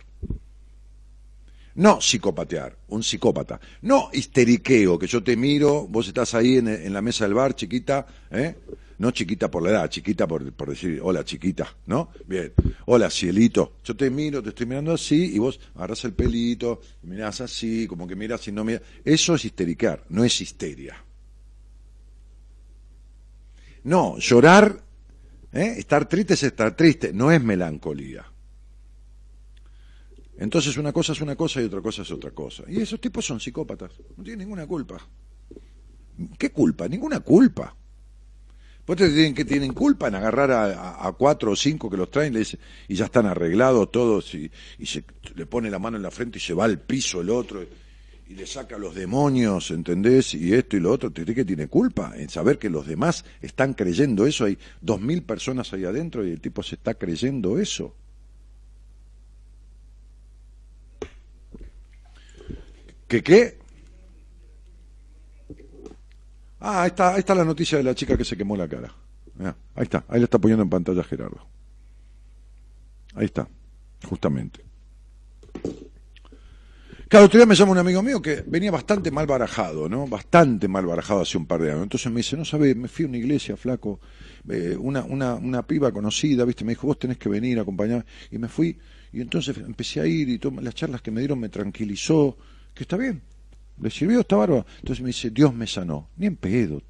No 1.74 2.00
psicopatear, 2.00 2.76
un 2.88 3.02
psicópata. 3.02 3.58
No 3.82 4.10
histeriqueo, 4.12 4.98
que 4.98 5.06
yo 5.06 5.22
te 5.22 5.36
miro, 5.36 5.86
vos 5.86 6.06
estás 6.06 6.34
ahí 6.34 6.58
en, 6.58 6.68
en 6.68 6.92
la 6.92 7.00
mesa 7.00 7.24
del 7.24 7.32
bar, 7.32 7.54
chiquita, 7.54 8.06
¿eh? 8.30 8.56
No 9.02 9.10
chiquita 9.10 9.50
por 9.50 9.64
la 9.64 9.70
edad, 9.70 9.90
chiquita 9.90 10.28
por, 10.28 10.52
por 10.52 10.68
decir, 10.70 11.00
hola 11.02 11.24
chiquita, 11.24 11.76
¿no? 11.86 12.10
Bien, 12.24 12.52
hola 12.86 13.10
cielito. 13.10 13.78
Yo 13.82 13.96
te 13.96 14.08
miro, 14.10 14.40
te 14.40 14.50
estoy 14.50 14.64
mirando 14.64 14.92
así 14.92 15.34
y 15.34 15.40
vos 15.40 15.58
agarras 15.74 16.04
el 16.04 16.12
pelito, 16.12 16.80
mirás 17.02 17.40
así, 17.40 17.88
como 17.88 18.06
que 18.06 18.14
miras 18.14 18.46
y 18.46 18.52
no 18.52 18.62
miras. 18.62 18.82
Eso 19.04 19.34
es 19.34 19.44
histeriquear, 19.44 20.04
no 20.10 20.22
es 20.22 20.40
histeria. 20.40 21.04
No, 23.82 24.20
llorar, 24.20 24.84
¿eh? 25.52 25.74
estar 25.78 26.08
triste 26.08 26.34
es 26.34 26.44
estar 26.44 26.76
triste, 26.76 27.12
no 27.12 27.32
es 27.32 27.42
melancolía. 27.42 28.24
Entonces 30.38 30.76
una 30.76 30.92
cosa 30.92 31.10
es 31.10 31.20
una 31.20 31.34
cosa 31.34 31.60
y 31.60 31.64
otra 31.64 31.80
cosa 31.80 32.02
es 32.02 32.10
otra 32.12 32.30
cosa. 32.30 32.62
Y 32.68 32.80
esos 32.80 33.00
tipos 33.00 33.26
son 33.26 33.40
psicópatas, 33.40 33.90
no 34.16 34.22
tienen 34.22 34.46
ninguna 34.46 34.64
culpa. 34.64 35.04
¿Qué 36.38 36.52
culpa? 36.52 36.86
Ninguna 36.86 37.18
culpa. 37.18 37.74
Pues 38.84 38.98
tienen 38.98 39.34
que 39.34 39.44
tienen 39.44 39.72
culpa 39.72 40.08
en 40.08 40.16
agarrar 40.16 40.50
a, 40.50 41.12
cuatro 41.16 41.52
o 41.52 41.56
cinco 41.56 41.88
que 41.88 41.96
los 41.96 42.10
traen 42.10 42.32
le 42.32 42.40
dice- 42.40 42.58
y 42.88 42.96
ya 42.96 43.04
están 43.04 43.26
arreglados 43.26 43.90
todos 43.92 44.34
y, 44.34 44.50
se 44.84 45.04
le 45.36 45.46
pone 45.46 45.70
la 45.70 45.78
mano 45.78 45.96
en 45.96 46.02
la 46.02 46.10
frente 46.10 46.38
y 46.38 46.40
se 46.40 46.52
va 46.52 46.64
al 46.64 46.80
piso 46.80 47.20
el 47.20 47.30
otro 47.30 47.62
y 48.28 48.34
le 48.34 48.46
saca 48.46 48.76
a 48.76 48.78
los 48.78 48.94
demonios, 48.94 49.70
¿entendés? 49.70 50.34
Y 50.34 50.52
esto 50.54 50.76
y 50.76 50.80
lo 50.80 50.90
otro, 50.90 51.12
¿te 51.12 51.22
crees 51.22 51.36
que 51.36 51.44
tiene 51.44 51.68
culpa 51.68 52.12
en 52.16 52.28
saber 52.28 52.58
que 52.58 52.70
los 52.70 52.86
demás 52.86 53.24
están 53.40 53.74
creyendo 53.74 54.26
eso? 54.26 54.46
Hay 54.46 54.58
dos 54.80 55.00
mil 55.00 55.22
personas 55.22 55.72
ahí 55.72 55.84
adentro 55.84 56.26
y 56.26 56.32
el 56.32 56.40
tipo 56.40 56.62
se 56.62 56.74
está 56.74 56.94
creyendo 56.94 57.58
eso. 57.60 57.94
¿Qué 63.06 63.22
qué? 63.22 63.61
Ah, 66.64 66.82
ahí 66.82 66.88
está, 66.88 67.18
está 67.18 67.34
la 67.34 67.44
noticia 67.44 67.76
de 67.76 67.84
la 67.84 67.92
chica 67.92 68.16
que 68.16 68.24
se 68.24 68.36
quemó 68.36 68.56
la 68.56 68.68
cara. 68.68 68.94
Ahí 69.74 69.82
está, 69.82 70.04
ahí 70.08 70.20
la 70.20 70.24
está 70.24 70.38
poniendo 70.38 70.62
en 70.62 70.70
pantalla 70.70 71.02
Gerardo. 71.02 71.44
Ahí 73.14 73.24
está, 73.24 73.48
justamente. 74.08 74.60
Claro, 77.08 77.26
otro 77.26 77.38
día 77.38 77.46
me 77.46 77.56
llama 77.56 77.72
un 77.72 77.78
amigo 77.78 78.00
mío 78.00 78.22
que 78.22 78.44
venía 78.46 78.70
bastante 78.70 79.10
mal 79.10 79.26
barajado, 79.26 79.88
¿no? 79.88 80.06
Bastante 80.06 80.68
mal 80.68 80.86
barajado 80.86 81.22
hace 81.22 81.36
un 81.36 81.46
par 81.46 81.60
de 81.60 81.72
años. 81.72 81.82
Entonces 81.82 82.10
me 82.12 82.18
dice, 82.18 82.36
no 82.36 82.44
sabe, 82.44 82.74
me 82.76 82.86
fui 82.86 83.04
a 83.04 83.08
una 83.08 83.18
iglesia, 83.18 83.56
flaco, 83.56 84.00
eh, 84.48 84.76
una, 84.78 85.02
una, 85.02 85.34
una 85.34 85.66
piba 85.66 85.90
conocida, 85.90 86.44
¿viste? 86.44 86.64
Me 86.64 86.72
dijo, 86.72 86.86
vos 86.86 86.98
tenés 86.98 87.18
que 87.18 87.28
venir 87.28 87.58
a 87.58 87.62
acompañar. 87.62 88.06
Y 88.30 88.38
me 88.38 88.48
fui, 88.48 88.78
y 89.12 89.20
entonces 89.20 89.58
empecé 89.58 90.00
a 90.00 90.06
ir, 90.06 90.28
y 90.28 90.40
las 90.62 90.74
charlas 90.74 91.02
que 91.02 91.10
me 91.10 91.20
dieron 91.20 91.40
me 91.40 91.48
tranquilizó, 91.48 92.38
que 92.72 92.84
está 92.84 92.96
bien, 92.96 93.20
le 93.82 93.90
sirvió, 93.90 94.20
está 94.20 94.36
bárbaro. 94.36 94.64
Entonces 94.78 95.02
me 95.02 95.08
dice, 95.08 95.30
Dios 95.30 95.54
me 95.54 95.66
sanó. 95.66 96.08
Ni 96.16 96.26
en 96.26 96.36
pedo. 96.36 96.82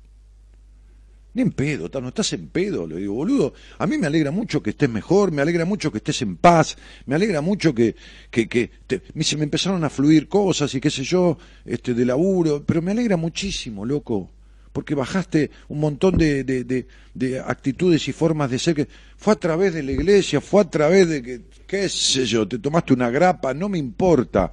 Ni 1.34 1.40
en 1.40 1.50
pedo, 1.50 1.88
no 1.98 2.08
estás 2.08 2.34
en 2.34 2.48
pedo, 2.48 2.86
le 2.86 2.96
digo, 2.96 3.14
boludo. 3.14 3.54
A 3.78 3.86
mí 3.86 3.96
me 3.96 4.06
alegra 4.06 4.30
mucho 4.30 4.62
que 4.62 4.70
estés 4.70 4.90
mejor, 4.90 5.32
me 5.32 5.40
alegra 5.40 5.64
mucho 5.64 5.90
que 5.90 5.96
estés 5.96 6.20
en 6.20 6.36
paz, 6.36 6.76
me 7.06 7.14
alegra 7.14 7.40
mucho 7.40 7.74
que, 7.74 7.96
que, 8.30 8.46
que 8.48 8.70
me, 9.14 9.20
dice, 9.20 9.38
me 9.38 9.44
empezaron 9.44 9.82
a 9.82 9.88
fluir 9.88 10.28
cosas 10.28 10.74
y 10.74 10.80
qué 10.80 10.90
sé 10.90 11.04
yo, 11.04 11.38
este, 11.64 11.94
de 11.94 12.04
laburo, 12.04 12.62
pero 12.66 12.82
me 12.82 12.90
alegra 12.90 13.16
muchísimo, 13.16 13.86
loco, 13.86 14.30
porque 14.74 14.94
bajaste 14.94 15.50
un 15.68 15.80
montón 15.80 16.18
de, 16.18 16.44
de, 16.44 16.86
de 17.14 17.40
actitudes 17.40 18.06
y 18.08 18.12
formas 18.12 18.50
de 18.50 18.58
ser 18.58 18.74
que 18.74 18.88
fue 19.16 19.32
a 19.32 19.36
través 19.36 19.72
de 19.72 19.82
la 19.82 19.92
iglesia, 19.92 20.42
fue 20.42 20.60
a 20.60 20.68
través 20.68 21.08
de 21.08 21.22
que, 21.22 21.40
qué 21.66 21.88
sé 21.88 22.26
yo, 22.26 22.46
te 22.46 22.58
tomaste 22.58 22.92
una 22.92 23.08
grapa, 23.08 23.54
no 23.54 23.70
me 23.70 23.78
importa. 23.78 24.52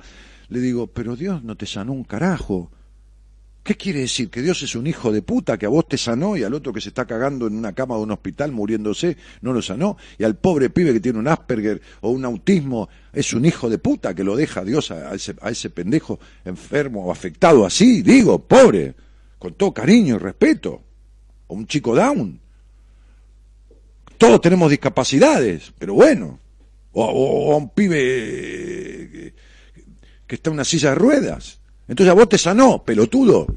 Le 0.49 0.59
digo, 0.59 0.87
pero 0.87 1.15
Dios 1.15 1.43
no 1.43 1.55
te 1.55 1.65
sanó 1.65 1.93
un 1.93 2.03
carajo. 2.03 2.71
¿Qué 3.61 3.75
quiere 3.75 3.99
decir? 3.99 4.29
¿Que 4.31 4.41
Dios 4.41 4.63
es 4.63 4.73
un 4.75 4.87
hijo 4.87 5.11
de 5.11 5.21
puta 5.21 5.57
que 5.57 5.65
a 5.67 5.69
vos 5.69 5.87
te 5.87 5.97
sanó 5.97 6.35
y 6.37 6.43
al 6.43 6.53
otro 6.55 6.73
que 6.73 6.81
se 6.81 6.89
está 6.89 7.05
cagando 7.05 7.45
en 7.45 7.55
una 7.55 7.73
cama 7.73 7.95
de 7.97 8.01
un 8.01 8.11
hospital 8.11 8.51
muriéndose 8.51 9.17
no 9.41 9.53
lo 9.53 9.61
sanó? 9.61 9.95
Y 10.17 10.23
al 10.23 10.37
pobre 10.37 10.69
pibe 10.71 10.93
que 10.93 10.99
tiene 10.99 11.19
un 11.19 11.27
Asperger 11.27 11.79
o 12.01 12.09
un 12.09 12.25
autismo 12.25 12.89
es 13.13 13.31
un 13.33 13.45
hijo 13.45 13.69
de 13.69 13.77
puta 13.77 14.15
que 14.15 14.23
lo 14.23 14.35
deja 14.35 14.63
Dios 14.63 14.89
a, 14.91 15.13
ese, 15.13 15.35
a 15.41 15.51
ese 15.51 15.69
pendejo 15.69 16.19
enfermo 16.45 17.05
o 17.05 17.11
afectado 17.11 17.63
así, 17.65 18.01
digo, 18.01 18.39
pobre, 18.39 18.95
con 19.37 19.53
todo 19.53 19.71
cariño 19.73 20.15
y 20.15 20.19
respeto. 20.19 20.81
O 21.47 21.53
un 21.55 21.67
chico 21.67 21.93
down. 21.95 22.39
Todos 24.17 24.41
tenemos 24.41 24.69
discapacidades, 24.71 25.71
pero 25.77 25.93
bueno. 25.93 26.39
O, 26.91 27.03
o- 27.05 27.53
a 27.53 27.57
un 27.57 27.69
pibe 27.69 28.78
que 30.29 30.35
está 30.35 30.51
en 30.51 30.53
una 30.53 30.63
silla 30.63 30.89
de 30.89 30.95
ruedas. 30.95 31.59
Entonces 31.87 32.11
a 32.11 32.13
vos 32.13 32.29
te 32.29 32.37
sanó, 32.37 32.83
pelotudo. 32.85 33.47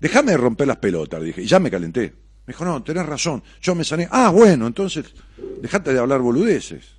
Déjame 0.00 0.36
romper 0.36 0.66
las 0.66 0.78
pelotas, 0.78 1.22
dije. 1.22 1.42
Y 1.42 1.46
ya 1.46 1.60
me 1.60 1.70
calenté. 1.70 2.12
Me 2.46 2.52
dijo, 2.52 2.64
no, 2.64 2.82
tenés 2.82 3.06
razón. 3.06 3.40
Yo 3.62 3.76
me 3.76 3.84
sané. 3.84 4.08
Ah, 4.10 4.30
bueno, 4.30 4.66
entonces, 4.66 5.06
dejate 5.62 5.92
de 5.92 6.00
hablar 6.00 6.20
boludeces. 6.20 6.96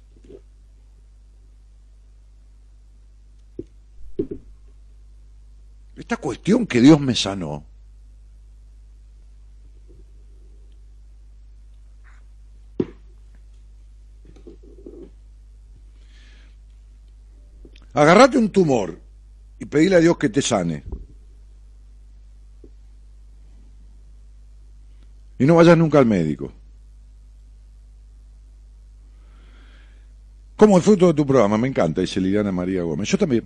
Esta 5.97 6.15
cuestión 6.15 6.65
que 6.65 6.79
Dios 6.79 7.01
me 7.01 7.15
sanó. 7.15 7.65
Agarrate 17.93 18.37
un 18.37 18.49
tumor 18.49 18.99
y 19.59 19.65
pedile 19.65 19.97
a 19.97 19.99
Dios 19.99 20.17
que 20.17 20.29
te 20.29 20.41
sane. 20.41 20.83
Y 25.37 25.45
no 25.45 25.55
vayas 25.55 25.77
nunca 25.77 25.99
al 25.99 26.05
médico. 26.05 26.53
Como 30.55 30.77
el 30.77 30.83
fruto 30.83 31.07
de 31.07 31.15
tu 31.15 31.25
programa, 31.25 31.57
me 31.57 31.67
encanta, 31.67 32.01
dice 32.01 32.21
Liliana 32.21 32.51
María 32.51 32.83
Gómez. 32.83 33.09
Yo 33.09 33.17
también. 33.17 33.43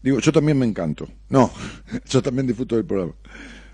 Digo, 0.00 0.20
yo 0.20 0.30
también 0.30 0.56
me 0.56 0.64
encanto. 0.64 1.08
No, 1.28 1.50
yo 2.08 2.22
también 2.22 2.46
disfruto 2.46 2.76
del 2.76 2.84
programa. 2.84 3.14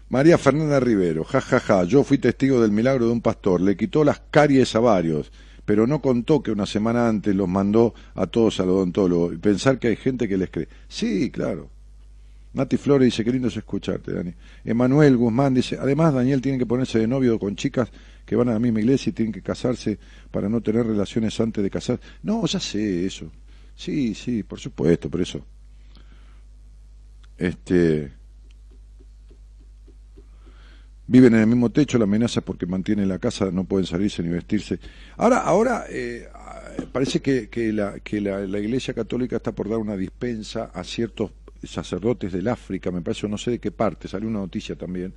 María 0.08 0.38
Fernanda 0.38 0.80
Rivero, 0.80 1.24
ja, 1.24 1.40
ja, 1.40 1.60
ja, 1.60 1.84
yo 1.84 2.04
fui 2.04 2.18
testigo 2.18 2.60
del 2.60 2.70
milagro 2.70 3.06
de 3.06 3.12
un 3.12 3.20
pastor, 3.20 3.60
le 3.60 3.76
quitó 3.76 4.04
las 4.04 4.20
caries 4.30 4.74
a 4.76 4.80
varios, 4.80 5.32
pero 5.64 5.86
no 5.86 6.00
contó 6.00 6.42
que 6.42 6.50
una 6.50 6.66
semana 6.66 7.08
antes 7.08 7.34
los 7.34 7.48
mandó 7.48 7.94
a 8.14 8.26
todos 8.26 8.60
al 8.60 8.68
odontólogo 8.70 9.32
y 9.32 9.38
pensar 9.38 9.78
que 9.78 9.88
hay 9.88 9.96
gente 9.96 10.28
que 10.28 10.36
les 10.36 10.50
cree. 10.50 10.68
Sí, 10.88 11.30
claro. 11.30 11.70
Nati 12.52 12.76
Flores 12.76 13.06
dice, 13.06 13.24
qué 13.24 13.32
lindo 13.32 13.48
es 13.48 13.56
escucharte, 13.56 14.12
Dani. 14.12 14.32
Emanuel 14.64 15.16
Guzmán 15.16 15.54
dice, 15.54 15.76
además 15.80 16.14
Daniel 16.14 16.40
tiene 16.40 16.56
que 16.56 16.66
ponerse 16.66 17.00
de 17.00 17.08
novio 17.08 17.38
con 17.38 17.56
chicas 17.56 17.90
que 18.24 18.36
van 18.36 18.48
a 18.48 18.52
la 18.52 18.60
misma 18.60 18.80
iglesia 18.80 19.10
y 19.10 19.12
tienen 19.12 19.32
que 19.32 19.42
casarse 19.42 19.98
para 20.30 20.48
no 20.48 20.60
tener 20.60 20.86
relaciones 20.86 21.38
antes 21.40 21.64
de 21.64 21.70
casar. 21.70 22.00
No, 22.22 22.46
ya 22.46 22.60
sé 22.60 23.06
eso. 23.06 23.30
Sí, 23.74 24.14
sí, 24.14 24.44
por 24.44 24.60
supuesto, 24.60 25.10
por 25.10 25.20
eso. 25.20 25.44
Este 27.36 28.12
viven 31.06 31.34
en 31.34 31.40
el 31.40 31.46
mismo 31.46 31.70
techo, 31.70 31.98
la 31.98 32.04
amenaza 32.04 32.40
porque 32.40 32.66
mantienen 32.66 33.08
la 33.08 33.18
casa, 33.18 33.50
no 33.50 33.64
pueden 33.64 33.86
salirse 33.86 34.22
ni 34.22 34.30
vestirse. 34.30 34.78
Ahora, 35.16 35.38
ahora 35.38 35.84
eh, 35.88 36.28
parece 36.92 37.20
que, 37.20 37.48
que, 37.48 37.72
la, 37.72 38.00
que 38.00 38.20
la, 38.20 38.40
la 38.40 38.58
Iglesia 38.58 38.94
Católica 38.94 39.36
está 39.36 39.52
por 39.52 39.68
dar 39.68 39.78
una 39.78 39.96
dispensa 39.96 40.70
a 40.72 40.84
ciertos 40.84 41.32
sacerdotes 41.62 42.32
del 42.32 42.48
África, 42.48 42.90
me 42.90 43.00
parece, 43.00 43.28
no 43.28 43.38
sé 43.38 43.52
de 43.52 43.58
qué 43.58 43.70
parte, 43.70 44.08
salió 44.08 44.28
una 44.28 44.40
noticia 44.40 44.76
también, 44.76 45.14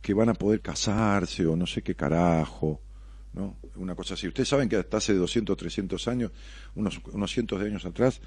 que 0.00 0.14
van 0.14 0.28
a 0.28 0.34
poder 0.34 0.60
casarse 0.60 1.46
o 1.46 1.56
no 1.56 1.66
sé 1.66 1.82
qué 1.82 1.94
carajo, 1.94 2.80
¿no? 3.34 3.56
Una 3.76 3.94
cosa 3.94 4.14
así. 4.14 4.28
Ustedes 4.28 4.48
saben 4.48 4.68
que 4.68 4.76
hasta 4.76 4.98
hace 4.98 5.14
200, 5.14 5.56
300 5.56 6.08
años, 6.08 6.32
unos, 6.74 7.00
unos 7.12 7.32
cientos 7.32 7.60
de 7.60 7.66
años 7.66 7.84
atrás, 7.84 8.20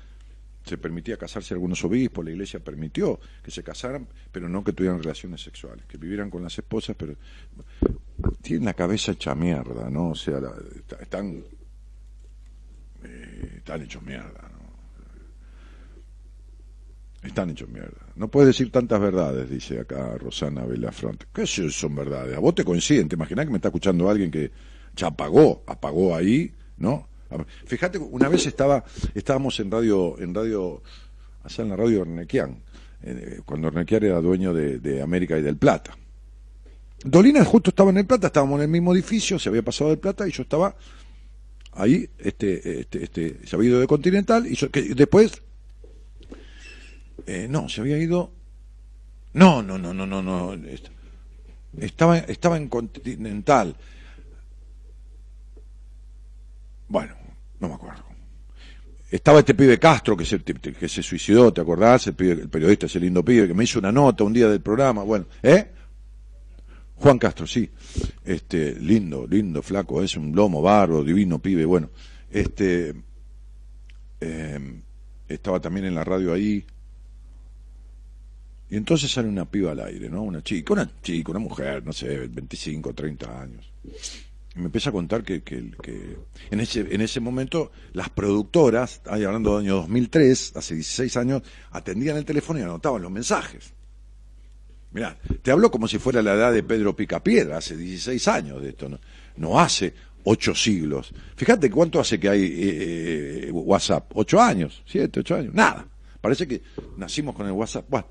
se 0.65 0.77
permitía 0.77 1.15
casarse 1.17 1.53
algunos 1.53 1.83
obispos, 1.83 2.25
la 2.25 2.31
iglesia 2.31 2.59
permitió 2.59 3.19
que 3.43 3.51
se 3.51 3.63
casaran, 3.63 4.07
pero 4.31 4.49
no 4.49 4.63
que 4.63 4.73
tuvieran 4.73 5.01
relaciones 5.01 5.41
sexuales, 5.41 5.85
que 5.85 5.97
vivieran 5.97 6.29
con 6.29 6.41
las 6.41 6.57
esposas, 6.57 6.95
pero 6.97 7.15
tienen 8.41 8.65
la 8.65 8.73
cabeza 8.73 9.11
hecha 9.11 9.35
mierda, 9.35 9.89
¿no? 9.89 10.09
O 10.09 10.15
sea, 10.15 10.39
están, 10.99 11.43
eh, 13.03 13.53
están 13.57 13.83
hechos 13.83 14.01
mierda, 14.01 14.49
¿no? 14.51 14.65
Están 17.27 17.49
hechos 17.51 17.69
mierda. 17.69 18.05
No 18.15 18.27
puedes 18.27 18.47
decir 18.47 18.71
tantas 18.71 18.99
verdades, 18.99 19.49
dice 19.49 19.79
acá 19.79 20.15
Rosana 20.17 20.63
Belafronte. 20.65 21.25
¿Qué 21.33 21.45
son 21.47 21.95
verdades? 21.95 22.37
A 22.37 22.39
vos 22.39 22.53
te 22.55 22.63
coinciden, 22.63 23.07
te 23.07 23.15
imaginás 23.15 23.45
que 23.45 23.51
me 23.51 23.57
está 23.57 23.69
escuchando 23.69 24.09
alguien 24.09 24.31
que 24.31 24.51
ya 24.95 25.07
apagó, 25.07 25.63
apagó 25.67 26.15
ahí, 26.15 26.53
¿no? 26.77 27.07
Fíjate, 27.65 27.97
una 27.97 28.29
vez 28.29 28.45
estaba, 28.45 28.83
estábamos 29.13 29.59
en 29.59 29.71
radio, 29.71 30.15
en 30.19 30.33
radio, 30.33 30.81
allá 31.43 31.63
en 31.63 31.69
la 31.69 31.75
radio 31.75 32.01
Ornequian, 32.01 32.57
eh, 33.03 33.39
cuando 33.45 33.67
Ornequian 33.67 34.03
era 34.03 34.21
dueño 34.21 34.53
de, 34.53 35.01
América 35.01 35.37
y 35.37 35.41
del 35.41 35.57
Plata. 35.57 35.97
Dolina 37.03 37.43
justo 37.43 37.71
estaba 37.71 37.89
en 37.89 37.97
el 37.97 38.05
Plata, 38.05 38.27
estábamos 38.27 38.57
en 38.57 38.63
el 38.63 38.69
mismo 38.69 38.93
edificio, 38.93 39.37
se 39.39 39.49
había 39.49 39.63
pasado 39.63 39.89
del 39.89 39.99
Plata 39.99 40.27
y 40.27 40.31
yo 40.31 40.43
estaba 40.43 40.75
ahí, 41.73 42.09
este, 42.19 42.79
este, 42.81 43.03
este, 43.03 43.39
se 43.45 43.55
había 43.55 43.69
ido 43.69 43.79
de 43.79 43.87
Continental 43.87 44.47
y 44.47 44.55
yo, 44.55 44.69
que 44.71 44.81
después, 44.95 45.41
eh, 47.27 47.47
no, 47.49 47.69
se 47.69 47.81
había 47.81 47.97
ido, 47.97 48.31
no, 49.33 49.61
no, 49.61 49.77
no, 49.77 49.93
no, 49.93 50.05
no, 50.05 50.21
no, 50.21 50.53
est- 50.53 50.87
estaba, 51.79 52.17
estaba 52.19 52.57
en 52.57 52.69
Continental. 52.69 53.75
Bueno, 56.87 57.13
no 57.59 57.67
me 57.69 57.73
acuerdo. 57.75 58.03
Estaba 59.09 59.39
este 59.39 59.53
pibe 59.53 59.79
Castro 59.79 60.17
que 60.17 60.25
se, 60.25 60.39
que 60.41 60.89
se 60.89 61.01
suicidó, 61.03 61.53
¿te 61.53 61.61
acordás? 61.61 62.07
El, 62.07 62.17
pibe- 62.17 62.41
el 62.41 62.49
periodista, 62.49 62.85
ese 62.87 62.99
lindo 62.99 63.23
pibe, 63.23 63.47
que 63.47 63.53
me 63.53 63.63
hizo 63.63 63.79
una 63.79 63.91
nota 63.91 64.23
un 64.23 64.33
día 64.33 64.49
del 64.49 64.61
programa. 64.61 65.03
Bueno, 65.03 65.25
¿eh? 65.43 65.71
Juan 66.95 67.17
Castro, 67.19 67.45
sí. 67.47 67.69
Este, 68.23 68.73
lindo, 68.79 69.27
lindo, 69.27 69.61
flaco, 69.61 70.01
es 70.01 70.15
un 70.17 70.35
lomo 70.35 70.61
barro, 70.61 71.03
divino 71.03 71.39
pibe. 71.39 71.65
Bueno, 71.65 71.89
este, 72.31 72.93
eh, 74.21 74.81
estaba 75.27 75.59
también 75.59 75.85
en 75.85 75.95
la 75.95 76.03
radio 76.03 76.33
ahí. 76.33 76.65
Y 78.69 78.77
entonces 78.77 79.11
sale 79.11 79.27
una 79.29 79.45
piba 79.45 79.71
al 79.71 79.79
aire, 79.81 80.09
¿no? 80.09 80.23
Una 80.23 80.41
chica, 80.41 80.73
una 80.73 80.89
chica, 81.03 81.31
una 81.31 81.39
mujer, 81.39 81.85
no 81.85 81.93
sé, 81.93 82.27
25, 82.27 82.93
30 82.93 83.41
años. 83.41 83.71
Me 84.55 84.65
empieza 84.65 84.89
a 84.89 84.93
contar 84.93 85.23
que, 85.23 85.43
que, 85.43 85.71
en, 86.49 86.59
ese, 86.59 86.87
en 86.89 87.01
ese 87.01 87.19
momento 87.19 87.71
las 87.91 88.09
productoras, 88.09 89.01
ahí 89.05 89.23
hablando 89.25 89.57
del 89.57 89.65
año 89.65 89.75
2003, 89.75 90.53
hace 90.55 90.75
16 90.75 91.17
años, 91.17 91.41
atendían 91.71 92.15
el 92.15 92.25
teléfono 92.25 92.59
y 92.59 92.63
anotaban 92.63 93.01
los 93.01 93.11
mensajes. 93.11 93.73
Mirá, 94.91 95.17
te 95.41 95.51
hablo 95.51 95.69
como 95.69 95.89
si 95.89 95.99
fuera 95.99 96.21
la 96.21 96.35
edad 96.35 96.53
de 96.53 96.63
Pedro 96.63 96.95
Picapiedra, 96.95 97.57
hace 97.57 97.75
16 97.75 98.27
años 98.29 98.61
de 98.61 98.69
esto, 98.69 98.87
no, 99.35 99.59
hace 99.59 99.93
ocho 100.23 100.55
siglos. 100.55 101.13
Fíjate 101.35 101.69
cuánto 101.69 101.99
hace 101.99 102.17
que 102.17 102.29
hay 102.29 102.43
eh, 102.43 103.47
eh, 103.47 103.51
WhatsApp, 103.51 104.09
ocho 104.15 104.41
años, 104.41 104.83
siete, 104.85 105.19
ocho 105.19 105.35
años, 105.35 105.53
nada. 105.53 105.85
Parece 106.21 106.47
que 106.47 106.61
nacimos 106.95 107.35
con 107.35 107.45
el 107.45 107.51
WhatsApp. 107.51 107.85
Bueno, 107.89 108.07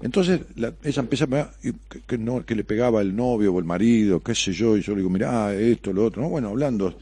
entonces 0.00 0.42
la- 0.56 0.74
ella 0.82 1.00
empieza 1.02 1.24
a 1.24 1.28
pegar, 1.28 1.52
y 1.62 1.72
que, 1.72 2.02
que 2.02 2.18
no, 2.18 2.44
que 2.44 2.54
le 2.54 2.64
pegaba 2.64 3.00
el 3.02 3.14
novio 3.16 3.52
o 3.54 3.58
el 3.58 3.64
marido, 3.64 4.22
qué 4.22 4.34
sé 4.34 4.52
yo, 4.52 4.76
y 4.76 4.82
yo 4.82 4.92
le 4.92 4.98
digo, 4.98 5.10
mirá, 5.10 5.54
esto, 5.54 5.92
lo 5.92 6.04
otro, 6.06 6.22
¿no? 6.22 6.28
Bueno, 6.28 6.48
hablando, 6.48 6.96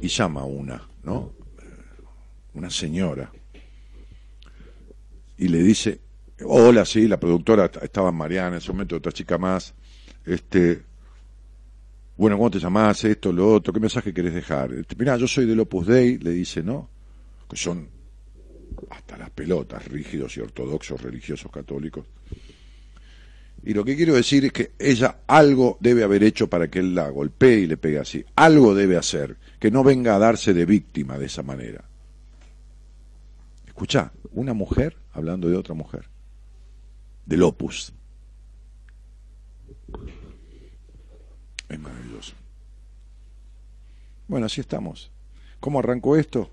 y 0.00 0.08
llama 0.08 0.44
una, 0.44 0.88
¿no? 1.04 1.34
Una 2.54 2.70
señora. 2.70 3.30
Y 5.36 5.48
le 5.48 5.58
dice, 5.62 6.00
hola, 6.44 6.84
sí, 6.84 7.08
la 7.08 7.18
productora 7.18 7.70
estaba 7.82 8.12
Mariana, 8.12 8.48
en 8.48 8.54
ese 8.54 8.72
momento 8.72 8.96
otra 8.96 9.12
chica 9.12 9.38
más, 9.38 9.74
este, 10.24 10.82
bueno, 12.16 12.36
¿cómo 12.36 12.50
te 12.50 12.58
llamás? 12.58 13.04
Esto, 13.04 13.32
lo 13.32 13.52
otro, 13.54 13.72
¿qué 13.72 13.80
mensaje 13.80 14.12
querés 14.12 14.34
dejar? 14.34 14.72
Este, 14.72 14.94
mirá, 14.96 15.16
yo 15.16 15.26
soy 15.26 15.46
del 15.46 15.60
Opus 15.60 15.86
Dei, 15.86 16.18
le 16.18 16.30
dice, 16.30 16.62
¿no? 16.62 16.90
Que 17.48 17.56
son 17.56 17.88
hasta 18.90 19.16
las 19.16 19.30
pelotas, 19.30 19.86
rígidos 19.86 20.36
y 20.36 20.40
ortodoxos 20.40 21.00
religiosos 21.00 21.50
católicos. 21.50 22.06
Y 23.64 23.74
lo 23.74 23.84
que 23.84 23.96
quiero 23.96 24.14
decir 24.14 24.44
es 24.44 24.52
que 24.52 24.72
ella 24.78 25.20
algo 25.26 25.78
debe 25.80 26.02
haber 26.02 26.24
hecho 26.24 26.48
para 26.48 26.68
que 26.68 26.80
él 26.80 26.94
la 26.94 27.08
golpee 27.10 27.60
y 27.60 27.66
le 27.66 27.76
pegue 27.76 28.00
así. 28.00 28.24
Algo 28.34 28.74
debe 28.74 28.96
hacer, 28.96 29.36
que 29.60 29.70
no 29.70 29.84
venga 29.84 30.16
a 30.16 30.18
darse 30.18 30.52
de 30.52 30.66
víctima 30.66 31.16
de 31.16 31.26
esa 31.26 31.42
manera. 31.42 31.84
Escucha, 33.66 34.12
una 34.32 34.52
mujer 34.52 34.96
hablando 35.12 35.48
de 35.48 35.56
otra 35.56 35.74
mujer, 35.74 36.08
del 37.24 37.42
opus. 37.42 37.92
Es 41.68 41.78
maravilloso. 41.78 42.34
Bueno, 44.26 44.46
así 44.46 44.60
estamos. 44.60 45.10
¿Cómo 45.60 45.78
arrancó 45.78 46.16
esto? 46.16 46.50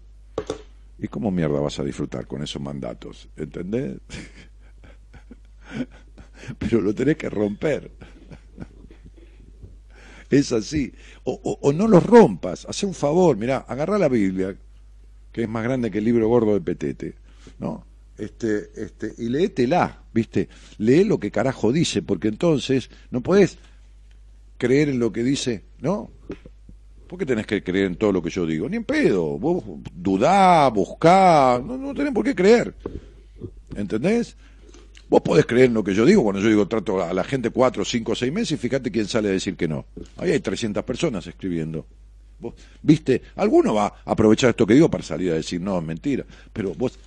¿Y 1.02 1.08
cómo 1.08 1.32
mierda 1.32 1.60
vas 1.60 1.80
a 1.80 1.84
disfrutar 1.84 2.28
con 2.28 2.43
esos 2.43 2.62
mandatos? 2.62 3.30
¿Entendés? 3.38 3.97
Pero 6.60 6.82
lo 6.82 6.93
tenés 6.93 7.18
que 7.18 7.30
romper. 7.30 7.91
Es 10.30 10.52
así. 10.52 10.93
O, 11.24 11.58
o- 11.62 11.74
no 11.74 11.88
los 11.88 12.06
rompas. 12.06 12.66
Haz 12.70 12.84
un 12.84 12.93
favor, 12.93 13.38
mirá, 13.38 13.58
agarrá 13.68 13.97
la 13.97 14.10
Biblia, 14.10 14.56
que 15.32 15.43
es 15.43 15.50
más 15.50 15.64
grande 15.64 15.89
que 15.91 16.00
el 16.00 16.06
libro 16.06 16.28
gordo 16.28 16.54
de 16.54 16.62
Petete, 16.62 17.16
¿no? 17.60 17.86
Este, 18.18 18.70
este, 18.76 19.14
y 19.18 19.30
léetela, 19.30 20.04
¿viste? 20.14 20.50
Lee 20.78 21.04
lo 21.06 21.20
que 21.20 21.32
carajo 21.32 21.72
dice, 21.72 22.02
porque 22.02 22.28
entonces 22.28 22.89
no 23.12 23.22
podés 23.22 23.58
creer 24.58 24.89
en 24.89 25.00
lo 25.00 25.12
que 25.12 25.24
dice, 25.24 25.64
¿no? 25.80 26.12
¿Por 27.10 27.18
qué 27.18 27.26
tenés 27.26 27.47
que 27.47 27.64
creer 27.64 27.88
en 27.88 27.95
todo 27.95 28.12
lo 28.12 28.22
que 28.22 28.30
yo 28.30 28.45
digo? 28.45 28.70
Ni 28.70 28.78
en 28.78 28.84
pedo. 28.84 29.39
Vos 29.39 29.64
dudá, 29.91 30.70
buscá, 30.70 31.60
no, 31.60 31.76
no 31.76 31.91
tenés 31.95 32.14
por 32.14 32.24
qué 32.24 32.36
creer. 32.36 32.76
¿Entendés? 33.76 34.38
Vos 35.10 35.22
podés 35.22 35.47
creer 35.47 35.66
en 35.66 35.74
lo 35.74 35.84
que 35.84 35.95
yo 35.95 36.05
digo, 36.05 36.22
cuando 36.22 36.39
yo 36.39 36.49
digo 36.49 36.68
trato 36.68 37.03
a 37.03 37.12
la 37.12 37.24
gente 37.24 37.49
cuatro, 37.49 37.84
cinco, 37.84 38.14
seis 38.14 38.32
meses, 38.32 38.60
fíjate 38.60 38.91
quién 38.91 39.07
sale 39.07 39.30
a 39.30 39.32
decir 39.32 39.55
que 39.55 39.68
no. 39.68 39.88
Ahí 40.18 40.30
hay 40.30 40.39
300 40.39 40.84
personas 40.84 41.26
escribiendo. 41.26 41.88
Vos, 42.38 42.53
¿Viste? 42.84 43.24
Alguno 43.38 43.74
va 43.74 43.88
a 43.88 44.12
aprovechar 44.12 44.51
esto 44.51 44.68
que 44.68 44.76
digo 44.76 44.88
para 44.88 45.03
salir 45.03 45.32
a 45.32 45.36
decir, 45.36 45.60
no, 45.60 45.80
es 45.80 45.84
mentira. 45.84 46.26
Pero 46.53 46.76
vos, 46.76 46.99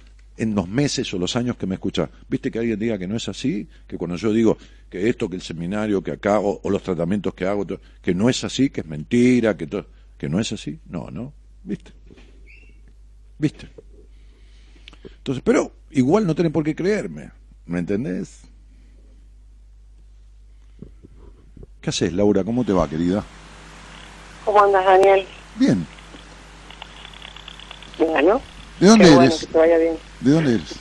en 0.42 0.54
los 0.56 0.68
meses 0.68 1.12
o 1.14 1.18
los 1.18 1.36
años 1.36 1.56
que 1.56 1.66
me 1.66 1.76
escuchás, 1.76 2.10
¿viste 2.28 2.50
que 2.50 2.58
alguien 2.58 2.78
diga 2.78 2.98
que 2.98 3.06
no 3.06 3.16
es 3.16 3.28
así? 3.28 3.68
Que 3.86 3.96
cuando 3.96 4.16
yo 4.16 4.32
digo 4.32 4.58
que 4.90 5.08
esto, 5.08 5.28
que 5.30 5.36
el 5.36 5.42
seminario 5.42 6.02
que 6.02 6.10
acá, 6.10 6.40
o, 6.40 6.60
o 6.62 6.68
los 6.70 6.82
tratamientos 6.82 7.32
que 7.34 7.46
hago, 7.46 7.64
que 8.02 8.14
no 8.14 8.28
es 8.28 8.42
así, 8.42 8.68
que 8.68 8.80
es 8.80 8.86
mentira, 8.86 9.56
que, 9.56 9.68
to- 9.68 9.86
que 10.18 10.28
no 10.28 10.40
es 10.40 10.50
así. 10.52 10.80
No, 10.88 11.10
no. 11.12 11.32
¿Viste? 11.62 11.92
¿Viste? 13.38 13.68
Entonces, 15.18 15.42
pero 15.44 15.72
igual 15.92 16.26
no 16.26 16.34
tienen 16.34 16.52
por 16.52 16.64
qué 16.64 16.74
creerme. 16.74 17.30
¿Me 17.66 17.78
entendés? 17.78 18.40
¿Qué 21.80 21.90
haces, 21.90 22.12
Laura? 22.12 22.42
¿Cómo 22.42 22.64
te 22.64 22.72
va, 22.72 22.88
querida? 22.88 23.24
¿Cómo 24.44 24.60
andas, 24.62 24.84
Daniel? 24.84 25.24
Bien. 25.56 25.86
Bueno, 27.98 28.40
¿De 28.80 28.86
dónde 28.88 29.04
qué 29.04 29.10
bueno 29.14 29.26
eres? 29.28 29.40
que 29.40 29.46
te 29.52 29.58
vaya 29.58 29.78
bien. 29.78 29.96
¿De 30.22 30.30
dónde 30.30 30.54
eres? 30.54 30.72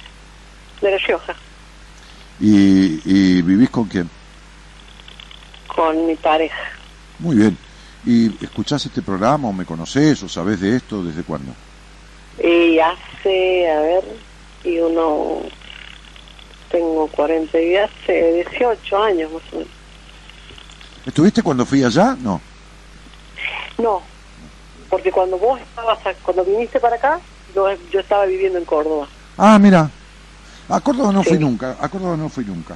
De 0.81 0.91
La 0.91 0.97
Rioja, 0.97 1.35
¿Y, 2.39 3.37
y 3.37 3.41
vivís 3.41 3.69
con 3.69 3.87
quién? 3.87 4.09
con 5.67 6.05
mi 6.05 6.15
pareja. 6.17 6.55
Muy 7.19 7.37
bien. 7.37 7.57
¿Y 8.03 8.43
escuchás 8.43 8.85
este 8.85 9.01
programa 9.03 9.47
o 9.47 9.53
me 9.53 9.65
conocés 9.65 10.21
o 10.23 10.27
sabés 10.29 10.59
de 10.59 10.75
esto 10.75 11.03
desde 11.03 11.23
cuándo? 11.23 11.55
Y 12.37 12.79
hace, 12.79 13.69
a 13.69 13.81
ver, 13.81 14.03
y 14.63 14.79
uno, 14.79 15.41
tengo 16.69 17.07
40 17.11 17.59
y 17.61 17.75
hace 17.75 18.33
18 18.33 18.97
años 18.97 19.31
más 19.31 19.43
o 19.53 19.57
menos. 19.57 19.71
¿Estuviste 21.05 21.41
cuando 21.43 21.65
fui 21.65 21.83
allá? 21.83 22.15
No. 22.19 22.41
No, 23.77 24.03
porque 24.89 25.11
cuando 25.11 25.37
vos 25.37 25.59
estabas, 25.61 25.99
a- 26.05 26.15
cuando 26.23 26.45
viniste 26.45 26.79
para 26.79 26.95
acá, 26.97 27.21
yo, 27.53 27.65
yo 27.91 27.99
estaba 27.99 28.25
viviendo 28.25 28.59
en 28.59 28.65
Córdoba. 28.65 29.09
Ah, 29.43 29.57
mira. 29.57 29.89
A 30.69 30.79
Córdoba 30.81 31.11
no 31.11 31.23
fui 31.23 31.39
nunca. 31.39 31.75
A 31.81 31.89
Córdoba 31.89 32.15
no 32.15 32.29
fui 32.29 32.45
nunca. 32.45 32.75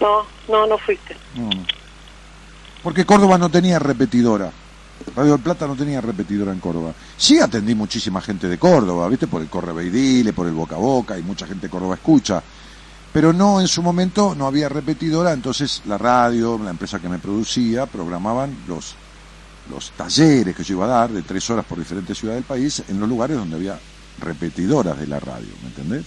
No, 0.00 0.24
no, 0.48 0.66
no 0.66 0.78
fuiste. 0.78 1.14
No, 1.34 1.50
no. 1.50 1.62
Porque 2.82 3.04
Córdoba 3.04 3.36
no 3.36 3.50
tenía 3.50 3.78
repetidora. 3.78 4.50
Radio 5.14 5.32
del 5.32 5.40
Plata 5.40 5.66
no 5.66 5.76
tenía 5.76 6.00
repetidora 6.00 6.52
en 6.52 6.58
Córdoba. 6.58 6.94
Sí 7.18 7.38
atendí 7.38 7.74
muchísima 7.74 8.22
gente 8.22 8.48
de 8.48 8.56
Córdoba, 8.56 9.06
¿viste? 9.08 9.26
Por 9.26 9.42
el 9.42 9.48
Correveidile, 9.48 10.32
por 10.32 10.46
el 10.46 10.54
Boca 10.54 10.76
a 10.76 10.78
Boca, 10.78 11.18
y 11.18 11.22
mucha 11.22 11.46
gente 11.46 11.66
de 11.66 11.70
Córdoba 11.70 11.96
escucha. 11.96 12.42
Pero 13.12 13.34
no, 13.34 13.60
en 13.60 13.68
su 13.68 13.82
momento 13.82 14.34
no 14.34 14.46
había 14.46 14.70
repetidora, 14.70 15.34
entonces 15.34 15.82
la 15.84 15.98
radio, 15.98 16.58
la 16.64 16.70
empresa 16.70 16.98
que 16.98 17.10
me 17.10 17.18
producía, 17.18 17.84
programaban 17.84 18.56
los, 18.66 18.94
los 19.70 19.90
talleres 19.90 20.56
que 20.56 20.64
yo 20.64 20.76
iba 20.76 20.86
a 20.86 21.00
dar 21.00 21.10
de 21.10 21.20
tres 21.20 21.50
horas 21.50 21.66
por 21.66 21.78
diferentes 21.78 22.16
ciudades 22.16 22.38
del 22.38 22.48
país 22.48 22.82
en 22.88 22.98
los 22.98 23.08
lugares 23.08 23.36
donde 23.36 23.56
había 23.56 23.78
repetidoras 24.18 24.98
de 24.98 25.06
la 25.06 25.20
radio, 25.20 25.48
¿me 25.62 25.68
entendés? 25.68 26.06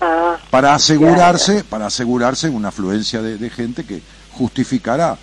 Ah, 0.00 0.36
para 0.50 0.74
asegurarse, 0.74 1.64
para 1.64 1.86
asegurarse 1.86 2.48
una 2.48 2.68
afluencia 2.68 3.22
de, 3.22 3.38
de 3.38 3.50
gente 3.50 3.84
que 3.84 4.02
justificara, 4.32 5.16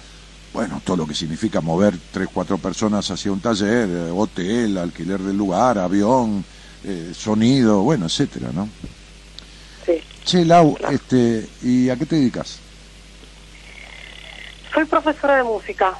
bueno, 0.54 0.82
todo 0.84 0.98
lo 0.98 1.08
que 1.08 1.14
significa 1.14 1.62
mover 1.62 1.96
tres, 2.12 2.28
cuatro 2.34 2.58
personas 2.58 3.10
hacia 3.10 3.32
un 3.32 3.40
taller, 3.40 3.90
eh, 3.90 4.12
hotel, 4.12 4.78
alquiler 4.78 5.20
del 5.20 5.38
lugar, 5.38 5.78
avión, 5.78 6.44
eh, 6.84 7.14
sonido, 7.16 7.82
bueno, 7.82 8.06
etcétera, 8.08 8.50
¿no? 8.54 8.68
sí. 9.86 10.02
Che, 10.26 10.46
Lau, 10.46 10.78
este, 10.90 11.48
¿y 11.62 11.90
a 11.90 11.96
qué 11.96 12.06
te 12.06 12.16
dedicas? 12.16 12.60
Soy 14.74 14.86
profesora 14.86 15.38
de 15.38 15.44
música, 15.44 15.94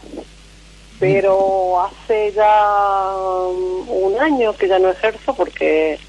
pero 1.04 1.82
hace 1.82 2.32
ya 2.32 3.14
um, 3.18 3.90
un 4.06 4.22
año 4.22 4.56
que 4.56 4.70
ya 4.70 4.80
no 4.80 4.90
ejerzo 4.90 5.36
porque 5.36 6.00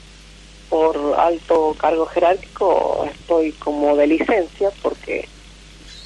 por 0.68 0.97
alto 1.18 1.74
cargo 1.80 2.07
jerárquico 2.07 3.05
estoy 3.12 3.51
como 3.53 3.97
de 3.97 4.07
licencia 4.07 4.70
porque 4.82 5.28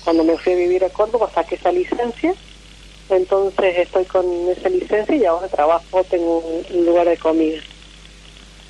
cuando 0.04 0.24
me 0.24 0.38
fui 0.38 0.54
a 0.54 0.56
vivir 0.56 0.84
a 0.84 0.88
Córdoba 0.88 1.30
saqué 1.34 1.56
esa 1.56 1.70
licencia, 1.70 2.32
entonces 3.10 3.76
estoy 3.76 4.06
con 4.06 4.24
esa 4.48 4.70
licencia 4.70 5.16
y 5.16 5.24
ahora 5.26 5.48
trabajo, 5.48 6.02
tengo 6.04 6.38
un, 6.38 6.78
un 6.78 6.86
lugar 6.86 7.08
de 7.08 7.18
comida. 7.18 7.60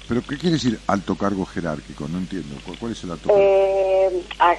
¿Pero 0.09 0.23
qué 0.27 0.39
quiere 0.39 0.55
decir 0.55 0.81
alto 0.87 1.17
cargo 1.17 1.45
jerárquico? 1.45 2.09
No 2.09 2.17
entiendo. 2.19 2.61
¿Cuál, 2.65 2.79
cuál 2.79 2.93
es 2.93 3.05
el 3.05 3.11
alto 3.11 3.29
cargo? 3.29 3.45
Eh, 3.45 4.11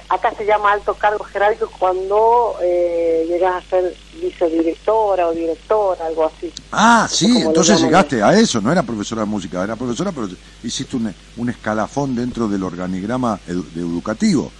acá 0.08 0.32
se 0.38 0.44
llama 0.44 0.70
alto 0.72 0.96
cargo 0.96 1.24
jerárquico 1.24 1.72
cuando 1.76 2.56
eh, 2.62 3.26
llegas 3.28 3.64
a 3.64 3.68
ser 3.68 3.96
vicedirectora 4.12 5.26
o 5.28 5.32
directora, 5.32 6.06
algo 6.06 6.26
así. 6.26 6.52
Ah, 6.70 7.08
sí, 7.10 7.42
entonces 7.42 7.82
llegaste 7.82 8.22
a 8.22 8.32
eso, 8.34 8.60
no 8.60 8.70
era 8.70 8.84
profesora 8.84 9.22
de 9.22 9.26
música, 9.26 9.64
era 9.64 9.74
profesora, 9.76 10.12
pero 10.12 10.28
hiciste 10.62 10.96
un, 10.96 11.12
un 11.36 11.48
escalafón 11.48 12.14
dentro 12.14 12.46
del 12.46 12.62
organigrama 12.62 13.40
edu- 13.46 13.70
de 13.70 13.80
educativo. 13.80 14.52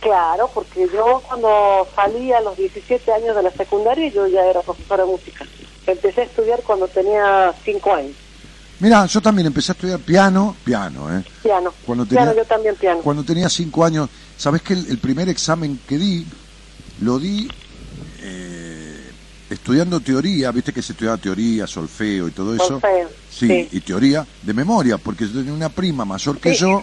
Claro, 0.00 0.50
porque 0.52 0.88
yo 0.92 1.22
cuando 1.28 1.88
salí 1.96 2.32
a 2.32 2.40
los 2.40 2.56
17 2.56 3.12
años 3.12 3.36
de 3.36 3.42
la 3.42 3.52
secundaria 3.52 4.10
yo 4.12 4.26
ya 4.26 4.42
era 4.42 4.62
profesora 4.62 5.04
de 5.04 5.10
música. 5.10 5.46
Empecé 5.86 6.22
a 6.22 6.24
estudiar 6.24 6.62
cuando 6.64 6.88
tenía 6.88 7.54
5 7.64 7.92
años. 7.92 8.16
Mira, 8.82 9.06
yo 9.06 9.20
también 9.22 9.46
empecé 9.46 9.70
a 9.70 9.74
estudiar 9.74 10.00
piano, 10.00 10.56
piano, 10.64 11.16
¿eh? 11.16 11.22
Piano. 11.40 11.72
Cuando 11.86 12.04
tenía- 12.04 12.24
Piano, 12.24 12.36
yo 12.36 12.44
también 12.46 12.74
piano. 12.74 13.00
Cuando 13.00 13.22
tenía 13.22 13.48
cinco 13.48 13.84
años, 13.84 14.10
¿sabés 14.36 14.60
que 14.62 14.72
el, 14.72 14.86
el 14.88 14.98
primer 14.98 15.28
examen 15.28 15.78
que 15.86 15.96
di, 15.98 16.26
lo 17.00 17.20
di 17.20 17.48
eh, 18.22 19.10
estudiando 19.50 20.00
teoría, 20.00 20.50
viste 20.50 20.72
que 20.72 20.82
se 20.82 20.92
estudiaba 20.94 21.16
teoría, 21.16 21.66
solfeo 21.68 22.26
y 22.26 22.32
todo 22.32 22.56
eso? 22.56 22.66
Solfeo, 22.66 23.08
Sí, 23.30 23.46
sí. 23.46 23.68
y 23.70 23.80
teoría 23.82 24.26
de 24.42 24.52
memoria, 24.52 24.98
porque 24.98 25.26
yo 25.28 25.32
tenía 25.32 25.52
una 25.52 25.68
prima 25.68 26.04
mayor 26.04 26.38
que 26.38 26.52
Sí. 26.52 26.62
yo, 26.62 26.82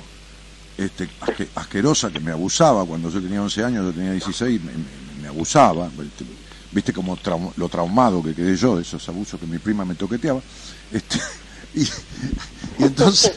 este, 0.78 1.10
asque- 1.20 1.50
asquerosa, 1.56 2.10
que 2.12 2.22
me 2.22 2.32
abusaba 2.32 2.86
cuando 2.86 3.10
yo 3.10 3.22
tenía 3.22 3.42
11 3.42 3.62
años, 3.62 3.84
yo 3.86 3.92
tenía 3.92 4.14
16, 4.14 4.62
me, 4.64 4.72
me- 4.72 5.22
me 5.22 5.28
abusaba, 5.28 5.90
viste, 5.98 6.24
viste 6.72 6.94
como 6.94 7.18
trau- 7.18 7.52
lo 7.58 7.68
traumado 7.68 8.24
que 8.24 8.34
quedé 8.34 8.56
yo 8.56 8.78
de 8.78 8.84
esos 8.84 9.08
abusos 9.10 9.38
que 9.38 9.46
mi 9.46 9.60
prima 9.60 9.84
me 9.84 9.96
toqueteaba. 9.96 10.40
Este, 10.94 11.20
y, 11.76 11.82
y 11.82 12.84
entonces, 12.84 13.34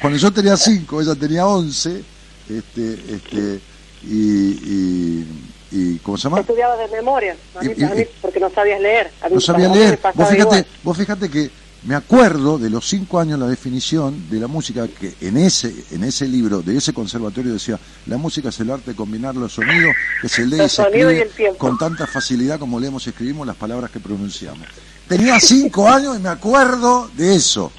cuando 0.00 0.18
yo 0.18 0.32
tenía 0.32 0.56
5, 0.56 1.00
ella 1.02 1.14
tenía 1.14 1.46
11, 1.46 2.02
este, 2.48 2.92
este, 3.14 3.60
y, 4.04 4.14
y, 4.14 5.26
y 5.70 5.98
¿cómo 5.98 6.16
se 6.16 6.24
llama? 6.24 6.40
Estudiabas 6.40 6.78
de 6.78 6.96
memoria, 6.96 7.36
a 7.56 7.62
mí, 7.62 7.72
Y- 7.76 7.80
y- 7.80 7.84
a 7.84 7.94
mí 7.94 8.02
porque 8.22 8.40
no 8.40 8.50
sabías 8.50 8.80
leer. 8.80 9.10
A 9.22 9.28
mí 9.28 9.34
No 9.34 9.40
sabía 9.40 9.68
leer. 9.68 9.98
Vos 10.14 10.28
fíjate, 10.28 10.40
igual. 10.42 10.66
vos 10.82 10.96
fíjate 10.96 11.28
que 11.28 11.50
me 11.84 11.94
acuerdo 11.94 12.58
de 12.58 12.70
los 12.70 12.88
cinco 12.88 13.20
años 13.20 13.38
la 13.38 13.46
definición 13.46 14.28
de 14.30 14.40
la 14.40 14.48
música 14.48 14.88
que 14.88 15.14
en 15.20 15.36
ese 15.36 15.72
en 15.92 16.02
ese 16.02 16.26
libro 16.26 16.60
de 16.60 16.76
ese 16.76 16.92
conservatorio 16.92 17.52
decía 17.52 17.78
la 18.06 18.16
música 18.16 18.48
es 18.48 18.58
el 18.58 18.70
arte 18.72 18.90
de 18.90 18.96
combinar 18.96 19.36
los 19.36 19.52
sonidos 19.52 19.94
que 20.20 20.28
se 20.28 20.44
lee 20.44 20.56
y 20.64 20.68
se 20.68 20.82
escribe 20.82 21.54
con 21.56 21.78
tanta 21.78 22.08
facilidad 22.08 22.58
como 22.58 22.80
leemos 22.80 23.06
y 23.06 23.10
escribimos 23.10 23.46
las 23.46 23.54
palabras 23.56 23.92
que 23.92 24.00
pronunciamos. 24.00 24.66
Tenía 25.08 25.40
cinco 25.40 25.88
años 25.88 26.16
y 26.18 26.20
me 26.20 26.28
acuerdo 26.28 27.08
de 27.16 27.34
eso. 27.34 27.72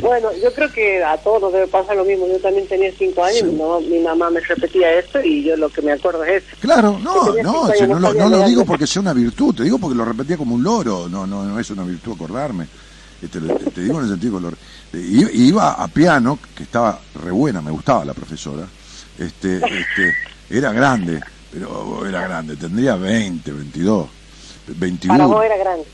Bueno, 0.00 0.28
yo 0.42 0.52
creo 0.54 0.72
que 0.72 1.02
a 1.04 1.18
todos 1.18 1.42
nos 1.42 1.52
debe 1.52 1.66
pasar 1.66 1.96
lo 1.96 2.04
mismo. 2.04 2.26
Yo 2.28 2.38
también 2.40 2.66
tenía 2.66 2.90
cinco 2.96 3.22
años, 3.24 3.38
Sí. 3.40 3.44
mi, 3.44 3.56
mamá, 3.58 3.80
mi 3.80 3.98
mamá 3.98 4.30
me 4.30 4.40
repetía 4.40 4.92
esto 4.98 5.20
y 5.22 5.44
yo 5.44 5.56
lo 5.56 5.68
que 5.68 5.82
me 5.82 5.92
acuerdo 5.92 6.24
es 6.24 6.42
eso. 6.44 6.56
Claro, 6.60 6.98
no, 7.02 7.26
no, 7.42 7.72
si 7.74 7.82
no, 7.82 7.98
no 7.98 8.00
lo, 8.00 8.14
no 8.14 8.28
lo 8.28 8.42
digo 8.44 8.64
porque 8.64 8.86
sea 8.86 9.02
una 9.02 9.12
virtud, 9.12 9.54
te 9.54 9.64
digo 9.64 9.78
porque 9.78 9.96
lo 9.96 10.04
repetía 10.04 10.36
como 10.38 10.54
un 10.54 10.62
loro, 10.62 11.08
no, 11.08 11.26
no, 11.26 11.44
no 11.44 11.58
es 11.60 11.68
una 11.70 11.82
virtud 11.82 12.12
acordarme. 12.14 12.66
Eh, 13.22 13.28
Te, 13.28 13.80
digo 13.80 13.98
en 13.98 14.04
el 14.04 14.10
sentido 14.10 14.36
que 14.38 14.42
lo- 14.42 14.50
eh, 14.52 15.30
iba 15.34 15.72
a 15.72 15.88
piano, 15.88 16.38
que 16.54 16.62
estaba 16.62 16.98
re 17.22 17.30
buena, 17.32 17.60
me 17.60 17.70
gustaba 17.70 18.04
la 18.04 18.14
profesora, 18.14 18.66
este, 19.18 19.56
este, 19.56 20.14
era 20.48 20.72
grande, 20.72 21.20
pero 21.52 22.06
era 22.06 22.22
grande, 22.22 22.56
tendría 22.56 22.94
20, 22.96 23.50
22, 23.52 24.06
21. 24.68 25.14
Para 25.18 25.26
vos 25.26 25.44
era 25.44 25.56
grande. 25.56 25.84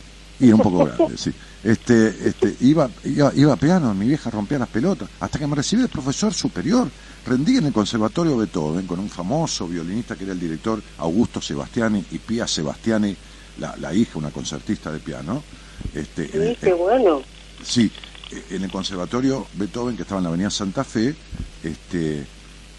Y 0.43 0.47
era 0.49 0.57
un 0.57 0.63
poco 0.63 0.85
grande, 0.85 1.17
sí. 1.17 1.33
Este, 1.65 2.29
este, 2.29 2.57
iba, 2.61 2.91
iba, 3.05 3.33
iba 3.37 3.53
a 3.53 3.57
piano, 3.57 3.95
mi 3.95 4.09
vieja 4.09 4.29
rompía 4.31 4.59
las 4.59 4.69
pelotas, 4.69 5.09
hasta 5.21 5.39
que 5.39 5.47
me 5.47 5.55
recibí 5.55 5.83
de 5.83 5.89
profesor 5.89 6.35
superior. 6.35 6.91
Rendí 7.25 7.57
en 7.59 7.67
el 7.67 7.73
Conservatorio 7.73 8.37
Beethoven 8.37 8.87
con 8.87 8.99
un 8.99 9.09
famoso 9.09 9.69
violinista 9.69 10.17
que 10.17 10.25
era 10.25 10.33
el 10.33 10.41
director 10.41 10.83
Augusto 10.99 11.41
Sebastiani 11.41 12.05
y 12.11 12.19
Pia 12.19 12.49
Sebastiani, 12.49 13.17
la, 13.59 13.77
la 13.77 13.95
hija, 13.95 14.19
una 14.19 14.31
concertista 14.31 14.91
de 14.91 14.99
piano. 14.99 15.43
Este, 15.95 16.29
en 16.37 16.43
el- 16.43 16.49
Sí, 16.57 16.61
qué 16.61 16.73
bueno. 16.73 17.23
Sí, 17.63 17.93
en 18.51 18.65
el 18.65 18.71
Conservatorio 18.73 19.47
Beethoven, 19.55 19.95
que 19.95 20.03
estaba 20.03 20.19
en 20.19 20.25
la 20.25 20.29
Avenida 20.31 20.51
Santa 20.51 20.83
Fe, 20.83 21.15
este, 21.63 22.27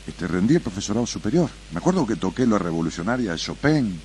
este, 0.05 0.28
rendí 0.28 0.55
el 0.55 0.61
profesorado 0.61 1.05
superior. 1.05 1.49
Me 1.72 1.78
acuerdo 1.78 2.05
que 2.05 2.18
toqué 2.18 2.45
la 2.45 2.57
revolucionaria 2.59 3.32
de 3.32 3.38
Chopin. 3.38 3.97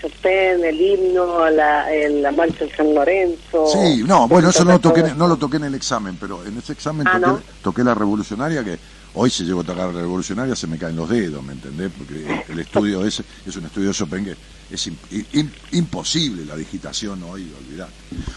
Chopin, 0.00 0.64
el 0.64 0.80
himno, 0.80 1.48
la, 1.50 1.92
el- 1.92 2.22
la 2.22 2.30
marcha 2.32 2.64
de 2.64 2.74
San 2.76 2.94
Lorenzo. 2.94 3.66
Sí, 3.66 4.02
no, 4.06 4.26
bueno, 4.28 4.48
eso 4.50 4.64
no 4.64 4.72
lo, 4.72 4.78
toqué, 4.80 5.02
no 5.14 5.28
lo 5.28 5.36
toqué 5.36 5.56
en 5.58 5.64
el 5.64 5.74
examen, 5.74 6.16
pero 6.20 6.44
en 6.44 6.56
ese 6.58 6.72
examen 6.72 7.06
Ah, 7.06 7.12
toqué, 7.18 7.26
¿no? 7.26 7.40
toqué 7.62 7.84
la 7.84 7.94
revolucionaria, 7.94 8.64
que 8.64 8.78
hoy 9.14 9.30
si 9.30 9.44
llego 9.44 9.60
a 9.60 9.64
tocar 9.64 9.86
la 9.92 10.00
revolucionaria 10.00 10.54
se 10.56 10.66
me 10.66 10.78
caen 10.78 10.96
los 10.96 11.08
dedos, 11.08 11.42
¿me 11.42 11.52
entendés? 11.52 11.90
Porque 11.96 12.42
el, 12.52 12.58
estudio 12.60 13.04
ese 13.04 13.22
es 13.44 13.56
un 13.56 13.64
estudio 13.66 13.88
de 13.88 13.94
Chopin 13.94 14.24
que 14.24 14.36
es 14.70 14.86
im- 14.86 14.96
im- 15.32 15.50
imposible 15.72 16.44
la 16.44 16.56
digitación 16.56 17.22
hoy, 17.24 17.52
olvidate. 17.58 17.92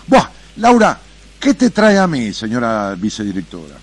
Buah, 0.07 0.29
Laura, 0.57 0.99
¿qué 1.39 1.53
te 1.53 1.69
trae 1.69 1.97
a 1.97 2.07
mí, 2.07 2.33
señora 2.33 2.95
vicedirectora? 2.95 3.75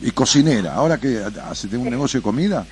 Y 0.00 0.10
cocinera, 0.10 0.74
ahora 0.74 0.98
que 0.98 1.22
hace 1.42 1.68
un 1.76 1.88
negocio 1.88 2.20
de 2.20 2.22
comida. 2.24 2.66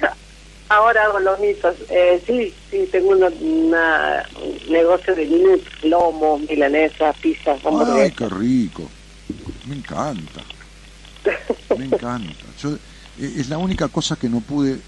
Ahora 0.68 1.04
hago 1.04 1.20
los 1.20 1.38
mitos. 1.40 1.76
Eh, 1.88 2.22
sí, 2.26 2.54
sí, 2.70 2.88
tengo 2.90 3.08
una, 3.10 3.28
una- 3.28 4.28
un 4.36 4.60
negocio 4.68 5.14
de 5.14 5.26
minutos, 5.26 5.72
lomo, 5.82 6.38
milanesa, 6.38 7.12
pizza, 7.20 7.58
Ay, 7.96 8.12
qué 8.12 8.28
rico. 8.28 8.90
Me 9.66 9.74
encanta. 9.76 10.42
Me 11.76 11.84
encanta. 11.84 12.46
Yo, 12.56 12.74
eh, 12.74 12.78
es 13.16 13.48
la 13.48 13.58
única 13.58 13.88
cosa 13.88 14.16
que 14.16 14.28
no 14.28 14.40
pude, 14.40 14.80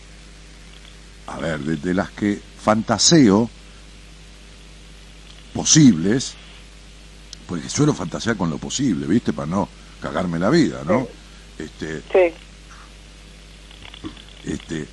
a 1.27 1.39
ver, 1.39 1.61
de, 1.61 1.77
de 1.77 1.95
las 1.95 2.11
que 2.12 2.41
fantaseo 2.57 3.51
posibles, 5.53 6.37
porque 7.47 7.68
suelo 7.68 7.93
fantasear 7.95 8.37
con 8.37 8.51
lo 8.51 8.59
posible, 8.59 9.07
¿viste? 9.07 9.33
Para 9.33 9.47
no 9.47 9.68
cagarme 10.01 10.39
la 10.39 10.51
vida, 10.51 10.83
¿no? 10.85 11.09
Este, 11.59 12.03
Sí, 12.12 12.35
este, 14.45 14.89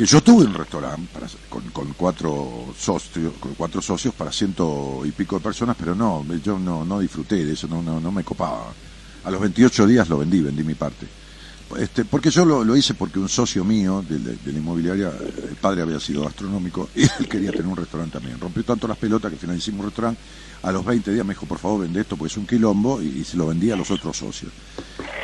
que 0.00 0.06
yo 0.06 0.22
tuve 0.22 0.46
un 0.46 0.54
restaurante 0.54 1.10
para- 1.12 1.26
con, 1.50 1.60
con 1.72 1.92
cuatro 1.92 2.72
socios, 2.74 3.34
con 3.38 3.54
cuatro 3.54 3.82
socios 3.82 4.14
para 4.14 4.32
ciento 4.32 5.02
y 5.04 5.12
pico 5.12 5.36
de 5.36 5.42
personas, 5.42 5.76
pero 5.78 5.94
no, 5.94 6.24
yo 6.42 6.58
no, 6.58 6.86
no 6.86 7.00
disfruté 7.00 7.44
de 7.44 7.52
eso, 7.52 7.68
no, 7.68 7.82
no, 7.82 8.00
no 8.00 8.10
me 8.10 8.24
copaba. 8.24 8.72
A 9.24 9.30
los 9.30 9.38
28 9.42 9.86
días 9.86 10.08
lo 10.08 10.16
vendí, 10.16 10.40
vendí 10.40 10.64
mi 10.64 10.72
parte. 10.74 11.04
Este, 11.76 12.06
porque 12.06 12.30
yo 12.30 12.46
lo, 12.46 12.64
lo 12.64 12.74
hice 12.76 12.94
porque 12.94 13.18
un 13.18 13.28
socio 13.28 13.62
mío 13.62 14.02
de, 14.08 14.18
la- 14.20 14.30
de 14.42 14.52
la 14.52 14.58
inmobiliaria, 14.58 15.12
el 15.50 15.56
padre 15.56 15.82
había 15.82 16.00
sido 16.00 16.24
gastronómico 16.24 16.88
y 16.94 17.02
él 17.02 17.28
quería 17.28 17.52
tener 17.52 17.70
un 17.70 17.76
restaurante 17.76 18.14
también. 18.14 18.40
Rompió 18.40 18.64
tanto 18.64 18.88
las 18.88 18.96
pelotas 18.96 19.28
que 19.30 19.34
al 19.34 19.40
final 19.40 19.58
hicimos 19.58 19.80
un 19.80 19.86
restaurante. 19.88 20.22
A 20.62 20.72
los 20.72 20.82
20 20.82 21.12
días 21.12 21.26
me 21.26 21.34
dijo, 21.34 21.44
por 21.44 21.58
favor, 21.58 21.82
vende 21.82 22.00
esto 22.00 22.16
porque 22.16 22.32
es 22.32 22.38
un 22.38 22.46
quilombo 22.46 23.02
y, 23.02 23.08
y 23.18 23.24
se 23.24 23.36
lo 23.36 23.48
vendí 23.48 23.70
a 23.70 23.76
los 23.76 23.90
otros 23.90 24.16
socios. 24.16 24.50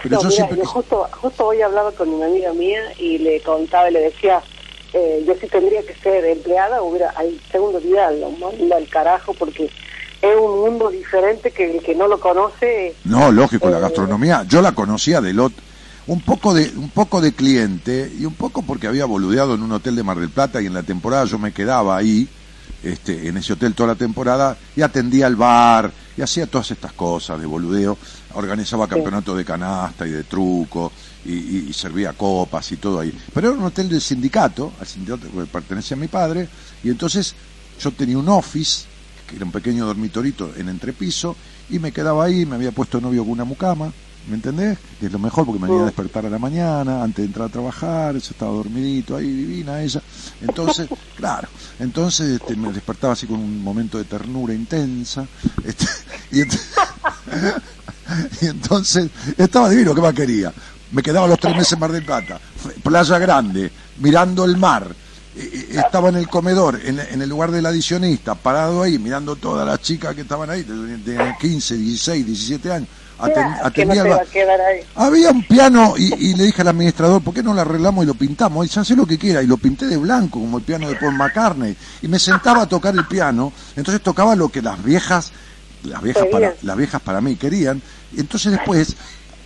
Pero 0.02 0.16
No, 0.16 0.22
yo 0.22 0.30
siempre 0.30 0.58
yo 0.58 0.66
justo, 0.66 1.08
justo 1.18 1.46
hoy 1.46 1.62
hablaba 1.62 1.92
con 1.92 2.10
una 2.10 2.26
amiga 2.26 2.52
mía 2.52 2.80
y 3.00 3.16
le 3.16 3.40
contaba 3.40 3.88
y 3.88 3.94
le 3.94 4.00
decía, 4.00 4.42
eh, 4.92 5.24
yo 5.26 5.34
sí 5.40 5.46
tendría 5.48 5.82
que 5.82 5.94
ser 5.94 6.24
empleada, 6.24 6.82
hubiera, 6.82 7.10
al 7.10 7.38
segundo 7.50 7.80
día 7.80 8.10
lo 8.10 8.30
manda 8.30 8.76
al 8.76 8.88
carajo 8.88 9.34
porque 9.34 9.64
es 10.22 10.36
un 10.40 10.60
mundo 10.60 10.90
diferente 10.90 11.50
que 11.50 11.76
el 11.76 11.82
que 11.82 11.94
no 11.94 12.08
lo 12.08 12.18
conoce, 12.18 12.94
No, 13.04 13.30
lógico, 13.30 13.68
la 13.68 13.78
Eh, 13.78 13.82
gastronomía, 13.82 14.44
yo 14.48 14.62
la 14.62 14.72
conocía 14.72 15.20
de 15.20 15.32
lot, 15.32 15.52
un 16.06 16.20
poco 16.20 16.54
de, 16.54 16.70
un 16.76 16.90
poco 16.90 17.20
de 17.20 17.32
cliente 17.32 18.10
y 18.18 18.24
un 18.24 18.34
poco 18.34 18.62
porque 18.62 18.86
había 18.86 19.04
boludeado 19.04 19.54
en 19.54 19.62
un 19.62 19.72
hotel 19.72 19.96
de 19.96 20.02
Mar 20.02 20.18
del 20.18 20.30
Plata 20.30 20.62
y 20.62 20.66
en 20.66 20.74
la 20.74 20.82
temporada 20.82 21.24
yo 21.24 21.38
me 21.38 21.52
quedaba 21.52 21.96
ahí, 21.96 22.28
este, 22.82 23.26
en 23.28 23.36
ese 23.36 23.54
hotel 23.54 23.74
toda 23.74 23.88
la 23.88 23.94
temporada 23.96 24.56
y 24.76 24.82
atendía 24.82 25.26
el 25.26 25.34
bar 25.36 25.90
y 26.16 26.22
hacía 26.22 26.46
todas 26.46 26.70
estas 26.70 26.92
cosas 26.92 27.40
de 27.40 27.46
boludeo, 27.46 27.98
organizaba 28.34 28.86
campeonatos 28.86 29.36
de 29.36 29.44
canasta 29.44 30.06
y 30.06 30.10
de 30.10 30.24
truco 30.24 30.92
y, 31.26 31.68
y- 31.68 31.72
servía 31.72 32.12
copas 32.12 32.70
y 32.72 32.76
todo 32.76 33.00
ahí. 33.00 33.12
Pero 33.34 33.48
era 33.50 33.58
un 33.58 33.64
hotel 33.64 33.88
del 33.88 34.00
sindicato, 34.00 34.72
al 34.80 34.86
sindicato 34.86 35.28
que 35.30 35.46
pertenecía 35.46 35.96
a 35.96 36.00
mi 36.00 36.08
padre 36.08 36.48
y 36.82 36.88
entonces 36.90 37.34
yo 37.80 37.90
tenía 37.92 38.18
un 38.18 38.28
office 38.28 38.84
que 39.28 39.36
era 39.36 39.44
un 39.44 39.50
pequeño 39.52 39.84
dormitorito 39.86 40.54
en 40.56 40.68
entrepiso, 40.68 41.36
y 41.68 41.80
me 41.80 41.90
quedaba 41.90 42.24
ahí, 42.24 42.46
me 42.46 42.54
había 42.54 42.70
puesto 42.70 43.00
novio 43.00 43.24
con 43.24 43.32
una 43.32 43.44
mucama, 43.44 43.92
¿me 44.28 44.36
entendés? 44.36 44.78
Que 45.00 45.06
es 45.06 45.12
lo 45.12 45.18
mejor 45.18 45.44
porque 45.44 45.58
me 45.60 45.66
venía 45.66 45.82
a 45.82 45.86
despertar 45.86 46.24
a 46.26 46.30
la 46.30 46.38
mañana, 46.38 47.02
antes 47.02 47.16
de 47.24 47.26
entrar 47.26 47.48
a 47.48 47.50
trabajar, 47.50 48.12
yo 48.12 48.18
estaba 48.30 48.52
dormidito 48.52 49.16
ahí, 49.16 49.26
divina 49.26 49.82
ella. 49.82 50.00
Entonces, 50.42 50.88
claro, 51.16 51.48
entonces 51.80 52.40
este, 52.40 52.54
me 52.54 52.70
despertaba 52.70 53.14
así 53.14 53.26
con 53.26 53.40
un 53.40 53.60
momento 53.64 53.98
de 53.98 54.04
ternura 54.04 54.54
intensa, 54.54 55.26
este, 55.64 55.86
y, 56.30 56.42
ent- 56.42 56.60
y 58.42 58.46
entonces 58.46 59.10
estaba 59.36 59.68
divino, 59.70 59.92
¿qué 59.92 60.00
más 60.00 60.14
quería? 60.14 60.52
Me 60.92 61.02
quedaba 61.02 61.26
los 61.26 61.38
tres 61.38 61.54
meses 61.56 61.72
en 61.72 61.78
Mar 61.80 61.92
del 61.92 62.04
Plata, 62.04 62.38
playa 62.82 63.18
grande, 63.18 63.70
mirando 63.98 64.44
el 64.44 64.56
mar, 64.56 64.86
eh, 65.36 65.40
eh, 65.52 65.80
estaba 65.84 66.08
en 66.10 66.16
el 66.16 66.28
comedor, 66.28 66.80
en, 66.84 67.00
en 67.00 67.20
el 67.22 67.28
lugar 67.28 67.50
del 67.50 67.66
adicionista, 67.66 68.34
parado 68.34 68.82
ahí, 68.82 68.98
mirando 68.98 69.36
todas 69.36 69.66
las 69.66 69.80
chicas 69.82 70.14
que 70.14 70.22
estaban 70.22 70.48
ahí, 70.48 70.62
de, 70.62 70.96
de 70.98 71.34
15, 71.40 71.76
16, 71.76 72.26
17 72.26 72.72
años. 72.72 72.88
Aten- 73.18 73.58
no 73.86 73.94
había 74.94 75.30
un 75.30 75.42
piano 75.42 75.94
y, 75.96 76.12
y 76.14 76.34
le 76.34 76.44
dije 76.44 76.60
al 76.60 76.68
administrador, 76.68 77.22
¿por 77.22 77.32
qué 77.32 77.42
no 77.42 77.54
lo 77.54 77.62
arreglamos 77.62 78.04
y 78.04 78.06
lo 78.06 78.14
pintamos? 78.14 78.64
Y 78.64 78.68
dice, 78.68 78.80
hace 78.80 78.94
lo 78.94 79.06
que 79.06 79.16
quiera. 79.18 79.42
Y 79.42 79.46
lo 79.46 79.56
pinté 79.56 79.86
de 79.86 79.96
blanco, 79.96 80.38
como 80.38 80.58
el 80.58 80.64
piano 80.64 80.86
de 80.86 80.96
Paul 80.96 81.14
McCartney. 81.16 81.74
Y 82.02 82.08
me 82.08 82.18
sentaba 82.18 82.62
a 82.62 82.66
tocar 82.68 82.94
el 82.94 83.06
piano. 83.06 83.54
Entonces 83.74 84.02
tocaba 84.02 84.36
lo 84.36 84.50
que 84.50 84.60
las 84.60 84.84
viejas, 84.84 85.32
las 85.84 86.02
viejas 86.02 86.24
para, 86.30 86.46
las 86.60 86.76
viejas 86.76 87.00
para 87.00 87.22
mí 87.22 87.36
querían. 87.36 87.80
Y 88.14 88.20
entonces 88.20 88.52
después, 88.52 88.94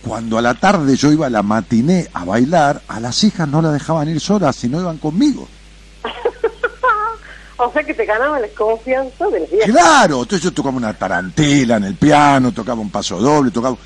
cuando 0.05 0.37
a 0.37 0.41
la 0.41 0.55
tarde 0.55 0.95
yo 0.95 1.11
iba 1.11 1.27
a 1.27 1.29
la 1.29 1.43
matiné 1.43 2.07
a 2.13 2.25
bailar, 2.25 2.81
a 2.87 2.99
las 2.99 3.23
hijas 3.23 3.47
no 3.47 3.61
las 3.61 3.73
dejaban 3.73 4.09
ir 4.09 4.19
solas, 4.19 4.55
sino 4.55 4.79
iban 4.79 4.97
conmigo. 4.97 5.47
O 7.63 7.71
sea 7.71 7.83
que 7.83 7.93
te 7.93 8.07
ganaba 8.07 8.39
la 8.39 8.47
confianza 8.57 9.27
de 9.27 9.41
las 9.41 9.51
viejas. 9.51 9.69
Claro, 9.69 10.23
entonces 10.23 10.41
yo 10.41 10.51
tocaba 10.51 10.77
una 10.77 10.95
tarantela 10.95 11.77
en 11.77 11.83
el 11.83 11.93
piano, 11.93 12.51
tocaba 12.51 12.81
un 12.81 12.89
paso 12.89 13.19
doble, 13.19 13.51
tocaba 13.51 13.77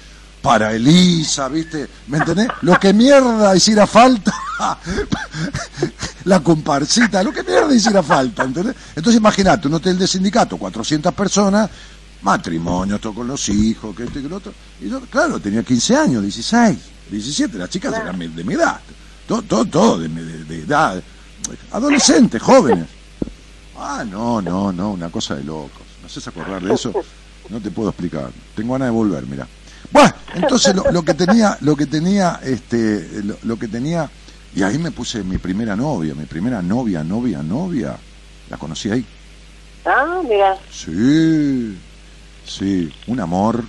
para 0.41 0.71
Elisa, 0.71 1.49
¿viste? 1.49 1.85
¿Me 2.07 2.19
entendés? 2.19 2.47
Lo 2.61 2.79
que 2.79 2.93
mierda 2.93 3.53
hiciera 3.53 3.85
falta, 3.85 4.31
la 6.23 6.39
comparsita, 6.39 7.21
lo 7.21 7.33
que 7.33 7.43
mierda 7.43 7.73
hiciera 7.75 8.01
falta, 8.01 8.43
¿entendés? 8.43 8.75
Entonces 8.95 9.19
imagínate, 9.19 9.67
un 9.67 9.73
hotel 9.73 9.97
de 9.97 10.07
sindicato, 10.07 10.55
400 10.55 11.13
personas, 11.13 11.69
matrimonio, 12.25 12.97
todo 12.99 13.13
con 13.13 13.27
los 13.27 13.47
hijos, 13.49 13.95
que 13.95 14.03
esto 14.03 14.19
y 14.19 14.23
que 14.23 14.29
lo 14.29 14.37
otro. 14.37 14.51
Y 14.81 14.89
yo, 14.89 14.99
claro, 15.01 15.39
tenía 15.39 15.61
15 15.63 15.95
años, 15.95 16.21
16, 16.23 16.77
17, 17.11 17.57
las 17.57 17.69
chicas 17.69 17.93
eran 17.93 18.17
de 18.17 18.43
mi 18.43 18.55
edad, 18.55 18.79
todo, 19.27 19.43
todo, 19.43 19.65
todo 19.65 19.99
de, 19.99 20.09
mi- 20.09 20.21
de- 20.23 20.43
de 20.43 20.59
edad, 20.63 21.01
adolescentes, 21.71 22.41
jóvenes. 22.41 22.87
Ah, 23.77 24.03
no, 24.09 24.41
no, 24.41 24.71
no, 24.71 24.91
una 24.91 25.09
cosa 25.09 25.35
de 25.35 25.43
locos. 25.43 25.83
¿Me 26.01 26.07
haces 26.07 26.27
acordar 26.27 26.61
de 26.63 26.73
eso? 26.73 26.91
No 27.49 27.59
te 27.59 27.69
puedo 27.69 27.89
explicar. 27.89 28.31
Tengo 28.55 28.73
ganas 28.73 28.87
de 28.87 28.91
volver, 28.91 29.25
mira. 29.27 29.47
Bueno, 29.91 30.13
entonces 30.33 30.75
lo, 30.75 30.91
lo 30.91 31.03
que 31.03 31.13
tenía, 31.13 31.57
lo 31.61 31.75
que 31.75 31.85
tenía, 31.85 32.39
este, 32.43 33.21
lo, 33.23 33.37
lo 33.43 33.59
que 33.59 33.67
tenía, 33.67 34.09
y 34.55 34.63
ahí 34.63 34.79
me 34.79 34.91
puse 34.91 35.23
mi 35.23 35.37
primera 35.37 35.75
novia, 35.75 36.15
mi 36.15 36.25
primera 36.25 36.61
novia, 36.61 37.03
novia, 37.03 37.43
novia, 37.43 37.95
la 38.49 38.57
conocí 38.57 38.89
ahí. 38.89 39.05
Ah, 39.85 40.21
mira, 40.27 40.57
Sí, 40.71 41.77
sí, 42.45 42.91
un 43.07 43.19
amor, 43.19 43.63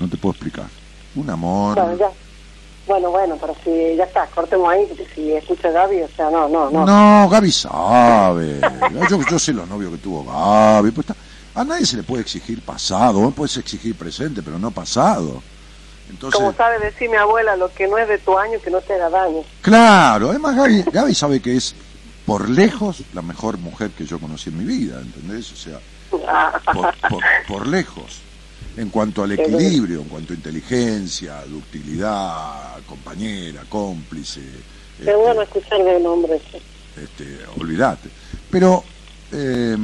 no 0.00 0.08
te 0.08 0.16
puedo 0.16 0.32
explicar. 0.32 0.66
Un 1.14 1.28
amor. 1.30 1.74
bueno, 1.76 1.96
ya. 1.98 2.08
Bueno, 2.86 3.10
bueno, 3.10 3.36
pero 3.38 3.54
si 3.62 3.96
ya 3.96 4.04
está, 4.04 4.26
cortemos 4.28 4.66
ahí, 4.72 4.86
si 5.14 5.32
escucha 5.34 5.70
Gaby, 5.70 6.02
o 6.02 6.08
sea, 6.16 6.30
no, 6.30 6.48
no, 6.48 6.70
no. 6.70 6.86
No, 6.86 7.28
Gaby 7.28 7.52
sabe. 7.52 8.60
Yo, 9.10 9.20
yo 9.30 9.38
sé 9.38 9.52
los 9.52 9.68
novios 9.68 9.92
que 9.92 9.98
tuvo 9.98 10.24
Gaby. 10.24 10.90
Pues 10.92 11.06
está- 11.10 11.20
a 11.60 11.64
nadie 11.64 11.84
se 11.84 11.96
le 11.98 12.02
puede 12.02 12.22
exigir 12.22 12.62
pasado. 12.62 13.20
Vos 13.20 13.34
puedes 13.34 13.56
exigir 13.58 13.94
presente, 13.94 14.42
pero 14.42 14.58
no 14.58 14.70
pasado. 14.70 15.42
Entonces, 16.08 16.38
Como 16.40 16.54
sabe 16.54 16.78
decir 16.78 17.10
mi 17.10 17.16
abuela, 17.16 17.56
lo 17.56 17.70
que 17.74 17.86
no 17.88 17.98
es 17.98 18.08
de 18.08 18.16
tu 18.18 18.38
año, 18.38 18.58
que 18.64 18.70
no 18.70 18.80
te 18.80 18.94
haga 18.94 19.10
daño. 19.10 19.42
claro. 19.60 20.30
Además, 20.30 20.56
Gaby, 20.56 20.84
Gaby 20.90 21.14
sabe 21.14 21.40
que 21.42 21.56
es 21.56 21.74
por 22.24 22.48
lejos 22.48 23.02
la 23.12 23.20
mejor 23.20 23.58
mujer 23.58 23.90
que 23.90 24.06
yo 24.06 24.18
conocí 24.18 24.48
en 24.48 24.56
mi 24.58 24.64
vida. 24.64 24.98
¿Entendés? 25.02 25.52
O 25.52 25.56
sea, 25.56 25.78
por, 26.10 26.94
por- 27.08 27.24
por 27.46 27.66
lejos. 27.66 28.20
En 28.76 28.90
cuanto 28.90 29.24
al 29.24 29.32
equilibrio, 29.32 30.02
en 30.02 30.08
cuanto 30.08 30.32
a 30.32 30.36
inteligencia, 30.36 31.44
ductilidad, 31.46 32.80
compañera, 32.86 33.64
cómplice. 33.68 34.40
Qué 34.40 35.02
este, 35.04 35.16
bueno 35.16 35.42
escuchar 35.42 35.82
de 35.84 35.98
nombre 36.00 36.36
ese. 36.36 36.62
este, 37.02 37.38
olvídate. 37.60 38.08
Pero, 38.50 38.84
eh, 39.32 39.76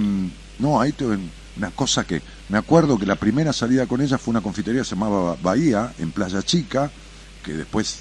no, 0.60 0.80
ahí 0.80 0.92
tuve, 0.92 1.18
una 1.56 1.70
cosa 1.72 2.04
que 2.04 2.22
me 2.48 2.58
acuerdo 2.58 2.96
que 2.98 3.06
la 3.06 3.16
primera 3.16 3.52
salida 3.52 3.86
con 3.86 4.00
ella 4.00 4.16
fue 4.18 4.30
una 4.30 4.40
confitería 4.40 4.82
que 4.82 4.88
se 4.88 4.94
llamaba 4.94 5.36
Bahía 5.42 5.92
en 5.98 6.12
Playa 6.12 6.42
Chica, 6.42 6.88
que 7.44 7.52
después 7.52 8.00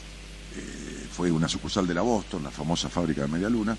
eh, 0.56 1.08
fue 1.12 1.32
una 1.32 1.48
sucursal 1.50 1.88
de 1.88 1.94
la 1.96 2.02
Boston, 2.02 2.44
la 2.44 2.52
famosa 2.52 2.88
fábrica 2.90 3.22
de 3.24 3.28
media 3.30 3.50
luna, 3.50 3.76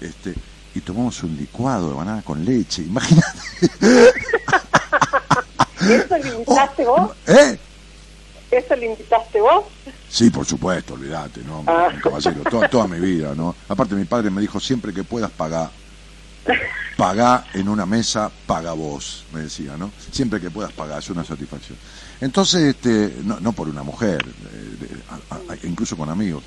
este, 0.00 0.34
y 0.74 0.80
tomamos 0.80 1.22
un 1.22 1.36
licuado 1.36 1.88
de 1.90 1.94
banana 1.94 2.22
con 2.22 2.44
leche, 2.44 2.82
imagínate. 2.82 3.38
¿Eso 5.80 6.18
lo 6.18 6.26
invitaste 6.34 6.84
vos? 6.84 7.10
¿Eh? 7.26 7.58
¿Eso 8.50 8.76
lo 8.76 8.84
invitaste 8.84 9.40
vos? 9.40 9.64
Sí, 10.08 10.30
por 10.30 10.46
supuesto, 10.46 10.94
olvídate, 10.94 11.40
¿no? 11.44 11.64
Ah. 11.66 11.88
Caballero, 12.02 12.42
toda, 12.50 12.68
toda 12.68 12.86
mi 12.86 12.98
vida, 13.00 13.34
¿no? 13.34 13.54
Aparte 13.68 13.94
mi 13.94 14.04
padre 14.04 14.30
me 14.30 14.40
dijo 14.40 14.60
siempre 14.60 14.92
que 14.92 15.02
puedas 15.04 15.30
pagar, 15.32 15.70
pagá 16.96 17.46
en 17.52 17.68
una 17.68 17.84
mesa, 17.86 18.30
paga 18.46 18.72
vos, 18.72 19.24
me 19.32 19.40
decía, 19.42 19.76
¿no? 19.76 19.90
Siempre 20.12 20.40
que 20.40 20.50
puedas 20.50 20.72
pagar, 20.72 21.00
es 21.00 21.10
una 21.10 21.24
satisfacción. 21.24 21.76
Entonces, 22.20 22.74
este, 22.76 23.16
no, 23.24 23.40
no 23.40 23.52
por 23.52 23.68
una 23.68 23.82
mujer, 23.82 24.24
eh, 24.24 24.76
de- 24.80 25.02
a- 25.30 25.52
a- 25.52 25.66
incluso 25.66 25.96
con 25.96 26.08
amigos. 26.08 26.44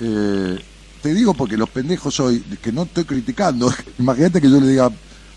Eh, 0.00 0.58
te 1.02 1.14
digo 1.14 1.34
porque 1.34 1.56
los 1.56 1.68
pendejos 1.68 2.18
hoy, 2.20 2.40
que 2.62 2.72
no 2.72 2.82
estoy 2.82 3.04
criticando, 3.04 3.72
imagínate 3.98 4.40
que 4.40 4.50
yo 4.50 4.60
le 4.60 4.68
diga, 4.68 4.90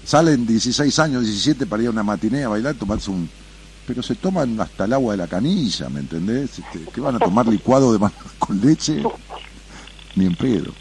salen 0.05 0.45
16 0.45 0.99
años, 0.99 1.23
17 1.23 1.65
para 1.65 1.83
ir 1.83 1.88
a 1.88 1.91
una 1.91 2.03
matinea 2.03 2.47
a 2.47 2.49
bailar, 2.49 2.75
tomarse 2.75 3.11
un... 3.11 3.29
Pero 3.85 4.03
se 4.03 4.15
toman 4.15 4.59
hasta 4.61 4.85
el 4.85 4.93
agua 4.93 5.13
de 5.13 5.17
la 5.17 5.27
canilla, 5.27 5.89
¿me 5.89 6.01
entendés? 6.01 6.59
Este, 6.59 6.91
¿Qué 6.93 7.01
van 7.01 7.15
a 7.15 7.19
tomar 7.19 7.47
licuado 7.47 7.91
de 7.91 7.97
banana 7.97 8.21
con 8.39 8.61
leche? 8.61 9.03
Ni 10.15 10.25
en 10.25 10.35
pedo. 10.35 10.71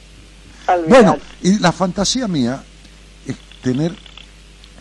Bueno, 0.88 1.16
y 1.42 1.58
la 1.58 1.72
fantasía 1.72 2.28
mía 2.28 2.62
es 3.26 3.36
tener 3.62 3.96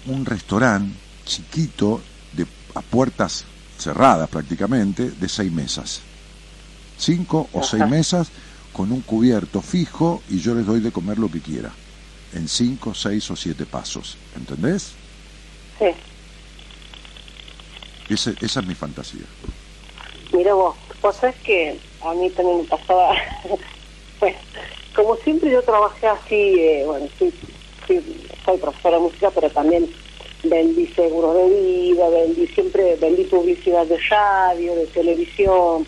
un 0.06 0.26
restaurante 0.26 0.94
chiquito, 1.26 2.02
de, 2.34 2.46
a 2.76 2.82
puertas 2.82 3.46
cerradas 3.78 4.30
prácticamente, 4.30 5.10
de 5.12 5.30
seis 5.30 5.52
mesas. 5.52 6.02
Cinco 6.98 7.50
o 7.54 7.64
seis 7.64 7.88
mesas 7.88 8.30
con 8.72 8.92
un 8.92 9.02
cubierto 9.04 9.62
fijo 9.62 10.24
y 10.28 10.40
yo 10.40 10.56
les 10.56 10.66
doy 10.66 10.82
de 10.82 10.92
comer 10.92 11.20
lo 11.20 11.30
que 11.32 11.42
quiera. 11.42 11.80
En 12.32 12.48
cinco, 12.48 12.94
seis 12.94 13.30
o 13.32 13.36
siete 13.36 13.66
pasos. 13.68 14.20
¿Entendés? 14.32 15.00
Sí. 15.80 15.86
Ese- 18.10 18.38
esa 18.42 18.60
es 18.60 18.66
mi 18.66 18.76
fantasía. 18.76 19.30
Mira 20.32 20.54
vos, 20.54 20.76
vos 21.02 21.16
sabés 21.16 21.38
que 21.44 21.82
a 22.02 22.14
mí 22.14 22.32
también 22.32 22.60
me 22.60 22.66
pasaba, 22.66 23.16
bueno, 24.20 24.38
como 24.96 25.16
siempre 25.18 25.52
yo 25.52 25.64
trabajé 25.64 26.08
así, 26.08 26.36
eh, 26.60 26.84
bueno, 26.86 27.10
sí, 27.18 27.34
sí, 27.88 28.28
soy 28.46 28.58
profesora 28.60 28.98
de 28.98 29.04
música, 29.04 29.32
pero 29.32 29.52
también 29.52 29.94
vendí 30.44 30.88
seguros 30.94 31.36
de 31.36 31.50
vida, 31.50 32.10
vendí 32.10 32.48
siempre, 32.48 32.96
vendí 32.98 33.26
publicidad 33.26 33.88
de 33.88 33.98
radio, 34.10 34.76
de 34.76 34.88
televisión, 34.88 35.88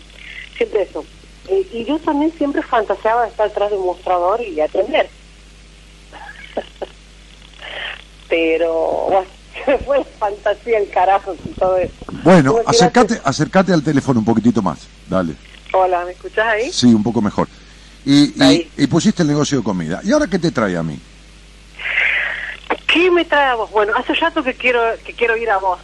siempre 0.56 0.82
eso. 0.82 1.08
Eh, 1.48 1.66
y 1.72 1.84
yo 1.84 1.98
también 1.98 2.32
siempre 2.38 2.62
fantaseaba 2.62 3.22
de 3.22 3.28
estar 3.28 3.48
atrás 3.48 3.70
de 3.70 3.76
un 3.76 3.86
mostrador 3.86 4.40
y 4.40 4.60
atender. 4.60 5.08
pero, 8.28 9.06
bueno, 9.08 9.26
se 9.64 9.78
fue 9.78 9.98
la 9.98 10.04
fantasía 10.04 10.78
el 10.78 10.90
carajo 10.90 11.34
todo 11.58 11.76
eso. 11.76 11.94
Bueno, 12.22 12.56
acércate, 12.66 13.20
acércate 13.24 13.72
al 13.72 13.82
teléfono 13.82 14.20
un 14.20 14.24
poquitito 14.24 14.62
más. 14.62 14.86
Dale. 15.08 15.34
Hola, 15.72 16.04
¿me 16.04 16.12
escuchás 16.12 16.46
ahí? 16.46 16.70
Sí, 16.70 16.86
un 16.86 17.02
poco 17.02 17.20
mejor. 17.22 17.48
Y, 18.04 18.42
y, 18.42 18.70
y 18.76 18.86
pusiste 18.88 19.22
el 19.22 19.28
negocio 19.28 19.58
de 19.58 19.64
comida. 19.64 20.00
¿Y 20.04 20.12
ahora 20.12 20.26
qué 20.26 20.38
te 20.38 20.50
trae 20.50 20.76
a 20.76 20.82
mí? 20.82 20.98
¿Qué 22.86 23.10
me 23.10 23.24
trae 23.24 23.50
a 23.50 23.54
vos? 23.54 23.70
Bueno, 23.70 23.92
hace 23.96 24.14
rato 24.14 24.42
que 24.42 24.54
quiero 24.54 24.80
que 25.04 25.14
quiero 25.14 25.36
ir 25.36 25.48
a 25.50 25.58
vos. 25.58 25.80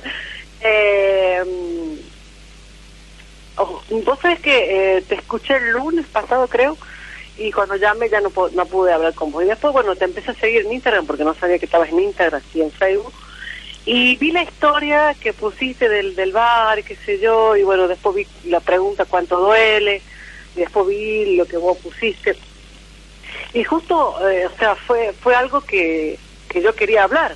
eh, 0.60 1.42
vos 3.64 4.18
sabés 4.20 4.40
que 4.40 4.96
eh, 4.98 5.02
te 5.02 5.14
escuché 5.16 5.56
el 5.56 5.70
lunes 5.72 6.06
pasado, 6.06 6.46
creo, 6.48 6.76
y 7.38 7.50
cuando 7.52 7.76
llamé 7.76 8.08
ya 8.08 8.20
no, 8.20 8.30
no 8.52 8.66
pude 8.66 8.92
hablar 8.92 9.14
con 9.14 9.30
vos. 9.32 9.42
Y 9.42 9.46
después, 9.46 9.72
bueno, 9.72 9.96
te 9.96 10.04
empecé 10.04 10.30
a 10.30 10.34
seguir 10.34 10.62
en 10.66 10.72
Instagram 10.72 11.06
porque 11.06 11.24
no 11.24 11.34
sabía 11.34 11.58
que 11.58 11.64
estabas 11.66 11.88
en 11.90 12.00
Instagram 12.00 12.42
y 12.54 12.60
en 12.62 12.70
Facebook. 12.70 13.12
Y 13.86 14.16
vi 14.16 14.30
la 14.30 14.42
historia 14.42 15.14
que 15.18 15.32
pusiste 15.32 15.88
del, 15.88 16.14
del 16.14 16.32
bar, 16.32 16.84
qué 16.84 16.96
sé 16.96 17.18
yo, 17.18 17.56
y 17.56 17.62
bueno, 17.62 17.88
después 17.88 18.14
vi 18.14 18.26
la 18.50 18.60
pregunta 18.60 19.06
cuánto 19.06 19.38
duele, 19.40 20.02
y 20.54 20.60
después 20.60 20.86
vi 20.86 21.36
lo 21.36 21.46
que 21.46 21.56
vos 21.56 21.78
pusiste. 21.78 22.36
Y 23.54 23.64
justo, 23.64 24.16
eh, 24.28 24.46
o 24.46 24.58
sea, 24.58 24.74
fue 24.76 25.12
fue 25.12 25.34
algo 25.34 25.60
que, 25.62 26.18
que 26.48 26.60
yo 26.60 26.74
quería 26.74 27.04
hablar. 27.04 27.34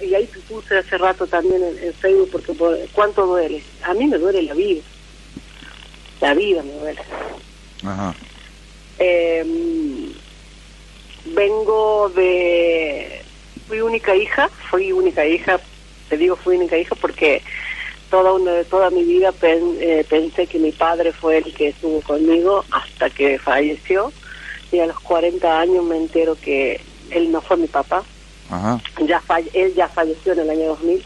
Y 0.00 0.14
ahí 0.14 0.26
te 0.26 0.38
puse 0.40 0.78
hace 0.78 0.98
rato 0.98 1.26
también 1.26 1.62
en, 1.62 1.78
en 1.82 1.94
Facebook 1.94 2.28
porque 2.32 2.52
por- 2.52 2.78
cuánto 2.92 3.26
duele. 3.26 3.62
A 3.82 3.94
mí 3.94 4.06
me 4.06 4.18
duele 4.18 4.42
la 4.42 4.54
vida. 4.54 4.82
La 6.20 6.34
vida 6.34 6.62
me 6.62 6.72
duele. 6.72 7.00
Ajá. 7.84 8.14
Eh, 8.98 9.44
vengo 11.26 12.08
de... 12.10 13.24
Fui 13.66 13.80
única 13.80 14.14
hija, 14.14 14.50
fui 14.70 14.92
única 14.92 15.24
hija, 15.26 15.60
te 16.08 16.16
digo 16.18 16.36
fui 16.36 16.56
única 16.56 16.76
hija 16.76 16.94
porque 16.96 17.42
toda 18.10 18.32
una, 18.34 18.62
toda 18.64 18.90
mi 18.90 19.04
vida 19.04 19.32
pen- 19.32 19.78
eh, 19.80 20.04
pensé 20.08 20.46
que 20.46 20.58
mi 20.58 20.70
padre 20.72 21.12
fue 21.14 21.38
el 21.38 21.54
que 21.54 21.68
estuvo 21.68 22.02
conmigo 22.02 22.64
hasta 22.70 23.08
que 23.10 23.38
falleció 23.38 24.12
y 24.70 24.80
a 24.80 24.86
los 24.86 25.00
40 25.00 25.58
años 25.60 25.82
me 25.84 25.96
entero 25.96 26.36
que 26.36 26.84
él 27.10 27.32
no 27.32 27.40
fue 27.40 27.56
mi 27.56 27.68
papá, 27.68 28.04
Ajá. 28.50 28.80
ya 29.06 29.22
falle- 29.26 29.50
él 29.54 29.72
ya 29.74 29.88
falleció 29.88 30.32
en 30.34 30.40
el 30.40 30.50
año 30.50 30.66
2000. 30.68 31.02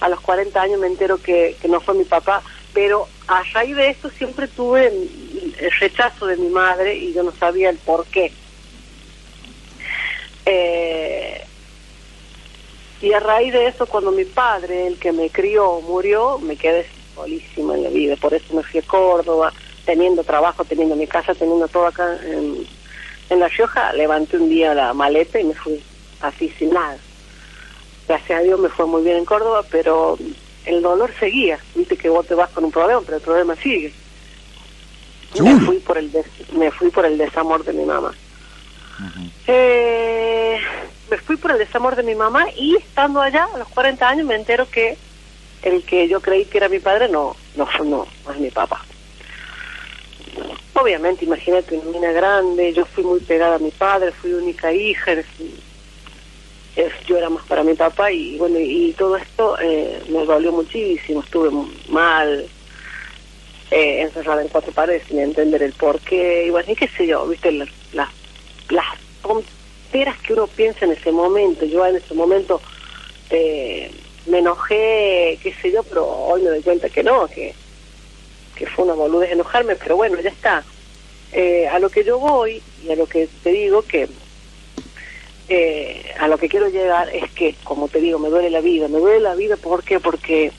A 0.00 0.08
los 0.10 0.20
40 0.20 0.60
años 0.60 0.80
me 0.80 0.88
entero 0.88 1.18
que, 1.18 1.56
que 1.60 1.68
no 1.68 1.80
fue 1.80 1.94
mi 1.94 2.04
papá, 2.04 2.42
pero 2.74 3.08
a 3.32 3.42
raíz 3.54 3.74
de 3.76 3.88
esto 3.88 4.10
siempre 4.10 4.46
tuve 4.46 4.88
el 4.88 5.70
rechazo 5.80 6.26
de 6.26 6.36
mi 6.36 6.48
madre 6.48 6.94
y 6.94 7.14
yo 7.14 7.22
no 7.22 7.32
sabía 7.32 7.70
el 7.70 7.78
por 7.78 8.04
qué. 8.06 8.30
Eh, 10.44 11.42
y 13.00 13.12
a 13.12 13.20
raíz 13.20 13.52
de 13.54 13.66
eso, 13.66 13.86
cuando 13.86 14.12
mi 14.12 14.26
padre, 14.26 14.86
el 14.86 14.98
que 14.98 15.12
me 15.12 15.30
crió, 15.30 15.80
murió, 15.80 16.38
me 16.38 16.56
quedé 16.56 16.86
solísima 17.14 17.74
en 17.74 17.84
la 17.84 17.88
vida. 17.88 18.16
Por 18.16 18.34
eso 18.34 18.54
me 18.54 18.62
fui 18.62 18.80
a 18.80 18.82
Córdoba, 18.82 19.52
teniendo 19.86 20.22
trabajo, 20.22 20.64
teniendo 20.64 20.94
mi 20.94 21.06
casa, 21.06 21.34
teniendo 21.34 21.66
todo 21.68 21.86
acá 21.86 22.18
en, 22.24 22.66
en 23.30 23.40
La 23.40 23.48
Rioja. 23.48 23.94
Levanté 23.94 24.36
un 24.36 24.50
día 24.50 24.74
la 24.74 24.92
maleta 24.92 25.40
y 25.40 25.44
me 25.44 25.54
fui 25.54 25.82
así 26.20 26.50
sin 26.50 26.70
nada. 26.70 26.98
Gracias 28.06 28.40
a 28.40 28.42
Dios 28.42 28.60
me 28.60 28.68
fue 28.68 28.86
muy 28.86 29.02
bien 29.02 29.16
en 29.16 29.24
Córdoba, 29.24 29.64
pero 29.70 30.18
el 30.64 30.82
dolor 30.82 31.12
seguía. 31.18 31.58
Viste 31.74 31.96
que 31.96 32.08
vos 32.08 32.26
te 32.26 32.34
vas 32.34 32.50
con 32.50 32.64
un 32.64 32.70
problema, 32.70 33.00
pero 33.02 33.16
el 33.16 33.22
problema 33.22 33.56
sigue. 33.56 33.94
Me 35.40 35.60
fui 35.66 35.78
por 35.80 35.98
el 35.98 36.12
des- 36.12 36.52
me 36.52 36.70
fui 36.72 36.90
por 36.90 37.06
el 37.06 37.16
desamor 37.18 37.64
de 37.64 37.72
mi 37.72 37.84
mamá. 37.84 38.12
Eh, 39.46 40.60
me 41.10 41.18
fui 41.18 41.36
por 41.36 41.50
el 41.52 41.58
desamor 41.58 41.96
de 41.96 42.02
mi 42.02 42.14
mamá 42.14 42.46
y 42.56 42.76
estando 42.76 43.20
allá 43.20 43.46
a 43.54 43.58
los 43.58 43.68
40 43.68 44.08
años 44.08 44.26
me 44.26 44.36
entero 44.36 44.68
que 44.68 44.96
el 45.62 45.84
que 45.84 46.08
yo 46.08 46.20
creí 46.20 46.44
que 46.46 46.58
era 46.58 46.68
mi 46.68 46.78
padre 46.80 47.08
no 47.08 47.36
no 47.54 47.66
no, 47.84 48.06
no 48.24 48.32
es 48.32 48.38
mi 48.38 48.50
papá. 48.50 48.84
Obviamente, 50.74 51.24
imagínate 51.24 51.76
una 51.76 51.90
mina 51.90 52.12
grande, 52.12 52.72
yo 52.72 52.84
fui 52.86 53.04
muy 53.04 53.20
pegada 53.20 53.56
a 53.56 53.58
mi 53.58 53.70
padre, 53.70 54.12
fui 54.12 54.32
única 54.32 54.72
hija, 54.72 55.12
yo 57.06 57.16
era 57.18 57.28
más 57.28 57.44
para 57.46 57.62
mi 57.62 57.74
papá 57.74 58.10
y 58.10 58.38
bueno, 58.38 58.58
y 58.58 58.94
todo 58.96 59.16
esto 59.16 59.56
eh, 59.60 60.02
me 60.08 60.24
dolió 60.24 60.52
muchísimo, 60.52 61.20
estuve 61.20 61.50
mal, 61.88 62.46
eh, 63.70 64.02
encerrada 64.02 64.42
en 64.42 64.48
cuatro 64.48 64.72
paredes 64.72 65.02
sin 65.08 65.18
entender 65.18 65.62
el 65.62 65.72
por 65.72 66.00
qué, 66.00 66.46
y 66.46 66.50
bueno, 66.50 66.72
y 66.72 66.76
qué 66.76 66.88
sé 66.88 67.06
yo, 67.06 67.26
viste, 67.26 67.52
las, 67.52 67.68
las, 67.92 68.08
las 68.70 68.86
tonteras 69.22 70.18
que 70.20 70.32
uno 70.32 70.46
piensa 70.46 70.86
en 70.86 70.92
ese 70.92 71.12
momento, 71.12 71.64
yo 71.66 71.84
en 71.86 71.96
ese 71.96 72.14
momento 72.14 72.60
eh, 73.30 73.90
me 74.26 74.38
enojé, 74.38 75.38
qué 75.42 75.54
sé 75.60 75.72
yo, 75.72 75.82
pero 75.82 76.06
hoy 76.06 76.42
me 76.42 76.50
doy 76.50 76.62
cuenta 76.62 76.88
que 76.88 77.02
no, 77.02 77.26
que, 77.26 77.54
que 78.54 78.66
fue 78.66 78.84
una 78.84 78.94
boludez 78.94 79.32
enojarme, 79.32 79.76
pero 79.76 79.96
bueno, 79.96 80.20
ya 80.20 80.30
está. 80.30 80.64
Eh, 81.32 81.66
a 81.66 81.78
lo 81.78 81.88
que 81.88 82.04
yo 82.04 82.18
voy 82.18 82.62
y 82.84 82.90
a 82.90 82.96
lo 82.96 83.06
que 83.06 83.26
te 83.42 83.50
digo 83.50 83.82
que 83.82 84.06
eh, 85.54 86.14
a 86.18 86.28
lo 86.28 86.38
que 86.38 86.48
quiero 86.48 86.68
llegar 86.68 87.08
es 87.14 87.30
que, 87.32 87.54
como 87.64 87.88
te 87.88 88.00
digo, 88.00 88.18
me 88.18 88.30
duele 88.30 88.48
la 88.50 88.60
vida. 88.60 88.88
Me 88.88 88.98
duele 88.98 89.20
la 89.20 89.34
vida 89.34 89.56
¿por 89.56 89.82
qué? 89.84 90.00
porque 90.00 90.50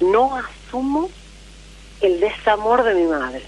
no 0.00 0.36
asumo 0.36 1.10
el 2.00 2.20
desamor 2.20 2.84
de 2.84 2.94
mi 2.94 3.02
madre. 3.04 3.42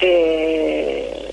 Eh, 0.00 1.30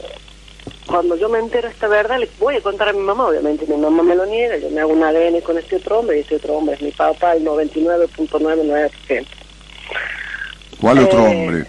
cuando 0.86 1.16
yo 1.18 1.28
me 1.30 1.40
entero 1.40 1.68
esta 1.68 1.88
verdad, 1.88 2.20
le 2.20 2.30
voy 2.40 2.56
a 2.56 2.62
contar 2.62 2.90
a 2.90 2.94
mi 2.94 3.00
mamá, 3.00 3.28
obviamente 3.28 3.66
mi 3.66 3.76
mamá 3.78 4.04
me 4.04 4.16
lo 4.16 4.26
niega, 4.26 4.58
yo 4.58 4.70
me 4.70 4.82
hago 4.82 4.92
un 4.94 5.04
ADN 5.04 5.42
con 5.42 5.58
este 5.58 5.78
otro 5.78 6.00
hombre 6.00 6.18
y 6.18 6.22
este 6.22 6.36
otro 6.36 6.54
hombre 6.56 6.76
es 6.76 6.82
mi 6.82 6.92
papá, 6.92 7.34
el 7.34 7.44
99.99%. 7.46 9.26
¿Cuál 10.80 11.00
otro 11.00 11.20
Eh, 11.20 11.26
hombre? 11.28 11.66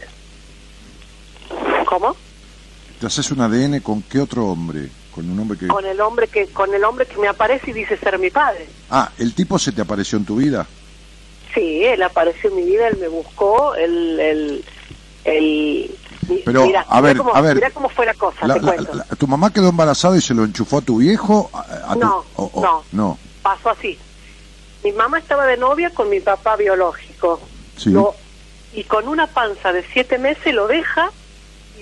¿Cómo? 1.87 2.17
¿Te 3.03 3.07
haces 3.09 3.33
un 3.33 3.41
ADN 3.41 3.81
con 3.81 4.01
qué 4.03 4.21
otro 4.21 4.47
hombre? 4.47 4.89
Con 5.13 5.29
un 5.29 5.37
hombre 5.41 5.59
que... 5.59 5.67
con 5.67 5.85
el 5.85 6.01
hombre 6.01 6.29
que 6.29 6.47
con 6.53 6.73
el 6.73 6.85
hombre 6.85 7.05
que 7.05 7.17
me 7.17 7.27
aparece 7.27 7.73
y 7.73 7.73
dice 7.73 7.97
ser 7.97 8.17
mi 8.17 8.31
padre. 8.31 8.69
Ah, 8.91 9.11
¿el 9.19 9.35
tipo 9.35 9.59
se 9.59 9.73
te 9.73 9.83
apareció 9.83 10.19
en 10.19 10.25
tu 10.25 10.37
vida? 10.37 10.69
Sí, 11.53 11.83
él 11.83 12.01
apareció 12.05 12.51
en 12.51 12.55
mi 12.55 12.63
vida, 12.63 12.87
él 12.87 12.99
me 12.99 13.09
buscó, 13.09 13.75
él, 13.75 14.21
él, 14.21 14.65
él- 15.25 15.99
Pero, 16.45 16.65
mira, 16.65 16.87
a 16.89 17.01
mira 17.01 17.01
ver, 17.01 17.17
cómo, 17.17 17.35
a 17.35 17.41
ver. 17.41 17.55
mira 17.57 17.71
cómo 17.73 17.89
fue 17.89 18.07
la 18.07 18.15
cosa, 18.15 18.47
La- 18.47 18.55
te 18.55 18.61
la- 18.61 18.73
cuento. 18.75 18.95
la- 18.95 19.05
¿Tu 19.17 19.27
mamá 19.27 19.53
quedó 19.53 19.69
embarazada 19.71 20.17
y 20.17 20.21
se 20.21 20.33
lo 20.33 20.45
enchufó 20.45 20.79
a 20.79 20.83
tu 20.83 20.99
viejo? 20.99 21.51
A- 21.53 21.91
a 21.91 21.95
tu- 21.95 21.99
No, 21.99 22.25
no. 22.55 22.85
no. 22.93 23.19
Pasó 23.43 23.71
así. 23.71 23.99
Mi 24.85 24.93
mamá 24.93 25.19
estaba 25.19 25.45
de 25.47 25.57
novia 25.57 25.91
con 25.91 26.09
mi 26.09 26.21
papá 26.21 26.55
biológico. 26.55 27.41
Sí. 27.77 27.91
Lo- 27.91 28.15
y 28.73 28.85
con 28.85 29.09
una 29.09 29.27
panza 29.27 29.73
de 29.73 29.85
siete 29.93 30.19
meses 30.19 30.55
lo 30.55 30.69
deja 30.69 31.11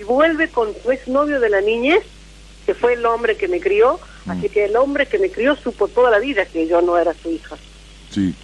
y 0.01 0.05
vuelve 0.05 0.49
con 0.49 0.69
su 0.83 0.91
exnovio 0.91 1.41
de 1.41 1.51
la 1.51 1.61
niñez, 1.61 2.03
que 2.65 2.75
fue 2.75 2.95
el 2.95 3.05
hombre 3.05 3.37
que 3.37 3.49
me 3.49 3.61
crió. 3.61 4.01
Mm. 4.25 4.31
Así 4.31 4.49
que 4.49 4.65
el 4.65 4.77
hombre 4.77 5.07
que 5.07 5.19
me 5.19 5.31
crió 5.31 5.57
supo 5.57 5.89
toda 5.89 6.11
la 6.11 6.19
vida 6.19 6.47
que 6.47 6.67
yo 6.67 6.81
no 6.81 6.97
era 6.99 7.13
su 7.15 7.31
hija. 7.31 7.57
Sí. 8.11 8.35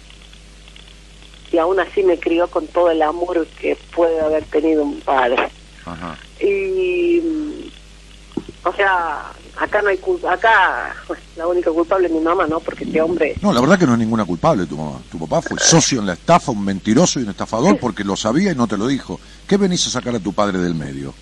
Y 1.51 1.57
aún 1.57 1.79
así 1.79 2.03
me 2.03 2.19
crió 2.19 2.47
con 2.47 2.67
todo 2.67 2.91
el 2.91 3.01
amor 3.01 3.47
que 3.59 3.77
puede 3.95 4.19
haber 4.19 4.43
tenido 4.45 4.83
un 4.83 4.99
padre. 4.99 5.49
Ajá. 5.85 6.17
Y, 6.39 7.21
mm, 7.21 8.67
o 8.67 8.73
sea, 8.73 9.31
acá 9.55 9.81
no 9.81 9.89
hay 9.89 9.97
culpa, 9.97 10.33
acá 10.33 10.95
pues, 11.07 11.19
la 11.37 11.47
única 11.47 11.71
culpable 11.71 12.07
es 12.07 12.13
mi 12.13 12.19
mamá, 12.19 12.45
¿no? 12.47 12.59
Porque 12.59 12.83
este 12.83 13.01
hombre, 13.01 13.35
No, 13.41 13.53
la 13.53 13.61
verdad 13.61 13.79
que 13.79 13.85
no 13.87 13.93
es 13.93 13.99
ninguna 13.99 14.25
culpable 14.25 14.65
tu 14.65 14.77
mamá. 14.77 14.99
Tu 15.09 15.17
papá 15.17 15.41
fue 15.41 15.57
socio 15.57 15.99
en 15.99 16.05
la 16.05 16.13
estafa, 16.13 16.51
un 16.51 16.63
mentiroso 16.63 17.19
y 17.19 17.23
un 17.23 17.29
estafador 17.29 17.77
porque 17.81 18.03
lo 18.03 18.15
sabía 18.15 18.51
y 18.51 18.55
no 18.55 18.67
te 18.67 18.77
lo 18.77 18.87
dijo. 18.87 19.19
¿Qué 19.47 19.57
venís 19.57 19.87
a 19.87 19.89
sacar 19.89 20.15
a 20.15 20.19
tu 20.19 20.33
padre 20.33 20.59
del 20.59 20.75
medio? 20.75 21.13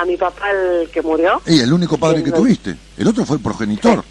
A 0.00 0.04
mi 0.04 0.16
papá 0.16 0.50
el 0.50 0.88
que 0.90 1.02
murió, 1.02 1.40
Ey, 1.46 1.60
el 1.60 1.72
único 1.72 1.98
padre 1.98 2.22
que 2.22 2.32
tuviste. 2.32 2.76
El 2.96 3.06
otro 3.08 3.24
fue 3.24 3.36
el 3.36 3.42
progenitor. 3.42 4.04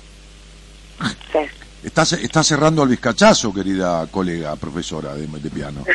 sí. 1.32 1.40
Está, 1.82 2.02
está 2.04 2.44
cerrando 2.44 2.82
al 2.84 2.90
vizcachazo, 2.90 3.54
querida 3.54 4.06
colega 4.12 4.54
profesora 4.58 5.14
de, 5.16 5.26
de 5.28 5.50
piano. 5.50 5.86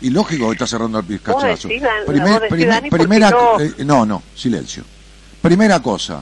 Y 0.00 0.10
lógico 0.10 0.46
que 0.48 0.52
está 0.54 0.66
cerrando 0.66 0.98
al 0.98 1.04
vizcachazo. 1.04 1.68
decís, 1.68 1.80
Dan- 1.80 1.92
Primer- 2.06 2.28
vos 2.32 2.40
decís, 2.40 2.48
primer- 2.56 2.68
Dani, 2.68 2.90
porque 2.90 3.04
primera, 3.04 3.30
yo- 3.30 3.60
eh, 3.60 3.74
no, 3.84 4.04
no, 4.04 4.20
silencio. 4.34 4.82
Primera 5.40 5.80
cosa, 5.80 6.20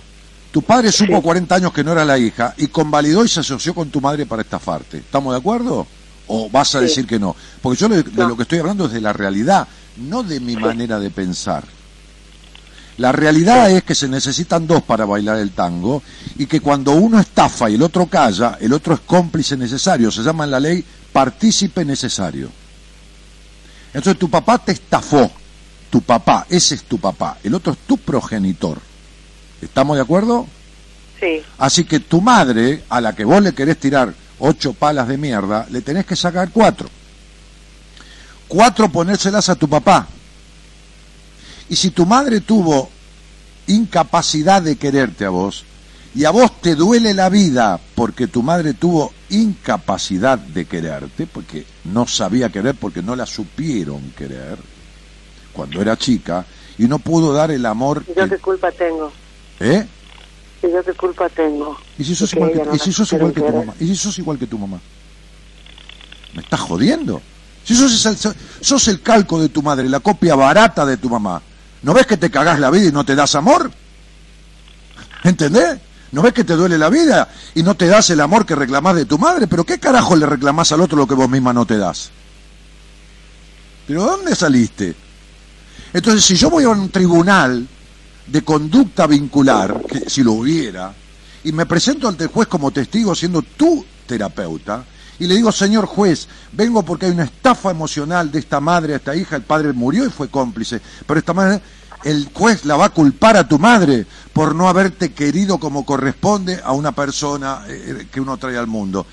tu 0.53 0.61
padre 0.61 0.93
supo 0.93 1.17
Sí. 1.17 1.23
40 1.23 1.55
años 1.55 1.73
que 1.73 1.83
no 1.83 1.93
era 1.93 2.05
la 2.05 2.19
hija 2.19 2.53
y 2.59 2.67
convalidó 2.69 3.25
y 3.25 3.29
se 3.29 3.41
asoció 3.41 3.73
con 3.75 3.89
tu 3.89 4.03
madre 4.03 4.27
para 4.27 4.43
estafarte. 4.43 4.99
¿Estamos 4.99 5.33
de 5.33 5.39
acuerdo? 5.41 5.87
¿O 6.27 6.51
vas 6.51 6.75
a 6.75 6.81
Sí. 6.81 6.85
decir 6.85 7.07
que 7.07 7.19
no? 7.19 7.35
Porque 7.63 7.79
yo 7.81 7.89
de, 7.89 8.03
de 8.03 8.27
lo 8.29 8.37
que 8.37 8.43
estoy 8.43 8.59
hablando 8.59 8.85
es 8.85 8.93
de 8.93 9.01
la 9.01 9.15
realidad, 9.15 9.67
no 9.97 10.23
de 10.25 10.41
mi 10.41 10.57
manera 10.57 10.99
de 11.01 11.09
pensar. 11.09 11.65
La 12.99 13.13
realidad 13.13 13.71
es 13.71 13.85
que 13.85 13.95
se 13.95 14.09
necesitan 14.09 14.67
dos 14.67 14.83
para 14.83 15.05
bailar 15.05 15.39
el 15.39 15.51
tango 15.51 16.03
y 16.39 16.47
que 16.47 16.61
cuando 16.61 16.93
uno 16.93 17.21
estafa 17.21 17.69
y 17.69 17.75
el 17.75 17.83
otro 17.83 18.07
calla, 18.07 18.57
el 18.61 18.73
otro 18.73 18.95
es 18.95 19.01
cómplice 19.01 19.57
necesario. 19.57 20.11
Se 20.11 20.23
llama 20.23 20.45
en 20.45 20.51
la 20.51 20.61
ley 20.61 20.85
partícipe 21.13 21.85
necesario. 21.85 22.51
Entonces 23.93 24.19
tu 24.19 24.31
papá 24.31 24.59
te 24.59 24.73
estafó. 24.73 25.31
Tu 25.91 26.01
papá, 26.03 26.47
ese 26.49 26.75
es 26.75 26.85
tu 26.85 26.99
papá. 26.99 27.39
El 27.43 27.55
otro 27.55 27.73
es 27.73 27.79
tu 27.87 27.99
progenitor. 27.99 28.79
¿Estamos 29.61 29.97
de 29.97 30.03
acuerdo? 30.03 30.47
Sí, 31.21 31.43
Así 31.59 31.85
que 31.85 32.01
tu 32.01 32.21
madre, 32.21 32.83
a 32.91 33.01
la 33.01 33.15
que 33.15 33.25
vos 33.25 33.43
le 33.43 33.55
querés 33.55 33.79
tirar 33.79 34.13
ocho 34.39 34.75
palas 34.75 35.09
de 35.09 35.17
mierda, 35.17 35.67
le 35.71 35.81
tenés 35.81 36.05
que 36.05 36.17
sacar 36.17 36.51
cuatro. 36.51 36.89
Cuatro 38.49 38.91
ponérselas 38.91 39.49
a 39.49 39.55
tu 39.55 39.69
papá. 39.69 40.07
Y 41.69 41.77
si 41.77 41.91
tu 41.91 42.07
madre 42.07 42.41
tuvo 42.41 42.89
incapacidad 43.67 44.63
de 44.63 44.77
quererte 44.77 45.25
a 45.25 45.31
vos, 45.31 45.65
y 46.15 46.25
a 46.25 46.31
vos 46.31 46.61
te 46.63 46.75
duele 46.75 47.13
la 47.13 47.29
vida 47.29 47.79
porque 47.95 48.27
tu 48.27 48.43
madre 48.43 48.73
tuvo 48.75 49.13
incapacidad 49.29 50.39
de 50.39 50.65
quererte, 50.65 51.27
porque 51.27 51.67
no 51.85 52.07
sabía 52.07 52.49
querer, 52.49 52.75
porque 52.75 53.03
no 53.03 53.17
la 53.17 53.27
supieron 53.27 54.01
querer 54.17 54.57
cuando 55.53 55.81
era 55.81 55.97
chica, 55.97 56.45
y 56.79 56.87
no 56.87 56.99
pudo 56.99 57.33
dar 57.33 57.51
el 57.51 57.65
amor 57.67 58.05
¿y 58.07 58.15
yo 58.15 58.25
que- 58.25 58.37
qué 58.37 58.39
culpa 58.39 58.71
tengo? 58.73 59.13
¿Eh? 59.61 59.87
¿Y 60.63 60.71
yo 60.71 60.85
qué 60.85 60.93
culpa 60.95 61.29
tengo? 61.29 61.77
¿Y 61.99 62.05
si 62.05 62.15
sos 62.15 62.33
igual 62.35 62.51
que, 62.53 62.57
ella 62.59 62.67
no 62.67 62.75
y 62.75 62.79
si 62.79 62.91
la 62.91 62.95
sos 62.97 63.13
igual 63.13 63.33
que 63.33 63.41
tu 63.41 63.53
mamá? 63.53 63.75
¿Y 63.81 63.87
si 63.87 63.97
sos 63.97 64.19
igual 64.19 64.39
que 64.39 64.47
tu 64.47 64.59
mamá? 64.59 64.81
¿Me 66.35 66.43
estás 66.43 66.61
jodiendo? 66.61 67.21
Si 67.65 67.75
sos 67.75 68.07
el, 68.07 68.35
sos 68.61 68.89
el 68.89 69.01
calco 69.03 69.41
de 69.41 69.49
tu 69.49 69.63
madre, 69.63 69.89
la 69.89 70.01
copia 70.01 70.35
barata 70.35 70.85
de 70.87 70.97
tu 70.99 71.09
mamá, 71.11 71.43
¿no 71.87 71.95
ves 71.95 72.05
que 72.05 72.17
te 72.17 72.33
cagás 72.33 72.59
la 72.59 72.69
vida 72.69 72.89
y 72.89 72.93
no 72.93 73.05
te 73.05 73.15
das 73.15 73.37
amor? 73.37 73.71
¿Entendés? 75.23 75.79
¿No 76.11 76.21
ves 76.21 76.33
que 76.33 76.43
te 76.43 76.55
duele 76.55 76.77
la 76.79 76.89
vida 76.89 77.29
y 77.55 77.63
no 77.63 77.77
te 77.77 77.87
das 77.87 78.11
el 78.11 78.21
amor 78.21 78.45
que 78.45 78.57
reclamás 78.57 78.97
de 78.97 79.05
tu 79.05 79.19
madre? 79.19 79.47
¿Pero 79.47 79.63
qué 79.63 79.79
carajo 79.79 80.17
le 80.17 80.27
reclamás 80.27 80.73
al 80.73 80.81
otro 80.81 80.99
lo 80.99 81.07
que 81.07 81.15
vos 81.15 81.31
misma 81.31 81.53
no 81.53 81.65
te 81.65 81.79
das? 81.79 82.11
¿Pero 83.87 84.03
dónde 84.03 84.35
saliste? 84.35 84.97
Entonces, 85.93 86.25
si 86.25 86.35
yo 86.35 86.51
voy 86.51 86.65
a 86.65 86.71
un 86.71 86.91
tribunal 86.91 87.65
de 88.27 88.43
conducta 88.43 89.07
vincular, 89.07 89.81
si 90.09 90.25
lo 90.25 90.33
hubiera, 90.33 90.93
y 91.45 91.53
me 91.53 91.67
presento 91.67 92.09
ante 92.09 92.25
el 92.25 92.31
juez 92.31 92.49
como 92.49 92.73
testigo 92.73 93.15
siendo 93.15 93.43
tu 93.43 93.87
terapeuta, 94.09 94.85
y 95.19 95.27
le 95.27 95.37
digo, 95.37 95.51
señor 95.51 95.87
juez, 95.87 96.29
vengo 96.53 96.83
porque 96.83 97.07
hay 97.07 97.13
una 97.13 97.25
estafa 97.25 97.71
emocional 97.71 98.31
de 98.31 98.39
esta 98.39 98.61
madre 98.61 98.93
a 98.93 98.97
esta 98.97 99.17
hija, 99.17 99.37
el 99.37 99.43
padre 99.43 99.73
murió 99.73 100.05
y 100.05 100.11
fue 100.11 100.29
cómplice, 100.29 100.81
pero 101.07 101.19
esta 101.19 101.33
madre, 101.33 101.61
el 102.05 102.31
juez 102.33 102.65
la 102.65 102.77
va 102.77 102.87
a 102.87 102.91
culpar 102.91 103.37
a 103.37 103.49
tu 103.49 103.59
madre 103.59 104.07
por 104.33 104.55
no 104.55 104.69
haberte 104.69 105.13
querido 105.13 105.59
como 105.59 105.85
corresponde 105.85 106.61
a 106.63 106.73
una 106.73 106.93
persona 106.93 107.65
eh, 107.69 108.07
que 108.11 108.21
uno 108.21 108.37
trae 108.37 108.57
al 108.57 108.67
mundo. 108.67 109.07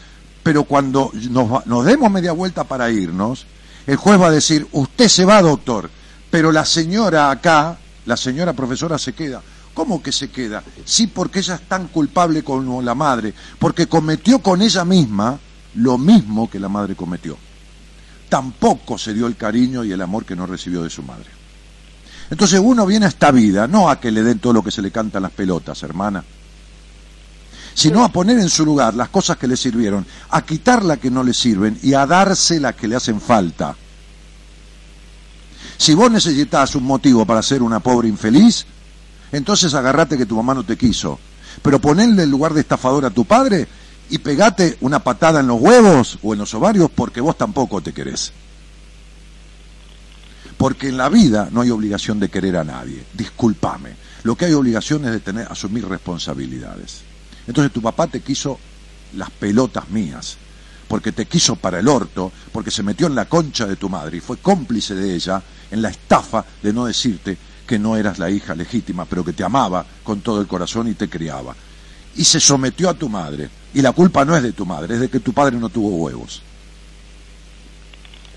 Pero 0.44 0.66
cuando 0.66 1.12
nos, 1.30 1.66
nos 1.66 1.86
demos 1.86 2.12
media 2.12 2.34
vuelta 2.34 2.66
para 2.66 2.92
irnos, 2.92 3.46
el 3.88 3.96
juez 3.96 4.20
va 4.20 4.28
a 4.28 4.32
decir, 4.32 4.68
usted 4.72 5.08
se 5.08 5.26
va, 5.26 5.42
doctor, 5.42 5.90
pero 6.30 6.52
la 6.52 6.66
señora 6.66 7.32
acá, 7.32 7.78
la 8.06 8.18
señora 8.18 8.54
profesora 8.54 8.98
se 8.98 9.14
queda. 9.14 9.42
¿Cómo 9.74 10.04
que 10.04 10.12
se 10.12 10.30
queda? 10.30 10.64
Sí, 10.86 11.08
porque 11.08 11.40
ella 11.40 11.56
es 11.56 11.68
tan 11.68 11.88
culpable 11.88 12.44
como 12.44 12.82
la 12.82 12.94
madre, 12.94 13.34
porque 13.58 13.88
cometió 13.88 14.40
con 14.40 14.62
ella 14.62 14.86
misma 14.86 15.40
lo 15.76 15.98
mismo 15.98 16.50
que 16.50 16.60
la 16.60 16.70
madre 16.70 16.96
cometió. 16.96 17.38
Tampoco 18.30 18.98
se 18.98 19.14
dio 19.14 19.28
el 19.28 19.36
cariño 19.36 19.84
y 19.84 19.92
el 19.92 20.02
amor 20.02 20.26
que 20.26 20.36
no 20.36 20.46
recibió 20.46 20.84
de 20.84 20.90
su 20.90 21.02
madre. 21.02 21.43
Entonces 22.30 22.60
uno 22.64 22.86
viene 22.86 23.06
a 23.06 23.10
esta 23.10 23.32
vida, 23.32 23.68
no 23.68 23.90
a 23.90 24.00
que 24.00 24.12
le 24.12 24.24
den 24.24 24.40
todo 24.40 24.54
lo 24.54 24.64
que 24.64 24.72
se 24.72 24.82
le 24.82 24.92
canta 24.92 25.18
a 25.18 25.22
las 25.22 25.32
pelotas, 25.32 25.84
hermana, 25.84 26.24
sino 27.74 28.04
a 28.04 28.10
poner 28.10 28.40
en 28.40 28.50
su 28.50 28.66
lugar 28.66 28.94
las 28.94 29.10
cosas 29.10 29.38
que 29.38 29.48
le 29.48 29.58
sirvieron, 29.58 30.06
a 30.30 30.42
quitar 30.44 30.84
las 30.84 31.00
que 31.00 31.12
no 31.12 31.24
le 31.24 31.34
sirven 31.34 31.78
y 31.82 31.94
a 31.94 32.06
darse 32.06 32.60
las 32.60 32.76
que 32.76 32.88
le 32.88 32.96
hacen 32.96 33.20
falta. 33.20 33.76
Si 35.78 35.94
vos 35.94 36.12
necesitas 36.12 36.76
un 36.76 36.84
motivo 36.84 37.26
para 37.26 37.42
ser 37.42 37.62
una 37.62 37.80
pobre 37.80 38.08
infeliz, 38.08 38.66
entonces 39.32 39.74
agarrate 39.74 40.18
que 40.18 40.26
tu 40.26 40.36
mamá 40.36 40.54
no 40.54 40.64
te 40.64 40.78
quiso. 40.78 41.20
Pero 41.62 41.80
ponenle 41.80 42.24
en 42.24 42.32
lugar 42.32 42.54
de 42.54 42.62
estafador 42.62 43.06
a 43.06 43.10
tu 43.10 43.26
padre 43.26 43.68
y 44.10 44.20
pegate 44.20 44.78
una 44.82 45.00
patada 45.00 45.40
en 45.40 45.48
los 45.48 45.60
huevos 45.60 46.20
o 46.22 46.34
en 46.34 46.40
los 46.40 46.54
ovarios 46.54 46.90
porque 46.94 47.22
vos 47.22 47.38
tampoco 47.38 47.82
te 47.82 47.94
querés. 47.94 48.32
Porque 50.64 50.88
en 50.88 50.96
la 50.96 51.10
vida 51.10 51.50
no 51.52 51.60
hay 51.60 51.72
obligación 51.72 52.22
de 52.22 52.30
querer 52.30 52.56
a 52.56 52.64
nadie. 52.64 53.04
Discúlpame. 53.12 53.98
Lo 54.24 54.38
que 54.38 54.46
hay 54.46 54.54
obligación 54.54 55.04
es 55.04 55.12
de 55.12 55.20
tener, 55.20 55.46
asumir 55.52 55.86
responsabilidades. 55.86 57.02
Entonces 57.46 57.74
tu 57.74 57.82
papá 57.82 58.08
te 58.08 58.22
quiso 58.22 58.58
las 59.18 59.30
pelotas 59.30 59.90
mías, 59.90 60.38
porque 60.88 61.12
te 61.12 61.26
quiso 61.26 61.58
para 61.58 61.80
el 61.80 61.90
orto, 61.90 62.32
porque 62.54 62.72
se 62.72 62.82
metió 62.82 63.08
en 63.08 63.16
la 63.16 63.26
concha 63.26 63.68
de 63.68 63.76
tu 63.76 63.90
madre 63.90 64.16
y 64.16 64.22
fue 64.22 64.38
cómplice 64.38 64.96
de 64.96 65.14
ella 65.14 65.44
en 65.70 65.82
la 65.82 65.90
estafa 65.90 66.46
de 66.64 66.72
no 66.72 66.86
decirte 66.86 67.38
que 67.68 67.78
no 67.78 67.98
eras 67.98 68.18
la 68.18 68.30
hija 68.30 68.56
legítima, 68.56 69.04
pero 69.04 69.26
que 69.26 69.34
te 69.34 69.44
amaba 69.44 69.86
con 70.02 70.22
todo 70.22 70.40
el 70.40 70.48
corazón 70.48 70.88
y 70.88 70.94
te 70.94 71.10
criaba. 71.10 71.54
Y 72.16 72.24
se 72.24 72.40
sometió 72.40 72.90
a 72.90 72.94
tu 72.94 73.10
madre. 73.10 73.50
Y 73.74 73.82
la 73.82 73.92
culpa 73.92 74.24
no 74.24 74.34
es 74.34 74.42
de 74.42 74.54
tu 74.54 74.66
madre, 74.66 74.94
es 74.94 75.02
de 75.02 75.10
que 75.10 75.20
tu 75.20 75.34
padre 75.34 75.58
no 75.58 75.68
tuvo 75.68 75.90
huevos. 75.90 76.42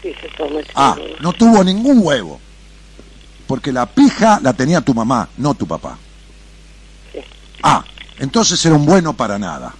Sí, 0.06 0.14
se 0.20 0.36
sometió. 0.36 0.72
Ah, 0.76 0.96
no 1.20 1.32
tuvo 1.32 1.64
ningún 1.64 1.98
huevo. 2.00 2.40
Porque 3.48 3.72
la 3.72 3.86
pija 3.86 4.38
la 4.40 4.52
tenía 4.52 4.80
tu 4.80 4.94
mamá, 4.94 5.28
no 5.36 5.54
tu 5.54 5.66
papá. 5.66 5.98
Sí. 7.12 7.18
Ah, 7.62 7.84
entonces 8.18 8.64
era 8.64 8.76
un 8.76 8.86
bueno 8.86 9.14
para 9.14 9.38
nada. 9.38 9.74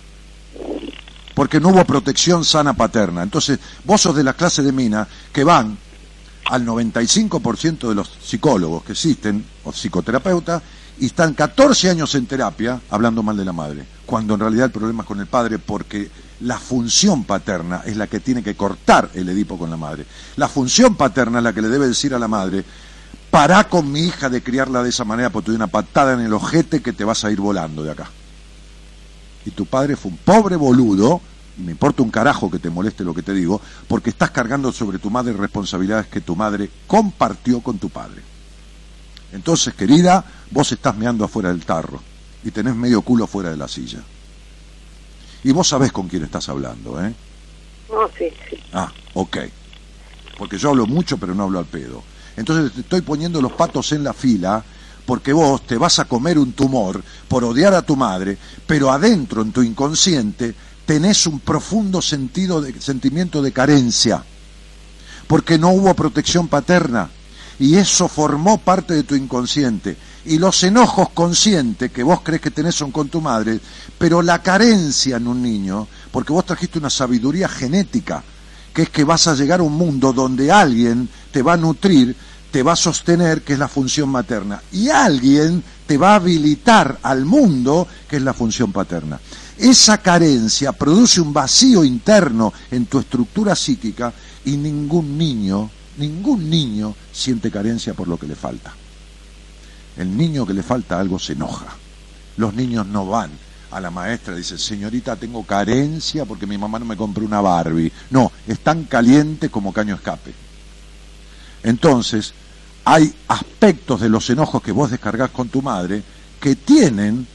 Porque 1.34 1.60
no 1.60 1.68
hubo 1.68 1.84
protección 1.84 2.44
sana 2.44 2.74
paterna. 2.74 3.22
Entonces, 3.22 3.60
vos 3.84 4.00
sos 4.00 4.16
de 4.16 4.24
la 4.24 4.32
clase 4.32 4.62
de 4.62 4.72
mina 4.72 5.06
que 5.32 5.44
van 5.44 5.78
al 6.46 6.66
95% 6.66 7.88
de 7.88 7.94
los 7.94 8.10
psicólogos 8.20 8.82
que 8.82 8.92
existen, 8.92 9.44
o 9.64 9.70
psicoterapeutas, 9.70 10.62
y 10.98 11.06
están 11.06 11.34
14 11.34 11.90
años 11.90 12.14
en 12.14 12.26
terapia 12.26 12.80
hablando 12.90 13.22
mal 13.22 13.36
de 13.36 13.44
la 13.44 13.52
madre, 13.52 13.86
cuando 14.06 14.34
en 14.34 14.40
realidad 14.40 14.66
el 14.66 14.72
problema 14.72 15.02
es 15.02 15.06
con 15.06 15.20
el 15.20 15.26
padre 15.26 15.58
porque 15.58 16.10
la 16.40 16.58
función 16.58 17.24
paterna 17.24 17.82
es 17.84 17.96
la 17.96 18.06
que 18.06 18.20
tiene 18.20 18.42
que 18.42 18.56
cortar 18.56 19.10
el 19.14 19.28
Edipo 19.28 19.58
con 19.58 19.70
la 19.70 19.76
madre. 19.76 20.06
La 20.36 20.48
función 20.48 20.94
paterna 20.94 21.38
es 21.38 21.44
la 21.44 21.52
que 21.52 21.62
le 21.62 21.68
debe 21.68 21.88
decir 21.88 22.14
a 22.14 22.18
la 22.18 22.28
madre, 22.28 22.64
pará 23.30 23.64
con 23.64 23.90
mi 23.90 24.00
hija 24.00 24.28
de 24.28 24.42
criarla 24.42 24.82
de 24.82 24.90
esa 24.90 25.04
manera 25.04 25.30
porque 25.30 25.46
te 25.46 25.50
doy 25.52 25.56
una 25.56 25.66
patada 25.66 26.14
en 26.14 26.20
el 26.20 26.32
ojete 26.32 26.80
que 26.80 26.92
te 26.92 27.04
vas 27.04 27.24
a 27.24 27.30
ir 27.30 27.40
volando 27.40 27.82
de 27.82 27.90
acá. 27.90 28.08
Y 29.44 29.50
tu 29.50 29.66
padre 29.66 29.96
fue 29.96 30.10
un 30.10 30.18
pobre 30.18 30.56
boludo, 30.56 31.20
y 31.58 31.62
me 31.62 31.72
importa 31.72 32.02
un 32.02 32.10
carajo 32.10 32.50
que 32.50 32.58
te 32.58 32.68
moleste 32.68 33.04
lo 33.04 33.14
que 33.14 33.22
te 33.22 33.32
digo, 33.32 33.60
porque 33.88 34.10
estás 34.10 34.30
cargando 34.30 34.72
sobre 34.72 34.98
tu 34.98 35.10
madre 35.10 35.32
responsabilidades 35.32 36.06
que 36.08 36.20
tu 36.20 36.36
madre 36.36 36.70
compartió 36.86 37.60
con 37.60 37.78
tu 37.78 37.88
padre. 37.88 38.22
Entonces, 39.32 39.74
querida, 39.74 40.24
vos 40.50 40.70
estás 40.72 40.96
meando 40.96 41.24
afuera 41.24 41.50
del 41.50 41.64
tarro 41.64 42.00
y 42.44 42.50
tenés 42.50 42.74
medio 42.74 43.02
culo 43.02 43.26
fuera 43.26 43.50
de 43.50 43.56
la 43.56 43.68
silla. 43.68 44.00
Y 45.44 45.52
vos 45.52 45.68
sabés 45.68 45.92
con 45.92 46.08
quién 46.08 46.24
estás 46.24 46.48
hablando, 46.48 47.02
¿eh? 47.04 47.14
No, 47.90 48.08
sí, 48.18 48.28
sí. 48.50 48.56
Ah, 48.72 48.92
ok. 49.14 49.38
Porque 50.38 50.58
yo 50.58 50.70
hablo 50.70 50.86
mucho, 50.86 51.18
pero 51.18 51.34
no 51.34 51.44
hablo 51.44 51.58
al 51.58 51.66
pedo. 51.66 52.02
Entonces 52.36 52.72
te 52.72 52.80
estoy 52.80 53.00
poniendo 53.00 53.40
los 53.40 53.52
patos 53.52 53.92
en 53.92 54.04
la 54.04 54.12
fila 54.12 54.62
porque 55.06 55.32
vos 55.32 55.62
te 55.62 55.78
vas 55.78 55.98
a 56.00 56.04
comer 56.04 56.38
un 56.38 56.52
tumor 56.52 57.02
por 57.28 57.44
odiar 57.44 57.72
a 57.74 57.82
tu 57.82 57.96
madre, 57.96 58.36
pero 58.66 58.90
adentro, 58.90 59.40
en 59.40 59.52
tu 59.52 59.62
inconsciente, 59.62 60.54
tenés 60.84 61.26
un 61.26 61.40
profundo 61.40 62.02
sentido 62.02 62.60
de, 62.60 62.78
sentimiento 62.80 63.40
de 63.40 63.52
carencia, 63.52 64.24
porque 65.28 65.58
no 65.58 65.70
hubo 65.70 65.94
protección 65.94 66.48
paterna, 66.48 67.08
y 67.58 67.76
eso 67.76 68.08
formó 68.08 68.58
parte 68.58 68.94
de 68.94 69.02
tu 69.02 69.14
inconsciente. 69.14 69.96
Y 70.24 70.38
los 70.38 70.62
enojos 70.64 71.10
conscientes 71.10 71.90
que 71.90 72.02
vos 72.02 72.20
crees 72.22 72.42
que 72.42 72.50
tenés 72.50 72.74
son 72.74 72.90
con 72.90 73.08
tu 73.08 73.20
madre, 73.20 73.60
pero 73.98 74.22
la 74.22 74.42
carencia 74.42 75.16
en 75.16 75.28
un 75.28 75.42
niño, 75.42 75.86
porque 76.10 76.32
vos 76.32 76.44
trajiste 76.44 76.78
una 76.78 76.90
sabiduría 76.90 77.48
genética, 77.48 78.22
que 78.74 78.82
es 78.82 78.90
que 78.90 79.04
vas 79.04 79.26
a 79.26 79.34
llegar 79.34 79.60
a 79.60 79.62
un 79.62 79.72
mundo 79.72 80.12
donde 80.12 80.50
alguien 80.50 81.08
te 81.30 81.42
va 81.42 81.54
a 81.54 81.56
nutrir, 81.56 82.14
te 82.50 82.62
va 82.62 82.72
a 82.72 82.76
sostener, 82.76 83.42
que 83.42 83.52
es 83.52 83.58
la 83.58 83.68
función 83.68 84.08
materna, 84.08 84.60
y 84.72 84.88
alguien 84.88 85.62
te 85.86 85.96
va 85.96 86.12
a 86.12 86.16
habilitar 86.16 86.98
al 87.02 87.24
mundo, 87.24 87.86
que 88.08 88.16
es 88.16 88.22
la 88.22 88.34
función 88.34 88.72
paterna. 88.72 89.20
Esa 89.58 89.98
carencia 89.98 90.72
produce 90.72 91.20
un 91.20 91.32
vacío 91.32 91.84
interno 91.84 92.52
en 92.70 92.86
tu 92.86 92.98
estructura 92.98 93.54
psíquica 93.54 94.12
y 94.44 94.56
ningún 94.56 95.16
niño, 95.16 95.70
ningún 95.98 96.48
niño 96.50 96.94
siente 97.12 97.50
carencia 97.50 97.94
por 97.94 98.08
lo 98.08 98.18
que 98.18 98.26
le 98.26 98.34
falta. 98.34 98.74
El 99.96 100.16
niño 100.16 100.46
que 100.46 100.54
le 100.54 100.62
falta 100.62 101.00
algo 101.00 101.18
se 101.18 101.32
enoja. 101.32 101.66
Los 102.36 102.54
niños 102.54 102.86
no 102.86 103.06
van 103.06 103.30
a 103.70 103.80
la 103.80 103.90
maestra 103.90 104.34
y 104.34 104.38
dicen, 104.38 104.58
señorita, 104.58 105.16
tengo 105.16 105.42
carencia 105.44 106.24
porque 106.24 106.46
mi 106.46 106.58
mamá 106.58 106.78
no 106.78 106.84
me 106.84 106.96
compró 106.96 107.24
una 107.24 107.40
Barbie. 107.40 107.92
No, 108.10 108.30
están 108.46 108.84
calientes 108.84 109.50
como 109.50 109.72
caño 109.72 109.94
escape. 109.94 110.34
Entonces, 111.62 112.32
hay 112.84 113.12
aspectos 113.28 114.00
de 114.00 114.08
los 114.08 114.28
enojos 114.30 114.62
que 114.62 114.72
vos 114.72 114.90
descargás 114.90 115.30
con 115.30 115.48
tu 115.48 115.62
madre 115.62 116.02
que 116.40 116.54
tienen 116.54 117.26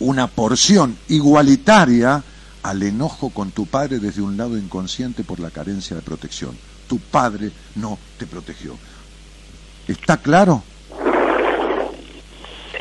una 0.00 0.26
porción 0.26 0.96
igualitaria 1.08 2.24
al 2.62 2.82
enojo 2.82 3.30
con 3.30 3.50
tu 3.52 3.66
padre 3.66 3.98
desde 3.98 4.22
un 4.22 4.36
lado 4.36 4.58
inconsciente 4.58 5.24
por 5.24 5.40
la 5.40 5.50
carencia 5.50 5.94
de 5.94 6.02
protección. 6.02 6.56
Tu 6.90 6.98
padre 6.98 7.52
no 7.76 7.96
te 8.18 8.26
protegió. 8.26 8.76
¿Está 9.86 10.16
claro? 10.16 10.64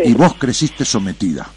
Y 0.04 0.14
vos 0.14 0.34
creciste 0.34 0.84
sometida. 0.84 1.48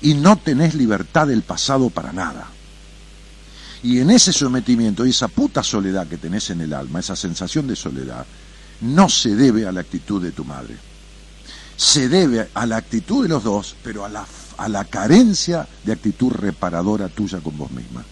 Y 0.00 0.14
no 0.14 0.38
tenés 0.38 0.74
libertad 0.74 1.26
del 1.26 1.42
pasado 1.42 1.90
para 1.90 2.10
nada. 2.14 2.46
Y 3.82 4.00
en 4.00 4.12
ese 4.12 4.32
sometimiento 4.32 5.04
y 5.04 5.10
esa 5.10 5.28
puta 5.28 5.62
soledad 5.62 6.06
que 6.06 6.16
tenés 6.16 6.48
en 6.48 6.62
el 6.62 6.72
alma, 6.72 7.00
esa 7.00 7.16
sensación 7.16 7.66
de 7.66 7.76
soledad, 7.76 8.24
no 8.80 9.10
se 9.10 9.36
debe 9.36 9.66
a 9.66 9.72
la 9.72 9.80
actitud 9.80 10.22
de 10.22 10.32
tu 10.32 10.46
madre. 10.46 10.74
Se 11.76 12.08
debe 12.08 12.48
a 12.54 12.64
la 12.64 12.78
actitud 12.78 13.24
de 13.24 13.28
los 13.28 13.44
dos, 13.44 13.76
pero 13.84 14.06
a 14.06 14.08
la, 14.08 14.24
a 14.56 14.68
la 14.70 14.86
carencia 14.86 15.68
de 15.84 15.92
actitud 15.92 16.32
reparadora 16.32 17.10
tuya 17.10 17.40
con 17.40 17.58
vos 17.58 17.70
misma. 17.72 18.02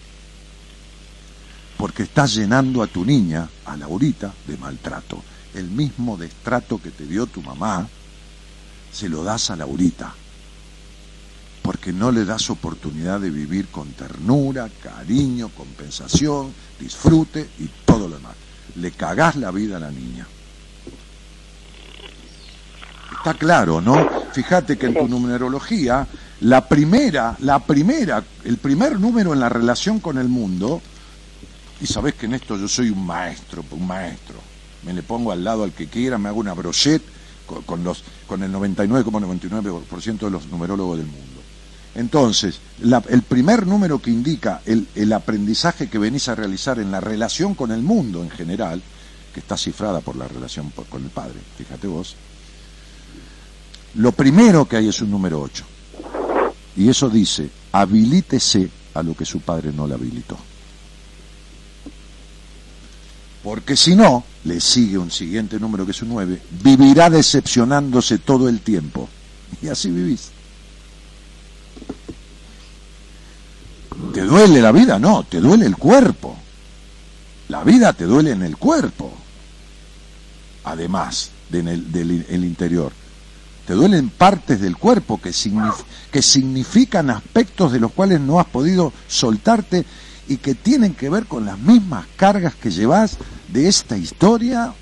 Porque 1.81 2.03
estás 2.03 2.35
llenando 2.35 2.83
a 2.83 2.87
tu 2.87 3.03
niña, 3.03 3.49
a 3.65 3.75
Laurita, 3.75 4.31
de 4.45 4.55
maltrato. 4.55 5.23
El 5.55 5.65
mismo 5.65 6.15
destrato 6.15 6.79
que 6.79 6.91
te 6.91 7.07
dio 7.07 7.25
tu 7.25 7.41
mamá, 7.41 7.89
se 8.93 9.09
lo 9.09 9.23
das 9.23 9.49
a 9.49 9.55
Laurita 9.55 10.13
porque 11.63 11.91
no 11.91 12.11
le 12.11 12.25
das 12.25 12.49
oportunidad 12.49 13.19
de 13.19 13.29
vivir 13.29 13.67
con 13.69 13.87
ternura, 13.93 14.69
cariño, 14.83 15.49
compensación, 15.49 16.53
disfrute 16.79 17.49
y 17.59 17.69
todo 17.85 18.07
lo 18.07 18.17
demás. 18.17 18.35
Le 18.75 18.91
cagás 18.91 19.35
la 19.35 19.49
vida 19.51 19.77
a 19.77 19.79
la 19.79 19.91
niña. 19.91 20.27
Está 23.17 23.33
claro, 23.35 23.81
¿no? 23.81 24.07
Fíjate 24.33 24.77
que 24.77 24.87
en 24.87 24.95
tu 24.95 25.07
numerología, 25.07 26.07
la 26.41 26.67
primera, 26.67 27.35
la 27.39 27.59
primera, 27.59 28.23
el 28.43 28.57
primer 28.57 28.99
número 28.99 29.33
en 29.33 29.39
la 29.39 29.49
relación 29.49 29.99
con 29.99 30.17
el 30.17 30.27
mundo, 30.27 30.81
y 31.81 31.87
sabés 31.87 32.13
que 32.13 32.27
en 32.27 32.35
esto 32.35 32.57
yo 32.57 32.67
soy 32.67 32.91
un 32.91 33.05
maestro, 33.05 33.65
un 33.71 33.87
maestro. 33.87 34.35
Me 34.83 34.93
le 34.93 35.01
pongo 35.01 35.31
al 35.31 35.43
lado 35.43 35.63
al 35.63 35.71
que 35.71 35.87
quiera, 35.87 36.17
me 36.17 36.29
hago 36.29 36.39
una 36.39 36.53
brochette 36.53 37.03
con, 37.65 37.83
los, 37.83 38.03
con 38.27 38.43
el 38.43 38.53
99,99% 38.53 40.19
de 40.19 40.29
los 40.29 40.45
numerólogos 40.47 40.97
del 40.97 41.07
mundo. 41.07 41.41
Entonces, 41.95 42.59
el 43.09 43.21
primer 43.23 43.67
número 43.67 43.99
que 43.99 44.11
indica 44.11 44.61
el, 44.65 45.11
aprendizaje 45.11 45.89
que 45.89 45.97
venís 45.97 46.29
a 46.29 46.35
realizar 46.35 46.79
en 46.79 46.91
la 46.91 47.01
relación 47.01 47.53
con 47.55 47.71
el 47.71 47.81
mundo 47.81 48.23
en 48.23 48.29
general, 48.29 48.81
que 49.33 49.39
está 49.39 49.57
cifrada 49.57 50.01
por 50.01 50.15
la 50.15 50.27
relación 50.27 50.71
con 50.89 51.03
el 51.03 51.09
padre, 51.09 51.39
fíjate 51.57 51.87
vos, 51.87 52.15
lo 53.95 54.11
primero 54.13 54.65
que 54.65 54.77
hay 54.77 54.87
es 54.87 55.01
un 55.01 55.11
número 55.11 55.41
8. 55.41 55.65
Y 56.77 56.87
eso 56.87 57.09
dice, 57.09 57.49
habilítese 57.73 58.69
a 58.93 59.03
lo 59.03 59.15
que 59.15 59.25
su 59.25 59.41
padre 59.41 59.73
no 59.73 59.85
le 59.85 59.95
habilitó. 59.95 60.37
Porque 63.43 63.75
si 63.75 63.95
no, 63.95 64.23
le 64.43 64.59
sigue 64.59 64.97
un 64.97 65.09
siguiente 65.09 65.59
número 65.59 65.85
que 65.85 65.91
es 65.91 66.01
un 66.01 66.09
9, 66.09 66.41
vivirá 66.63 67.09
decepcionándose 67.09 68.19
todo 68.19 68.47
el 68.47 68.61
tiempo. 68.61 69.09
Y 69.61 69.67
así 69.67 69.89
vivís. 69.89 70.29
¿Te 74.13 74.21
duele 74.21 74.61
la 74.61 74.71
vida? 74.71 74.99
No, 74.99 75.23
te 75.23 75.39
duele 75.39 75.65
el 75.65 75.77
cuerpo. 75.77 76.35
La 77.49 77.63
vida 77.63 77.93
te 77.93 78.05
duele 78.05 78.31
en 78.31 78.43
el 78.43 78.57
cuerpo. 78.57 79.11
Además 80.63 81.31
de 81.49 81.59
en 81.59 81.67
el, 81.67 81.91
del 81.91 82.25
el 82.29 82.45
interior. 82.45 82.91
Te 83.65 83.73
duelen 83.73 84.09
partes 84.09 84.59
del 84.59 84.77
cuerpo 84.77 85.21
que, 85.21 85.31
que 86.11 86.21
significan 86.21 87.09
aspectos 87.09 87.71
de 87.71 87.79
los 87.79 87.91
cuales 87.91 88.19
no 88.19 88.39
has 88.39 88.47
podido 88.47 88.91
soltarte 89.07 89.85
y 90.27 90.37
que 90.37 90.55
tienen 90.55 90.93
que 90.93 91.09
ver 91.09 91.25
con 91.25 91.45
las 91.45 91.57
mismas 91.59 92.05
cargas 92.15 92.55
que 92.55 92.71
llevas 92.71 93.17
de 93.47 93.67
esta 93.67 93.97
historia 93.97 94.73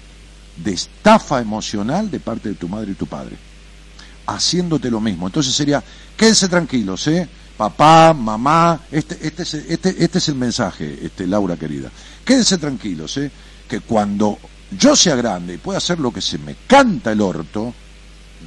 de 0.57 0.74
estafa 0.74 1.40
emocional 1.40 2.11
de 2.11 2.20
parte 2.20 2.49
de 2.49 2.56
tu 2.56 2.68
madre 2.68 2.91
y 2.91 2.95
tu 2.95 3.07
padre 3.07 3.38
haciéndote 4.36 4.90
lo 4.90 5.02
mismo. 5.02 5.28
Entonces 5.28 5.53
sería, 5.53 5.84
quédense 6.16 6.48
tranquilos, 6.48 7.07
¿eh? 7.07 7.28
Papá, 7.57 8.14
mamá, 8.14 8.80
este, 8.91 9.18
este, 9.22 9.44
es, 9.44 9.53
este, 9.53 10.03
este 10.03 10.18
es 10.18 10.30
el 10.30 10.36
mensaje, 10.36 10.99
este, 11.03 11.28
Laura 11.28 11.57
querida. 11.57 11.90
Quédense 12.24 12.57
tranquilos, 12.57 13.18
¿eh? 13.18 13.32
Que 13.68 13.82
cuando 13.82 14.38
yo 14.78 14.95
sea 14.95 15.16
grande 15.16 15.56
y 15.56 15.57
pueda 15.57 15.80
hacer 15.80 15.99
lo 15.99 16.14
que 16.14 16.22
se 16.22 16.38
me 16.38 16.56
canta 16.68 17.11
el 17.11 17.22
orto, 17.22 17.74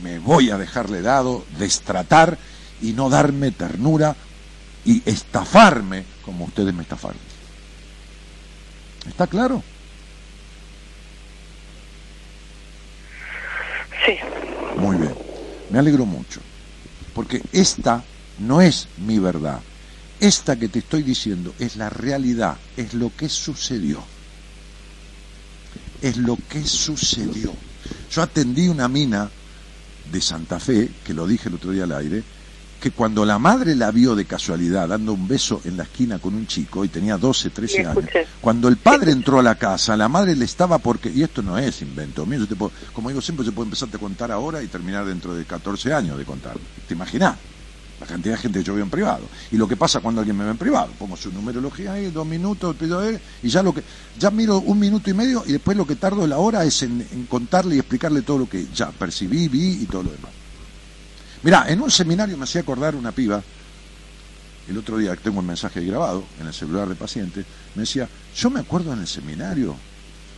me 0.03 0.19
voy 0.19 0.51
a 0.51 0.57
dejarle 0.57 1.03
dado, 1.03 1.45
destratar 1.59 2.39
y 2.81 2.93
no 2.93 3.11
darme 3.11 3.51
ternura 3.51 4.17
y 4.85 5.03
estafarme 5.09 6.05
como 6.25 6.45
ustedes 6.45 6.75
me 6.75 6.83
estafaron. 6.83 7.21
¿Está 9.07 9.27
claro? 9.27 9.63
Sí. 14.05 14.17
Muy 14.77 14.97
bien. 14.97 15.15
Me 15.71 15.79
alegro 15.79 16.07
mucho. 16.07 16.41
Porque 17.15 17.43
esta 17.53 18.03
no 18.39 18.61
es 18.61 18.89
mi 18.99 19.19
verdad. 19.19 19.61
Esta 20.21 20.57
que 20.57 20.69
te 20.69 20.81
estoy 20.81 21.03
diciendo 21.03 21.55
es 21.59 21.77
la 21.77 21.91
realidad, 21.91 22.57
es 22.77 22.95
lo 22.95 23.15
que 23.15 23.29
sucedió. 23.29 24.03
Es 26.01 26.17
lo 26.17 26.39
que 26.49 26.65
sucedió. 26.65 27.53
Yo 28.11 28.23
atendí 28.23 28.69
una 28.69 28.89
mina 28.89 29.31
de 30.11 30.21
Santa 30.21 30.61
Fe, 30.61 30.91
que 31.05 31.15
lo 31.15 31.27
dije 31.27 31.49
el 31.49 31.57
otro 31.57 31.71
día 31.73 31.85
al 31.85 31.93
aire, 31.93 32.23
que 32.83 32.91
cuando 32.91 33.25
la 33.25 33.39
madre 33.39 33.75
la 33.77 33.91
vio 33.93 34.15
de 34.17 34.25
casualidad 34.25 34.89
dando 34.89 35.13
un 35.13 35.29
beso 35.29 35.61
en 35.65 35.77
la 35.77 35.85
esquina 35.85 36.19
con 36.19 36.35
un 36.35 36.47
chico 36.49 36.85
y 36.85 36.89
tenía 36.89 37.17
12, 37.17 37.51
13 37.51 37.77
Sí, 37.77 37.83
años, 37.85 38.05
cuando 38.41 38.69
el 38.69 38.77
padre 38.77 39.13
entró 39.13 39.39
a 39.39 39.43
la 39.43 39.55
casa, 39.55 39.97
la 39.97 40.09
madre 40.09 40.35
le 40.35 40.45
estaba 40.45 40.79
porque, 40.79 41.09
y 41.11 41.23
esto 41.23 41.43
no 41.43 41.57
es 41.57 41.81
invento 41.81 42.27
mío, 42.27 42.41
yo 42.41 42.47
te 42.49 42.57
puedo- 42.57 42.73
como 42.93 43.09
digo 43.09 43.21
siempre, 43.23 43.47
se 43.47 43.53
puede 43.53 43.67
empezar 43.69 43.89
a 43.93 43.99
contar 43.99 44.33
ahora 44.33 44.63
y 44.63 44.67
terminar 44.67 45.07
dentro 45.07 45.33
de 45.35 45.45
14 45.45 45.95
años 45.95 46.19
de 46.19 46.25
contar. 46.25 46.57
¿Te 46.87 46.95
imaginas? 46.95 47.37
La 48.01 48.07
cantidad 48.09 48.35
de 48.35 48.41
gente 48.41 48.59
que 48.59 48.65
yo 48.65 48.75
veo 48.75 48.83
en 48.83 48.91
privado. 48.91 49.23
Y 49.53 49.57
lo 49.57 49.69
que 49.69 49.77
pasa 49.77 50.01
cuando 50.01 50.21
alguien 50.21 50.37
me 50.37 50.45
ve 50.45 50.51
en 50.51 50.59
privado. 50.59 50.89
Pongo 50.99 51.17
su 51.17 51.31
numerología 51.31 51.93
ahí, 51.93 52.11
dos 52.11 52.27
minutos, 52.27 52.75
pido 52.75 52.99
a 52.99 53.07
él, 53.09 53.21
y 53.45 53.49
ya 53.49 53.63
lo 53.63 53.73
que. 53.73 53.85
Ya 54.19 54.33
miro 54.33 54.59
un 54.59 54.77
minuto 54.81 55.09
y 55.09 55.15
medio 55.15 55.45
y 55.47 55.53
después 55.53 55.77
lo 55.77 55.87
que 55.87 55.95
tardo 55.95 56.27
la 56.27 56.39
hora 56.39 56.65
es 56.65 56.83
en, 56.83 57.07
en 57.13 57.27
contarle 57.27 57.77
y 57.77 57.79
explicarle 57.79 58.23
todo 58.23 58.39
lo 58.39 58.49
que 58.49 58.67
ya 58.75 58.91
percibí, 58.91 59.47
vi 59.47 59.83
y 59.83 59.87
todo 59.87 60.03
lo 60.03 60.11
demás. 60.11 60.33
Mirá, 61.43 61.67
en 61.69 61.81
un 61.81 61.91
seminario 61.91 62.37
me 62.37 62.45
hacía 62.45 62.61
acordar 62.61 62.95
una 62.95 63.13
piba, 63.13 63.43
el 64.69 64.79
otro 64.79 64.97
día 64.97 65.17
tengo 65.17 65.41
un 65.41 65.47
mensaje 65.47 65.85
grabado 65.85 66.25
en 66.41 66.47
el 66.47 66.55
celular 66.55 66.89
de 66.89 66.95
paciente, 66.95 67.45
me 67.75 67.83
decía, 67.83 68.09
yo 68.37 68.49
me 68.49 68.61
acuerdo 68.61 68.93
en 68.93 69.01
el 69.01 69.09
seminario, 69.09 69.75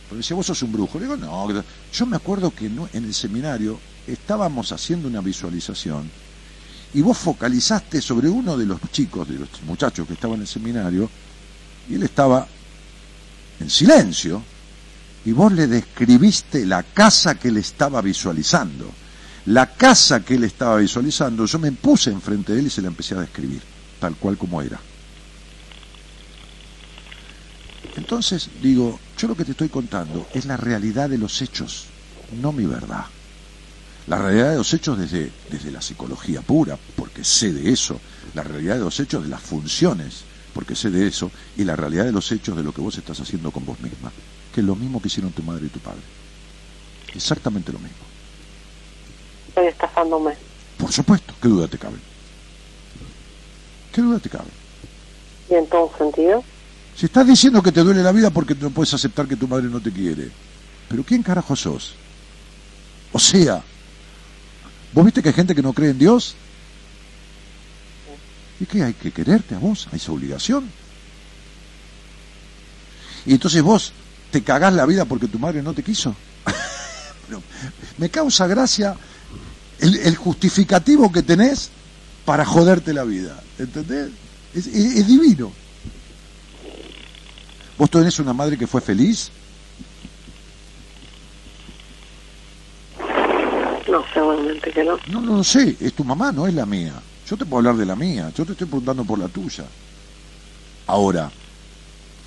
porque 0.09 0.17
decía, 0.17 0.35
vos 0.35 0.47
sos 0.47 0.61
un 0.63 0.71
brujo. 0.71 0.97
Le 0.99 1.05
digo, 1.05 1.17
no, 1.17 1.47
yo 1.93 2.05
me 2.05 2.15
acuerdo 2.15 2.51
que 2.51 2.65
en 2.65 3.05
el 3.05 3.13
seminario 3.13 3.79
estábamos 4.07 4.71
haciendo 4.71 5.07
una 5.07 5.21
visualización 5.21 6.09
y 6.93 7.01
vos 7.01 7.17
focalizaste 7.17 8.01
sobre 8.01 8.29
uno 8.29 8.55
de 8.57 8.65
los 8.65 8.79
chicos, 8.91 9.27
de 9.27 9.39
los 9.39 9.49
muchachos 9.63 10.07
que 10.07 10.13
estaban 10.13 10.35
en 10.35 10.41
el 10.41 10.47
seminario, 10.47 11.09
y 11.89 11.95
él 11.95 12.03
estaba 12.03 12.47
en 13.59 13.69
silencio, 13.69 14.41
y 15.25 15.31
vos 15.33 15.51
le 15.51 15.67
describiste 15.67 16.65
la 16.65 16.83
casa 16.83 17.35
que 17.35 17.49
él 17.49 17.57
estaba 17.57 18.01
visualizando. 18.01 18.91
La 19.45 19.67
casa 19.73 20.23
que 20.23 20.35
él 20.35 20.43
estaba 20.43 20.77
visualizando, 20.77 21.45
yo 21.45 21.59
me 21.59 21.71
puse 21.71 22.09
enfrente 22.09 22.53
de 22.53 22.59
él 22.59 22.67
y 22.67 22.69
se 22.71 22.81
la 22.81 22.87
empecé 22.87 23.13
a 23.13 23.21
describir, 23.21 23.61
tal 23.99 24.15
cual 24.15 24.37
como 24.37 24.61
era. 24.61 24.79
Entonces, 27.95 28.49
digo, 28.61 28.99
yo 29.17 29.27
lo 29.27 29.35
que 29.35 29.45
te 29.45 29.51
estoy 29.51 29.69
contando 29.69 30.27
es 30.33 30.45
la 30.45 30.57
realidad 30.57 31.09
de 31.09 31.19
los 31.19 31.41
hechos, 31.41 31.85
no 32.41 32.51
mi 32.51 32.65
verdad. 32.65 33.05
La 34.07 34.17
realidad 34.17 34.51
de 34.51 34.57
los 34.57 34.73
hechos 34.73 34.97
desde, 34.97 35.31
desde 35.49 35.71
la 35.71 35.81
psicología 35.81 36.41
pura, 36.41 36.77
porque 36.95 37.23
sé 37.23 37.53
de 37.53 37.71
eso. 37.71 37.99
La 38.35 38.43
realidad 38.43 38.75
de 38.75 38.81
los 38.81 38.99
hechos 38.99 39.23
de 39.23 39.29
las 39.29 39.41
funciones, 39.41 40.21
porque 40.53 40.75
sé 40.75 40.91
de 40.91 41.07
eso. 41.07 41.31
Y 41.57 41.63
la 41.63 41.75
realidad 41.75 42.05
de 42.05 42.11
los 42.11 42.31
hechos 42.31 42.55
de 42.55 42.63
lo 42.63 42.71
que 42.71 42.81
vos 42.81 42.97
estás 42.97 43.19
haciendo 43.19 43.49
con 43.49 43.65
vos 43.65 43.79
misma, 43.79 44.11
que 44.53 44.61
es 44.61 44.67
lo 44.67 44.75
mismo 44.75 45.01
que 45.01 45.07
hicieron 45.07 45.31
tu 45.31 45.41
madre 45.41 45.65
y 45.65 45.69
tu 45.69 45.79
padre. 45.79 46.01
Exactamente 47.15 47.71
lo 47.71 47.79
mismo. 47.79 48.04
Estoy 49.55 49.67
estafándome. 49.67 50.33
Por 50.77 50.91
supuesto, 50.91 51.33
¿qué 51.41 51.47
duda 51.47 51.69
te 51.69 51.77
cabe? 51.77 51.95
¿Qué 53.93 54.01
duda 54.01 54.19
te 54.19 54.29
cabe? 54.29 54.49
¿Y 55.49 55.53
en 55.53 55.65
todo 55.67 55.89
sentido? 55.97 56.43
Si 56.93 57.05
estás 57.05 57.25
diciendo 57.25 57.63
que 57.63 57.71
te 57.71 57.79
duele 57.79 58.03
la 58.03 58.11
vida 58.11 58.31
porque 58.31 58.53
no 58.53 58.69
puedes 58.71 58.93
aceptar 58.93 59.29
que 59.29 59.37
tu 59.37 59.47
madre 59.47 59.67
no 59.67 59.79
te 59.79 59.93
quiere. 59.93 60.29
Pero 60.89 61.05
¿quién 61.05 61.23
carajo 61.23 61.55
sos? 61.55 61.95
O 63.13 63.19
sea, 63.19 63.63
¿vos 64.91 65.05
viste 65.05 65.21
que 65.21 65.29
hay 65.29 65.35
gente 65.35 65.55
que 65.55 65.61
no 65.61 65.71
cree 65.71 65.91
en 65.91 65.99
Dios? 65.99 66.35
¿Y 68.59 68.65
qué? 68.65 68.83
¿Hay 68.83 68.93
que 68.93 69.13
quererte 69.13 69.55
a 69.55 69.59
vos? 69.59 69.87
¿Hay 69.93 69.99
esa 69.99 70.11
obligación? 70.11 70.69
Y 73.25 73.31
entonces 73.35 73.63
vos 73.63 73.93
te 74.31 74.43
cagás 74.43 74.73
la 74.73 74.85
vida 74.85 75.05
porque 75.05 75.29
tu 75.29 75.39
madre 75.39 75.61
no 75.61 75.73
te 75.73 75.81
quiso. 75.81 76.13
Pero 77.27 77.41
me 77.97 78.09
causa 78.09 78.47
gracia 78.47 78.97
el, 79.79 79.95
el 79.97 80.15
justificativo 80.15 81.11
que 81.11 81.21
tenés 81.23 81.69
para 82.25 82.45
joderte 82.45 82.93
la 82.93 83.03
vida. 83.03 83.39
¿Entendés? 83.59 84.09
Es, 84.53 84.67
es- 84.67 84.95
es 84.97 85.07
divino. 85.07 85.51
¿Vos 87.77 87.89
tenés 87.89 88.19
una 88.19 88.33
madre 88.33 88.57
que 88.57 88.67
fue 88.67 88.79
feliz? 88.81 89.29
No, 93.89 94.03
seguramente 94.13 94.71
que 94.71 94.83
no. 94.83 94.97
No, 95.07 95.21
no 95.21 95.37
lo 95.37 95.43
sé, 95.43 95.75
es 95.79 95.93
tu 95.93 96.03
mamá, 96.03 96.31
no 96.31 96.47
es 96.47 96.53
la 96.53 96.65
mía. 96.65 96.93
Yo 97.29 97.37
te 97.37 97.45
puedo 97.45 97.57
hablar 97.59 97.75
de 97.77 97.85
la 97.85 97.95
mía, 97.95 98.31
yo 98.35 98.45
te 98.45 98.53
estoy 98.53 98.67
preguntando 98.67 99.03
por 99.03 99.19
la 99.19 99.27
tuya. 99.27 99.65
Ahora, 100.87 101.29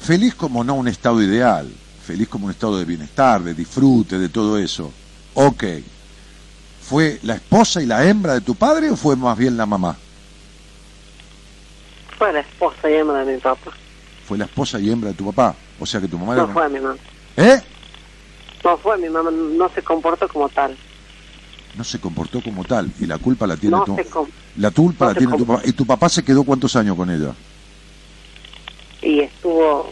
feliz 0.00 0.34
como 0.34 0.64
no 0.64 0.74
un 0.74 0.88
estado 0.88 1.22
ideal, 1.22 1.68
feliz 2.04 2.28
como 2.28 2.46
un 2.46 2.50
estado 2.52 2.78
de 2.78 2.84
bienestar, 2.84 3.42
de 3.42 3.54
disfrute, 3.54 4.18
de 4.18 4.28
todo 4.28 4.58
eso. 4.58 4.92
Ok. 5.34 5.64
¿Fue 6.88 7.18
la 7.22 7.34
esposa 7.34 7.82
y 7.82 7.86
la 7.86 8.04
hembra 8.08 8.34
de 8.34 8.40
tu 8.40 8.54
padre 8.54 8.90
o 8.90 8.96
fue 8.96 9.14
más 9.16 9.36
bien 9.36 9.56
la 9.56 9.66
mamá? 9.66 9.96
Fue 12.16 12.32
la 12.32 12.40
esposa 12.40 12.90
y 12.90 12.94
hembra 12.94 13.24
de 13.24 13.34
mi 13.34 13.38
papá. 13.40 13.70
Fue 14.26 14.38
la 14.38 14.44
esposa 14.46 14.80
y 14.80 14.90
hembra 14.90 15.10
de 15.10 15.14
tu 15.16 15.26
papá. 15.26 15.54
O 15.78 15.86
sea 15.86 16.00
que 16.00 16.08
tu 16.08 16.18
mamá 16.18 16.34
era... 16.34 16.46
No 16.46 16.52
fue 16.52 16.68
mi 16.68 16.80
mamá. 16.80 16.96
¿Eh? 17.36 17.60
No 18.64 18.76
fue 18.78 18.98
mi 18.98 19.08
mamá, 19.08 19.30
no 19.30 19.68
se 19.68 19.82
comportó 19.82 20.26
como 20.28 20.48
tal. 20.48 20.76
No 21.76 21.84
se 21.84 22.00
comportó 22.00 22.42
como 22.42 22.64
tal 22.64 22.90
y 22.98 23.06
la 23.06 23.18
culpa 23.18 23.46
la 23.46 23.56
tiene 23.56 23.76
No 23.76 23.84
tu... 23.84 23.96
La 24.56 24.70
culpa 24.70 25.06
no 25.06 25.12
la 25.12 25.18
tiene 25.18 25.36
tu 25.36 25.46
papá. 25.46 25.62
¿Y 25.64 25.72
tu 25.72 25.86
papá 25.86 26.08
se 26.08 26.24
quedó 26.24 26.42
cuántos 26.42 26.74
años 26.74 26.96
con 26.96 27.10
ella? 27.10 27.34
y 29.02 29.20
estuvo, 29.20 29.90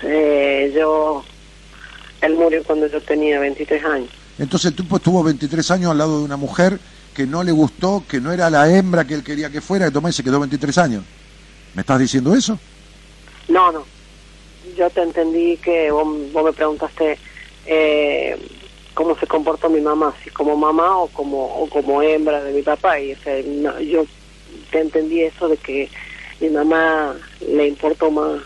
sé, 0.00 0.72
yo, 0.74 1.24
él 2.20 2.34
murió 2.34 2.62
cuando 2.64 2.86
yo 2.86 3.00
tenía 3.02 3.38
23 3.38 3.84
años. 3.84 4.10
Entonces 4.38 4.72
el 4.76 4.86
estuvo 4.96 5.22
23 5.22 5.70
años 5.70 5.90
al 5.92 5.98
lado 5.98 6.18
de 6.18 6.24
una 6.24 6.36
mujer 6.36 6.78
que 7.14 7.26
no 7.26 7.44
le 7.44 7.52
gustó, 7.52 8.02
que 8.08 8.20
no 8.20 8.32
era 8.32 8.50
la 8.50 8.68
hembra 8.68 9.06
que 9.06 9.14
él 9.14 9.22
quería 9.22 9.50
que 9.50 9.60
fuera, 9.60 9.86
que 9.86 9.92
tomó 9.92 10.08
y 10.08 10.12
se 10.12 10.24
quedó 10.24 10.40
23 10.40 10.78
años. 10.78 11.04
¿Me 11.74 11.82
estás 11.82 11.98
diciendo 11.98 12.34
eso? 12.34 12.58
No, 13.48 13.70
no, 13.70 13.84
yo 14.76 14.90
te 14.90 15.02
entendí 15.02 15.56
que 15.58 15.90
vos, 15.90 16.06
vos 16.32 16.44
me 16.44 16.52
preguntaste 16.52 17.18
eh, 17.66 18.36
cómo 18.94 19.16
se 19.16 19.26
comportó 19.26 19.68
mi 19.68 19.80
mamá, 19.80 20.14
si 20.22 20.30
como 20.30 20.56
mamá 20.56 20.98
o 20.98 21.08
como 21.08 21.44
o 21.44 21.68
como 21.68 22.02
hembra 22.02 22.42
de 22.42 22.52
mi 22.52 22.62
papá, 22.62 22.98
y 23.00 23.16
no, 23.46 23.78
yo 23.80 24.04
te 24.70 24.80
entendí 24.80 25.22
eso 25.22 25.48
de 25.48 25.56
que 25.56 25.90
mi 26.40 26.48
mamá 26.48 27.14
le 27.46 27.68
importó 27.68 28.10
más 28.10 28.40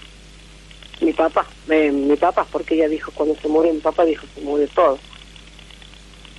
mi 1.01 1.13
papá, 1.13 1.47
eh, 1.69 1.93
mi 1.93 2.17
papá, 2.17 2.47
porque 2.51 2.75
ella 2.75 2.89
dijo 2.89 3.13
cuando 3.15 3.37
se 3.37 3.49
murió 3.49 3.73
mi 3.73 3.81
papá 3.81 4.05
dijo 4.05 4.27
se 4.35 4.41
murió 4.41 4.67
todo. 4.75 4.99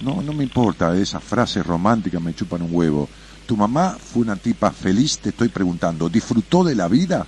No, 0.01 0.21
no 0.21 0.33
me 0.33 0.43
importa, 0.43 0.95
esas 0.95 1.23
frases 1.23 1.65
románticas 1.65 2.21
me 2.21 2.33
chupan 2.33 2.61
un 2.61 2.69
huevo. 2.73 3.09
¿Tu 3.45 3.57
mamá 3.57 3.97
fue 3.99 4.21
una 4.21 4.35
tipa 4.35 4.71
feliz? 4.71 5.19
Te 5.19 5.29
estoy 5.29 5.49
preguntando. 5.49 6.07
¿Disfrutó 6.07 6.63
de 6.63 6.75
la 6.75 6.87
vida? 6.87 7.25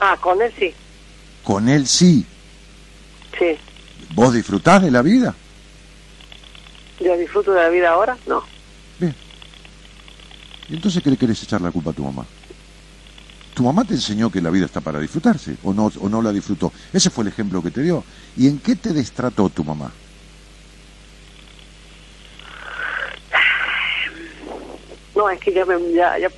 Ah, 0.00 0.16
con 0.20 0.42
él 0.42 0.52
sí, 0.58 0.72
Con 1.42 1.68
él 1.68 1.86
sí. 1.86 2.26
sí. 3.38 3.56
¿Vos 4.14 4.34
disfrutás 4.34 4.82
de 4.82 4.90
la 4.90 5.00
vida? 5.02 5.34
Yo 7.00 7.16
disfruto 7.16 7.52
de 7.52 7.62
la 7.62 7.68
vida 7.68 7.90
ahora, 7.90 8.16
no. 8.26 8.42
Bien. 8.98 9.14
¿Y 10.68 10.74
entonces 10.74 11.02
qué 11.02 11.10
le 11.10 11.16
querés 11.16 11.42
echar 11.42 11.60
la 11.60 11.70
culpa 11.70 11.90
a 11.90 11.94
tu 11.94 12.04
mamá? 12.04 12.24
¿Tu 13.54 13.62
mamá 13.62 13.84
te 13.84 13.94
enseñó 13.94 14.30
que 14.30 14.42
la 14.42 14.50
vida 14.50 14.66
está 14.66 14.80
para 14.80 14.98
disfrutarse 14.98 15.56
o 15.62 15.72
no, 15.72 15.90
o 16.00 16.08
no 16.08 16.20
la 16.20 16.32
disfrutó? 16.32 16.72
Ese 16.92 17.08
fue 17.10 17.22
el 17.22 17.28
ejemplo 17.28 17.62
que 17.62 17.70
te 17.70 17.82
dio. 17.82 18.02
¿Y 18.36 18.48
en 18.48 18.58
qué 18.58 18.74
te 18.76 18.92
destrató 18.92 19.48
tu 19.48 19.62
mamá? 19.64 19.92
No, 25.14 25.28
es 25.30 25.38
que 25.40 25.52
ya 25.52 25.64
me, 25.64 25.74
ya, 25.92 26.18
ya, 26.18 26.28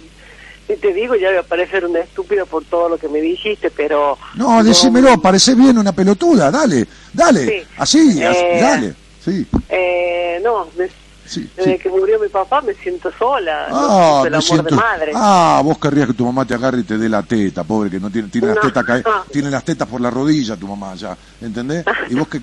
si 0.66 0.76
te 0.76 0.92
digo, 0.92 1.14
ya 1.14 1.28
voy 1.28 1.38
a 1.38 1.42
parecer 1.42 1.84
una 1.86 2.00
estúpida 2.00 2.44
por 2.44 2.64
todo 2.64 2.88
lo 2.88 2.98
que 2.98 3.08
me 3.08 3.20
dijiste, 3.20 3.70
pero... 3.70 4.18
No, 4.34 4.62
decímelo, 4.64 5.20
parece 5.20 5.54
bien 5.54 5.78
una 5.78 5.92
pelotuda, 5.92 6.50
dale, 6.50 6.86
dale, 7.12 7.46
Sí. 7.46 7.66
así, 7.78 8.22
así, 8.22 8.38
Eh, 8.42 8.58
dale, 8.60 8.94
sí, 9.24 9.46
Eh, 9.68 10.40
no, 10.44 10.66
me- 10.76 10.88
sí, 11.26 11.50
desde 11.56 11.72
sí. 11.72 11.78
que 11.78 11.88
murió 11.88 12.18
mi 12.20 12.28
papá 12.28 12.60
me 12.62 12.72
siento 12.74 13.10
sola, 13.18 13.66
no 13.68 13.76
Ah, 13.76 14.20
siento 14.22 14.26
el 14.26 14.34
amor 14.34 14.42
siento- 14.42 14.64
de 14.64 14.76
madre. 14.76 15.12
ah, 15.14 15.60
vos 15.64 15.78
querrías 15.78 16.06
que 16.08 16.14
tu 16.14 16.24
mamá 16.24 16.44
te 16.46 16.54
agarre 16.54 16.80
y 16.80 16.84
te 16.84 16.96
dé 16.98 17.08
la 17.08 17.22
teta, 17.22 17.64
pobre, 17.64 17.90
que 17.90 18.00
no 18.00 18.10
tiene, 18.10 18.28
tiene 18.28 18.48
las 18.48 18.56
No. 18.56 18.62
tetas 18.62 18.84
cae- 18.84 19.04
tiene 19.30 19.50
las 19.50 19.64
tetas 19.64 19.88
por 19.88 20.00
la 20.00 20.10
rodilla 20.10 20.56
tu 20.56 20.66
mamá 20.68 20.94
ya, 20.94 21.16
¿entendés? 21.40 21.84
Y 22.10 22.14
vos 22.14 22.28
que- 22.28 22.40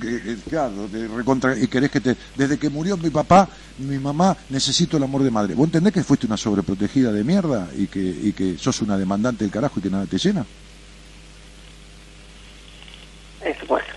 claro, 0.49 0.87
te 0.91 1.07
recontra- 1.07 1.57
y 1.57 1.67
querés 1.67 1.89
que 1.91 2.01
te, 2.01 2.15
desde 2.35 2.57
que 2.57 2.69
murió 2.69 2.97
mi 2.97 3.09
papá, 3.09 3.47
mi 3.79 3.97
mamá, 3.97 4.35
necesito 4.49 4.97
el 4.97 5.03
amor 5.03 5.23
de 5.23 5.31
madre. 5.31 5.55
¿Vos 5.55 5.65
entendés 5.65 5.93
que 5.93 6.03
fuiste 6.03 6.27
una 6.27 6.37
sobreprotegida 6.37 7.11
de 7.11 7.23
mierda 7.23 7.69
y 7.77 7.87
que, 7.87 7.99
y 7.99 8.33
que 8.33 8.57
sos 8.57 8.81
una 8.81 8.97
demandante 8.97 9.43
del 9.43 9.51
carajo 9.51 9.79
y 9.79 9.83
que 9.83 9.89
nada 9.89 10.05
te 10.05 10.17
llena? 10.17 10.45
Eso 13.41 13.65
puede 13.65 13.85
ser. 13.85 13.95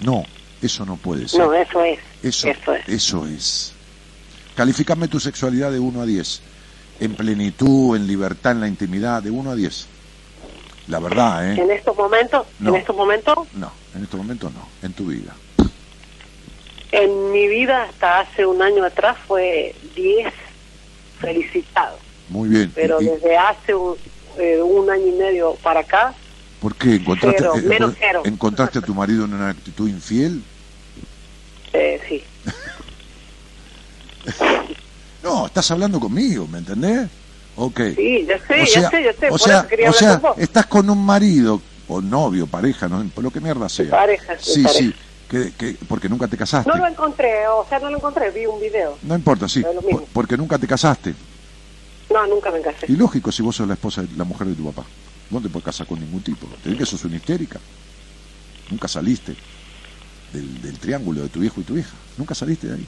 No, 0.00 0.24
eso 0.62 0.84
no 0.84 0.96
puede 0.96 1.28
ser. 1.28 1.40
No, 1.40 1.52
eso 1.54 1.84
es. 1.84 1.98
Eso, 2.22 2.48
Eso 2.48 2.74
es. 2.74 2.88
eso 2.88 3.26
es. 3.26 3.72
Calificame 4.64 5.08
tu 5.08 5.18
sexualidad 5.18 5.72
de 5.72 5.78
1 5.78 6.02
a 6.02 6.04
10. 6.04 6.42
En 7.00 7.14
plenitud, 7.14 7.96
en 7.96 8.06
libertad, 8.06 8.52
en 8.52 8.60
la 8.60 8.68
intimidad, 8.68 9.22
de 9.22 9.30
1 9.30 9.50
a 9.52 9.54
10. 9.54 9.86
La 10.88 10.98
verdad, 10.98 11.50
¿eh? 11.50 11.58
En 11.62 11.70
estos 11.70 11.96
momentos, 11.96 12.46
No. 12.58 12.68
en 12.68 12.76
estos 12.76 12.94
momentos, 12.94 13.38
No, 13.54 13.72
en 13.96 14.02
este 14.04 14.18
momento 14.18 14.50
no, 14.50 14.68
en 14.86 14.92
tu 14.92 15.06
vida. 15.06 15.34
en 16.92 17.32
mi 17.32 17.48
vida 17.48 17.84
hasta 17.84 18.20
hace 18.20 18.44
un 18.44 18.60
año 18.60 18.84
atrás 18.84 19.16
fue 19.26 19.74
10 19.96 20.30
felicitado, 21.20 21.96
Muy 22.28 22.50
bien. 22.50 22.70
pero 22.74 23.00
¿Y- 23.00 23.06
y 23.06 23.08
desde 23.08 23.38
hace 23.38 23.74
un, 23.74 23.96
eh, 24.38 24.60
un 24.60 24.90
año 24.90 25.06
y 25.06 25.12
medio 25.12 25.54
para 25.62 25.80
acá, 25.80 26.12
¿Por 26.60 26.74
qué? 26.74 26.96
¿Encontraste, 26.96 27.38
Cero, 27.38 27.54
eh, 27.56 27.62
menos 27.62 27.94
cero. 27.98 28.20
¿Encontraste 28.26 28.80
a 28.80 28.82
tu 28.82 28.92
marido 28.94 29.24
en 29.24 29.32
una 29.32 29.48
actitud 29.48 29.88
infiel? 29.88 30.42
eh, 31.72 31.98
sí. 32.06 32.22
No, 35.22 35.46
estás 35.46 35.70
hablando 35.70 36.00
conmigo, 36.00 36.46
¿me 36.46 36.58
entendés? 36.58 37.08
Ok. 37.56 37.80
Sí, 37.96 38.26
ya 38.26 38.38
sé, 38.46 38.62
o 38.62 38.66
sea, 38.66 38.80
ya 38.82 38.90
sé, 38.90 39.02
ya 39.04 39.12
sé. 39.12 39.28
O 39.30 39.38
sea, 39.38 39.70
o 40.14 40.20
con 40.20 40.42
estás 40.42 40.66
con 40.66 40.88
un 40.88 41.04
marido, 41.04 41.60
o 41.88 42.00
novio, 42.00 42.46
pareja, 42.46 42.88
no, 42.88 43.04
lo 43.16 43.30
que 43.30 43.40
mierda 43.40 43.68
sea. 43.68 43.90
pareja, 43.90 44.34
sí, 44.38 44.52
Sí, 44.54 44.62
pareja. 44.62 44.78
sí, 44.78 44.94
que, 45.28 45.52
que, 45.52 45.76
porque 45.86 46.08
nunca 46.08 46.26
te 46.26 46.36
casaste. 46.36 46.70
No 46.70 46.76
lo 46.76 46.86
encontré, 46.86 47.46
o 47.48 47.66
sea, 47.68 47.78
no 47.80 47.90
lo 47.90 47.96
encontré, 47.98 48.30
vi 48.30 48.46
un 48.46 48.58
video. 48.60 48.96
No 49.02 49.14
importa, 49.14 49.48
sí, 49.48 49.62
por- 49.62 50.04
porque 50.12 50.36
nunca 50.36 50.58
te 50.58 50.66
casaste. 50.66 51.14
No, 52.10 52.26
nunca 52.26 52.50
me 52.50 52.60
casé. 52.60 52.86
Y 52.88 52.96
lógico 52.96 53.30
si 53.30 53.42
vos 53.42 53.54
sos 53.54 53.68
la 53.68 53.74
esposa, 53.74 54.02
de 54.02 54.08
la 54.16 54.24
mujer 54.24 54.46
de 54.48 54.54
tu 54.54 54.64
papá. 54.72 54.84
No 55.30 55.40
te 55.40 55.48
puedes 55.48 55.64
casar 55.64 55.86
con 55.86 56.00
ningún 56.00 56.22
tipo. 56.22 56.46
Te 56.64 56.76
que 56.76 56.84
sos 56.84 57.04
una 57.04 57.16
histérica. 57.16 57.60
Nunca 58.68 58.88
saliste 58.88 59.36
del, 60.32 60.60
del 60.62 60.78
triángulo 60.78 61.22
de 61.22 61.28
tu 61.28 61.38
viejo 61.40 61.60
y 61.60 61.64
tu 61.64 61.76
hija. 61.76 61.92
Nunca 62.16 62.34
saliste 62.34 62.66
de 62.66 62.74
ahí. 62.74 62.86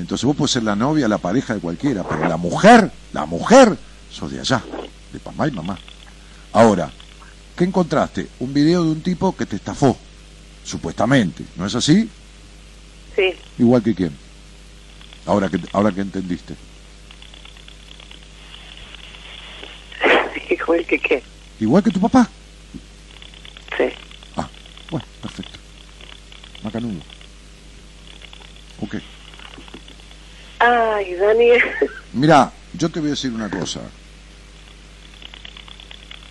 Entonces 0.00 0.24
vos 0.24 0.34
puedes 0.34 0.52
ser 0.52 0.62
la 0.62 0.74
novia, 0.74 1.06
la 1.08 1.18
pareja 1.18 1.54
de 1.54 1.60
cualquiera, 1.60 2.02
pero 2.08 2.26
la 2.26 2.38
mujer, 2.38 2.90
la 3.12 3.26
mujer, 3.26 3.76
sos 4.10 4.32
de 4.32 4.40
allá, 4.40 4.62
de 5.12 5.18
papá 5.20 5.46
y 5.46 5.50
mamá. 5.50 5.78
Ahora, 6.52 6.90
¿qué 7.54 7.64
encontraste? 7.64 8.28
Un 8.40 8.54
video 8.54 8.82
de 8.82 8.92
un 8.92 9.02
tipo 9.02 9.36
que 9.36 9.44
te 9.44 9.56
estafó, 9.56 9.96
supuestamente. 10.64 11.44
¿No 11.56 11.66
es 11.66 11.74
así? 11.74 12.08
Sí, 13.14 13.34
Igual 13.58 13.82
que 13.82 13.94
quién. 13.94 14.16
Ahora 15.26 15.50
que, 15.50 15.60
ahora 15.72 15.92
que 15.92 16.00
entendiste. 16.00 16.54
igual 20.50 20.86
que 20.86 20.98
qué. 20.98 21.22
Igual 21.60 21.82
que 21.82 21.90
tu 21.90 22.00
papá. 22.00 22.26
Sí. 23.76 23.84
Ah, 24.36 24.48
bueno, 24.90 25.04
perfecto. 25.20 25.58
Macanudo. 26.62 27.00
Ok. 28.80 28.96
Ay, 30.60 31.14
Daniel. 31.14 31.62
Mira, 32.12 32.52
yo 32.74 32.90
te 32.90 33.00
voy 33.00 33.08
a 33.08 33.10
decir 33.12 33.32
una 33.32 33.48
cosa. 33.48 33.80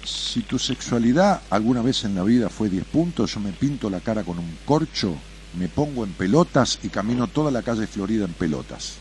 Si 0.06 0.42
tu 0.42 0.60
sexualidad 0.60 1.42
alguna 1.50 1.82
vez 1.82 2.04
en 2.04 2.14
la 2.14 2.24
vida 2.24 2.50
fue 2.50 2.70
10 2.70 2.86
puntos, 2.86 3.34
yo 3.34 3.40
me 3.40 3.52
pinto 3.52 3.90
la 3.90 4.00
cara 4.00 4.24
con 4.24 4.38
un 4.38 4.58
corcho, 4.66 5.16
me 5.58 5.68
pongo 5.68 6.04
en 6.04 6.14
pelotas 6.14 6.80
y 6.84 6.90
camino 6.90 7.28
toda 7.28 7.50
la 7.50 7.64
calle 7.64 7.88
Florida 7.88 8.26
en 8.26 8.34
pelotas. 8.34 8.98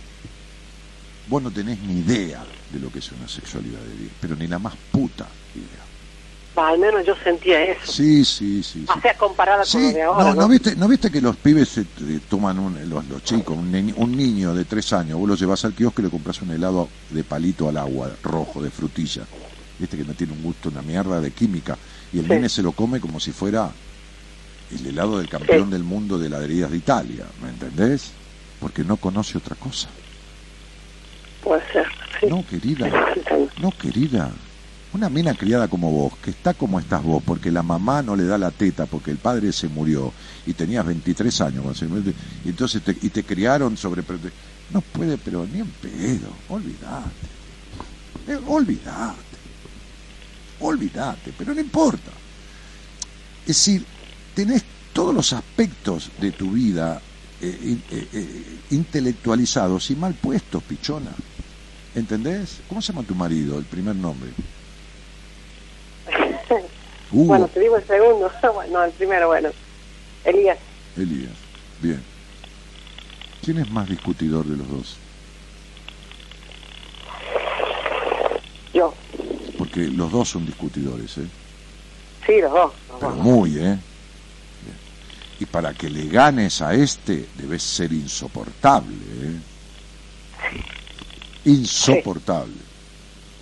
Vos 1.29 1.43
no 1.43 1.51
tenés 1.51 1.79
ni 1.81 2.01
idea 2.01 2.43
de 2.73 2.81
lo 2.81 2.91
que 2.91 3.01
es 3.01 3.13
una 3.13 3.29
sexualidad 3.29 3.81
de 3.81 3.97
10, 3.97 4.13
pero 4.21 4.35
ni 4.35 4.47
la 4.47 4.59
más 4.59 4.75
puta 4.91 5.27
idea. 5.55 5.88
Al 6.67 6.79
menos 6.79 7.07
yo 7.07 7.15
sentía 7.23 7.63
eso. 7.63 7.93
Sí, 7.93 8.25
sí, 8.25 8.63
sí. 8.63 8.85
O 8.89 9.01
sea, 9.01 9.17
comparada 9.17 9.63
con 9.71 9.83
lo 9.83 9.89
de 9.93 10.03
ahora, 10.03 10.25
no, 10.25 10.35
¿no? 10.35 10.41
¿no 10.43 10.49
viste, 10.49 10.77
¿no 10.77 10.89
viste 10.89 11.11
que 11.11 11.21
los 11.21 11.37
pibes 11.37 11.69
se 11.69 11.85
te 11.85 12.21
toman, 12.21 12.59
un- 12.59 12.89
los, 12.91 13.07
los 13.07 13.23
chicos, 13.23 13.57
un, 13.57 13.71
ni- 13.71 13.93
un 13.97 14.17
niño 14.17 14.55
de 14.55 14.65
tres 14.65 14.93
años, 14.93 15.19
vos 15.19 15.29
lo 15.29 15.35
llevas 15.37 15.65
al 15.65 15.75
kiosco 15.75 16.01
y 16.03 16.05
le 16.07 16.11
compras 16.11 16.43
un 16.43 16.51
helado 16.51 16.89
de 17.11 17.23
palito 17.25 17.69
al 17.69 17.77
agua, 17.77 18.11
rojo, 18.23 18.61
de 18.63 18.71
frutilla, 18.71 19.23
viste 19.79 19.97
que 19.97 20.05
no 20.05 20.15
tiene 20.15 20.33
un 20.33 20.43
gusto, 20.43 20.69
una 20.69 20.83
mierda 20.83 21.21
de 21.21 21.31
química, 21.31 21.77
y 22.13 22.19
el 22.19 22.25
Sí. 22.25 22.31
nene 22.31 22.49
se 22.49 22.63
lo 22.63 22.73
come 22.73 23.01
como 23.01 23.21
si 23.21 23.31
fuera 23.33 23.71
el 24.71 24.87
helado 24.87 25.19
del 25.19 25.29
campeón 25.29 25.67
Sí. 25.67 25.73
del 25.73 25.85
mundo 25.85 26.19
de 26.19 26.27
heladerías 26.27 26.71
de 26.71 26.77
Italia, 26.77 27.25
¿me 27.43 27.51
entendés? 27.51 28.11
Porque 28.61 28.83
no 28.85 28.97
conoce 28.97 29.39
otra 29.39 29.55
cosa. 29.55 29.89
Puede 31.43 31.63
ser. 31.73 31.87
Sí. 32.21 32.27
No, 32.29 32.45
querida, 32.45 32.89
no, 33.63 33.71
querida. 33.71 34.33
Una 34.93 35.11
mina 35.11 35.35
criada 35.35 35.69
como 35.69 35.91
vos, 35.91 36.17
que 36.19 36.31
está 36.31 36.55
como 36.55 36.81
estás 36.81 37.03
vos, 37.03 37.23
porque 37.25 37.51
la 37.51 37.63
mamá 37.63 38.03
no 38.03 38.17
le 38.17 38.25
da 38.25 38.39
la 38.39 38.51
teta, 38.51 38.87
porque 38.87 39.11
el 39.11 39.19
padre 39.19 39.53
se 39.53 39.69
murió 39.69 40.13
y 40.47 40.55
tenías 40.55 40.87
23 40.87 41.41
años, 41.43 41.83
y 41.83 42.49
entonces 42.49 42.83
te, 42.83 42.97
y 43.03 43.11
te 43.11 43.23
criaron 43.23 43.77
sobre... 43.77 44.03
No 44.71 44.81
puede, 44.81 45.19
pero 45.19 45.47
ni 45.47 45.61
en 45.61 45.67
pedo, 45.67 46.29
olvídate. 46.49 47.11
Eh, 48.29 48.39
olvídate. 48.47 49.29
Olvídate, 50.61 51.33
pero 51.37 51.55
no 51.55 51.61
importa. 51.61 52.11
Es 53.43 53.47
decir, 53.47 53.85
tenés 54.35 54.63
todos 54.93 55.15
los 55.15 55.33
aspectos 55.33 56.11
de 56.21 56.33
tu 56.33 56.51
vida 56.51 57.01
eh, 57.41 57.79
eh, 57.91 58.09
eh, 58.13 58.59
intelectualizados 58.71 59.91
y 59.91 59.97
mal 59.97 60.15
puestos, 60.15 60.63
pichona. 60.65 61.13
¿Entendés? 61.95 62.59
¿Cómo 62.69 62.83
se 62.83 62.93
llama 62.93 63.07
tu 63.07 63.15
marido, 63.15 63.59
el 63.59 63.65
primer 63.65 63.97
nombre? 63.97 64.31
Hugo, 67.11 67.25
Bueno, 67.27 67.49
te 67.49 67.61
digo 67.61 67.77
el 67.77 67.87
segundo. 67.87 68.31
Bueno, 68.55 68.73
no, 68.79 68.85
el 68.85 68.93
primero, 68.93 69.29
bueno. 69.29 69.51
Elías. 70.25 70.59
Elías. 70.97 71.33
Bien. 71.81 72.03
¿Quién 73.45 73.59
es 73.59 73.71
más 73.71 73.89
discutidor 73.89 74.45
de 74.45 74.57
los 74.57 74.69
dos? 74.69 74.97
Yo. 78.75 78.93
Porque 79.57 79.81
los 79.89 80.11
dos 80.13 80.29
son 80.29 80.45
discutidores, 80.47 81.17
¿eh? 81.19 81.27
Sí, 82.27 82.41
los 82.41 82.53
dos. 82.53 82.73
Los 82.91 82.99
Pero 83.01 83.13
dos. 83.13 83.25
muy, 83.25 83.51
¿eh? 83.57 83.63
Bien. 83.63 83.79
Y 85.41 85.47
para 85.47 85.73
que 85.73 85.89
le 85.89 86.07
ganes 86.09 86.61
a 86.61 86.75
este, 86.75 87.27
debes 87.37 87.63
ser 87.63 87.93
insoportable, 87.93 88.95
¿eh? 89.23 89.41
Insoportable. 91.47 92.53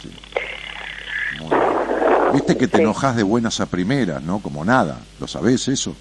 Sí. 0.02 0.10
Muy 1.40 1.48
bien. 1.48 2.16
Viste 2.36 2.56
que 2.56 2.68
te 2.68 2.76
Sí. 2.78 2.82
enojas 2.82 3.16
de 3.16 3.22
buenas 3.22 3.60
a 3.60 3.66
primeras, 3.66 4.22
¿no? 4.22 4.40
Como 4.40 4.64
nada. 4.64 4.98
¿Lo 5.20 5.26
sabés 5.26 5.68
eso? 5.68 5.94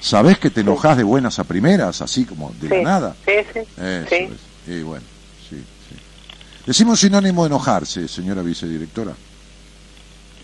¿Sabés 0.00 0.38
que 0.38 0.50
te 0.50 0.60
enojas 0.60 0.96
de 0.96 1.02
buenas 1.02 1.38
a 1.40 1.44
primeras, 1.44 2.00
así 2.00 2.24
como 2.24 2.52
de 2.60 2.68
la 2.68 2.82
nada? 2.82 3.16
Sí, 3.24 3.32
sí. 3.52 3.58
Eso 3.76 4.08
sí. 4.08 4.16
es. 4.16 4.72
Y 4.78 4.82
bueno, 4.82 5.04
sí, 5.50 5.56
sí. 5.56 5.96
Decimos 6.64 7.00
sinónimo 7.00 7.42
de 7.42 7.48
enojarse, 7.48 8.06
señora 8.06 8.42
vicedirectora. 8.42 9.14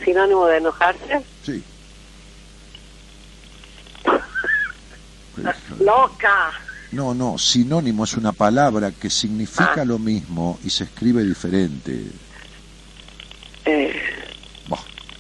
Sinónimo 0.04 0.46
de 0.46 0.56
enojarse. 0.58 1.22
Sí. 1.46 1.62
Loca. 5.78 6.50
No, 6.90 7.14
no, 7.14 7.38
sinónimo 7.38 8.04
es 8.04 8.14
una 8.14 8.32
palabra 8.32 8.90
que 8.90 9.08
significa 9.08 9.84
lo 9.84 9.98
mismo 9.98 10.58
y 10.64 10.70
se 10.70 10.84
escribe 10.84 11.22
diferente. 11.24 12.04
Eh, 13.64 13.92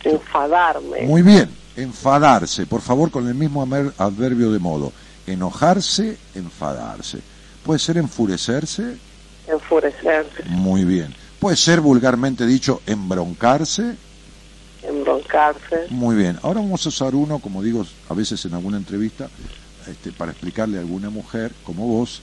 enfadarme. 0.04 1.02
Muy 1.02 1.22
bien, 1.22 1.48
enfadarse, 1.76 2.66
por 2.66 2.80
favor, 2.80 3.10
con 3.10 3.28
el 3.28 3.34
mismo 3.34 3.62
adverbio 3.98 4.50
de 4.52 4.58
modo. 4.58 4.92
Enojarse, 5.26 6.16
enfadarse. 6.34 7.18
Puede 7.64 7.78
ser 7.78 7.96
enfurecerse, 7.98 8.96
Enfurecerse. 9.46 10.44
muy 10.46 10.84
bien. 10.84 11.14
Puede 11.38 11.56
ser 11.56 11.80
vulgarmente 11.80 12.46
dicho 12.46 12.80
embroncarse, 12.86 13.96
Embroncarse. 14.82 15.86
Muy 15.90 16.16
bien, 16.16 16.38
ahora 16.42 16.58
vamos 16.60 16.84
a 16.86 16.88
usar 16.88 17.14
uno, 17.14 17.38
como 17.38 17.62
digo 17.62 17.86
a 18.08 18.14
veces 18.14 18.44
en 18.46 18.54
alguna 18.54 18.78
entrevista, 18.78 19.28
este, 19.88 20.10
para 20.10 20.32
explicarle 20.32 20.78
a 20.78 20.80
alguna 20.80 21.08
mujer 21.08 21.52
como 21.62 21.86
vos, 21.86 22.20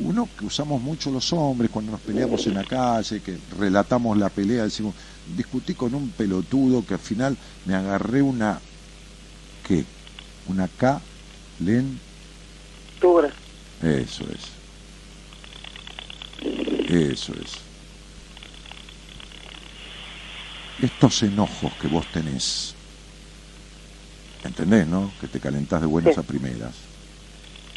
uno 0.00 0.26
que 0.38 0.46
usamos 0.46 0.80
mucho 0.80 1.10
los 1.10 1.30
hombres 1.34 1.70
cuando 1.70 1.92
nos 1.92 2.00
peleamos 2.00 2.46
en 2.46 2.54
la 2.54 2.64
calle, 2.64 3.20
que 3.20 3.36
relatamos 3.58 4.16
la 4.16 4.30
pelea, 4.30 4.64
decimos, 4.64 4.94
discutí 5.36 5.74
con 5.74 5.94
un 5.94 6.10
pelotudo 6.10 6.84
que 6.86 6.94
al 6.94 7.00
final 7.00 7.36
me 7.66 7.74
agarré 7.74 8.22
una, 8.22 8.60
¿qué? 9.66 9.84
Una 10.48 10.68
K, 10.68 11.00
len, 11.60 11.98
Dura. 13.00 13.32
eso 13.82 14.24
es. 14.30 14.54
Eso 16.90 17.32
es. 17.32 17.52
Estos 20.82 21.22
enojos 21.22 21.72
que 21.80 21.88
vos 21.88 22.04
tenés, 22.12 22.74
¿entendés, 24.44 24.86
no? 24.86 25.10
Que 25.20 25.28
te 25.28 25.40
calentás 25.40 25.80
de 25.80 25.86
buenas 25.86 26.14
Sí. 26.14 26.20
a 26.20 26.22
primeras, 26.22 26.74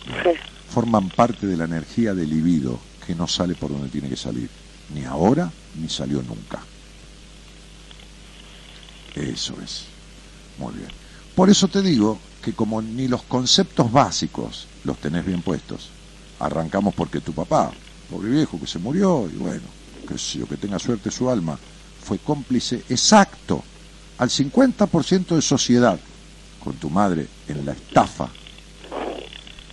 Sí. 0.06 0.30
forman 0.74 1.10
parte 1.10 1.48
de 1.48 1.56
la 1.58 1.66
energía 1.66 2.14
del 2.14 2.30
libido 2.30 2.80
que 3.06 3.16
no 3.16 3.28
sale 3.28 3.56
por 3.56 3.72
donde 3.72 3.90
tiene 3.90 4.10
que 4.10 4.18
salir, 4.18 4.50
ni 4.94 5.06
ahora 5.06 5.52
ni 5.82 5.88
salió 5.90 6.22
nunca. 6.24 6.67
Eso 9.18 9.56
es. 9.64 9.84
Muy 10.58 10.74
bien. 10.74 10.90
Por 11.36 11.50
eso 11.50 11.68
te 11.68 11.82
digo 11.82 12.20
que 12.42 12.54
como 12.54 12.82
ni 12.82 13.08
los 13.08 13.24
conceptos 13.24 13.92
básicos 13.92 14.68
los 14.84 14.98
tenés 14.98 15.26
bien 15.26 15.42
puestos, 15.42 15.90
arrancamos 16.40 16.94
porque 16.94 17.22
tu 17.22 17.34
papá, 17.34 17.72
pobre 18.10 18.30
viejo 18.30 18.60
que 18.60 18.68
se 18.68 18.80
murió, 18.80 19.30
y 19.32 19.38
bueno, 19.38 19.64
que, 20.08 20.18
sé 20.18 20.40
yo, 20.40 20.48
que 20.48 20.58
tenga 20.58 20.80
suerte 20.80 21.12
su 21.12 21.30
alma, 21.30 21.58
fue 22.04 22.20
cómplice 22.20 22.84
exacto 22.90 23.64
al 24.18 24.30
50% 24.30 25.36
de 25.36 25.42
sociedad 25.42 26.00
con 26.64 26.76
tu 26.76 26.90
madre 26.90 27.28
en 27.48 27.66
la 27.66 27.74
estafa 27.74 28.30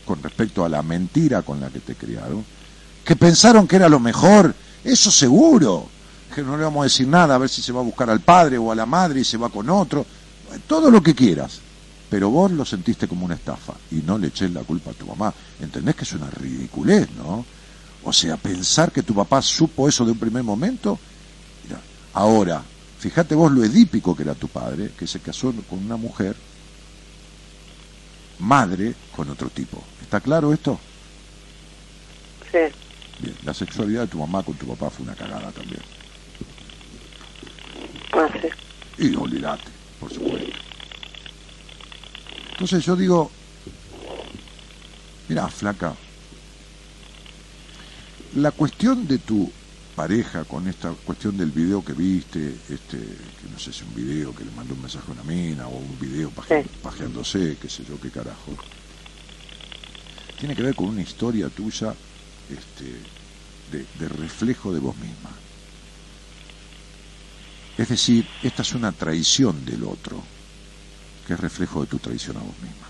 con 0.04 0.22
respecto 0.22 0.64
a 0.64 0.68
la 0.68 0.82
mentira 0.82 1.42
con 1.42 1.60
la 1.60 1.70
que 1.70 1.80
te 1.80 1.94
criaron, 1.94 2.44
que 3.04 3.16
pensaron 3.16 3.66
que 3.66 3.76
era 3.76 3.88
lo 3.88 4.00
mejor, 4.00 4.54
eso 4.84 5.10
seguro, 5.10 5.88
que 6.34 6.42
no 6.42 6.56
le 6.56 6.64
vamos 6.64 6.80
a 6.80 6.84
decir 6.84 7.06
nada, 7.06 7.34
a 7.34 7.38
ver 7.38 7.48
si 7.48 7.62
se 7.62 7.72
va 7.72 7.80
a 7.80 7.84
buscar 7.84 8.10
al 8.10 8.20
padre 8.20 8.58
o 8.58 8.72
a 8.72 8.74
la 8.74 8.86
madre 8.86 9.20
y 9.20 9.24
se 9.24 9.36
va 9.36 9.48
con 9.48 9.70
otro, 9.70 10.04
todo 10.66 10.90
lo 10.90 11.02
que 11.02 11.14
quieras, 11.14 11.60
pero 12.10 12.30
vos 12.30 12.50
lo 12.50 12.64
sentiste 12.64 13.08
como 13.08 13.24
una 13.24 13.34
estafa 13.34 13.74
y 13.90 13.96
no 13.96 14.18
le 14.18 14.28
eches 14.28 14.50
la 14.52 14.62
culpa 14.62 14.90
a 14.90 14.94
tu 14.94 15.06
mamá, 15.06 15.32
entendés 15.60 15.94
que 15.94 16.04
es 16.04 16.12
una 16.12 16.30
ridiculez, 16.30 17.08
¿no? 17.12 17.44
O 18.02 18.12
sea, 18.12 18.36
pensar 18.36 18.92
que 18.92 19.02
tu 19.02 19.14
papá 19.14 19.40
supo 19.40 19.88
eso 19.88 20.04
de 20.04 20.12
un 20.12 20.18
primer 20.18 20.42
momento. 20.42 20.98
Mira, 21.64 21.80
ahora, 22.12 22.62
fíjate 22.98 23.34
vos 23.34 23.50
lo 23.50 23.64
edípico 23.64 24.14
que 24.14 24.24
era 24.24 24.34
tu 24.34 24.48
padre, 24.48 24.92
que 24.98 25.06
se 25.06 25.20
casó 25.20 25.54
con 25.68 25.78
una 25.84 25.96
mujer, 25.96 26.36
madre 28.40 28.94
con 29.16 29.30
otro 29.30 29.48
tipo. 29.48 29.82
¿Está 30.02 30.20
claro 30.20 30.52
esto? 30.52 30.78
Sí. 32.52 32.58
Bien, 33.20 33.36
la 33.44 33.54
sexualidad 33.54 34.02
de 34.02 34.08
tu 34.08 34.18
mamá 34.18 34.42
con 34.42 34.54
tu 34.54 34.66
papá 34.66 34.90
fue 34.90 35.04
una 35.04 35.14
cagada 35.14 35.50
también. 35.52 35.80
Ah, 38.16 38.28
sí. 38.32 38.48
Y 39.10 39.14
olvidate, 39.16 39.70
por 40.00 40.12
supuesto. 40.12 40.58
Entonces 42.52 42.84
yo 42.84 42.94
digo, 42.96 43.30
mira, 45.28 45.48
flaca, 45.48 45.94
la 48.36 48.52
cuestión 48.52 49.06
de 49.08 49.18
tu 49.18 49.50
pareja 49.96 50.44
con 50.44 50.66
esta 50.68 50.92
cuestión 50.92 51.36
del 51.36 51.50
video 51.50 51.84
que 51.84 51.92
viste, 51.92 52.54
este, 52.68 52.98
que 52.98 53.48
no 53.52 53.58
sé 53.58 53.72
si 53.72 53.82
un 53.84 53.94
video 53.94 54.34
que 54.34 54.44
le 54.44 54.50
mandó 54.52 54.74
un 54.74 54.80
mensaje 54.82 55.06
a 55.08 55.12
una 55.12 55.22
mina 55.24 55.66
o 55.66 55.76
un 55.76 55.98
video 56.00 56.30
paje- 56.30 56.62
Sí. 56.62 56.68
pajeándose, 56.82 57.56
qué 57.60 57.68
sé 57.68 57.84
yo, 57.84 58.00
qué 58.00 58.10
carajo, 58.10 58.52
tiene 60.38 60.54
que 60.54 60.62
ver 60.62 60.74
con 60.74 60.86
una 60.88 61.02
historia 61.02 61.48
tuya 61.48 61.94
este, 62.50 62.84
de, 63.72 63.86
de 63.98 64.08
reflejo 64.08 64.72
de 64.72 64.80
vos 64.80 64.96
misma. 64.96 65.30
Es 67.76 67.88
decir, 67.88 68.24
esta 68.42 68.62
es 68.62 68.72
una 68.74 68.92
traición 68.92 69.64
del 69.64 69.84
otro, 69.84 70.22
que 71.26 71.34
es 71.34 71.40
reflejo 71.40 71.80
de 71.80 71.86
tu 71.88 71.98
traición 71.98 72.36
a 72.36 72.40
vos 72.40 72.54
misma. 72.62 72.86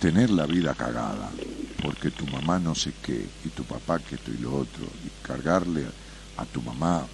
Tener 0.00 0.30
la 0.30 0.46
vida 0.46 0.74
cagada, 0.74 1.30
porque 1.82 2.10
tu 2.10 2.26
mamá 2.26 2.58
no 2.58 2.74
sé 2.74 2.92
qué, 3.02 3.26
y 3.44 3.48
tu 3.50 3.64
papá 3.64 3.98
que 3.98 4.16
esto 4.16 4.30
y 4.32 4.38
lo 4.38 4.54
otro, 4.54 4.84
y 5.04 5.26
cargarle 5.26 5.86
a 6.36 6.44
tu 6.44 6.60
mamá 6.62 7.06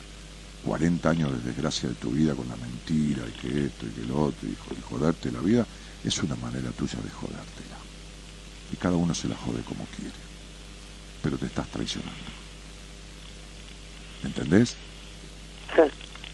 40 0.64 1.10
años 1.10 1.32
de 1.32 1.40
desgracia 1.52 1.88
de 1.88 1.94
tu 1.94 2.10
vida 2.10 2.34
con 2.34 2.48
la 2.48 2.56
mentira, 2.56 3.22
y 3.28 3.32
que 3.40 3.66
esto 3.66 3.86
y 3.86 3.90
que 3.90 4.06
lo 4.06 4.20
otro, 4.24 4.48
y, 4.48 4.54
jo- 4.56 4.74
y 4.76 4.82
joderte 4.82 5.30
la 5.30 5.40
vida, 5.40 5.66
es 6.04 6.18
una 6.22 6.36
manera 6.36 6.70
tuya 6.72 6.98
de 7.02 7.10
jodértela. 7.10 7.78
Y 8.72 8.76
cada 8.76 8.96
uno 8.96 9.14
se 9.14 9.28
la 9.28 9.36
jode 9.36 9.62
como 9.62 9.84
quiere 9.86 10.29
pero 11.22 11.36
te 11.38 11.46
estás 11.46 11.68
traicionando. 11.68 12.14
¿Entendés? 14.24 14.76
Sí. 15.74 15.82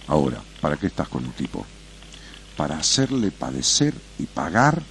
Ahora, 0.08 0.40
¿para 0.60 0.76
qué 0.76 0.86
estás 0.86 1.08
con 1.08 1.24
un 1.24 1.32
tipo? 1.32 1.64
Para 2.56 2.78
hacerle 2.78 3.30
padecer 3.30 3.94
y 4.18 4.24
pagar 4.24 4.82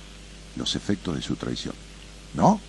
los 0.55 0.75
efectos 0.75 1.15
de 1.15 1.21
su 1.21 1.35
traición. 1.35 1.75
¿No? 2.33 2.59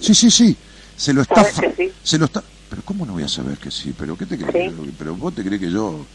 Sí, 0.00 0.14
sí, 0.14 0.30
sí. 0.30 0.56
Se 0.96 1.12
lo 1.12 1.22
está... 1.22 1.44
Sí. 1.44 1.92
Se 2.02 2.18
lo 2.18 2.26
está... 2.26 2.42
Pero 2.68 2.82
¿cómo 2.82 3.04
no 3.04 3.14
voy 3.14 3.24
a 3.24 3.28
saber 3.28 3.58
que 3.58 3.70
sí? 3.70 3.94
¿Pero 3.96 4.16
qué 4.16 4.26
te 4.26 4.38
crees? 4.38 4.72
Pero 4.98 5.16
vos 5.16 5.34
te 5.34 5.42
crees 5.42 5.60
que 5.60 5.70
yo 5.70 6.06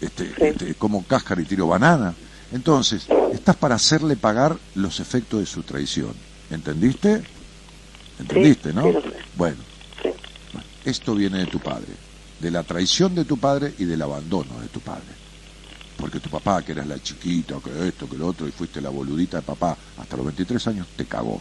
este, 0.00 0.32
este, 0.38 0.74
como 0.74 1.04
cáscara 1.04 1.40
y 1.40 1.44
tiro 1.44 1.68
banana. 1.68 2.14
Entonces, 2.52 3.06
estás 3.32 3.56
para 3.56 3.76
hacerle 3.76 4.16
pagar 4.16 4.56
los 4.74 4.98
efectos 4.98 5.40
de 5.40 5.46
su 5.46 5.62
traición. 5.62 6.12
¿Entendiste? 6.50 7.22
¿Entendiste, 8.20 8.72
no? 8.72 8.86
sí 8.86 8.92
lo 8.92 9.00
sé. 9.02 9.08
Bueno, 9.36 9.56
Sí. 10.02 10.08
bueno, 10.52 10.68
esto 10.84 11.14
viene 11.14 11.38
de 11.38 11.46
tu 11.46 11.58
padre, 11.58 11.88
de 12.40 12.50
la 12.50 12.62
traición 12.62 13.14
de 13.14 13.24
tu 13.24 13.38
padre 13.38 13.74
y 13.78 13.84
del 13.84 14.02
abandono 14.02 14.60
de 14.60 14.68
tu 14.68 14.80
padre. 14.80 15.20
Porque 15.96 16.20
tu 16.20 16.30
papá, 16.30 16.62
que 16.62 16.72
eras 16.72 16.86
la 16.86 17.02
chiquita, 17.02 17.56
que 17.62 17.88
esto, 17.88 18.08
que 18.08 18.16
lo 18.16 18.26
otro, 18.28 18.48
y 18.48 18.52
fuiste 18.52 18.80
la 18.80 18.88
boludita 18.88 19.38
de 19.38 19.42
papá 19.42 19.76
hasta 19.98 20.16
los 20.16 20.24
23 20.26 20.66
años, 20.68 20.86
te 20.96 21.04
cagó. 21.04 21.40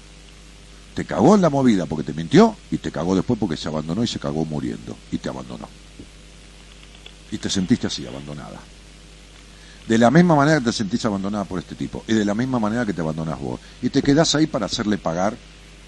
Te 0.95 1.06
cagó 1.06 1.35
en 1.35 1.41
la 1.41 1.49
movida 1.49 1.85
porque 1.85 2.03
te 2.03 2.14
mintió 2.14 2.56
y 2.72 2.77
te 2.77 2.91
cagó 2.91 3.15
después 3.15 3.39
porque 3.39 3.56
se 3.56 3.69
abandonó 3.69 4.03
y 4.03 4.07
se 4.07 4.19
cagó 4.19 4.43
muriendo 4.43 4.97
y 5.11 5.18
te 5.18 5.30
abandonó. 5.30 5.68
Y 7.31 7.38
te 7.38 7.49
sentiste 7.49 7.88
así, 7.88 8.06
abandonada. 8.06 8.60
De 9.88 9.97
la 9.97 10.11
misma 10.11 10.35
manera 10.35 10.60
que 10.60 10.65
te 10.65 10.73
sentís 10.73 11.06
abandonada 11.06 11.45
por 11.45 11.60
este 11.60 11.76
tipo 11.76 12.03
y 12.07 12.14
de 12.14 12.26
la 12.26 12.35
misma 12.35 12.60
manera 12.60 12.85
que 12.85 12.93
te 12.93 13.01
abandonás 13.01 13.39
vos. 13.39 13.60
Y 13.81 13.89
te 13.89 14.01
quedás 14.01 14.35
ahí 14.35 14.45
para 14.45 14.65
hacerle 14.65 14.97
pagar 14.97 15.38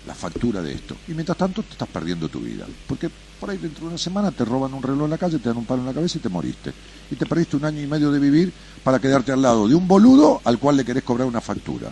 la 0.07 0.15
factura 0.15 0.61
de 0.61 0.73
esto. 0.73 0.95
Y 1.07 1.14
mientras 1.14 1.38
tanto 1.38 1.61
te 1.64 1.73
estás 1.73 1.88
perdiendo 1.88 2.28
tu 2.30 2.40
vida. 2.40 2.65
Porque 2.88 3.10
por 3.40 3.49
ahí 3.49 3.57
dentro 3.57 3.82
de 3.84 3.90
una 3.90 3.98
semana 3.98 4.32
te 4.32 4.44
roban 4.45 4.73
un 4.73 4.82
reloj 4.82 5.03
en 5.06 5.10
la 5.11 5.18
calle, 5.18 5.38
te 5.40 5.49
dan 5.49 5.57
un 5.57 5.65
palo 5.65 5.82
en 5.82 5.88
la 5.88 5.94
cabeza 5.94 6.18
y 6.18 6.22
te 6.22 6.30
moriste. 6.30 6.73
Y 7.11 7.15
te 7.15 7.26
perdiste 7.26 7.57
un 7.57 7.65
año 7.65 7.82
y 7.82 7.88
medio 7.88 8.11
de 8.11 8.19
vivir 8.19 8.52
para 8.84 8.99
quedarte 8.99 9.32
al 9.32 9.41
lado 9.41 9.68
de 9.68 9.76
un 9.76 9.88
boludo 9.88 10.41
al 10.44 10.57
cual 10.57 10.78
le 10.78 10.86
querés 10.86 11.03
cobrar 11.03 11.28
una 11.28 11.41
factura. 11.41 11.90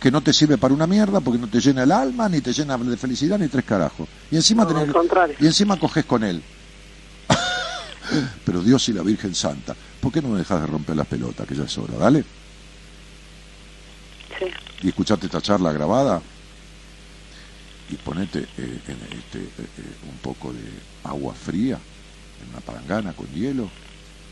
Que 0.00 0.10
no 0.10 0.20
te 0.22 0.32
sirve 0.32 0.58
para 0.58 0.74
una 0.74 0.86
mierda 0.86 1.20
porque 1.20 1.38
no 1.38 1.48
te 1.48 1.60
llena 1.60 1.82
el 1.82 1.92
alma, 1.92 2.28
ni 2.28 2.40
te 2.40 2.52
llena 2.52 2.76
de 2.76 2.96
felicidad, 2.96 3.38
ni 3.38 3.48
tres 3.48 3.64
carajos. 3.64 4.06
Y 4.30 4.36
encima, 4.36 4.64
No, 4.64 4.70
tenés- 4.70 5.36
y 5.40 5.46
encima 5.46 5.78
coges 5.78 6.04
con 6.04 6.24
él. 6.24 6.42
Pero 8.44 8.62
Dios 8.62 8.86
y 8.88 8.92
la 8.92 9.02
Virgen 9.02 9.34
Santa, 9.34 9.74
¿por 10.00 10.12
qué 10.12 10.20
no 10.20 10.28
me 10.28 10.38
dejas 10.38 10.60
de 10.60 10.66
romper 10.66 10.94
las 10.96 11.06
pelotas? 11.06 11.46
Que 11.46 11.54
ya 11.54 11.64
es 11.64 11.78
hora, 11.78 11.94
dale. 11.98 12.24
Sí. 14.38 14.46
y 14.82 14.88
escuchate 14.88 15.26
esta 15.26 15.40
charla 15.40 15.72
grabada 15.72 16.20
y 17.86 17.98
ponete 17.98 18.50
eh, 18.56 18.82
en 18.86 19.02
este, 19.02 19.52
eh, 19.58 19.70
eh, 19.76 19.96
un 20.02 20.18
poco 20.20 20.52
de 20.52 20.86
agua 21.02 21.34
fría 21.34 21.86
en 22.38 22.48
una 22.50 22.60
palangana 22.60 23.14
con 23.14 23.30
hielo 23.32 23.74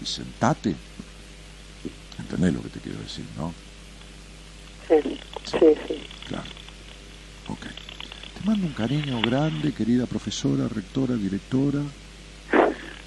y 0.01 0.07
sentate. 0.07 0.81
¿Entendés 2.19 2.53
lo 2.53 2.63
que 2.63 2.71
te 2.71 2.81
quiero 2.81 3.01
decir, 3.01 3.31
no? 3.35 3.55
Sí, 4.89 5.01
sí, 5.45 5.59
sí. 5.89 6.07
Claro. 6.25 6.53
Ok. 7.47 7.67
Te 8.33 8.43
mando 8.45 8.67
un 8.67 8.75
cariño 8.75 9.23
grande, 9.23 9.75
querida 9.75 10.07
profesora, 10.07 10.69
rectora, 10.69 11.17
directora, 11.17 11.95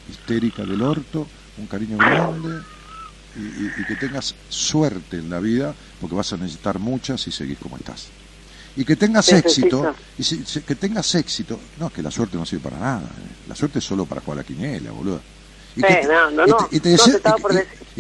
histérica 0.06 0.66
del 0.66 0.82
orto, 0.82 1.32
un 1.56 1.68
cariño 1.68 2.02
grande 2.02 2.68
y, 3.36 3.44
y- 3.68 3.74
y 3.78 3.86
que 3.86 3.98
tengas 3.98 4.38
suerte 4.50 5.18
en 5.18 5.30
la 5.30 5.40
vida, 5.42 5.78
porque 6.00 6.16
vas 6.16 6.34
a 6.34 6.38
necesitar 6.38 6.80
muchas 6.80 7.22
si 7.22 7.32
seguís 7.32 7.60
como 7.60 7.78
estás. 7.78 8.15
Y 8.78 8.84
que 8.84 8.96
tengas 8.96 9.32
Necesito. 9.32 9.88
éxito, 9.88 9.96
y 10.18 10.24
si- 10.24 10.44
si- 10.46 10.62
que 10.62 10.76
tengas 10.76 11.16
éxito, 11.16 11.60
no, 11.80 11.88
es 11.88 11.94
que 11.94 12.02
la 12.02 12.12
suerte 12.12 12.36
no 12.38 12.46
sirve 12.46 12.64
para 12.64 12.78
nada, 12.80 13.04
eh. 13.04 13.36
la 13.48 13.56
suerte 13.56 13.80
es 13.80 13.86
solo 13.86 14.06
para 14.06 14.20
jugar 14.22 14.40
a 14.40 14.42
la 14.42 14.48
quiniela, 14.48 14.92
boludo. 14.92 15.22
Y 15.78 15.82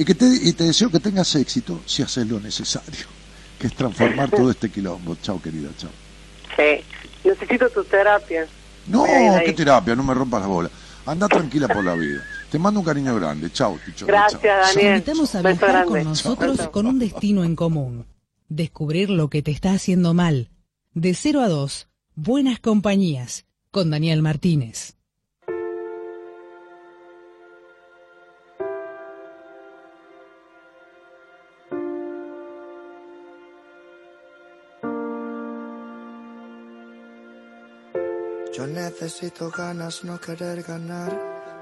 que 0.06 0.16
te, 0.16 0.26
y 0.28 0.54
te 0.54 0.64
deseo 0.66 0.90
que 0.90 1.00
tengas 1.00 1.34
éxito 1.36 1.82
si 1.86 2.02
haces 2.02 2.28
lo 2.28 2.40
necesario, 2.40 3.06
que 3.60 3.68
es 3.68 3.74
transformar 3.76 4.30
todo 4.30 4.52
este 4.52 4.70
quilombo. 4.70 5.16
Chao, 5.22 5.42
querida, 5.42 5.70
chao. 5.78 5.90
Sí. 6.58 6.84
Necesito 7.24 7.70
tu 7.70 7.84
terapia. 7.86 8.46
No, 8.88 9.04
qué 9.44 9.54
terapia, 9.54 9.96
no 9.96 10.04
me 10.04 10.14
rompas 10.14 10.42
la 10.42 10.48
bola. 10.48 10.70
Anda 11.08 11.28
tranquila 11.28 11.68
por 11.68 11.84
la 11.84 11.94
vida. 11.96 12.22
Te 12.52 12.60
mando 12.60 12.80
un 12.80 12.86
cariño 12.86 13.16
grande. 13.16 13.52
Chao, 13.52 13.78
Ticho. 13.84 14.06
Gracias, 14.08 14.42
Chao. 14.42 14.52
Te 14.74 14.78
Daniel. 14.80 14.94
invitamos 14.96 15.36
a 15.36 15.42
viajar 15.42 15.86
con 15.86 16.04
nosotros 16.04 16.68
con 16.70 16.86
un 16.88 17.00
destino 17.00 17.44
en 17.44 17.56
común. 17.56 18.06
Descubrir 18.48 19.10
lo 19.10 19.30
que 19.30 19.42
te 19.42 19.52
está 19.52 19.72
haciendo 19.74 20.14
mal. 20.14 20.50
De 20.98 21.14
0 21.14 21.42
a 21.42 21.50
2, 21.50 21.90
Buenas 22.16 22.62
Compañías, 22.62 23.46
con 23.70 23.92
Daniel 23.92 24.22
Martínez. 24.22 24.96
Yo 38.54 38.66
necesito 38.66 39.52
ganas, 39.52 40.06
no 40.06 40.18
querer 40.22 40.64
ganar. 40.64 41.12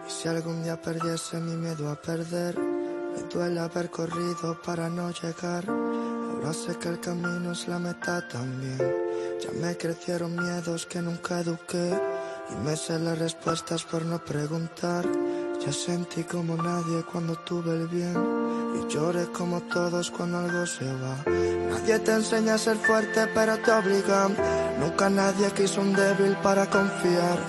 Y 0.08 0.12
si 0.12 0.28
algún 0.28 0.62
día 0.62 0.80
perdiese 0.80 1.40
mi 1.40 1.56
miedo 1.56 1.90
a 1.90 2.00
perder, 2.00 2.56
me 2.60 3.24
duele 3.34 3.62
haber 3.62 3.90
corrido 3.90 4.62
para 4.64 4.90
no 4.90 5.10
llegar. 5.10 5.66
Ahora 6.44 6.56
sé 6.56 6.78
que 6.78 6.90
el 6.90 7.00
camino 7.00 7.54
es 7.54 7.70
la 7.70 7.80
meta 7.80 8.28
también. 8.28 8.78
Ya 9.42 9.50
me 9.62 9.78
crecieron 9.78 10.36
miedos 10.36 10.86
que 10.86 11.02
nunca 11.02 11.40
eduqué. 11.40 11.98
Y 12.52 12.56
me 12.66 12.76
sé 12.76 13.00
las 13.00 13.18
respuestas 13.18 13.86
por 13.86 14.04
no 14.04 14.20
preguntar. 14.20 15.06
Ya 15.66 15.72
sentí 15.72 16.26
como 16.26 16.58
nadie 16.58 17.02
cuando 17.10 17.38
tuve 17.38 17.72
el 17.72 17.88
bien. 17.88 18.18
Y 18.76 18.92
lloré 18.92 19.28
como 19.28 19.62
todos 19.62 20.12
cuando 20.12 20.40
algo 20.40 20.66
se 20.66 20.84
va. 20.84 21.24
Nadie 21.70 22.00
te 22.00 22.12
enseña 22.12 22.56
a 22.56 22.58
ser 22.58 22.76
fuerte, 22.76 23.26
pero 23.34 23.58
te 23.60 23.72
obligan. 23.72 24.36
Nunca 24.82 25.10
nadie 25.10 25.50
quiso 25.52 25.80
un 25.80 25.94
débil 25.94 26.36
para 26.44 26.70
confiar. 26.70 27.40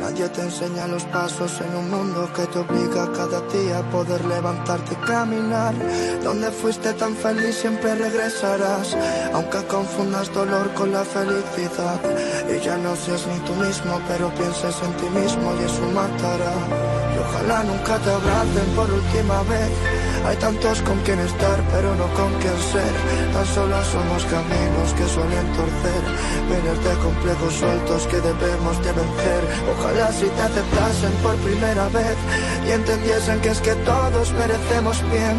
Nadie 0.00 0.28
te 0.30 0.40
enseña 0.40 0.86
los 0.86 1.04
pasos 1.04 1.60
en 1.60 1.76
un 1.76 1.90
mundo 1.90 2.30
que 2.34 2.46
te 2.46 2.58
obliga 2.58 3.12
cada 3.12 3.40
día 3.52 3.80
a 3.80 3.90
poder 3.90 4.24
levantarte 4.24 4.94
y 4.94 5.06
caminar. 5.06 5.74
Donde 6.24 6.50
fuiste 6.50 6.94
tan 6.94 7.14
feliz 7.14 7.54
siempre 7.56 7.94
regresarás. 7.94 8.96
Aunque 9.34 9.58
confundas 9.66 10.32
dolor 10.32 10.72
con 10.72 10.90
la 10.90 11.04
felicidad. 11.04 12.00
Y 12.48 12.64
ya 12.64 12.78
no 12.78 12.96
seas 12.96 13.26
ni 13.26 13.38
tú 13.40 13.54
mismo, 13.56 14.00
pero 14.08 14.34
pienses 14.34 14.76
en 14.82 14.92
ti 14.96 15.08
mismo 15.20 15.52
y 15.60 15.64
eso 15.64 15.82
matará. 15.90 16.54
Y 17.14 17.18
ojalá 17.18 17.62
nunca 17.64 17.98
te 17.98 18.10
abracen 18.10 18.68
por 18.74 18.90
última 18.90 19.42
vez. 19.42 19.99
Hay 20.26 20.36
tantos 20.36 20.82
con 20.82 20.98
quien 21.00 21.18
estar, 21.18 21.58
pero 21.72 21.94
no 21.96 22.06
con 22.14 22.32
quien 22.40 22.58
ser. 22.72 22.92
Tan 23.32 23.46
solo 23.46 23.76
somos 23.84 24.24
caminos 24.24 24.92
que 24.96 25.06
suelen 25.08 25.46
torcer. 25.56 26.02
Miles 26.48 26.84
de 26.84 26.94
complejos 27.02 27.54
sueltos 27.54 28.06
que 28.06 28.20
debemos 28.20 28.76
de 28.84 28.92
vencer. 28.92 29.42
Ojalá 29.72 30.12
si 30.12 30.26
te 30.26 30.42
aceptasen 30.42 31.12
por 31.22 31.36
primera 31.36 31.88
vez 31.88 32.16
y 32.66 32.70
entendiesen 32.72 33.40
que 33.40 33.48
es 33.48 33.60
que 33.60 33.74
todos 33.76 34.32
merecemos 34.32 35.02
bien. 35.10 35.36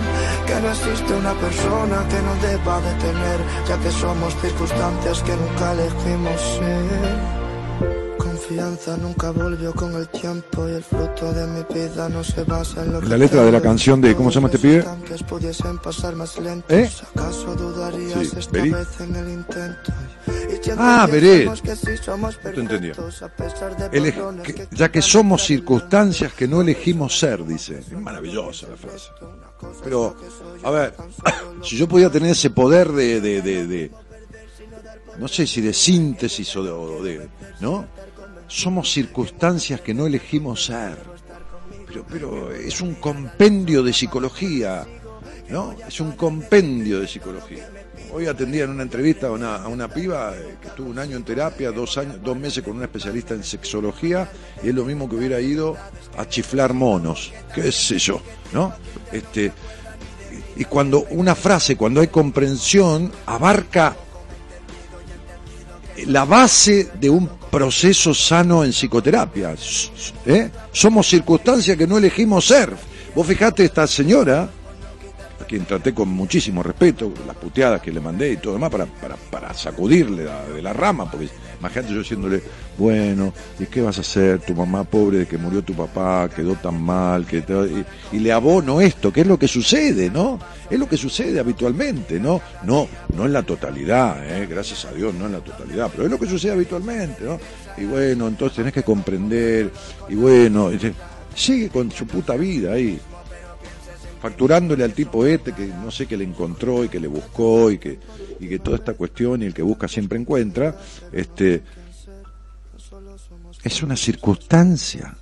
Que 0.48 0.56
no 0.62 0.70
existe 0.72 1.14
una 1.14 1.34
persona 1.34 1.98
que 2.10 2.20
no 2.22 2.34
deba 2.48 2.82
de 2.82 2.94
tener, 3.06 3.40
ya 3.68 3.78
que 3.78 3.92
somos 3.92 4.36
circunstancias 4.42 5.22
que 5.24 5.36
nunca 5.36 5.72
elegimos 5.74 6.42
ser. 6.58 7.41
Confianza 8.56 8.98
nunca 8.98 9.32
volvió 9.32 9.74
con 9.74 9.94
el 9.96 10.10
tiempo 10.10 10.68
y 10.68 10.74
el 10.74 10.84
fruto 10.84 11.32
de 11.32 11.48
mi 11.48 11.64
vida 11.74 12.10
no 12.10 12.22
se 12.22 12.44
basa 12.44 12.84
en 12.84 12.92
lo 12.94 13.00
que 13.00 13.08
La 13.08 13.18
letra 13.18 13.44
de 13.46 13.52
la 13.52 13.62
canción 13.62 14.02
de- 14.02 14.14
¿cómo 14.14 14.30
se 14.30 14.36
llama 14.36 14.48
este 14.50 14.60
pibe? 14.60 14.84
Tanques 14.84 15.24
pudiesen 15.24 15.78
pasar 15.78 16.16
más 16.18 16.38
lentos. 16.38 16.70
¿Eh? 16.70 16.90
¿Acaso 17.16 17.56
dudarías 17.56 18.28
Sí, 18.28 18.36
esta 18.38 18.52
Beret. 18.52 18.74
vez 18.74 19.00
en 19.00 19.16
el 19.16 19.30
intento? 19.30 19.92
Y 20.28 20.64
si 20.64 20.72
Ah, 20.78 21.08
sí 21.10 21.98
somos 22.04 22.38
te 22.40 22.50
entendí. 22.60 22.92
que- 22.92 24.68
ya 24.72 24.92
que 24.92 25.02
somos 25.02 25.44
circunstancias 25.46 26.34
que 26.34 26.46
no 26.48 26.60
elegimos 26.62 27.18
ser, 27.18 27.46
dice. 27.46 27.80
Es 27.80 27.92
maravillosa 27.94 28.68
la 28.68 28.76
frase. 28.76 29.10
Pero, 29.84 30.16
a 30.64 30.72
ver, 30.72 30.94
si 31.64 31.78
yo 31.78 31.88
podía 31.88 32.10
tener 32.10 32.32
ese 32.32 32.50
poder 32.50 32.92
de, 32.92 33.22
de, 33.22 33.42
de- 33.42 33.68
de- 33.68 33.92
no 35.18 35.28
sé 35.28 35.46
si 35.48 35.62
de 35.62 35.72
síntesis 35.74 36.54
o 36.58 36.64
de, 36.64 36.70
o 36.72 37.02
de- 37.04 37.30
¿no? 37.60 37.86
Somos 38.52 38.92
circunstancias 38.92 39.80
que 39.80 39.94
no 39.94 40.06
elegimos 40.06 40.66
ser. 40.66 40.98
Pero, 41.88 42.06
pero 42.10 42.52
es 42.52 42.82
un 42.82 42.96
compendio 42.96 43.82
de 43.82 43.94
psicología, 43.94 44.86
¿no? 45.48 45.74
Es 45.88 46.02
un 46.02 46.12
compendio 46.12 47.00
de 47.00 47.08
psicología. 47.08 47.70
Hoy 48.14 48.28
atendía 48.28 48.66
en 48.66 48.72
una 48.72 48.84
entrevista 48.84 49.28
a 49.28 49.32
una, 49.32 49.56
a 49.56 49.70
una 49.70 49.88
piba 49.88 50.34
eh, 50.36 50.58
que 50.62 50.68
estuvo 50.68 50.90
un 50.90 51.00
año 51.00 51.16
en 51.16 51.24
terapia, 51.24 51.72
dos 51.72 51.98
años, 51.98 52.22
dos 52.22 52.36
meses 52.38 52.62
con 52.62 52.76
una 52.76 52.86
especialista 52.86 53.34
en 53.34 53.44
sexología, 53.46 54.30
y 54.62 54.68
es 54.68 54.76
lo 54.76 54.84
mismo 54.84 55.08
que 55.08 55.16
hubiera 55.16 55.40
ido 55.40 55.78
a 56.18 56.28
chiflar 56.28 56.74
monos, 56.74 57.32
qué 57.56 57.72
sé 57.72 58.00
yo, 58.00 58.22
¿no? 58.52 58.74
Este, 59.14 59.54
y 60.58 60.66
cuando 60.66 61.06
una 61.12 61.36
frase, 61.36 61.78
cuando 61.78 62.02
hay 62.02 62.08
comprensión, 62.08 63.14
abarca 63.26 63.96
la 66.08 66.26
base 66.26 66.92
de 67.00 67.10
un 67.10 67.28
proceso 67.50 68.14
sano 68.14 68.64
en 68.64 68.72
psicoterapia. 68.72 69.56
¿eh? 70.26 70.50
Somos 70.72 71.08
circunstancias 71.08 71.78
que 71.78 71.88
no 71.88 71.98
elegimos 71.98 72.46
ser. 72.46 72.74
Vos 73.14 73.28
fijate 73.28 73.66
esta 73.66 73.86
señora, 73.88 74.50
a 75.42 75.46
quien 75.46 75.66
traté 75.66 75.94
con 75.94 76.10
muchísimo 76.10 76.64
respeto, 76.64 77.12
las 77.28 77.36
puteadas 77.36 77.82
que 77.82 77.92
le 77.92 78.00
mandé 78.00 78.32
y 78.34 78.38
todo 78.38 78.54
demás, 78.54 78.70
para, 78.70 78.86
para, 78.86 79.16
para 79.16 79.54
sacudirle 79.54 80.26
de 80.54 80.62
la 80.62 80.74
rama, 80.74 81.10
porque 81.10 81.28
imagínate 81.60 81.94
yo 81.94 82.00
diciéndole, 82.00 82.42
bueno, 82.78 83.34
¿y 83.60 83.66
qué 83.66 83.82
vas 83.82 83.98
a 83.98 84.02
hacer? 84.02 84.40
Tu 84.40 84.54
mamá 84.56 84.84
pobre 84.84 85.20
de 85.20 85.28
que 85.28 85.38
murió 85.38 85.62
tu 85.62 85.74
papá, 85.74 86.30
quedó 86.34 86.56
tan 86.56 86.82
mal, 86.82 87.26
que 87.26 87.42
te- 87.42 87.54
y, 87.54 87.86
y 88.14 88.20
le 88.20 88.32
abono 88.32 88.82
esto, 88.82 89.12
que 89.12 89.22
es 89.22 89.28
lo 89.28 89.38
que 89.38 89.48
sucede, 89.48 90.10
¿no? 90.10 90.40
Es 90.70 90.80
lo 90.80 90.88
que 90.88 90.98
sucede 90.98 91.40
habitualmente, 91.40 92.20
¿no? 92.20 92.42
No, 92.64 92.88
no 93.16 93.26
en 93.26 93.34
la 93.34 93.44
totalidad, 93.44 94.26
¿eh? 94.26 94.48
gracias 94.50 94.86
a 94.86 94.92
Dios, 94.94 95.14
no 95.14 95.26
en 95.28 95.34
la 95.34 95.40
totalidad, 95.40 95.90
pero 95.92 96.06
es 96.06 96.12
lo 96.12 96.18
que 96.20 96.28
sucede 96.28 96.54
habitualmente, 96.54 97.24
¿no? 97.24 97.40
Y 97.78 97.86
bueno, 97.86 98.28
entonces 98.28 98.56
tenés 98.58 98.74
que 98.74 98.84
comprender, 98.84 99.72
y 100.10 100.16
bueno, 100.16 100.70
sigue 101.36 101.70
con 101.70 101.92
su 101.92 102.06
puta 102.08 102.36
vida 102.36 102.74
ahí, 102.74 103.00
facturándole 104.22 104.84
al 104.84 104.94
tipo 104.94 105.26
este 105.26 105.52
que 105.54 105.66
no 105.68 105.90
sé 105.92 106.06
que 106.06 106.16
le 106.18 106.24
encontró 106.24 106.84
y 106.84 106.90
que 106.90 107.00
le 107.00 107.08
buscó 107.08 107.72
y 107.72 107.78
que, 107.80 107.98
y 108.40 108.48
que 108.48 108.60
toda 108.60 108.78
esta 108.78 108.94
cuestión 108.94 109.42
y 109.42 109.46
el 109.46 109.54
que 109.54 109.62
busca 109.64 109.88
siempre 109.88 110.20
encuentra, 110.20 110.80
este 111.12 111.64
es 113.64 113.84
una 113.84 113.96
circunstancia, 113.96 115.16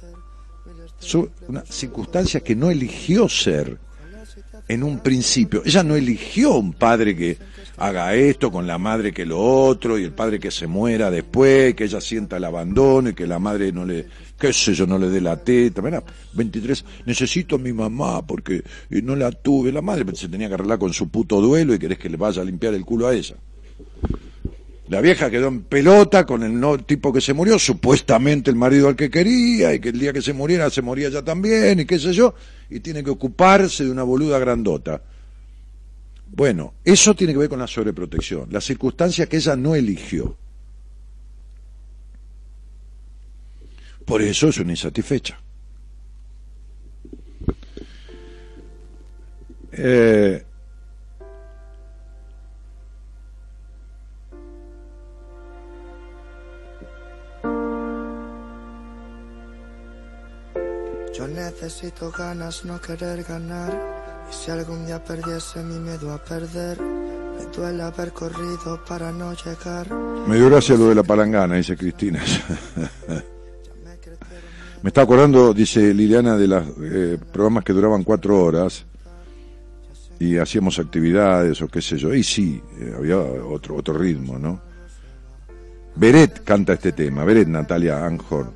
su- 1.00 1.30
una 1.48 1.64
circunstancia 1.66 2.40
que 2.42 2.56
no 2.56 2.70
eligió 2.70 3.28
ser 3.30 3.78
en 4.68 4.84
un 4.84 5.00
principio. 5.00 5.62
Ella 5.66 5.84
no 5.84 5.96
eligió 5.96 6.56
un 6.56 6.74
padre 6.74 7.16
que 7.16 7.38
haga 7.78 8.14
esto 8.16 8.52
con 8.52 8.68
la 8.68 8.78
madre 8.78 9.12
que 9.14 9.26
lo 9.26 9.40
otro 9.40 9.98
y 9.98 10.04
el 10.04 10.12
padre 10.12 10.40
que 10.40 10.52
se 10.52 10.68
muera 10.68 11.10
después, 11.10 11.74
que 11.76 11.86
ella 11.86 12.02
sienta 12.02 12.38
el 12.38 12.44
abandono 12.44 13.10
y 13.10 13.14
que 13.14 13.26
la 13.28 13.40
madre 13.40 13.72
no 13.72 13.86
le, 13.86 14.08
qué 14.40 14.54
sé 14.54 14.74
yo, 14.74 14.88
no 14.88 14.98
le 14.98 15.10
dé 15.10 15.22
la 15.22 15.38
teta. 15.38 15.82
Mira, 15.82 16.04
23, 16.34 16.86
necesito 17.06 17.58
a 17.58 17.60
mi 17.60 17.74
mamá 17.74 18.26
porque 18.26 18.64
eh, 18.90 19.02
no 19.02 19.16
la 19.16 19.32
tuve. 19.32 19.72
La 19.72 19.82
madre 19.82 20.06
se 20.16 20.30
tenía 20.30 20.48
que 20.48 20.54
arreglar 20.56 20.80
con 20.80 20.94
su 20.94 21.10
puto 21.10 21.42
duelo 21.42 21.74
y 21.74 21.80
querés 21.80 22.00
que 22.00 22.10
le 22.10 22.18
vaya 22.18 22.42
a 22.42 22.46
limpiar 22.46 22.74
el 22.74 22.86
culo 22.86 23.08
a 23.08 23.14
ella. 23.14 23.36
La 24.90 25.02
vieja 25.02 25.30
quedó 25.30 25.50
en 25.50 25.62
pelota 25.62 26.26
con 26.26 26.42
el 26.42 26.60
no, 26.60 26.80
tipo 26.80 27.14
que 27.14 27.22
se 27.22 27.34
murió, 27.34 27.60
supuestamente 27.60 28.50
el 28.50 28.56
marido 28.56 28.88
al 28.88 28.96
que 28.96 29.12
quería, 29.12 29.72
y 29.76 29.80
que 29.80 29.90
el 29.90 30.00
día 30.00 30.12
que 30.12 30.22
se 30.22 30.34
muriera 30.34 30.68
se 30.72 30.82
moría 30.82 31.10
ella 31.10 31.24
también, 31.24 31.82
y 31.82 31.86
qué 31.86 32.00
sé 32.00 32.12
yo, 32.12 32.34
y 32.72 32.80
tiene 32.80 33.04
que 33.04 33.12
ocuparse 33.12 33.86
de 33.86 33.92
una 33.92 34.02
boluda 34.02 34.40
grandota. 34.40 35.04
Bueno, 36.32 36.74
eso 36.84 37.16
tiene 37.16 37.34
que 37.34 37.40
ver 37.40 37.50
con 37.50 37.60
la 37.60 37.68
sobreprotección, 37.68 38.48
la 38.50 38.62
circunstancia 38.62 39.28
que 39.28 39.38
ella 39.38 39.56
no 39.56 39.76
eligió. 39.76 40.36
Por 44.10 44.24
eso 44.24 44.48
es 44.48 44.58
una 44.58 44.72
insatisfecha. 44.72 45.40
Eh, 49.72 50.44
Yo 61.16 61.28
necesito 61.28 62.10
ganas, 62.10 62.66
no 62.66 62.82
querer 62.82 63.24
ganar. 63.24 63.72
Y 64.28 64.34
si 64.34 64.50
algún 64.50 64.88
día 64.88 65.04
perdiese 65.04 65.62
mi 65.62 65.78
miedo 65.78 66.12
a 66.14 66.18
perder, 66.18 66.82
me 66.82 67.46
duele 67.56 67.84
haber 67.84 68.12
corrido 68.12 68.84
para 68.88 69.12
no 69.12 69.34
llegar. 69.34 69.94
Me 70.28 70.38
dio 70.38 70.50
gracia 70.50 70.76
lo 70.76 70.90
de 70.90 70.96
la 70.96 71.04
palangana, 71.04 71.58
dice 71.58 71.78
Cristina. 71.78 72.24
Me 74.82 74.90
está 74.90 75.02
acordando, 75.02 75.54
dice 75.54 75.94
Liliana, 75.94 76.38
de 76.38 76.48
los 76.48 76.64
programas 77.32 77.64
que 77.64 77.74
duraban 77.74 78.04
cuatro 78.04 78.42
horas 78.42 78.86
y 80.20 80.38
hacíamos 80.38 80.80
actividades 80.80 81.62
o 81.62 81.68
qué 81.68 81.82
sé 81.82 81.98
yo. 81.98 82.14
Y 82.14 82.24
sí, 82.24 82.62
eh, 82.80 82.94
había 82.96 83.18
otro, 83.18 83.76
otro 83.76 83.98
ritmo, 83.98 84.38
¿no? 84.38 84.62
Beret 85.96 86.44
canta 86.44 86.74
este 86.74 86.92
tema, 86.92 87.24
Beret 87.24 87.48
Natalia 87.48 88.06
Anjorn. 88.06 88.52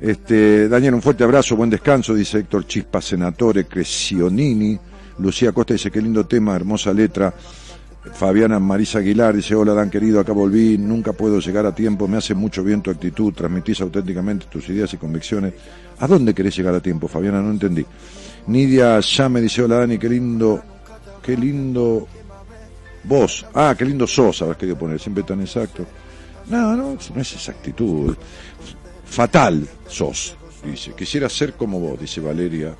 Este, 0.00 0.68
Daniel, 0.68 0.94
un 0.94 1.02
fuerte 1.02 1.24
abrazo, 1.24 1.56
buen 1.56 1.70
descanso, 1.70 2.14
dice 2.14 2.38
Héctor 2.40 2.66
Chispa, 2.66 3.00
senatore 3.00 3.66
Cresionini. 3.66 4.78
Lucía 5.18 5.52
Costa 5.52 5.74
dice, 5.74 5.90
qué 5.90 6.02
lindo 6.02 6.26
tema, 6.26 6.56
hermosa 6.56 6.92
letra. 6.92 7.32
Fabiana 8.12 8.58
Marisa 8.58 8.98
Aguilar 8.98 9.34
dice, 9.34 9.54
hola 9.54 9.72
Dan 9.72 9.90
querido, 9.90 10.20
acá 10.20 10.32
volví, 10.32 10.76
nunca 10.76 11.12
puedo 11.12 11.40
llegar 11.40 11.64
a 11.64 11.74
tiempo, 11.74 12.06
me 12.06 12.18
hace 12.18 12.34
mucho 12.34 12.62
bien 12.62 12.82
tu 12.82 12.90
actitud, 12.90 13.32
transmitís 13.32 13.80
auténticamente 13.80 14.46
tus 14.46 14.68
ideas 14.68 14.92
y 14.92 14.98
convicciones. 14.98 15.54
¿A 15.98 16.06
dónde 16.06 16.34
querés 16.34 16.56
llegar 16.56 16.74
a 16.74 16.80
tiempo, 16.80 17.08
Fabiana? 17.08 17.40
No 17.40 17.50
entendí. 17.50 17.84
Nidia 18.46 19.00
ya 19.00 19.28
me 19.28 19.40
dice, 19.40 19.62
hola 19.62 19.78
Dani, 19.78 19.98
qué 19.98 20.08
lindo, 20.08 20.62
qué 21.22 21.36
lindo 21.36 22.06
vos. 23.04 23.46
Ah, 23.54 23.74
qué 23.76 23.84
lindo 23.84 24.06
sos, 24.06 24.42
habrás 24.42 24.58
querido 24.58 24.78
poner, 24.78 25.00
siempre 25.00 25.24
tan 25.24 25.40
exacto. 25.40 25.86
No, 26.48 26.76
no, 26.76 26.98
no 27.14 27.20
es 27.20 27.32
esa 27.32 27.52
actitud. 27.52 28.14
Fatal 29.06 29.66
sos, 29.88 30.36
dice. 30.64 30.92
Quisiera 30.94 31.28
ser 31.28 31.54
como 31.54 31.80
vos, 31.80 31.98
dice 31.98 32.20
Valeria. 32.20 32.74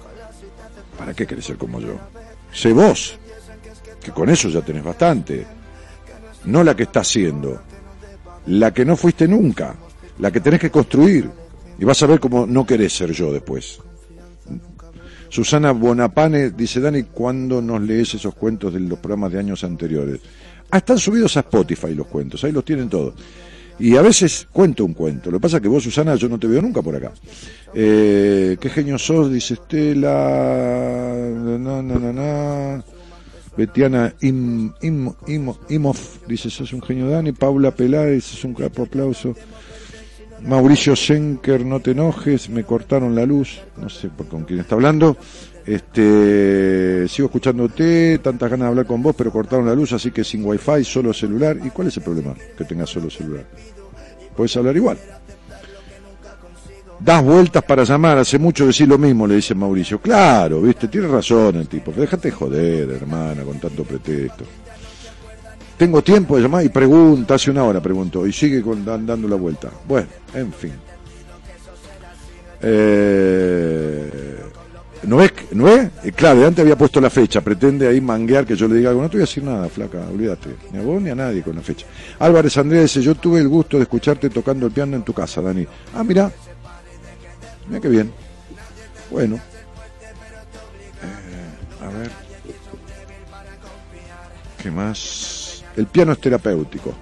¿Para 0.98 1.14
qué 1.14 1.26
querés 1.26 1.46
ser 1.46 1.56
como 1.56 1.80
yo? 1.80 1.98
Sé 2.52 2.72
vos, 2.72 3.18
que 4.04 4.12
con 4.12 4.28
eso 4.28 4.48
ya 4.48 4.60
tenés 4.60 4.84
bastante. 4.84 5.44
No 6.44 6.62
la 6.62 6.76
que 6.76 6.84
estás 6.84 7.08
haciendo, 7.08 7.62
la 8.46 8.72
que 8.72 8.84
no 8.84 8.96
fuiste 8.96 9.26
nunca, 9.26 9.74
la 10.18 10.30
que 10.30 10.40
tenés 10.40 10.60
que 10.60 10.70
construir. 10.70 11.28
Y 11.78 11.84
vas 11.84 12.00
a 12.02 12.06
ver 12.06 12.20
cómo 12.20 12.46
no 12.46 12.64
querés 12.64 12.92
ser 12.92 13.10
yo 13.10 13.32
después. 13.32 13.80
Susana 15.28 15.72
Bonapane 15.72 16.50
dice, 16.50 16.78
Dani, 16.80 17.04
¿cuándo 17.04 17.60
nos 17.60 17.80
lees 17.80 18.14
esos 18.14 18.34
cuentos 18.34 18.72
de 18.72 18.80
los 18.80 19.00
programas 19.00 19.32
de 19.32 19.40
años 19.40 19.64
anteriores? 19.64 20.20
Ah, 20.70 20.78
están 20.78 20.98
subidos 20.98 21.36
a 21.36 21.40
Spotify 21.40 21.94
los 21.94 22.06
cuentos, 22.06 22.44
ahí 22.44 22.52
los 22.52 22.64
tienen 22.64 22.88
todos. 22.88 23.14
Y 23.78 23.96
a 23.96 24.02
veces 24.02 24.46
cuento 24.52 24.84
un 24.84 24.94
cuento. 24.94 25.32
Lo 25.32 25.38
que 25.38 25.42
pasa 25.42 25.56
es 25.56 25.62
que 25.62 25.68
vos, 25.68 25.82
Susana, 25.82 26.14
yo 26.14 26.28
no 26.28 26.38
te 26.38 26.46
veo 26.46 26.62
nunca 26.62 26.80
por 26.82 26.94
acá. 26.94 27.10
Eh, 27.74 28.56
¿Qué 28.60 28.70
genio 28.70 28.98
sos? 28.98 29.32
Dice 29.32 29.54
Estela. 29.54 30.04
Betiana 33.56 34.12
Im, 34.20 34.72
Im, 34.82 35.12
Im- 35.26 35.54
Imov 35.68 36.26
dice, 36.26 36.50
sos 36.50 36.72
un 36.72 36.82
genio 36.82 37.08
Dani. 37.08 37.32
Paula 37.32 37.70
Peláez, 37.70 38.24
sos 38.24 38.44
un 38.44 38.54
capo 38.54 38.82
aplauso. 38.82 39.34
Mauricio 40.42 40.94
Schenker, 40.94 41.64
no 41.64 41.80
te 41.80 41.92
enojes, 41.92 42.50
me 42.50 42.64
cortaron 42.64 43.14
la 43.14 43.24
luz, 43.24 43.60
no 43.80 43.88
sé 43.88 44.08
por 44.08 44.26
con 44.28 44.44
quién 44.44 44.60
está 44.60 44.74
hablando. 44.74 45.16
Este, 45.64 47.06
sigo 47.08 47.26
escuchándote, 47.26 48.18
tantas 48.18 48.50
ganas 48.50 48.66
de 48.66 48.68
hablar 48.70 48.86
con 48.86 49.02
vos, 49.02 49.14
pero 49.16 49.30
cortaron 49.32 49.64
la 49.64 49.74
luz, 49.74 49.92
así 49.94 50.10
que 50.10 50.22
sin 50.22 50.44
wifi, 50.44 50.84
solo 50.84 51.14
celular. 51.14 51.56
¿Y 51.64 51.70
cuál 51.70 51.88
es 51.88 51.96
el 51.96 52.02
problema? 52.02 52.34
Que 52.58 52.64
tengas 52.64 52.90
solo 52.90 53.08
celular. 53.08 53.44
Puedes 54.36 54.54
hablar 54.56 54.76
igual. 54.76 54.98
Das 57.04 57.22
vueltas 57.22 57.62
para 57.62 57.84
llamar, 57.84 58.16
hace 58.16 58.38
mucho 58.38 58.66
decir 58.66 58.88
lo 58.88 58.96
mismo, 58.96 59.26
le 59.26 59.34
dice 59.34 59.54
Mauricio. 59.54 60.00
Claro, 60.00 60.62
viste, 60.62 60.88
tiene 60.88 61.06
razón 61.06 61.56
el 61.56 61.68
tipo. 61.68 61.92
Déjate 61.92 62.30
joder, 62.30 62.88
hermana, 62.92 63.42
con 63.42 63.60
tanto 63.60 63.84
pretexto. 63.84 64.44
Tengo 65.76 66.02
tiempo 66.02 66.36
de 66.36 66.42
llamar 66.44 66.64
y 66.64 66.70
pregunta, 66.70 67.34
hace 67.34 67.50
una 67.50 67.62
hora 67.64 67.82
pregunto, 67.82 68.26
y 68.26 68.32
sigue 68.32 68.62
dando 68.62 69.28
la 69.28 69.36
vuelta. 69.36 69.68
Bueno, 69.86 70.06
en 70.32 70.50
fin. 70.50 70.72
Eh, 72.62 74.40
¿No 75.02 75.20
es? 75.20 75.32
¿No 75.52 75.68
es? 75.68 75.90
Eh, 76.04 76.12
claro, 76.12 76.46
antes 76.46 76.62
había 76.62 76.78
puesto 76.78 77.02
la 77.02 77.10
fecha, 77.10 77.42
pretende 77.42 77.86
ahí 77.86 78.00
manguear 78.00 78.46
que 78.46 78.56
yo 78.56 78.66
le 78.66 78.76
diga 78.76 78.88
algo. 78.88 79.02
No 79.02 79.10
te 79.10 79.18
voy 79.18 79.24
a 79.24 79.26
decir 79.26 79.42
nada, 79.42 79.68
flaca, 79.68 79.98
olvídate. 80.10 80.48
Ni 80.72 80.78
a 80.78 80.82
vos 80.82 81.02
ni 81.02 81.10
a 81.10 81.14
nadie 81.14 81.42
con 81.42 81.54
la 81.54 81.60
fecha. 81.60 81.84
Álvarez 82.18 82.56
Andrea 82.56 82.80
dice, 82.80 83.02
yo 83.02 83.14
tuve 83.14 83.40
el 83.40 83.48
gusto 83.48 83.76
de 83.76 83.82
escucharte 83.82 84.30
tocando 84.30 84.64
el 84.64 84.72
piano 84.72 84.96
en 84.96 85.02
tu 85.02 85.12
casa, 85.12 85.42
Dani. 85.42 85.66
Ah, 85.94 86.02
mira. 86.02 86.32
Mira 87.68 87.80
qué 87.80 87.88
bien. 87.88 88.12
Bueno. 89.10 89.36
Eh, 91.02 91.84
a 91.84 91.88
ver. 91.88 92.10
¿Qué 94.62 94.70
más? 94.70 95.64
El 95.76 95.86
piano 95.86 96.12
es 96.12 96.20
terapéutico. 96.20 96.94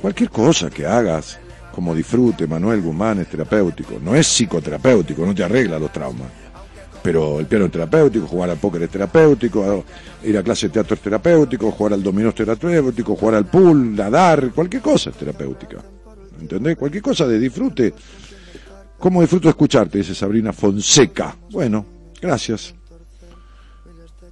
Cualquier 0.00 0.30
cosa 0.30 0.70
que 0.70 0.86
hagas, 0.86 1.38
como 1.72 1.94
disfrute, 1.94 2.46
Manuel 2.46 2.80
Guzmán 2.82 3.20
es 3.20 3.28
terapéutico. 3.28 3.98
No 4.02 4.14
es 4.14 4.26
psicoterapéutico, 4.26 5.24
no 5.24 5.34
te 5.34 5.44
arregla 5.44 5.78
los 5.78 5.92
traumas. 5.92 6.28
Pero 7.02 7.40
el 7.40 7.46
piano 7.46 7.64
es 7.64 7.72
terapéutico, 7.72 8.26
jugar 8.26 8.50
al 8.50 8.58
póker 8.58 8.82
es 8.82 8.90
terapéutico, 8.90 9.84
ir 10.22 10.38
a 10.38 10.42
clase 10.42 10.68
de 10.68 10.74
teatro 10.74 10.94
es 10.94 11.00
terapéutico, 11.00 11.70
jugar 11.72 11.94
al 11.94 12.02
dominó 12.02 12.28
es 12.28 12.34
terapéutico, 12.36 13.16
jugar 13.16 13.34
al 13.36 13.46
pool, 13.46 13.96
nadar, 13.96 14.52
cualquier 14.52 14.82
cosa 14.82 15.10
es 15.10 15.16
terapéutica. 15.16 15.78
¿Entendés? 16.40 16.76
Cualquier 16.76 17.02
cosa 17.02 17.26
de 17.26 17.38
disfrute. 17.38 17.94
¿Cómo 19.02 19.20
disfruto 19.20 19.48
escucharte? 19.48 19.98
Dice 19.98 20.14
Sabrina 20.14 20.52
Fonseca. 20.52 21.36
Bueno, 21.50 21.84
gracias. 22.20 22.72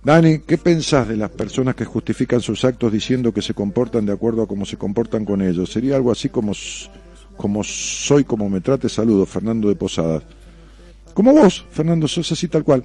Dani, 0.05 0.39
¿qué 0.47 0.59
pensás 0.59 1.09
de 1.09 1.17
las 1.17 1.31
personas 1.31 1.75
que 1.75 1.85
justifican 1.85 2.41
sus 2.41 2.65
actos 2.65 2.93
diciendo 2.93 3.35
que 3.35 3.43
se 3.43 3.53
comportan 3.53 4.07
de 4.07 4.13
acuerdo 4.13 4.43
a 4.43 4.47
cómo 4.47 4.65
se 4.65 4.77
comportan 4.77 5.25
con 5.25 5.43
ellos? 5.43 5.73
Sería 5.73 5.97
algo 5.97 6.13
así 6.13 6.29
como, 6.29 6.53
como 7.37 7.65
soy, 7.65 8.23
como 8.23 8.49
me 8.49 8.61
trate, 8.61 8.89
saludo, 8.89 9.27
Fernando 9.27 9.69
de 9.69 9.75
Posadas. 9.75 10.23
Como 11.15 11.33
vos, 11.33 11.67
Fernando, 11.73 12.07
sos 12.07 12.31
así 12.31 12.47
tal 12.47 12.63
cual. 12.63 12.85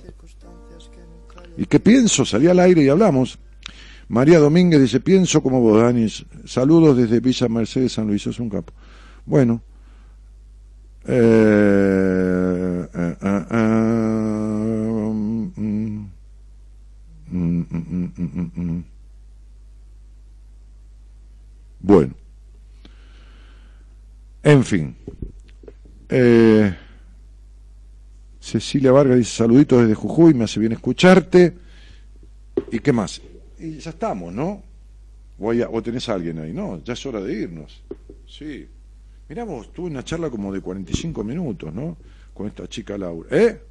¿Y 1.56 1.68
qué 1.68 1.80
pienso? 1.80 2.26
Salí 2.26 2.48
al 2.48 2.62
aire 2.62 2.82
y 2.82 2.90
hablamos. 2.90 3.38
María 4.08 4.40
Domínguez 4.40 4.82
dice, 4.82 5.02
pienso 5.02 5.44
como 5.44 5.62
vos, 5.62 5.80
Dani. 5.84 6.08
Saludos 6.46 6.98
desde 6.98 7.20
Villa 7.20 7.48
Mercedes, 7.48 7.94
San 7.94 8.08
Luis, 8.08 8.24
sos 8.24 8.40
un 8.40 8.50
capo. 8.50 8.74
Bueno. 9.24 9.62
Eh, 11.08 12.88
eh, 12.94 13.16
eh, 13.22 13.46
eh, 13.52 13.56
mm, 15.14 15.52
mm. 15.56 16.12
Mm, 17.32 17.38
mm, 17.38 17.66
mm, 17.70 18.12
mm, 18.18 18.52
mm, 18.56 18.62
mm. 18.72 18.84
Bueno. 21.80 22.14
En 24.44 24.64
fin. 24.64 24.96
Eh, 26.10 26.76
Cecilia 28.40 28.92
Vargas 28.92 29.18
dice 29.18 29.32
saluditos 29.38 29.82
desde 29.82 29.96
Jujuy, 29.96 30.34
me 30.34 30.44
hace 30.44 30.60
bien 30.60 30.72
escucharte. 30.72 31.54
¿Y 32.72 32.80
qué 32.80 32.94
más? 32.94 33.22
Y 33.60 33.78
ya 33.80 33.90
estamos, 33.90 34.34
¿no? 34.34 34.64
O, 35.40 35.52
hay- 35.52 35.62
o 35.62 35.82
tenés 35.82 36.08
a 36.10 36.14
alguien 36.14 36.40
ahí, 36.40 36.54
¿no? 36.54 36.82
Ya 36.84 36.94
es 36.94 37.06
hora 37.06 37.22
de 37.22 37.34
irnos. 37.34 37.82
Sí. 38.28 38.68
Mirá 39.28 39.44
vos, 39.44 39.74
tuve 39.74 39.90
una 39.90 40.04
charla 40.04 40.30
como 40.30 40.54
de 40.54 40.62
45 40.62 41.24
minutos, 41.24 41.74
¿no? 41.74 41.98
Con 42.34 42.48
esta 42.48 42.68
chica 42.68 42.98
Laura. 42.98 43.28
¿Eh? 43.32 43.62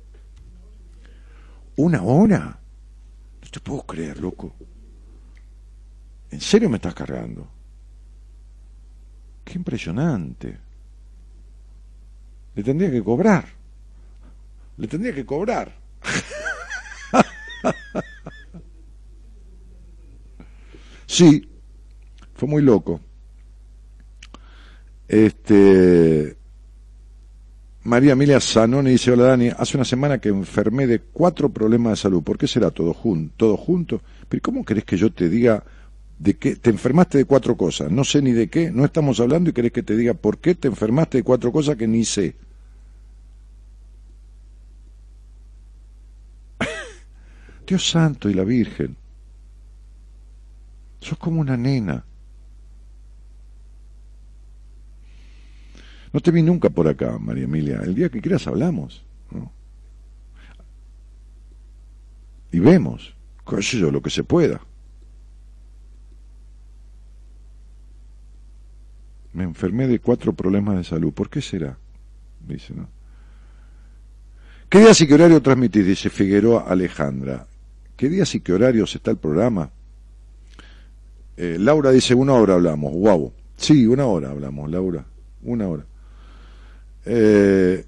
¿Una 1.76 2.02
hora? 2.02 2.58
No 3.42 3.48
te 3.50 3.60
puedo 3.60 3.82
creer, 3.82 4.18
loco. 4.18 4.52
¿En 6.30 6.40
serio 6.40 6.68
me 6.68 6.76
estás 6.76 6.94
cargando? 6.94 7.48
Qué 9.44 9.54
impresionante. 9.54 10.58
Le 12.54 12.62
tendría 12.62 12.90
que 12.90 13.04
cobrar. 13.04 13.46
Le 14.76 14.88
tendría 14.88 15.14
que 15.14 15.24
cobrar. 15.24 15.72
sí, 21.06 21.48
fue 22.34 22.48
muy 22.48 22.62
loco. 22.62 23.00
Este. 25.08 26.36
María 27.84 28.12
Emilia 28.12 28.40
Zanoni 28.40 28.92
dice, 28.92 29.12
hola 29.12 29.24
Dani, 29.24 29.48
hace 29.48 29.76
una 29.76 29.84
semana 29.84 30.18
que 30.18 30.30
enfermé 30.30 30.86
de 30.86 31.00
cuatro 31.00 31.50
problemas 31.50 31.92
de 31.92 31.96
salud. 31.96 32.22
¿Por 32.22 32.38
qué 32.38 32.46
será 32.46 32.70
todo, 32.70 32.94
jun 32.94 33.30
todo 33.36 33.58
junto? 33.58 34.00
Pero 34.28 34.40
¿cómo 34.42 34.64
querés 34.64 34.84
que 34.84 34.96
yo 34.96 35.12
te 35.12 35.28
diga 35.28 35.62
de 36.18 36.34
qué? 36.38 36.56
Te 36.56 36.70
enfermaste 36.70 37.18
de 37.18 37.26
cuatro 37.26 37.58
cosas. 37.58 37.90
No 37.90 38.02
sé 38.04 38.22
ni 38.22 38.32
de 38.32 38.48
qué, 38.48 38.70
no 38.70 38.86
estamos 38.86 39.20
hablando 39.20 39.50
y 39.50 39.52
querés 39.52 39.72
que 39.72 39.82
te 39.82 39.96
diga 39.96 40.14
por 40.14 40.38
qué 40.38 40.54
te 40.54 40.68
enfermaste 40.68 41.18
de 41.18 41.24
cuatro 41.24 41.52
cosas 41.52 41.76
que 41.76 41.86
ni 41.86 42.06
sé. 42.06 42.36
Dios 47.66 47.86
santo 47.86 48.30
y 48.30 48.34
la 48.34 48.44
Virgen. 48.44 48.96
Sos 51.00 51.18
como 51.18 51.42
una 51.42 51.58
nena. 51.58 52.02
No 56.14 56.20
te 56.20 56.30
vi 56.30 56.42
nunca 56.42 56.70
por 56.70 56.86
acá, 56.86 57.18
María 57.18 57.42
Emilia. 57.42 57.80
El 57.82 57.96
día 57.96 58.08
que 58.08 58.20
quieras 58.20 58.46
hablamos. 58.46 59.04
¿no? 59.32 59.50
Y 62.52 62.60
vemos, 62.60 63.16
qué 63.44 63.60
sé 63.60 63.80
yo, 63.80 63.90
lo 63.90 64.00
que 64.00 64.10
se 64.10 64.22
pueda. 64.22 64.60
Me 69.32 69.42
enfermé 69.42 69.88
de 69.88 69.98
cuatro 69.98 70.32
problemas 70.32 70.76
de 70.76 70.84
salud. 70.84 71.12
¿Por 71.12 71.28
qué 71.28 71.42
será? 71.42 71.76
Dice, 72.46 72.74
¿no? 72.74 72.86
¿Qué 74.68 74.78
días 74.78 75.00
y 75.00 75.08
qué 75.08 75.14
horario 75.14 75.42
transmitís? 75.42 75.84
Dice 75.84 76.10
Figueroa 76.10 76.66
Alejandra. 76.68 77.48
¿Qué 77.96 78.08
días 78.08 78.32
y 78.36 78.40
qué 78.40 78.52
horarios 78.52 78.94
está 78.94 79.10
el 79.10 79.16
programa? 79.16 79.68
Eh, 81.36 81.56
Laura 81.58 81.90
dice, 81.90 82.14
una 82.14 82.34
hora 82.34 82.54
hablamos. 82.54 82.92
Guau. 82.92 83.32
Sí, 83.56 83.84
una 83.84 84.06
hora 84.06 84.30
hablamos, 84.30 84.70
Laura. 84.70 85.04
Una 85.42 85.66
hora. 85.66 85.86
Eh, 87.04 87.84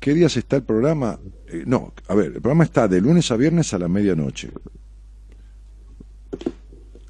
¿Qué 0.00 0.14
días 0.14 0.36
está 0.36 0.56
el 0.56 0.62
programa? 0.64 1.18
Eh, 1.48 1.64
no, 1.66 1.92
a 2.08 2.14
ver, 2.14 2.26
el 2.26 2.32
programa 2.32 2.64
está 2.64 2.88
de 2.88 3.00
lunes 3.00 3.30
a 3.30 3.36
viernes 3.36 3.72
a 3.72 3.78
la 3.78 3.88
medianoche. 3.88 4.50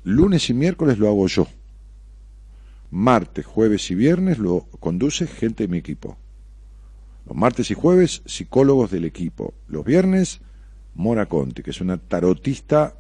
Lunes 0.05 0.49
y 0.51 0.55
miércoles 0.55 0.99
lo 0.99 1.09
hago 1.09 1.27
yo. 1.27 1.47
Martes, 2.91 3.45
jueves 3.45 3.91
y 3.91 3.95
viernes 3.95 4.39
lo 4.39 4.67
conduce 4.79 5.27
gente 5.27 5.65
de 5.65 5.69
mi 5.69 5.79
equipo. 5.79 6.17
Los 7.27 7.37
martes 7.37 7.71
y 7.71 7.75
jueves, 7.75 8.23
psicólogos 8.27 8.91
del 8.91 9.05
equipo. 9.05 9.55
Los 9.67 9.85
viernes, 9.85 10.41
Mora 10.95 11.27
Conti, 11.27 11.63
que 11.63 11.71
es 11.71 11.81
una 11.81 11.99
tarotista 11.99 12.95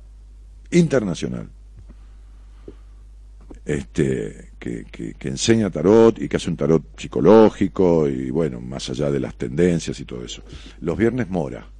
internacional. 0.70 1.50
Este, 3.64 4.52
que, 4.58 5.16
enseña 5.22 5.70
tarot 5.70 6.20
y 6.20 6.28
que 6.28 6.36
hace 6.36 6.50
un 6.50 6.56
tarot 6.56 7.00
psicológico 7.00 8.06
y 8.08 8.30
bueno, 8.30 8.60
más 8.60 8.90
allá 8.90 9.10
de 9.10 9.20
las 9.20 9.36
tendencias 9.36 9.98
y 10.00 10.04
todo 10.04 10.24
eso. 10.24 10.42
Los 10.80 10.98
viernes 10.98 11.28
Mora. 11.30 11.70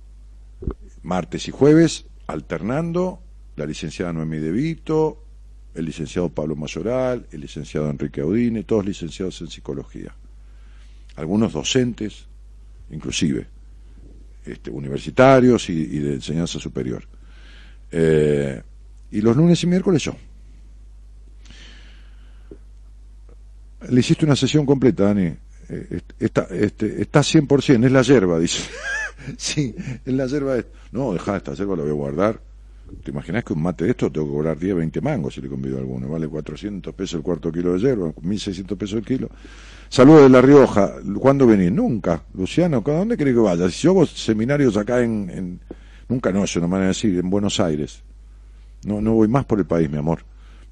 Martes 1.02 1.47
y 1.48 1.51
jueves, 1.51 2.06
alternando, 2.27 3.20
la 3.56 3.66
licenciada 3.66 4.15
Noemí 4.15 4.39
De 4.39 4.51
Vito, 4.51 5.23
el 5.74 5.85
licenciado 5.85 6.31
Pablo 6.31 6.56
Mayoral, 6.56 7.27
el 7.31 7.43
licenciado 7.43 7.90
Enrique 7.90 8.23
Audine, 8.23 8.65
todos 8.65 8.86
licenciados 8.86 9.40
en 9.43 9.48
psicología. 9.48 10.15
Algunos 11.16 11.52
docentes, 11.52 12.27
inclusive, 12.90 13.47
este, 14.47 14.70
universitarios 14.70 15.69
y, 15.69 15.73
y 15.73 15.98
de 15.98 16.15
enseñanza 16.15 16.59
superior. 16.59 17.06
Eh, 17.90 18.62
y 19.11 19.20
los 19.20 19.36
lunes 19.36 19.62
y 19.62 19.66
miércoles 19.66 20.02
yo. 20.02 20.16
Le 23.89 24.01
hiciste 24.01 24.24
una 24.24 24.36
sesión 24.36 24.65
completa, 24.66 25.05
Dani. 25.05 25.23
Eh, 25.69 25.86
est- 25.90 26.12
está, 26.19 26.47
este, 26.51 27.01
está 27.02 27.20
100%, 27.23 27.85
es 27.86 27.93
la 27.93 28.02
yerba, 28.02 28.39
dice. 28.39 28.62
sí, 29.36 29.74
es 30.05 30.12
la 30.15 30.27
yerba. 30.27 30.55
de- 30.55 30.66
No, 30.93 31.12
dejá 31.12 31.36
esta 31.36 31.55
yerba, 31.55 31.77
la 31.77 31.82
voy 31.82 31.90
a 31.93 31.94
guardar. 31.94 32.40
¿Te 33.02 33.11
imaginas 33.11 33.43
que 33.44 33.55
un 33.55 33.62
mate 33.62 33.85
de 33.85 33.90
esto 33.90 34.12
tengo 34.12 34.27
que 34.27 34.32
cobrar 34.35 34.59
10, 34.59 34.77
20 34.77 35.01
mangos 35.01 35.35
si 35.35 35.40
le 35.40 35.48
convido 35.48 35.78
a 35.78 35.81
alguno? 35.81 36.09
Vale 36.09 36.28
400 36.28 36.94
pesos 36.94 37.15
el 37.15 37.23
cuarto 37.23 37.51
kilo 37.51 37.73
de 37.73 37.78
hierba, 37.81 38.12
1600 38.20 38.77
pesos 38.78 38.98
el 38.98 39.05
kilo. 39.05 39.31
Saludos 39.89 40.23
de 40.24 40.28
La 40.28 40.40
Rioja. 40.43 40.93
¿Cuándo 41.19 41.47
venís? 41.47 41.73
Nunca. 41.73 42.23
Luciano, 42.35 42.82
¿a 42.86 42.90
dónde 42.90 43.16
querés 43.16 43.35
que 43.35 43.40
vaya? 43.40 43.69
Si 43.70 43.82
yo 43.82 43.90
hago 43.93 44.06
seminarios 44.06 44.77
acá 44.77 45.01
en, 45.02 45.31
en- 45.31 45.61
Nunca 46.06 46.31
no, 46.31 46.44
eso 46.44 46.61
no 46.61 46.69
me 46.69 46.74
van 46.74 46.82
a 46.85 46.89
decir, 46.89 47.19
en 47.19 47.31
Buenos 47.31 47.59
Aires. 47.61 48.02
No, 48.85 49.01
no 49.01 49.15
voy 49.15 49.27
más 49.27 49.47
por 49.47 49.59
el 49.59 49.65
país, 49.65 49.90
mi 49.90 49.97
amor. 49.97 50.23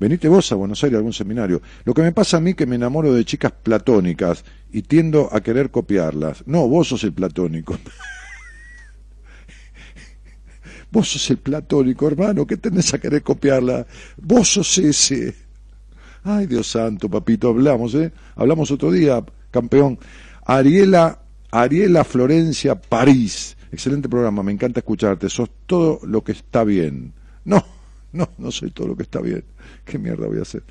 Venite 0.02 0.26
vos 0.26 0.50
a 0.50 0.56
Buenos 0.56 0.82
Aires 0.82 0.96
a 0.96 0.98
algún 0.98 1.12
seminario. 1.12 1.62
Lo 1.84 1.94
que 1.94 2.02
me 2.02 2.10
pasa 2.10 2.38
a 2.38 2.40
mí 2.40 2.54
que 2.54 2.66
me 2.66 2.74
enamoro 2.74 3.14
de 3.14 3.24
chicas 3.24 3.52
platónicas 3.52 4.44
y 4.72 4.82
tiendo 4.82 5.28
a 5.30 5.40
querer 5.42 5.70
copiarlas. 5.70 6.42
No, 6.44 6.66
vos 6.66 6.88
sos 6.88 7.04
el 7.04 7.12
platónico. 7.12 7.78
Vos 10.90 11.08
sos 11.08 11.30
el 11.30 11.38
platónico, 11.38 12.06
hermano, 12.06 12.46
¿qué 12.46 12.58
tenés 12.58 12.92
a 12.92 12.98
querer 12.98 13.22
copiarla? 13.22 13.86
Vos 14.18 14.48
sos 14.48 14.76
ese. 14.76 15.34
Ay, 16.24 16.46
Dios 16.46 16.66
santo, 16.66 17.08
papito, 17.08 17.48
hablamos, 17.48 17.94
¿eh? 17.94 18.12
Hablamos 18.34 18.70
otro 18.72 18.90
día, 18.90 19.24
campeón. 19.50 19.98
Ariela, 20.44 21.22
Ariela 21.50 22.04
Florencia 22.04 22.74
París. 22.74 23.56
Excelente 23.70 24.08
programa, 24.08 24.42
me 24.42 24.52
encanta 24.52 24.80
escucharte. 24.80 25.30
Sos 25.30 25.48
todo 25.64 26.00
lo 26.02 26.22
que 26.22 26.32
está 26.32 26.64
bien. 26.64 27.14
No, 27.44 27.64
no, 28.18 28.28
no 28.39 28.51
soy 28.51 28.70
todo 28.70 28.89
lo 28.89 28.97
que 28.97 29.02
está 29.05 29.20
bien. 29.20 29.44
¿Qué 29.84 29.98
mierda 29.98 30.26
voy 30.26 30.39
a 30.39 30.43
hacer? 30.43 30.62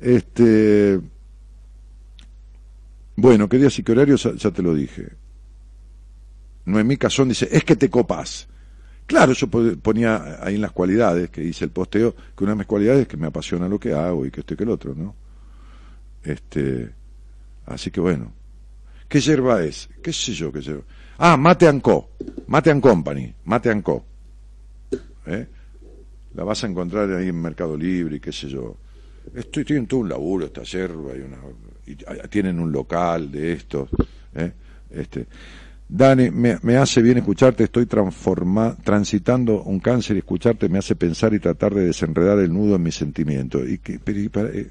Este. 0.00 1.00
Bueno, 3.16 3.48
¿qué 3.48 3.58
días 3.58 3.78
y 3.78 3.82
qué 3.82 3.92
horarios? 3.92 4.28
Ya, 4.36 4.50
te 4.50 4.62
lo 4.62 4.74
dije. 4.74 5.08
Noemí 6.64 6.96
Cazón 6.96 7.28
dice, 7.28 7.48
es 7.50 7.64
que 7.64 7.76
te 7.76 7.90
copas. 7.90 8.48
Claro, 9.06 9.32
yo 9.32 9.48
po- 9.48 9.76
ponía 9.82 10.38
ahí 10.44 10.54
en 10.54 10.60
las 10.60 10.72
cualidades 10.72 11.30
que 11.30 11.42
hice 11.42 11.64
el 11.64 11.70
posteo, 11.70 12.14
que 12.36 12.44
una 12.44 12.52
de 12.52 12.58
mis 12.58 12.66
cualidades 12.66 13.02
es 13.02 13.08
que 13.08 13.16
me 13.16 13.26
apasiona 13.26 13.68
lo 13.68 13.78
que 13.80 13.92
hago 13.92 14.24
y 14.24 14.30
que 14.30 14.40
esto 14.40 14.56
que 14.56 14.62
el 14.64 14.70
otro, 14.70 14.94
¿no? 14.94 15.14
Este, 16.22 16.90
así 17.66 17.90
que 17.90 18.00
bueno. 18.00 18.32
¿Qué 19.08 19.20
yerba 19.20 19.64
es? 19.64 19.88
¿Qué 20.02 20.12
sé 20.12 20.32
yo 20.32 20.52
qué 20.52 20.60
yerba? 20.60 20.82
Ah, 21.18 21.36
Mate 21.36 21.66
and 21.66 21.82
Co. 21.82 22.10
Mate 22.46 22.70
and 22.70 22.80
Company. 22.80 23.34
Mate 23.44 23.70
and 23.70 23.82
Co. 23.82 24.04
¿Eh? 25.26 25.46
La 26.34 26.44
vas 26.44 26.62
a 26.64 26.66
encontrar 26.66 27.12
ahí 27.12 27.28
en 27.28 27.40
Mercado 27.40 27.76
Libre 27.76 28.16
y 28.16 28.20
qué 28.20 28.32
sé 28.32 28.48
yo. 28.48 28.76
Estoy, 29.34 29.64
tienen 29.64 29.86
todo 29.86 30.00
un 30.00 30.08
laburo, 30.08 30.46
esta 30.46 30.62
yerba 30.62 31.12
y 31.16 31.20
una, 31.20 31.38
tienen 32.28 32.58
un 32.58 32.72
local 32.72 33.30
de 33.30 33.52
estos. 33.52 33.88
¿eh? 34.34 34.52
Este, 34.90 35.26
Dani, 35.88 36.30
me, 36.30 36.58
me 36.62 36.76
hace 36.76 37.02
bien 37.02 37.18
escucharte, 37.18 37.64
estoy 37.64 37.86
transitando 37.86 39.62
un 39.62 39.80
cáncer 39.80 40.16
y 40.16 40.20
escucharte 40.20 40.68
me 40.68 40.78
hace 40.78 40.94
pensar 40.94 41.34
y 41.34 41.40
tratar 41.40 41.74
de 41.74 41.86
desenredar 41.86 42.38
el 42.38 42.52
nudo 42.52 42.76
en 42.76 42.82
mis 42.82 42.94
sentimientos. 42.94 43.68
Y 43.68 43.78
pero, 43.78 44.48
eh, 44.48 44.70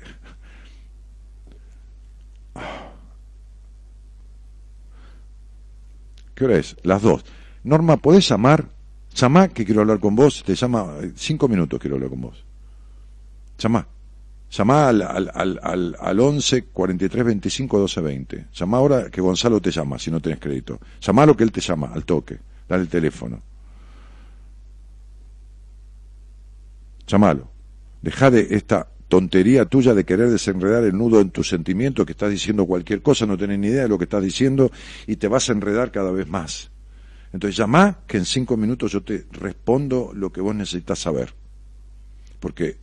¿Qué 6.35 6.45
hora 6.45 6.57
es? 6.57 6.77
Las 6.83 7.01
dos. 7.01 7.25
Norma, 7.65 7.97
¿podés 7.97 8.29
llamar? 8.29 8.69
Llamá 9.13 9.47
que 9.49 9.65
quiero 9.65 9.81
hablar 9.81 9.99
con 9.99 10.15
vos. 10.15 10.43
Te 10.43 10.55
llama, 10.55 10.97
eh, 11.01 11.11
cinco 11.15 11.47
minutos 11.47 11.79
quiero 11.79 11.95
hablar 11.95 12.09
con 12.09 12.21
vos. 12.21 12.43
Llamá. 13.57 13.87
Llamá 14.51 14.89
al, 14.89 15.01
al, 15.01 15.31
al, 15.33 15.59
al, 15.61 15.95
al 15.99 16.19
11 16.19 16.65
43 16.65 17.25
25 17.25 17.79
12 17.79 18.01
20. 18.01 18.47
Llamá 18.53 18.77
ahora 18.77 19.09
que 19.09 19.21
Gonzalo 19.21 19.61
te 19.61 19.71
llama, 19.71 19.99
si 19.99 20.09
no 20.09 20.19
tenés 20.19 20.39
crédito. 20.39 20.79
Llamá 21.01 21.25
lo 21.25 21.37
que 21.37 21.43
él 21.43 21.51
te 21.51 21.61
llama, 21.61 21.91
al 21.93 22.03
toque. 22.03 22.39
Dale 22.67 22.83
el 22.83 22.89
teléfono. 22.89 23.41
Llamalo. 27.07 27.49
Deja 28.01 28.31
de 28.31 28.47
esta 28.51 28.87
tontería 29.07 29.65
tuya 29.65 29.93
de 29.93 30.05
querer 30.05 30.29
desenredar 30.29 30.83
el 30.83 30.95
nudo 30.95 31.19
en 31.19 31.31
tu 31.31 31.43
sentimiento, 31.43 32.05
que 32.05 32.13
estás 32.13 32.29
diciendo 32.29 32.65
cualquier 32.65 33.01
cosa, 33.01 33.25
no 33.25 33.37
tenés 33.37 33.59
ni 33.59 33.67
idea 33.67 33.83
de 33.83 33.89
lo 33.89 33.97
que 33.97 34.03
estás 34.05 34.23
diciendo 34.23 34.71
y 35.07 35.17
te 35.17 35.27
vas 35.27 35.49
a 35.49 35.53
enredar 35.53 35.91
cada 35.91 36.11
vez 36.11 36.27
más. 36.27 36.71
Entonces 37.31 37.55
llamá 37.55 37.99
que 38.07 38.17
en 38.17 38.25
cinco 38.25 38.57
minutos 38.57 38.91
yo 38.91 39.03
te 39.03 39.25
respondo 39.31 40.11
lo 40.13 40.31
que 40.31 40.41
vos 40.41 40.55
necesitas 40.55 40.99
saber. 40.99 41.33
Porque 42.39 42.77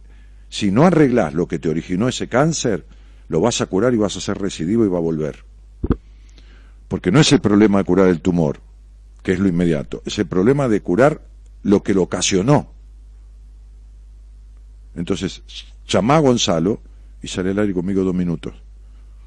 si 0.48 0.70
no 0.70 0.84
arreglás 0.84 1.34
lo 1.34 1.48
que 1.48 1.58
te 1.58 1.68
originó 1.68 2.08
ese 2.08 2.28
cáncer, 2.28 2.86
lo 3.28 3.40
vas 3.40 3.60
a 3.60 3.66
curar 3.66 3.92
y 3.94 3.96
vas 3.96 4.16
a 4.16 4.20
ser 4.20 4.38
recidivo 4.38 4.84
y 4.84 4.88
va 4.88 4.98
a 4.98 5.02
volver. 5.02 5.44
Porque 6.88 7.10
no 7.10 7.18
es 7.18 7.32
el 7.32 7.40
problema 7.40 7.78
de 7.78 7.84
curar 7.84 8.08
el 8.08 8.20
tumor, 8.20 8.60
que 9.22 9.32
es 9.32 9.40
lo 9.40 9.48
inmediato, 9.48 10.02
es 10.04 10.18
el 10.18 10.26
problema 10.26 10.68
de 10.68 10.80
curar 10.80 11.22
lo 11.62 11.82
que 11.82 11.94
lo 11.94 12.02
ocasionó. 12.02 12.70
Entonces, 14.94 15.42
llamá 15.88 16.16
a 16.16 16.20
Gonzalo 16.20 16.80
y 17.20 17.28
sale 17.28 17.50
al 17.50 17.58
aire 17.58 17.74
conmigo 17.74 18.04
dos 18.04 18.14
minutos. 18.14 18.54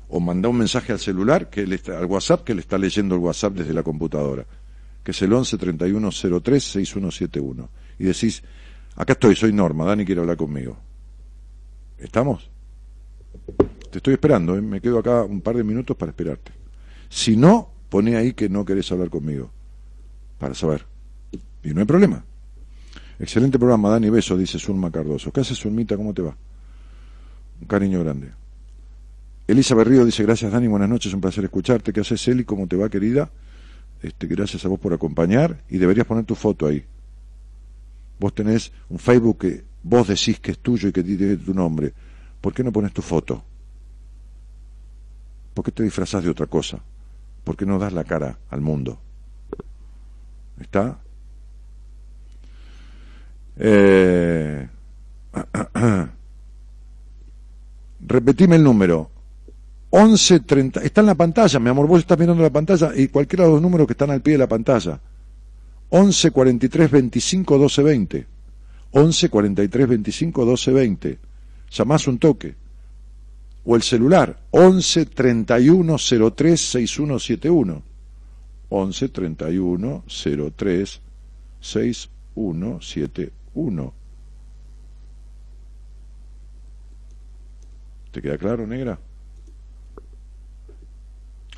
O 0.07 0.19
manda 0.19 0.49
un 0.49 0.57
mensaje 0.57 0.93
al 0.93 0.99
celular, 0.99 1.49
que 1.49 1.63
está, 1.63 1.99
al 1.99 2.05
WhatsApp, 2.05 2.43
que 2.43 2.55
le 2.55 2.61
está 2.61 2.77
leyendo 2.77 3.15
el 3.15 3.21
WhatsApp 3.21 3.53
desde 3.53 3.73
la 3.73 3.83
computadora, 3.83 4.45
que 5.09 5.11
es 5.11 5.21
el 5.23 5.33
11 5.33 5.57
31 5.57 6.11
03 6.11 6.63
6171. 6.63 7.69
Y 7.97 8.03
decís, 8.03 8.43
acá 8.95 9.13
estoy, 9.13 9.35
soy 9.35 9.51
Norma, 9.51 9.83
Dani 9.83 10.05
quiere 10.05 10.21
hablar 10.21 10.37
conmigo. 10.37 10.77
¿Estamos? 11.97 12.47
Te 13.89 13.97
estoy 13.97 14.13
esperando, 14.13 14.55
¿eh? 14.55 14.61
me 14.61 14.79
quedo 14.79 14.99
acá 14.99 15.23
un 15.23 15.41
par 15.41 15.55
de 15.55 15.63
minutos 15.63 15.97
para 15.97 16.11
esperarte. 16.11 16.51
Si 17.09 17.35
no, 17.35 17.71
pone 17.89 18.17
ahí 18.17 18.33
que 18.33 18.49
no 18.49 18.63
querés 18.63 18.91
hablar 18.91 19.09
conmigo, 19.09 19.49
para 20.37 20.53
saber. 20.53 20.85
Y 21.63 21.69
no 21.69 21.79
hay 21.79 21.87
problema. 21.87 22.23
Excelente 23.19 23.57
programa, 23.57 23.89
Dani, 23.89 24.11
beso, 24.11 24.37
dice 24.37 24.59
Zulma 24.59 24.91
Cardoso. 24.91 25.31
¿Qué 25.31 25.39
haces, 25.39 25.57
Zulmita? 25.57 25.97
¿Cómo 25.97 26.13
te 26.13 26.21
va? 26.21 26.37
Un 27.59 27.67
cariño 27.67 27.99
grande. 28.01 28.31
Elisa 29.47 29.73
Berrío 29.73 30.05
dice, 30.05 30.21
gracias 30.21 30.51
Dani, 30.51 30.67
buenas 30.67 30.87
noches, 30.87 31.11
un 31.15 31.19
placer 31.19 31.45
escucharte. 31.45 31.91
¿Qué 31.91 32.01
haces, 32.01 32.27
Eli? 32.27 32.43
¿Cómo 32.43 32.67
te 32.67 32.75
va, 32.75 32.89
querida? 32.89 33.31
Este, 34.01 34.27
gracias 34.27 34.63
a 34.65 34.69
vos 34.69 34.79
por 34.79 34.93
acompañar 34.93 35.61
y 35.69 35.77
deberías 35.77 36.07
poner 36.07 36.25
tu 36.25 36.35
foto 36.35 36.67
ahí. 36.67 36.85
Vos 38.19 38.33
tenés 38.33 38.71
un 38.89 38.99
Facebook 38.99 39.39
que 39.39 39.63
vos 39.83 40.07
decís 40.07 40.39
que 40.39 40.51
es 40.51 40.59
tuyo 40.59 40.89
y 40.89 40.91
que 40.91 41.03
tiene 41.03 41.37
tu 41.37 41.53
nombre. 41.53 41.93
¿Por 42.41 42.53
qué 42.53 42.63
no 42.63 42.71
pones 42.71 42.93
tu 42.93 43.01
foto? 43.01 43.43
¿Por 45.53 45.65
qué 45.65 45.71
te 45.71 45.83
disfrazás 45.83 46.23
de 46.23 46.29
otra 46.29 46.45
cosa? 46.47 46.79
¿Por 47.43 47.57
qué 47.57 47.65
no 47.65 47.79
das 47.79 47.93
la 47.93 48.03
cara 48.03 48.37
al 48.49 48.61
mundo? 48.61 48.99
¿Está? 50.59 50.99
Eh... 53.57 54.69
Repetime 58.01 58.55
el 58.55 58.63
número. 58.63 59.11
1130. 59.91 60.81
Está 60.81 61.01
en 61.01 61.07
la 61.07 61.15
pantalla, 61.15 61.59
mi 61.59 61.69
amor. 61.69 61.87
Vos 61.87 62.01
estás 62.01 62.19
mirando 62.19 62.43
la 62.43 62.51
pantalla 62.51 62.91
y 62.95 63.07
cualquiera 63.07 63.45
de 63.45 63.51
los 63.51 63.61
números 63.61 63.87
que 63.87 63.93
están 63.93 64.11
al 64.11 64.21
pie 64.21 64.33
de 64.33 64.39
la 64.39 64.47
pantalla. 64.47 64.99
11 65.89 66.31
43 66.31 66.91
25 66.91 67.57
12 67.57 67.83
20. 67.83 68.27
11 68.91 69.29
43 69.29 69.87
25 69.87 70.45
12 70.45 70.71
20. 70.71 71.17
Llamás 71.71 72.07
un 72.07 72.19
toque. 72.19 72.55
O 73.65 73.75
el 73.75 73.81
celular. 73.81 74.39
11 74.51 75.07
31 75.07 75.97
03 76.35 76.61
6171. 76.61 77.81
11 78.69 79.09
31 79.09 80.03
03 80.55 81.01
6171. 81.59 83.93
¿Te 88.11 88.21
queda 88.21 88.37
claro, 88.37 88.67
negra? 88.67 88.99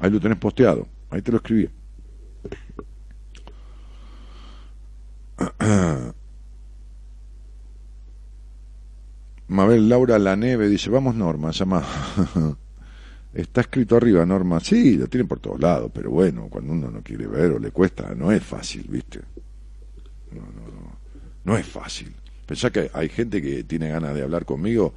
Ahí 0.02 0.10
lo 0.10 0.20
tenés 0.20 0.38
posteado. 0.40 0.88
Ahí 1.12 1.22
te 1.22 1.32
lo 1.32 1.38
escribí. 1.38 1.70
Mabel 9.48 9.88
Laura 9.88 10.18
La 10.18 10.36
Neve 10.36 10.68
dice, 10.68 10.90
vamos 10.90 11.14
Norma, 11.14 11.52
llama. 11.52 11.86
Está 13.34 13.62
escrito 13.62 13.96
arriba, 13.96 14.26
Norma. 14.26 14.60
Sí, 14.60 14.98
lo 14.98 15.08
tienen 15.08 15.28
por 15.28 15.40
todos 15.40 15.60
lados, 15.60 15.92
pero 15.94 16.10
bueno, 16.10 16.48
cuando 16.50 16.74
uno 16.74 16.90
no 16.90 17.04
quiere 17.04 17.28
ver 17.28 17.52
o 17.52 17.60
le 17.60 17.70
cuesta, 17.72 18.16
no 18.16 18.32
es 18.32 18.44
fácil, 18.44 18.88
¿viste? 18.90 19.20
No, 20.32 20.42
no, 20.42 20.68
no. 20.68 20.98
No 21.44 21.58
es 21.58 21.68
fácil. 21.68 22.12
Pensá 22.46 22.72
que 22.72 22.90
hay 22.94 23.08
gente 23.10 23.40
que 23.42 23.64
tiene 23.66 23.90
ganas 23.90 24.16
de 24.16 24.24
hablar 24.24 24.46
conmigo 24.46 24.94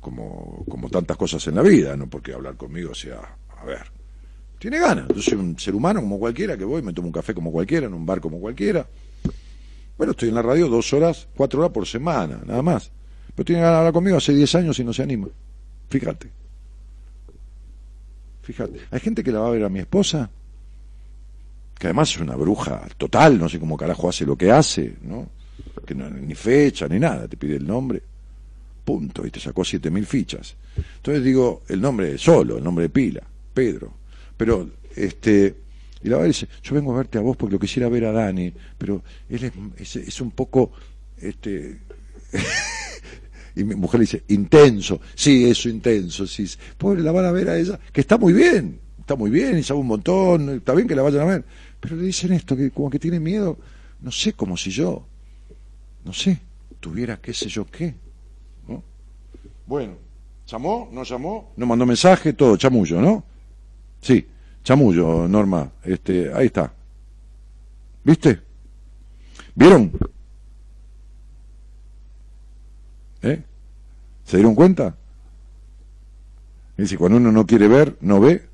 como, 0.00 0.64
como 0.68 0.90
tantas 0.90 1.16
cosas 1.16 1.46
en 1.46 1.54
la 1.54 1.62
vida, 1.62 1.96
no 1.96 2.08
porque 2.08 2.32
hablar 2.32 2.56
conmigo 2.56 2.94
sea, 2.94 3.37
a 3.60 3.64
ver, 3.64 3.90
tiene 4.58 4.78
ganas. 4.78 5.08
Yo 5.08 5.22
soy 5.22 5.38
un 5.38 5.58
ser 5.58 5.74
humano 5.74 6.00
como 6.00 6.18
cualquiera 6.18 6.56
que 6.56 6.64
voy, 6.64 6.82
me 6.82 6.92
tomo 6.92 7.08
un 7.08 7.12
café 7.12 7.34
como 7.34 7.52
cualquiera, 7.52 7.86
en 7.86 7.94
un 7.94 8.04
bar 8.04 8.20
como 8.20 8.40
cualquiera. 8.40 8.86
Bueno, 9.96 10.12
estoy 10.12 10.28
en 10.28 10.34
la 10.34 10.42
radio 10.42 10.68
dos 10.68 10.92
horas, 10.92 11.28
cuatro 11.36 11.60
horas 11.60 11.72
por 11.72 11.86
semana, 11.86 12.40
nada 12.46 12.62
más. 12.62 12.90
Pero 13.34 13.44
tiene 13.44 13.62
ganas 13.62 13.74
de 13.74 13.78
hablar 13.78 13.92
conmigo 13.92 14.16
hace 14.16 14.34
diez 14.34 14.54
años 14.54 14.78
y 14.78 14.84
no 14.84 14.92
se 14.92 15.02
anima. 15.02 15.28
Fíjate. 15.88 16.30
Fíjate. 18.42 18.80
Hay 18.90 19.00
gente 19.00 19.22
que 19.22 19.32
la 19.32 19.40
va 19.40 19.48
a 19.48 19.50
ver 19.50 19.64
a 19.64 19.68
mi 19.68 19.80
esposa, 19.80 20.30
que 21.78 21.86
además 21.86 22.10
es 22.10 22.20
una 22.20 22.36
bruja 22.36 22.82
total, 22.96 23.38
no 23.38 23.48
sé 23.48 23.58
cómo 23.58 23.76
carajo 23.76 24.08
hace 24.08 24.24
lo 24.24 24.36
que 24.36 24.50
hace, 24.50 24.96
¿no? 25.02 25.28
que 25.86 25.94
no, 25.94 26.08
ni 26.10 26.34
fecha 26.34 26.86
ni 26.88 26.98
nada, 26.98 27.26
te 27.28 27.36
pide 27.36 27.56
el 27.56 27.66
nombre, 27.66 28.02
punto, 28.84 29.26
y 29.26 29.30
te 29.30 29.40
sacó 29.40 29.64
siete 29.64 29.90
mil 29.90 30.06
fichas. 30.06 30.54
Entonces 30.96 31.24
digo, 31.24 31.62
el 31.68 31.80
nombre 31.80 32.18
solo, 32.18 32.58
el 32.58 32.64
nombre 32.64 32.84
de 32.84 32.88
pila, 32.90 33.22
Pedro. 33.58 33.92
Pero, 34.36 34.70
este, 34.94 35.52
y 36.04 36.08
la 36.08 36.22
dice, 36.22 36.46
yo 36.62 36.76
vengo 36.76 36.94
a 36.94 36.98
verte 36.98 37.18
a 37.18 37.20
vos 37.22 37.36
porque 37.36 37.54
lo 37.54 37.58
quisiera 37.58 37.88
ver 37.88 38.04
a 38.04 38.12
Dani, 38.12 38.52
pero 38.78 39.02
él 39.28 39.42
es, 39.42 39.96
es, 39.96 39.96
es 39.96 40.20
un 40.20 40.30
poco, 40.30 40.70
este, 41.20 41.80
y 43.56 43.64
mi 43.64 43.74
mujer 43.74 43.98
le 43.98 44.04
dice, 44.04 44.22
intenso, 44.28 45.00
sí, 45.12 45.44
eso, 45.50 45.68
intenso, 45.68 46.24
sí. 46.24 46.48
Pobre, 46.76 47.02
la 47.02 47.10
van 47.10 47.24
a 47.24 47.32
ver 47.32 47.50
a 47.50 47.58
ella, 47.58 47.80
que 47.92 48.00
está 48.00 48.16
muy 48.16 48.32
bien, 48.32 48.78
está 49.00 49.16
muy 49.16 49.28
bien, 49.28 49.58
y 49.58 49.64
sabe 49.64 49.80
un 49.80 49.88
montón, 49.88 50.50
está 50.50 50.72
bien 50.72 50.86
que 50.86 50.94
la 50.94 51.02
vayan 51.02 51.22
a 51.22 51.24
ver, 51.24 51.44
pero 51.80 51.96
le 51.96 52.04
dicen 52.04 52.32
esto, 52.32 52.56
que 52.56 52.70
como 52.70 52.88
que 52.90 53.00
tiene 53.00 53.18
miedo, 53.18 53.58
no 54.02 54.12
sé, 54.12 54.34
como 54.34 54.56
si 54.56 54.70
yo, 54.70 55.04
no 56.04 56.12
sé, 56.12 56.38
tuviera 56.78 57.20
qué 57.20 57.34
sé 57.34 57.48
yo 57.48 57.66
qué. 57.66 57.92
¿no? 58.68 58.84
Bueno, 59.66 59.94
¿llamó? 60.46 60.88
¿No 60.92 61.02
llamó? 61.02 61.54
¿No 61.56 61.66
mandó 61.66 61.84
mensaje? 61.86 62.34
Todo, 62.34 62.56
chamullo, 62.56 63.00
¿no? 63.00 63.24
Sí, 64.00 64.26
chamullo, 64.62 65.26
Norma, 65.28 65.70
este, 65.84 66.32
ahí 66.32 66.46
está. 66.46 66.72
¿Viste? 68.04 68.40
¿Vieron? 69.54 69.92
¿Eh? 73.22 73.42
¿Se 74.24 74.36
dieron 74.36 74.54
cuenta? 74.54 74.94
Dice, 76.76 76.96
cuando 76.96 77.18
uno 77.18 77.32
no 77.32 77.44
quiere 77.44 77.66
ver, 77.66 77.96
no 78.00 78.20
ve. 78.20 78.46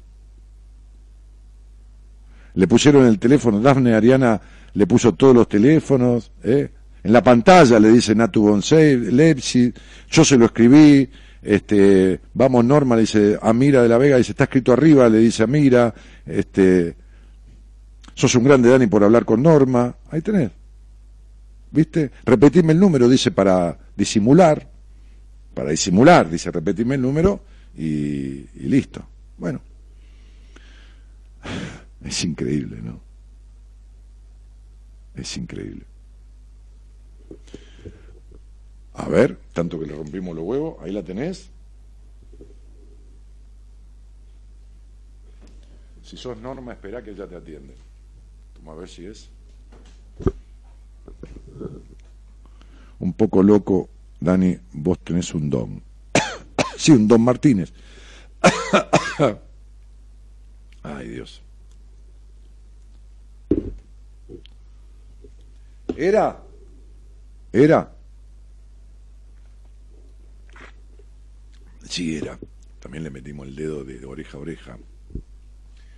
Le 2.54 2.66
pusieron 2.66 3.04
el 3.06 3.18
teléfono, 3.18 3.60
Dafne 3.60 3.94
Ariana 3.94 4.40
le 4.72 4.86
puso 4.86 5.14
todos 5.14 5.34
los 5.34 5.48
teléfonos, 5.48 6.32
¿eh? 6.42 6.70
En 7.02 7.12
la 7.12 7.22
pantalla 7.22 7.78
le 7.78 7.90
dice 7.90 8.14
Natu 8.14 8.42
Bonsei, 8.42 8.96
Leipzig, 8.96 9.74
yo 10.10 10.24
se 10.24 10.38
lo 10.38 10.46
escribí, 10.46 11.08
este, 11.44 12.20
vamos 12.32 12.64
Norma, 12.64 12.96
le 12.96 13.02
dice 13.02 13.38
Amira 13.40 13.82
de 13.82 13.88
la 13.88 13.98
Vega, 13.98 14.16
dice, 14.16 14.32
está 14.32 14.44
escrito 14.44 14.72
arriba, 14.72 15.08
le 15.08 15.18
dice 15.18 15.42
Amira, 15.42 15.94
este, 16.26 16.96
sos 18.14 18.34
un 18.34 18.44
grande 18.44 18.70
Dani 18.70 18.86
por 18.86 19.04
hablar 19.04 19.24
con 19.24 19.42
Norma, 19.42 19.94
ahí 20.10 20.22
tenés. 20.22 20.50
¿Viste? 21.70 22.10
Repetime 22.24 22.72
el 22.72 22.80
número, 22.80 23.08
dice, 23.08 23.30
para 23.30 23.78
disimular, 23.96 24.70
para 25.52 25.70
disimular, 25.70 26.30
dice, 26.30 26.50
repetime 26.50 26.94
el 26.94 27.02
número 27.02 27.44
y 27.76 28.46
listo. 28.54 29.06
Bueno, 29.36 29.60
es 32.04 32.24
increíble, 32.24 32.80
¿no? 32.82 33.00
Es 35.14 35.36
increíble. 35.36 35.84
A 38.94 39.08
ver, 39.08 39.38
tanto 39.52 39.78
que 39.78 39.86
le 39.86 39.94
rompimos 39.94 40.36
los 40.36 40.44
huevos, 40.44 40.76
ahí 40.80 40.92
la 40.92 41.02
tenés. 41.02 41.50
Si 46.04 46.16
sos 46.16 46.38
Norma, 46.38 46.72
espera 46.72 47.02
que 47.02 47.10
ella 47.10 47.26
te 47.26 47.34
atiende. 47.34 47.74
Vamos 48.58 48.76
a 48.76 48.80
ver 48.80 48.88
si 48.88 49.06
es. 49.06 49.28
Un 53.00 53.12
poco 53.14 53.42
loco, 53.42 53.88
Dani, 54.20 54.56
vos 54.72 54.98
tenés 55.00 55.34
un 55.34 55.50
don. 55.50 55.82
sí, 56.76 56.92
un 56.92 57.08
don 57.08 57.20
Martínez. 57.20 57.72
Ay, 60.82 61.08
Dios. 61.08 61.42
Era. 65.96 66.40
Era. 67.52 67.93
Sí, 71.94 72.16
era. 72.16 72.36
También 72.80 73.04
le 73.04 73.10
metimos 73.10 73.46
el 73.46 73.54
dedo 73.54 73.84
de 73.84 74.04
oreja 74.04 74.36
a 74.36 74.40
oreja. 74.40 74.78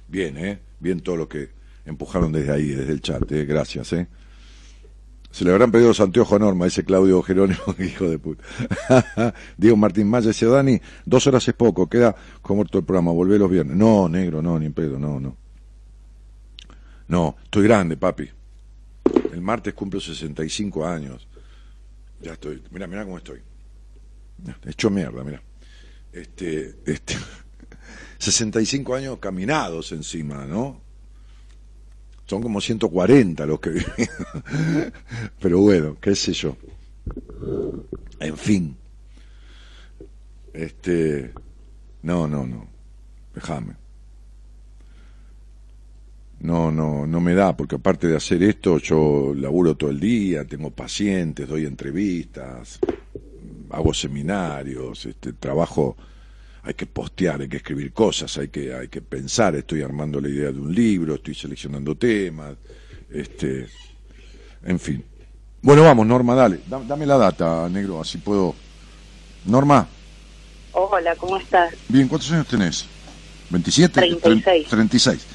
Bien, 0.07 0.37
¿eh? 0.37 0.61
Bien 0.79 1.01
todo 1.01 1.17
lo 1.17 1.27
que 1.27 1.49
empujaron 1.87 2.33
desde 2.33 2.53
ahí, 2.53 2.67
desde 2.67 2.93
el 2.93 3.01
chat, 3.01 3.33
¿eh? 3.33 3.47
Gracias, 3.47 3.95
¿eh? 3.95 4.07
Se 5.31 5.43
le 5.47 5.53
habrán 5.53 5.73
pedido 5.73 5.89
los 5.89 6.01
anteojos 6.01 6.37
a 6.37 6.39
Norma, 6.39 6.67
dice 6.67 6.85
Claudio 6.85 7.23
Jerónimo, 7.23 7.63
hijo 7.79 8.11
de 8.11 8.19
puta. 8.19 8.45
Diego 9.57 9.79
Martín 9.79 10.07
Maya 10.11 10.29
dice, 10.29 10.45
Dani, 10.45 10.79
dos 11.07 11.27
horas 11.29 11.49
es 11.49 11.55
poco, 11.55 11.89
queda 11.89 12.15
como 12.43 12.67
todo 12.67 12.81
el 12.81 12.85
programa, 12.85 13.13
volvé 13.13 13.39
los 13.39 13.51
viernes. 13.51 13.75
No, 13.75 14.07
negro, 14.07 14.43
no, 14.43 14.59
ni 14.59 14.67
en 14.67 14.75
pedo, 14.75 14.99
no, 14.99 15.19
no. 15.19 15.35
No, 17.09 17.37
estoy 17.43 17.63
grande, 17.63 17.97
papi. 17.97 18.29
El 19.33 19.41
martes 19.41 19.73
cumplo 19.73 19.99
65 19.99 20.87
años. 20.87 21.27
Ya 22.21 22.35
estoy, 22.35 22.63
mira, 22.71 22.87
mira 22.87 23.03
cómo 23.03 23.17
estoy. 23.17 23.41
Hecho 24.67 24.91
mierda, 24.91 25.25
mira. 25.25 25.41
Este, 26.17 26.77
este, 26.87 27.15
65 28.19 28.95
años 28.95 29.19
caminados 29.19 29.93
encima, 29.93 30.47
¿no? 30.47 30.81
Son 32.25 32.43
como 32.43 32.59
140 32.61 33.45
los 33.45 33.61
que 33.61 33.71
viven. 33.71 34.93
Pero 35.41 35.61
bueno, 35.61 35.99
qué 36.01 36.17
sé 36.17 36.33
yo. 36.33 36.57
En 38.19 38.37
fin. 38.37 38.77
Este, 40.55 41.33
no, 42.03 42.27
no, 42.27 42.47
no. 42.47 42.67
Déjame. 43.35 43.75
No, 46.41 46.73
no, 46.73 47.07
no 47.07 47.21
me 47.21 47.35
da, 47.35 47.55
porque 47.57 47.77
aparte 47.77 48.09
de 48.09 48.17
hacer 48.17 48.43
esto, 48.43 48.79
yo 48.79 49.35
laburo 49.35 49.77
todo 49.77 49.91
el 49.91 50.01
día, 50.01 50.47
tengo 50.47 50.71
pacientes, 50.71 51.47
doy 51.47 51.67
entrevistas, 51.67 52.81
hago 53.71 53.93
seminarios, 53.95 55.07
este, 55.07 55.33
trabajo, 55.33 55.97
hay 56.63 56.75
que 56.75 56.87
postear, 56.87 57.41
hay 57.41 57.49
que 57.49 57.59
escribir 57.59 57.93
cosas, 57.93 58.37
hay 58.39 58.49
que, 58.49 58.75
hay 58.75 58.89
que 58.89 59.01
pensar, 59.01 59.55
estoy 59.55 59.83
armando 59.83 60.21
la 60.21 60.29
idea 60.29 60.51
de 60.53 60.59
un 60.59 60.75
libro, 60.75 61.15
estoy 61.15 61.35
seleccionando 61.35 61.95
temas, 61.95 62.57
este, 63.11 63.67
en 64.65 64.79
fin. 64.81 65.05
Bueno, 65.63 65.83
vamos, 65.83 66.07
Norma, 66.07 66.35
dale, 66.35 66.61
da- 66.67 66.83
dame 66.87 67.07
la 67.07 67.17
data, 67.19 67.69
negro, 67.69 68.01
así 68.01 68.19
puedo. 68.19 68.55
Norma, 69.45 69.87
Hola, 70.73 71.15
¿cómo 71.17 71.39
estás? 71.39 71.73
bien, 71.89 72.07
¿cuántos 72.09 72.31
años 72.33 72.47
tenés? 72.49 72.85
¿27? 73.51 73.93
36. 73.93 74.69
36. 74.69 75.27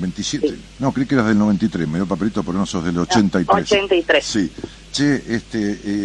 27. 0.00 0.54
No, 0.78 0.92
creí 0.92 1.06
que 1.06 1.14
eras 1.14 1.26
del 1.28 1.38
93, 1.38 1.86
me 1.86 1.94
dio 1.94 2.02
el 2.04 2.08
papelito, 2.08 2.42
pero 2.42 2.56
no 2.58 2.64
sos 2.66 2.84
del 2.84 2.96
83. 2.98 3.72
83. 3.72 4.24
Sí. 4.24 4.50
Che, 4.98 5.22
este, 5.32 5.58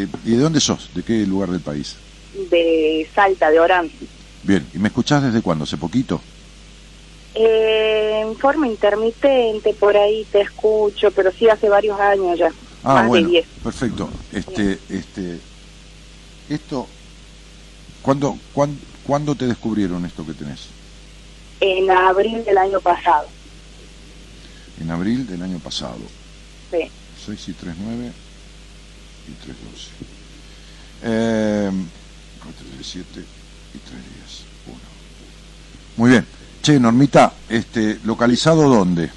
eh, 0.03 0.07
¿y 0.24 0.36
de 0.36 0.38
dónde 0.38 0.60
sos? 0.60 0.94
¿De 0.94 1.02
qué 1.02 1.26
lugar 1.26 1.49
del 1.49 1.61
país? 1.61 1.99
De 2.32 3.10
Salta, 3.15 3.49
de 3.49 3.60
Orán. 3.60 3.90
Bien, 4.44 4.70
¿y 4.72 4.78
me 4.78 4.90
escuchás 4.90 5.24
desde 5.24 5.41
cuándo? 5.41 5.64
¿Hace 5.64 5.78
poquito? 5.78 6.22
Eh, 7.34 8.20
en 8.22 8.38
forma 8.38 8.68
intermitente, 8.68 9.74
por 9.80 9.98
ahí 9.98 10.28
te 10.32 10.41
escucho, 10.41 11.07
pero 11.15 11.32
sí 11.40 11.48
hace 11.49 11.68
varios 11.70 11.99
años 11.99 12.38
ya. 12.38 12.49
Ah, 12.84 12.94
más 13.02 13.07
bueno, 13.07 13.30
de 13.30 13.34
10. 13.34 13.48
perfecto. 13.64 14.10
Este, 14.32 14.80
este, 14.90 15.40
esto, 16.49 16.88
¿cuándo, 18.03 18.38
cuán- 18.53 18.80
¿cuándo 19.02 19.34
te 19.34 19.48
descubrieron 19.48 20.06
esto 20.06 20.24
que 20.24 20.36
tenés? 20.36 20.72
En 21.61 21.90
abril 21.90 22.44
del 22.45 22.60
año 22.60 22.80
pasado. 22.80 23.32
En 24.78 24.91
abril 24.91 25.26
del 25.26 25.41
año 25.41 25.60
pasado. 25.60 26.06
Sí. 26.70 26.91
6 27.15 27.48
y 27.48 27.53
3, 27.56 27.76
9 27.80 28.14
y 29.28 29.44
3, 29.44 29.56
12. 29.72 29.88
Eh, 31.04 31.72
4, 32.44 32.66
3, 32.76 32.88
7 32.88 33.08
y 33.74 33.78
3, 33.78 33.91
10. 33.91 34.44
1. 34.68 34.78
Muy 35.98 36.10
bien. 36.12 36.26
Che, 36.62 36.80
Normita, 36.80 37.34
este, 37.50 38.00
¿localizado 38.04 38.70
dónde? 38.70 39.10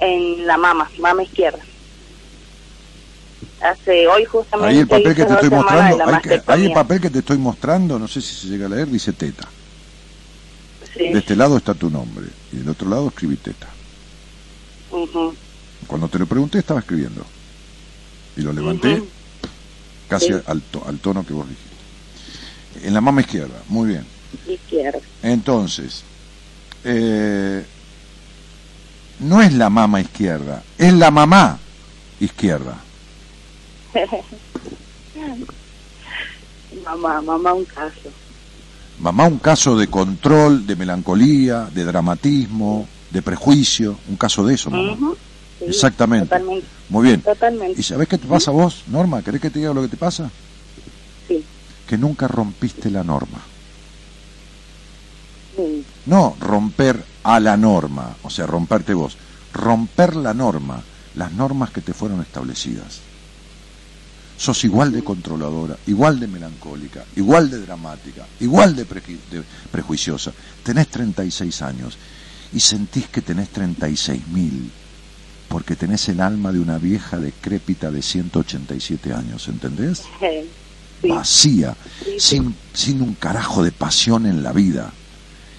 En 0.00 0.46
la 0.46 0.56
mama, 0.56 0.90
mama 0.98 1.22
izquierda. 1.22 1.60
Hace 3.60 4.08
hoy 4.08 4.24
justamente. 4.24 4.70
Ahí 4.74 4.78
el 4.80 4.88
papel 4.88 5.14
que 5.14 5.24
te 5.24 5.32
estoy 5.34 5.50
mostrando, 5.50 6.20
que- 6.20 6.42
ahí 6.48 6.64
el 6.66 6.72
papel 6.72 7.00
que 7.00 7.10
te 7.10 7.18
estoy 7.20 7.38
mostrando, 7.38 7.96
no 7.98 8.08
sé 8.08 8.20
si 8.20 8.34
se 8.34 8.48
llega 8.48 8.66
a 8.66 8.68
leer, 8.70 8.88
dice 8.88 9.12
teta. 9.12 9.48
Sí. 10.96 11.04
De 11.12 11.18
este 11.20 11.36
lado 11.36 11.56
está 11.56 11.72
tu 11.74 11.88
nombre 11.88 12.26
y 12.52 12.56
del 12.56 12.68
otro 12.70 12.88
lado 12.88 13.08
escribí 13.08 13.36
teta. 13.36 13.68
Cuando 15.86 16.08
te 16.08 16.18
lo 16.18 16.26
pregunté 16.26 16.58
estaba 16.58 16.80
escribiendo. 16.80 17.24
Y 18.36 18.42
lo 18.42 18.52
levanté 18.52 19.02
casi 20.08 20.26
Sí. 20.26 20.34
al, 20.46 20.60
to- 20.62 20.84
al 20.86 20.98
tono 20.98 21.24
que 21.24 21.32
vos 21.32 21.46
dijiste. 21.48 22.86
En 22.86 22.94
la 22.94 23.00
mama 23.00 23.20
izquierda, 23.20 23.60
muy 23.68 23.88
bien. 23.88 24.06
Izquierda. 24.48 24.98
Entonces, 25.22 26.02
eh, 26.84 27.64
no 29.20 29.42
es 29.42 29.52
la 29.52 29.68
mama 29.70 30.00
izquierda, 30.00 30.62
es 30.78 30.92
la 30.94 31.10
mamá 31.10 31.58
izquierda. 32.20 32.78
mamá, 36.84 37.20
mamá, 37.22 37.52
un 37.52 37.64
caso. 37.64 38.10
Mamá, 38.98 39.26
un 39.26 39.38
caso 39.38 39.76
de 39.76 39.88
control, 39.88 40.66
de 40.66 40.76
melancolía, 40.76 41.68
de 41.72 41.84
dramatismo, 41.84 42.86
de 43.10 43.22
prejuicio, 43.22 43.98
un 44.08 44.16
caso 44.16 44.44
de 44.44 44.54
eso, 44.54 44.70
mamá. 44.70 45.14
Sí, 45.64 45.70
Exactamente. 45.70 46.26
Totalmente. 46.26 46.66
Muy 46.88 47.04
bien. 47.04 47.20
Totalmente. 47.22 47.80
¿Y 47.80 47.82
sabés 47.84 48.08
qué 48.08 48.18
te 48.18 48.26
pasa 48.26 48.50
a 48.50 48.54
vos, 48.54 48.82
Norma? 48.88 49.22
¿Querés 49.22 49.40
que 49.40 49.50
te 49.50 49.58
diga 49.60 49.72
lo 49.72 49.82
que 49.82 49.88
te 49.88 49.96
pasa? 49.96 50.30
Sí. 51.28 51.42
Que 51.86 51.96
nunca 51.98 52.26
rompiste 52.28 52.90
la 52.90 53.04
norma. 53.04 53.38
Sí. 55.56 55.84
No 56.06 56.36
romper 56.40 57.04
a 57.22 57.38
la 57.40 57.56
norma, 57.56 58.16
o 58.22 58.30
sea, 58.30 58.46
romperte 58.46 58.94
vos. 58.94 59.16
Romper 59.52 60.16
la 60.16 60.32
norma, 60.34 60.82
las 61.14 61.32
normas 61.32 61.70
que 61.70 61.82
te 61.82 61.92
fueron 61.92 62.20
establecidas. 62.22 63.00
Sos 64.38 64.64
igual 64.64 64.90
de 64.90 65.04
controladora, 65.04 65.76
igual 65.86 66.18
de 66.18 66.26
melancólica, 66.26 67.04
igual 67.14 67.50
de 67.50 67.60
dramática, 67.60 68.26
igual 68.40 68.74
de, 68.74 68.88
preju- 68.88 69.20
de 69.30 69.44
prejuiciosa. 69.70 70.32
Tenés 70.64 70.88
36 70.88 71.62
años 71.62 71.96
y 72.52 72.58
sentís 72.58 73.06
que 73.08 73.22
tenés 73.22 73.50
36 73.50 74.26
mil, 74.28 74.70
porque 75.52 75.76
tenés 75.76 76.08
el 76.08 76.22
alma 76.22 76.50
de 76.50 76.60
una 76.60 76.78
vieja 76.78 77.18
decrépita 77.18 77.90
de 77.90 78.00
187 78.00 79.12
años, 79.12 79.46
¿entendés? 79.48 80.02
Sí. 80.18 81.08
vacía, 81.10 81.76
Sí, 82.02 82.12
sí. 82.12 82.20
sin, 82.20 82.54
sin 82.72 83.02
un 83.02 83.12
carajo 83.14 83.62
de 83.62 83.70
pasión 83.70 84.24
en 84.24 84.42
la 84.42 84.52
vida. 84.52 84.90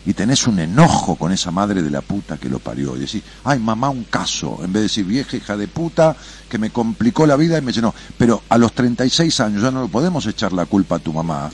Y 0.03 0.15
tenés 0.15 0.47
un 0.47 0.57
enojo 0.57 1.15
con 1.15 1.31
esa 1.31 1.51
madre 1.51 1.83
de 1.83 1.91
la 1.91 2.01
puta 2.01 2.37
que 2.37 2.49
lo 2.49 2.57
parió. 2.57 2.97
Y 2.97 3.01
decís, 3.01 3.21
ay 3.43 3.59
mamá, 3.59 3.89
un 3.91 4.05
caso. 4.05 4.57
En 4.63 4.73
vez 4.73 4.81
de 4.81 4.81
decir, 4.81 5.05
vieja 5.05 5.37
hija 5.37 5.55
de 5.55 5.67
puta, 5.67 6.15
que 6.49 6.57
me 6.57 6.71
complicó 6.71 7.27
la 7.27 7.35
vida 7.35 7.59
y 7.59 7.61
me 7.61 7.71
llenó. 7.71 7.93
Pero 8.17 8.41
a 8.49 8.57
los 8.57 8.73
36 8.73 9.39
años 9.41 9.61
ya 9.61 9.69
no 9.69 9.83
le 9.83 9.89
podemos 9.89 10.25
echar 10.25 10.53
la 10.53 10.65
culpa 10.65 10.95
a 10.95 10.99
tu 10.99 11.13
mamá 11.13 11.51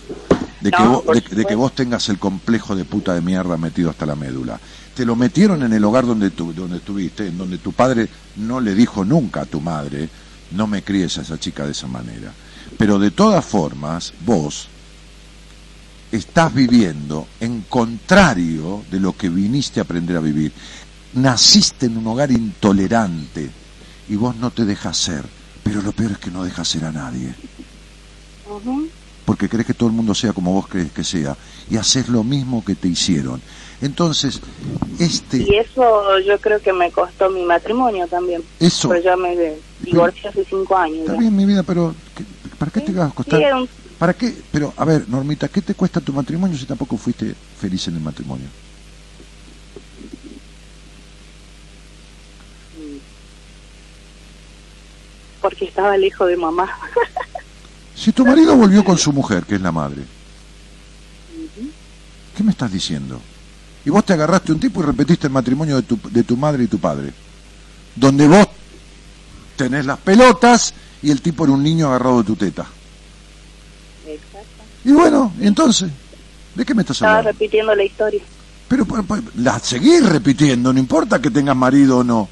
de 0.61 0.71
que, 0.71 0.83
vos, 0.83 1.05
de, 1.05 1.35
de 1.35 1.45
que 1.45 1.55
vos 1.55 1.73
tengas 1.73 2.09
el 2.09 2.19
complejo 2.19 2.75
de 2.75 2.85
puta 2.85 3.13
de 3.13 3.21
mierda 3.21 3.57
metido 3.57 3.89
hasta 3.89 4.05
la 4.05 4.15
médula. 4.15 4.59
Te 4.93 5.05
lo 5.05 5.15
metieron 5.15 5.63
en 5.63 5.71
el 5.71 5.83
hogar 5.85 6.05
donde, 6.05 6.31
tu, 6.31 6.53
donde 6.53 6.77
estuviste, 6.77 7.27
en 7.27 7.37
donde 7.37 7.57
tu 7.57 7.71
padre 7.71 8.09
no 8.35 8.59
le 8.59 8.75
dijo 8.75 9.05
nunca 9.05 9.41
a 9.41 9.45
tu 9.45 9.61
madre, 9.61 10.09
no 10.51 10.67
me 10.67 10.83
críes 10.83 11.17
a 11.17 11.21
esa 11.21 11.39
chica 11.39 11.65
de 11.65 11.71
esa 11.71 11.87
manera. 11.87 12.33
Pero 12.77 12.99
de 12.99 13.11
todas 13.11 13.45
formas, 13.45 14.13
vos 14.25 14.67
estás 16.11 16.53
viviendo 16.53 17.27
en 17.39 17.61
contrario 17.61 18.83
de 18.91 18.99
lo 18.99 19.15
que 19.15 19.29
viniste 19.29 19.79
a 19.79 19.83
aprender 19.83 20.17
a 20.17 20.21
vivir. 20.21 20.51
Naciste 21.13 21.85
en 21.85 21.97
un 21.97 22.07
hogar 22.07 22.31
intolerante 22.31 23.49
y 24.09 24.15
vos 24.15 24.35
no 24.35 24.51
te 24.51 24.65
dejas 24.65 24.97
ser, 24.97 25.23
pero 25.63 25.81
lo 25.81 25.91
peor 25.91 26.11
es 26.11 26.17
que 26.17 26.31
no 26.31 26.43
dejas 26.43 26.67
ser 26.67 26.85
a 26.85 26.91
nadie. 26.91 27.33
Porque 29.29 29.47
crees 29.47 29.67
que 29.67 29.75
todo 29.75 29.87
el 29.89 29.95
mundo 29.95 30.15
sea 30.15 30.33
como 30.33 30.51
vos 30.51 30.65
crees 30.67 30.91
que 30.91 31.03
sea 31.03 31.37
y 31.69 31.77
haces 31.77 32.09
lo 32.09 32.23
mismo 32.23 32.65
que 32.65 32.75
te 32.75 32.87
hicieron. 32.87 33.43
Entonces, 33.79 34.41
este 34.99 35.37
Y 35.37 35.55
eso 35.55 36.17
yo 36.25 36.41
creo 36.41 36.59
que 36.59 36.73
me 36.73 36.91
costó 36.91 37.29
mi 37.29 37.43
matrimonio 37.45 38.07
también. 38.07 38.43
eso 38.59 38.87
Pues 38.87 39.03
ya 39.03 39.15
me 39.15 39.37
divorcié 39.77 40.31
hace 40.31 40.43
cinco 40.49 40.75
años. 40.75 41.01
está 41.01 41.13
ya. 41.13 41.19
bien 41.19 41.35
mi 41.35 41.45
vida, 41.45 41.61
pero 41.61 41.95
¿qué- 42.15 42.25
¿para 42.57 42.71
qué 42.71 42.81
te 42.81 42.91
vas 42.91 43.11
a 43.11 43.13
costar? 43.13 43.39
¿Para 43.99 44.15
qué? 44.15 44.33
Pero 44.49 44.73
a 44.75 44.83
ver, 44.83 45.07
Normita, 45.07 45.47
¿qué 45.47 45.61
te 45.61 45.75
cuesta 45.75 46.01
tu 46.01 46.11
matrimonio 46.11 46.57
si 46.57 46.65
tampoco 46.65 46.97
fuiste 46.97 47.35
feliz 47.53 47.87
en 47.87 47.97
el 47.97 48.01
matrimonio? 48.01 48.49
porque 55.41 55.65
estaba 55.65 55.97
lejos 55.97 56.27
de 56.27 56.37
mamá. 56.37 56.69
Si 57.99 58.13
tu 58.13 58.25
marido 58.25 58.55
volvió 58.55 58.85
con 58.85 58.97
su 58.97 59.11
mujer, 59.11 59.43
que 59.43 59.55
es 59.55 59.61
la 59.61 59.73
madre, 59.73 60.03
¿qué 62.35 62.43
me 62.43 62.51
estás 62.51 62.71
diciendo? 62.71 63.19
Y 63.85 63.89
vos 63.89 64.05
te 64.05 64.13
agarraste 64.13 64.53
un 64.53 64.59
tipo 64.59 64.81
y 64.81 64.85
repetiste 64.85 65.27
el 65.27 65.33
matrimonio 65.33 65.75
de 65.75 65.81
tu, 65.81 65.99
de 66.09 66.23
tu 66.23 66.37
madre 66.37 66.63
y 66.63 66.67
tu 66.67 66.79
padre, 66.79 67.11
donde 67.95 68.25
vos 68.27 68.47
tenés 69.57 69.85
las 69.85 69.99
pelotas 69.99 70.73
y 71.01 71.11
el 71.11 71.21
tipo 71.21 71.43
era 71.43 71.51
un 71.51 71.61
niño 71.61 71.87
agarrado 71.87 72.19
de 72.19 72.23
tu 72.23 72.35
teta. 72.37 72.65
Exacto. 74.07 74.63
Y 74.85 74.91
bueno, 74.93 75.33
entonces, 75.41 75.89
¿de 76.55 76.65
qué 76.65 76.73
me 76.73 76.83
estás 76.83 76.97
Estaba 76.97 77.17
hablando? 77.17 77.31
repitiendo 77.33 77.75
la 77.75 77.83
historia. 77.83 78.21
Pero, 78.69 78.87
la 79.35 79.59
seguís 79.59 80.05
repitiendo, 80.07 80.71
no 80.71 80.79
importa 80.79 81.21
que 81.21 81.31
tengas 81.31 81.55
marido 81.55 81.97
o 81.97 82.03
no. 82.03 82.29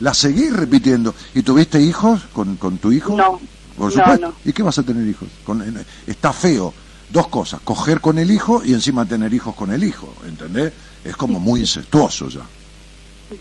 La 0.00 0.14
seguís 0.14 0.52
repitiendo. 0.52 1.14
¿Y 1.34 1.42
tuviste 1.42 1.80
hijos 1.80 2.22
con, 2.32 2.56
con 2.56 2.78
tu 2.78 2.92
hijo? 2.92 3.16
No, 3.16 3.40
Por 3.76 3.92
supuesto. 3.92 4.28
no. 4.28 4.34
¿Y 4.44 4.52
qué 4.52 4.62
vas 4.62 4.78
a 4.78 4.82
tener 4.82 5.06
hijos? 5.06 5.28
Con- 5.44 5.84
está 6.06 6.32
feo. 6.32 6.72
Dos 7.10 7.28
cosas, 7.28 7.60
coger 7.62 8.00
con 8.00 8.18
el 8.18 8.30
hijo 8.30 8.62
y 8.64 8.72
encima 8.72 9.04
tener 9.04 9.32
hijos 9.32 9.54
con 9.54 9.70
el 9.72 9.84
hijo, 9.84 10.12
¿entendés? 10.26 10.72
Es 11.04 11.14
como 11.16 11.38
muy 11.38 11.60
incestuoso 11.60 12.28
ya. 12.28 12.40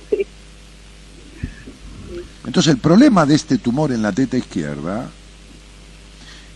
Sí. 0.09 0.25
Entonces 2.45 2.73
el 2.73 2.79
problema 2.79 3.25
de 3.25 3.35
este 3.35 3.57
tumor 3.57 3.91
en 3.91 4.01
la 4.01 4.11
teta 4.11 4.37
izquierda 4.37 5.09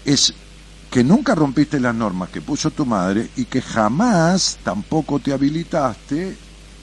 es 0.05 0.33
que 0.91 1.03
nunca 1.03 1.33
rompiste 1.33 1.79
las 1.79 1.95
normas 1.95 2.29
que 2.29 2.41
puso 2.41 2.71
tu 2.71 2.85
madre 2.85 3.29
y 3.35 3.45
que 3.45 3.61
jamás 3.61 4.57
tampoco 4.63 5.19
te 5.19 5.33
habilitaste 5.33 6.35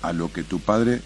a 0.03 0.12
lo 0.12 0.33
que 0.33 0.43
tu 0.45 0.59
padre 0.59 1.01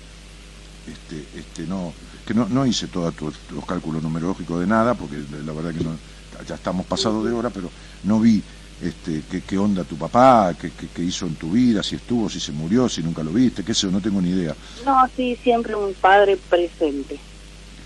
este, 0.87 1.27
este 1.39 1.67
no 1.67 1.93
que 2.29 2.35
no, 2.35 2.47
no 2.47 2.67
hice 2.67 2.89
todos 2.89 3.15
los 3.49 3.65
cálculos 3.65 4.03
numerológicos 4.03 4.61
de 4.61 4.67
nada 4.67 4.95
porque 4.95 5.17
la 5.31 5.51
verdad 5.55 5.73
que 5.73 5.81
no, 5.83 5.99
ya 6.45 6.57
estamos 6.57 6.85
pasados 6.85 7.25
de 7.25 7.33
hora 7.33 7.49
pero 7.49 7.73
no 8.03 8.21
vi 8.21 8.45
este, 8.79 9.23
qué, 9.27 9.43
qué 9.43 9.57
onda 9.57 9.83
tu 9.85 9.97
papá, 9.97 10.55
qué, 10.61 10.73
qué- 10.73 10.91
qué 10.91 11.03
hizo 11.03 11.25
en 11.27 11.37
tu 11.37 11.53
vida, 11.53 11.83
si 11.83 11.97
estuvo, 11.97 12.29
si 12.29 12.39
se 12.39 12.53
murió, 12.53 12.87
si 12.87 13.03
nunca 13.03 13.25
lo 13.25 13.33
viste, 13.33 13.65
qué 13.65 13.73
sé 13.73 13.87
yo, 13.87 13.91
no 13.91 14.03
tengo 14.03 14.21
ni 14.21 14.29
idea. 14.29 14.55
No, 14.85 15.09
sí, 15.17 15.37
siempre 15.43 15.75
un 15.75 15.95
padre 15.95 16.37
presente. 16.37 17.19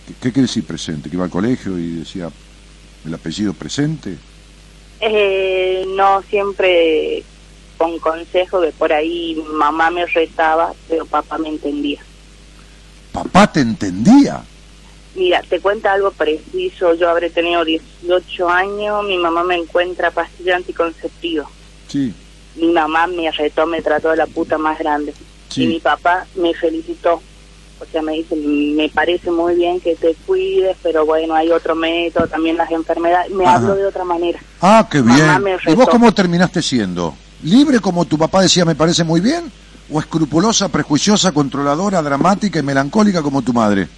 ¿Qué, 0.05 0.15
qué 0.15 0.33
quiere 0.33 0.43
decir 0.49 0.67
presente? 0.67 1.09
¿Que 1.09 1.15
iba 1.17 1.25
al 1.25 1.31
colegio 1.31 1.79
y 1.79 1.93
decía 1.99 2.33
el 3.05 3.15
apellido 3.15 3.55
presente? 3.55 4.19
Eh, 4.99 5.83
no 5.97 6.21
siempre 6.29 7.25
con 7.77 7.99
consejo 8.01 8.61
de 8.61 8.73
por 8.73 8.93
ahí 8.93 9.37
mamá 9.55 9.91
me 9.91 10.05
retaba, 10.07 10.75
pero 10.89 11.07
papá 11.07 11.39
me 11.39 11.49
entendía. 11.49 12.01
Papá 13.13 13.51
te 13.53 13.61
entendía. 13.61 14.43
Mira, 15.15 15.43
te 15.49 15.61
cuenta 15.61 15.93
algo 15.93 16.11
preciso. 16.13 16.95
Yo 16.95 17.11
habré 17.11 17.29
tenido 17.31 17.65
18 17.65 18.49
años, 18.49 19.05
mi 19.05 19.19
mamá 19.19 19.45
me 19.45 19.57
encuentra 19.57 20.11
pastilla 20.11 20.57
anticonceptiva. 20.57 21.47
Sí, 21.89 22.15
Mi 22.57 22.69
mamá 22.73 23.07
me 23.07 23.31
retó, 23.31 23.67
me 23.67 23.83
trató 23.83 24.11
de 24.11 24.17
la 24.17 24.27
puta 24.27 24.57
más 24.59 24.79
grande. 24.79 25.13
Sí. 25.51 25.65
Y 25.65 25.67
mi 25.67 25.81
papá 25.81 26.27
me 26.37 26.55
felicitó. 26.55 27.21
O 27.81 27.85
sea, 27.91 28.01
me 28.01 28.13
dice, 28.13 28.37
me 28.37 28.89
parece 28.89 29.31
muy 29.31 29.55
bien 29.57 29.81
que 29.81 29.97
te 29.97 30.15
cuides, 30.27 30.77
pero 30.83 31.05
bueno, 31.05 31.35
hay 31.35 31.51
otro 31.51 31.75
método, 31.75 32.27
también 32.29 32.57
las 32.57 32.71
enfermedades. 32.71 33.31
Me 33.33 33.45
Ajá. 33.45 33.57
habló 33.57 33.75
de 33.75 33.87
otra 33.87 34.05
manera. 34.05 34.39
Ah, 34.61 34.87
qué 34.91 35.03
Mamá 35.03 35.39
bien. 35.39 35.43
me 35.43 35.73
¿Y 35.73 35.75
vos 35.75 35.89
cómo 35.89 36.13
terminaste 36.13 36.63
siendo? 36.63 37.15
¿Libre 37.43 37.81
como 37.81 38.05
tu 38.05 38.17
papá 38.17 38.41
decía 38.43 38.65
me 38.65 38.77
parece 38.77 39.03
muy 39.03 39.21
bien? 39.21 39.51
¿O 39.93 40.01
escrupulosa, 40.01 40.69
prejuiciosa, 40.69 41.33
controladora, 41.33 42.01
dramática 42.03 42.59
y 42.59 42.63
melancólica 42.63 43.23
como 43.23 43.43
tu 43.43 43.53
madre? 43.53 43.89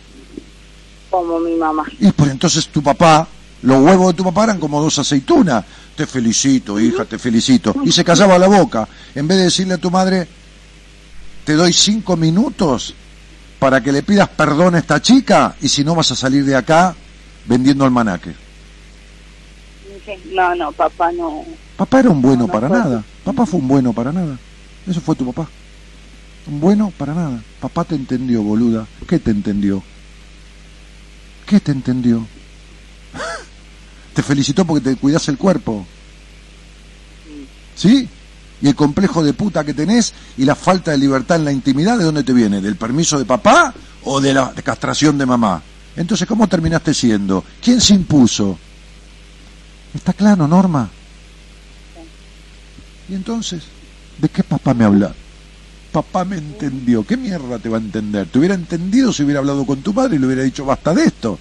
como 1.14 1.38
mi 1.38 1.54
mamá. 1.54 1.84
Y 2.00 2.10
pues 2.10 2.32
entonces 2.32 2.66
tu 2.68 2.82
papá, 2.82 3.28
los 3.62 3.80
huevos 3.80 4.08
de 4.08 4.14
tu 4.14 4.24
papá 4.24 4.44
eran 4.44 4.58
como 4.58 4.82
dos 4.82 4.98
aceitunas. 4.98 5.64
Te 5.96 6.08
felicito, 6.08 6.80
hija, 6.80 7.04
te 7.04 7.20
felicito. 7.20 7.72
Y 7.84 7.92
se 7.92 8.02
callaba 8.02 8.36
la 8.36 8.48
boca. 8.48 8.88
En 9.14 9.28
vez 9.28 9.38
de 9.38 9.44
decirle 9.44 9.74
a 9.74 9.78
tu 9.78 9.92
madre, 9.92 10.26
te 11.44 11.52
doy 11.52 11.72
cinco 11.72 12.16
minutos 12.16 12.94
para 13.60 13.80
que 13.80 13.92
le 13.92 14.02
pidas 14.02 14.28
perdón 14.28 14.74
a 14.74 14.78
esta 14.78 15.00
chica 15.00 15.54
y 15.60 15.68
si 15.68 15.84
no 15.84 15.94
vas 15.94 16.10
a 16.10 16.16
salir 16.16 16.44
de 16.44 16.56
acá 16.56 16.96
vendiendo 17.46 17.84
almanaque. 17.84 18.34
No, 20.32 20.54
no, 20.56 20.72
papá 20.72 21.12
no. 21.12 21.44
Papá 21.76 22.00
era 22.00 22.10
un 22.10 22.20
bueno 22.20 22.40
No, 22.40 22.46
no 22.48 22.52
para 22.52 22.68
nada. 22.68 23.04
Papá 23.22 23.46
fue 23.46 23.60
un 23.60 23.68
bueno 23.68 23.92
para 23.92 24.10
nada. 24.10 24.36
Eso 24.84 25.00
fue 25.00 25.14
tu 25.14 25.32
papá. 25.32 25.48
Bueno 26.46 26.92
para 26.96 27.14
nada. 27.14 27.42
Papá 27.60 27.84
te 27.84 27.94
entendió, 27.94 28.42
boluda. 28.42 28.86
¿Qué 29.08 29.18
te 29.18 29.30
entendió? 29.30 29.82
¿Qué 31.46 31.60
te 31.60 31.72
entendió? 31.72 32.26
te 34.14 34.22
felicitó 34.22 34.64
porque 34.64 34.90
te 34.90 34.96
cuidas 34.96 35.28
el 35.28 35.38
cuerpo. 35.38 35.86
¿Sí? 37.76 38.08
Y 38.60 38.68
el 38.68 38.74
complejo 38.74 39.22
de 39.22 39.32
puta 39.32 39.64
que 39.64 39.74
tenés 39.74 40.12
y 40.36 40.44
la 40.44 40.54
falta 40.54 40.90
de 40.92 40.98
libertad 40.98 41.38
en 41.38 41.44
la 41.44 41.52
intimidad, 41.52 41.98
¿de 41.98 42.04
dónde 42.04 42.22
te 42.22 42.32
viene? 42.32 42.60
¿Del 42.60 42.76
permiso 42.76 43.18
de 43.18 43.24
papá 43.24 43.74
o 44.04 44.20
de 44.20 44.32
la 44.32 44.52
castración 44.52 45.18
de 45.18 45.26
mamá? 45.26 45.62
Entonces, 45.96 46.26
¿cómo 46.26 46.48
terminaste 46.48 46.94
siendo? 46.94 47.44
¿Quién 47.62 47.80
se 47.80 47.94
impuso? 47.94 48.58
Está 49.94 50.12
claro, 50.12 50.48
Norma. 50.48 50.88
Y 53.08 53.14
entonces, 53.14 53.62
¿de 54.18 54.28
qué 54.28 54.42
papá 54.42 54.74
me 54.74 54.84
habla? 54.84 55.14
Papá 55.94 56.24
me 56.24 56.38
entendió. 56.38 57.06
¿Qué 57.06 57.16
mierda 57.16 57.60
te 57.60 57.68
va 57.68 57.76
a 57.78 57.80
entender? 57.80 58.26
Te 58.26 58.40
hubiera 58.40 58.56
entendido 58.56 59.12
si 59.12 59.22
hubiera 59.22 59.38
hablado 59.38 59.64
con 59.64 59.80
tu 59.80 59.94
padre 59.94 60.16
y 60.16 60.18
le 60.18 60.26
hubiera 60.26 60.42
dicho 60.42 60.64
basta 60.64 60.92
de 60.92 61.04
esto. 61.04 61.38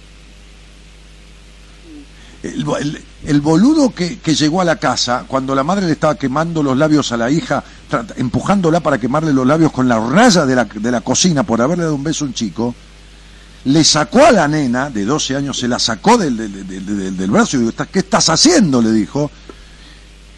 El, 2.40 2.64
bo- 2.64 2.76
el- 2.76 3.02
el 3.26 3.40
boludo 3.40 3.92
que, 3.92 4.16
llegó 4.36 4.60
a 4.60 4.64
la 4.64 4.76
casa 4.76 5.24
cuando 5.26 5.56
la 5.56 5.64
madre 5.64 5.86
le 5.86 5.92
estaba 5.92 6.14
quemando 6.14 6.62
los 6.62 6.76
labios 6.78 7.10
a 7.10 7.16
la 7.16 7.32
hija, 7.32 7.64
empujándola 8.16 8.78
para 8.78 8.98
quemarle 8.98 9.32
los 9.32 9.44
labios 9.44 9.72
con 9.72 9.88
la 9.88 9.98
raya 9.98 10.46
de 10.46 10.54
la, 10.92 11.00
cocina 11.00 11.42
por 11.42 11.60
haberle 11.60 11.82
dado 11.82 11.96
un 11.96 12.04
beso 12.04 12.24
a 12.24 12.28
un 12.28 12.34
chico, 12.34 12.76
le 13.64 13.82
sacó 13.82 14.24
a 14.24 14.30
la 14.30 14.46
nena 14.46 14.88
de 14.88 15.04
12 15.04 15.34
años, 15.34 15.58
se 15.58 15.66
la 15.66 15.80
sacó 15.80 16.16
del, 16.16 16.36
brazo 17.28 17.56
y 17.56 17.60
dijo, 17.60 17.70
"¿Estás- 17.70 17.88
¿qué 17.90 17.98
estás 17.98 18.28
haciendo? 18.28 18.80
le 18.80 18.92
dijo. 18.92 19.32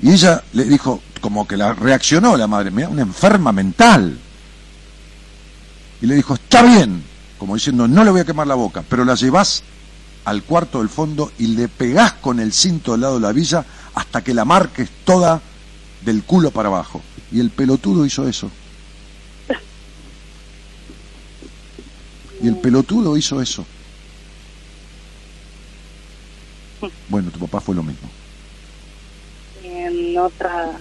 Y 0.03 0.13
ella 0.13 0.43
le 0.53 0.65
dijo, 0.65 1.03
como 1.21 1.47
que 1.47 1.57
la 1.57 1.73
reaccionó 1.73 2.37
la 2.37 2.47
madre, 2.47 2.71
mira, 2.71 2.89
una 2.89 3.03
enferma 3.03 3.53
mental. 3.53 4.19
Y 6.01 6.07
le 6.07 6.15
dijo, 6.15 6.35
está 6.35 6.63
bien, 6.63 7.03
como 7.39 7.55
diciendo, 7.55 7.89
no 7.89 8.05
le 8.05 8.11
voy 8.11 8.21
a 8.21 8.25
quemar 8.25 8.47
la 8.47 8.55
boca, 8.55 8.85
pero 8.89 9.05
la 9.05 9.15
llevas 9.15 9.63
al 10.25 10.43
cuarto 10.43 10.81
del 10.81 10.89
fondo 10.89 11.33
y 11.39 11.49
le 11.49 11.69
pegás 11.69 12.15
con 12.15 12.41
el 12.41 12.53
cinto 12.53 12.93
del 12.93 13.03
lado 13.03 13.15
de 13.15 13.21
la 13.21 13.33
villa 13.33 13.65
hasta 13.95 14.23
que 14.23 14.35
la 14.35 14.45
marques 14.45 14.91
toda 15.05 15.41
del 16.05 16.25
culo 16.25 16.51
para 16.51 16.69
abajo. 16.69 17.03
Y 17.33 17.41
el 17.41 17.51
pelotudo 17.51 18.05
hizo 18.05 18.29
eso. 18.29 18.51
Y 22.43 22.49
el 22.49 22.57
pelotudo 22.59 23.17
hizo 23.17 23.41
eso. 23.41 23.65
Bueno, 27.09 27.31
tu 27.31 27.39
papá 27.39 27.61
fue 27.61 27.75
lo 27.75 27.83
mismo. 27.83 28.09
Otra... 30.19 30.73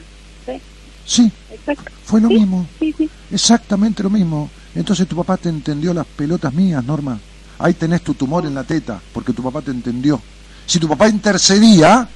Sí, 0.46 0.62
Sí, 1.06 1.32
exacto. 1.52 1.92
fue 2.04 2.20
lo 2.22 2.28
Sí, 2.30 2.34
mismo. 2.40 2.68
Sí, 2.80 2.94
sí. 2.98 3.10
Exactamente 3.32 4.02
lo 4.04 4.10
mismo. 4.10 4.50
Entonces 4.74 5.08
tu 5.08 5.16
papá 5.16 5.38
te 5.38 5.50
entendió 5.50 5.94
las 5.94 6.06
pelotas 6.06 6.54
mías, 6.54 6.84
Norma. 6.84 7.18
Ahí 7.60 7.74
tenés 7.76 8.02
tu 8.02 8.14
tumor 8.16 8.46
en 8.46 8.54
la 8.56 8.64
teta, 8.64 9.00
porque 9.14 9.32
tu 9.34 9.42
papá 9.44 9.62
te 9.62 9.72
entendió. 9.72 10.20
Si 10.66 10.80
tu 10.80 10.88
papá 10.90 11.08
intercedía, 11.08 12.08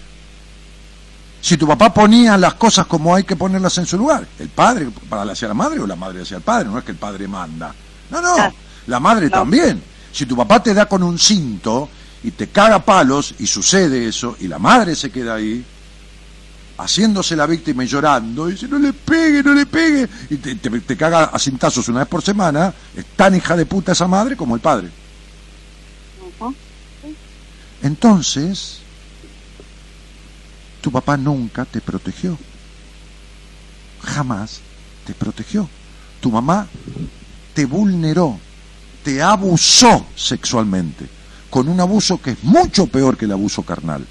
si 1.41 1.55
tu 1.55 1.65
papá 1.67 1.93
ponía 1.93 2.37
las 2.37 2.55
cosas 2.55 2.85
como 2.87 3.15
hay 3.15 3.23
que 3.23 3.35
ponerlas 3.35 3.77
en 3.77 3.85
su 3.85 3.97
lugar, 3.97 4.27
el 4.39 4.49
padre 4.49 4.89
para 5.07 5.31
hacia 5.31 5.47
la 5.47 5.53
madre 5.53 5.79
o 5.79 5.87
la 5.87 5.95
madre 5.95 6.21
hacia 6.23 6.37
el 6.37 6.43
padre, 6.43 6.67
no 6.67 6.77
es 6.77 6.83
que 6.83 6.91
el 6.91 6.97
padre 6.97 7.27
manda. 7.27 7.73
No, 8.11 8.21
no, 8.21 8.35
Ah. 8.37 8.51
la 8.87 8.99
madre 8.99 9.27
No. 9.27 9.31
también. 9.37 9.81
Si 10.11 10.25
tu 10.25 10.35
papá 10.35 10.61
te 10.61 10.73
da 10.73 10.87
con 10.87 11.03
un 11.03 11.17
cinto 11.19 11.87
y 12.23 12.31
te 12.31 12.47
caga 12.47 12.83
palos 12.83 13.35
y 13.39 13.45
sucede 13.47 14.07
eso 14.07 14.35
y 14.39 14.47
la 14.47 14.59
madre 14.59 14.95
se 14.95 15.11
queda 15.11 15.35
ahí, 15.35 15.63
haciéndose 16.79 17.35
la 17.35 17.45
víctima 17.45 17.83
y 17.83 17.87
llorando, 17.87 18.49
y 18.49 18.53
dice, 18.53 18.67
no 18.67 18.79
le 18.79 18.93
pegue, 18.93 19.43
no 19.43 19.53
le 19.53 19.65
pegue, 19.65 20.07
y 20.29 20.37
te, 20.37 20.55
te, 20.55 20.69
te 20.69 20.97
caga 20.97 21.25
a 21.25 21.37
cintazos 21.37 21.87
una 21.89 21.99
vez 21.99 22.07
por 22.07 22.21
semana, 22.21 22.73
es 22.95 23.05
tan 23.15 23.35
hija 23.35 23.55
de 23.55 23.65
puta 23.65 23.91
esa 23.91 24.07
madre 24.07 24.35
como 24.35 24.55
el 24.55 24.61
padre. 24.61 24.89
Entonces, 27.81 28.79
tu 30.81 30.91
papá 30.91 31.17
nunca 31.17 31.65
te 31.65 31.81
protegió. 31.81 32.37
Jamás 34.01 34.61
te 35.05 35.13
protegió. 35.13 35.69
Tu 36.21 36.31
mamá 36.31 36.67
te 37.53 37.65
vulneró, 37.65 38.39
te 39.03 39.21
abusó 39.21 40.05
sexualmente, 40.15 41.07
con 41.49 41.67
un 41.67 41.79
abuso 41.79 42.21
que 42.21 42.31
es 42.31 42.43
mucho 42.43 42.87
peor 42.87 43.17
que 43.17 43.25
el 43.25 43.31
abuso 43.31 43.63
carnal. 43.63 44.05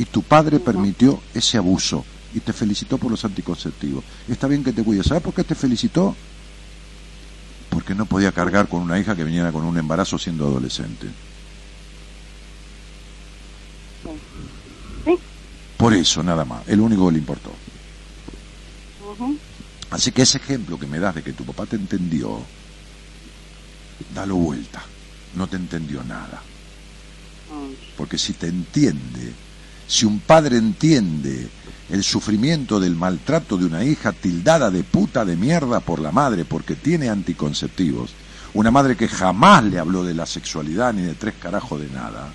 Y 0.00 0.06
tu 0.06 0.22
padre 0.22 0.60
permitió 0.60 1.20
ese 1.34 1.58
abuso 1.58 2.06
y 2.32 2.40
te 2.40 2.54
felicitó 2.54 2.96
por 2.96 3.10
los 3.10 3.22
anticonceptivos. 3.26 4.02
Está 4.26 4.46
bien 4.46 4.64
que 4.64 4.72
te 4.72 4.82
cuides. 4.82 5.04
¿Sabes 5.04 5.22
por 5.22 5.34
qué 5.34 5.44
te 5.44 5.54
felicitó? 5.54 6.16
Porque 7.68 7.94
no 7.94 8.06
podía 8.06 8.32
cargar 8.32 8.66
con 8.66 8.80
una 8.80 8.98
hija 8.98 9.14
que 9.14 9.24
viniera 9.24 9.52
con 9.52 9.62
un 9.62 9.76
embarazo 9.76 10.18
siendo 10.18 10.46
adolescente. 10.46 11.06
Sí. 15.04 15.18
Por 15.76 15.92
eso, 15.92 16.22
nada 16.22 16.46
más. 16.46 16.66
El 16.66 16.80
único 16.80 17.06
que 17.08 17.12
le 17.12 17.18
importó. 17.18 17.52
Así 19.90 20.12
que 20.12 20.22
ese 20.22 20.38
ejemplo 20.38 20.78
que 20.78 20.86
me 20.86 20.98
das 20.98 21.16
de 21.16 21.22
que 21.22 21.34
tu 21.34 21.44
papá 21.44 21.66
te 21.66 21.76
entendió, 21.76 22.40
dalo 24.14 24.36
vuelta. 24.36 24.82
No 25.34 25.46
te 25.46 25.56
entendió 25.56 26.02
nada. 26.04 26.42
Porque 27.98 28.16
si 28.16 28.32
te 28.32 28.46
entiende, 28.46 29.34
si 29.90 30.06
un 30.06 30.20
padre 30.20 30.56
entiende 30.56 31.48
el 31.90 32.04
sufrimiento 32.04 32.78
del 32.78 32.94
maltrato 32.94 33.56
de 33.56 33.64
una 33.64 33.82
hija 33.82 34.12
tildada 34.12 34.70
de 34.70 34.84
puta 34.84 35.24
de 35.24 35.34
mierda 35.34 35.80
por 35.80 35.98
la 35.98 36.12
madre 36.12 36.44
porque 36.44 36.76
tiene 36.76 37.08
anticonceptivos, 37.10 38.12
una 38.54 38.70
madre 38.70 38.96
que 38.96 39.08
jamás 39.08 39.64
le 39.64 39.80
habló 39.80 40.04
de 40.04 40.14
la 40.14 40.26
sexualidad 40.26 40.92
ni 40.94 41.02
de 41.02 41.14
tres 41.14 41.34
carajos 41.42 41.80
de 41.80 41.88
nada, 41.88 42.28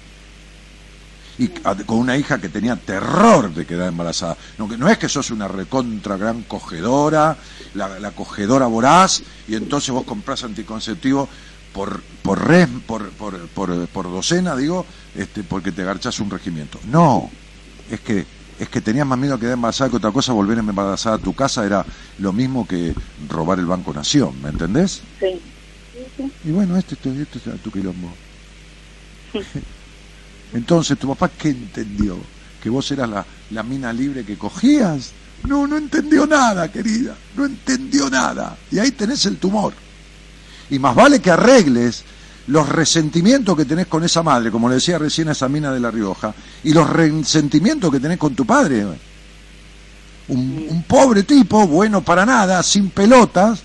y 1.38 1.48
con 1.48 1.98
una 2.00 2.18
hija 2.18 2.40
que 2.40 2.50
tenía 2.50 2.76
terror 2.76 3.54
de 3.54 3.66
quedar 3.66 3.90
embarazada. 3.90 4.38
No, 4.58 4.68
no 4.68 4.90
es 4.90 4.98
que 4.98 5.08
sos 5.10 5.32
una 5.32 5.48
recontra 5.48 6.18
gran 6.18 6.44
cogedora, 6.44 7.38
la, 7.74 8.00
la 8.00 8.12
cogedora 8.12 8.68
voraz, 8.68 9.22
y 9.48 9.56
entonces 9.56 9.92
vos 9.92 10.04
comprás 10.04 10.44
anticonceptivo 10.44 11.30
por 11.74 12.02
por, 12.24 12.46
res- 12.48 12.68
por, 12.88 13.10
por, 13.12 13.48
por, 13.50 13.88
por 13.88 14.06
docena, 14.12 14.56
digo, 14.56 14.86
este, 15.14 15.44
porque 15.44 15.72
te 15.72 15.84
garchás 15.84 16.20
un 16.20 16.30
regimiento. 16.30 16.80
No, 16.90 17.30
es 17.90 18.00
que 18.00 18.26
es 18.60 18.70
que 18.70 18.80
tenías 18.80 19.06
más 19.06 19.20
miedo 19.20 19.36
a 19.36 19.40
quedar 19.40 19.54
embarazada 19.54 19.90
que 19.90 19.98
otra 19.98 20.12
cosa, 20.12 20.32
volver 20.32 20.58
embarazada 20.58 21.18
a 21.18 21.20
tu 21.20 21.34
casa 21.34 21.66
era 21.66 21.86
lo 22.20 22.32
mismo 22.32 22.66
que 22.66 22.96
robar 23.28 23.60
el 23.60 23.66
Banco 23.66 23.94
Nación, 23.94 24.42
¿me 24.42 24.50
entendés? 24.50 25.02
Sí. 25.20 25.42
Y 26.46 26.52
bueno, 26.52 26.78
este, 26.78 26.96
este, 26.96 27.22
este 27.38 27.50
es 27.54 27.62
tu 27.62 27.72
quilombo. 27.72 28.10
Entonces, 30.54 30.98
¿tu 30.98 31.10
papá 31.10 31.30
qué 31.38 31.50
entendió? 31.50 32.18
¿Que 32.64 32.70
vos 32.70 32.90
eras 32.92 33.10
la, 33.10 33.26
la 33.52 33.64
mina 33.64 33.92
libre 33.92 34.24
que 34.24 34.38
cogías? 34.38 35.12
No, 35.44 35.68
no 35.68 35.78
entendió 35.78 36.26
nada, 36.26 36.72
querida. 36.72 37.16
No 37.36 37.46
entendió 37.46 38.10
nada. 38.10 38.58
Y 38.72 38.80
ahí 38.80 38.92
tenés 38.92 39.26
el 39.26 39.38
tumor. 39.38 39.74
Y 40.70 40.80
más 40.80 40.96
vale 40.96 41.20
que 41.20 41.32
arregles 41.32 42.04
los 42.48 42.70
resentimientos 42.70 43.56
que 43.56 43.66
tenés 43.66 43.88
con 43.88 44.04
esa 44.04 44.22
madre, 44.24 44.52
como 44.52 44.70
le 44.70 44.76
decía 44.76 44.98
recién 44.98 45.30
a 45.30 45.32
esa 45.32 45.50
mina 45.50 45.72
de 45.72 45.80
La 45.80 45.92
Rioja, 45.92 46.34
y 46.64 46.74
los 46.74 46.90
resentimientos 46.90 47.92
que 47.92 48.00
tenés 48.00 48.18
con 48.18 48.36
tu 48.36 48.46
padre. 48.46 48.86
Un, 50.28 50.68
un 50.70 50.84
pobre 50.84 51.24
tipo, 51.24 51.68
bueno 51.68 52.02
para 52.02 52.26
nada, 52.26 52.62
sin 52.64 52.90
pelotas, 52.90 53.62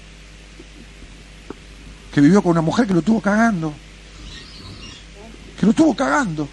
que 2.13 2.21
vivió 2.21 2.43
con 2.43 2.53
una 2.53 2.61
mujer 2.61 2.87
que 2.87 2.95
lo 2.95 3.03
tuvo 3.03 3.21
cagando. 3.21 3.73
Que 5.59 5.67
lo 5.67 5.73
tuvo 5.73 5.95
cagando. 5.95 6.49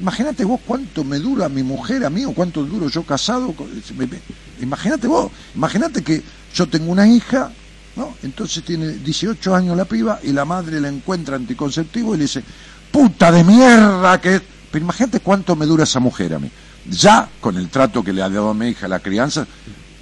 Imagínate 0.00 0.44
vos 0.44 0.60
cuánto 0.66 1.04
me 1.04 1.18
dura 1.18 1.48
mi 1.48 1.62
mujer 1.62 2.04
a 2.04 2.10
mí 2.10 2.24
o 2.24 2.32
cuánto 2.32 2.64
duro 2.64 2.88
yo 2.88 3.04
casado. 3.04 3.54
Imagínate 4.60 5.06
vos, 5.06 5.30
imagínate 5.54 6.02
que 6.02 6.22
yo 6.54 6.68
tengo 6.68 6.90
una 6.90 7.06
hija, 7.06 7.52
¿no? 7.96 8.16
Entonces 8.22 8.64
tiene 8.64 8.88
18 8.88 9.54
años 9.54 9.76
la 9.76 9.84
piba 9.84 10.20
y 10.22 10.32
la 10.32 10.44
madre 10.44 10.80
la 10.80 10.88
encuentra 10.88 11.36
anticonceptivo 11.36 12.14
y 12.14 12.18
le 12.18 12.24
dice, 12.24 12.42
puta 12.90 13.30
de 13.32 13.44
mierda 13.44 14.20
que... 14.20 14.36
es". 14.36 14.42
Pero 14.70 14.84
imagínate 14.84 15.20
cuánto 15.20 15.54
me 15.54 15.66
dura 15.66 15.84
esa 15.84 16.00
mujer 16.00 16.34
a 16.34 16.38
mí. 16.38 16.50
Ya 16.90 17.28
con 17.40 17.56
el 17.56 17.68
trato 17.68 18.02
que 18.02 18.12
le 18.12 18.22
ha 18.22 18.28
dado 18.28 18.50
a 18.50 18.54
mi 18.54 18.68
hija 18.68 18.88
la 18.88 19.00
crianza, 19.00 19.46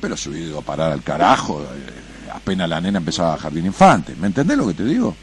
pero 0.00 0.16
se 0.16 0.30
hubiera 0.30 0.46
ido 0.46 0.58
a 0.58 0.62
parar 0.62 0.92
al 0.92 1.02
carajo, 1.02 1.60
eh, 1.62 2.30
apenas 2.32 2.68
la 2.68 2.80
nena 2.80 2.98
empezaba 2.98 3.34
a 3.34 3.38
jardín 3.38 3.66
infante. 3.66 4.14
¿Me 4.14 4.28
entendés 4.28 4.56
lo 4.56 4.68
que 4.68 4.74
te 4.74 4.84
digo? 4.84 5.16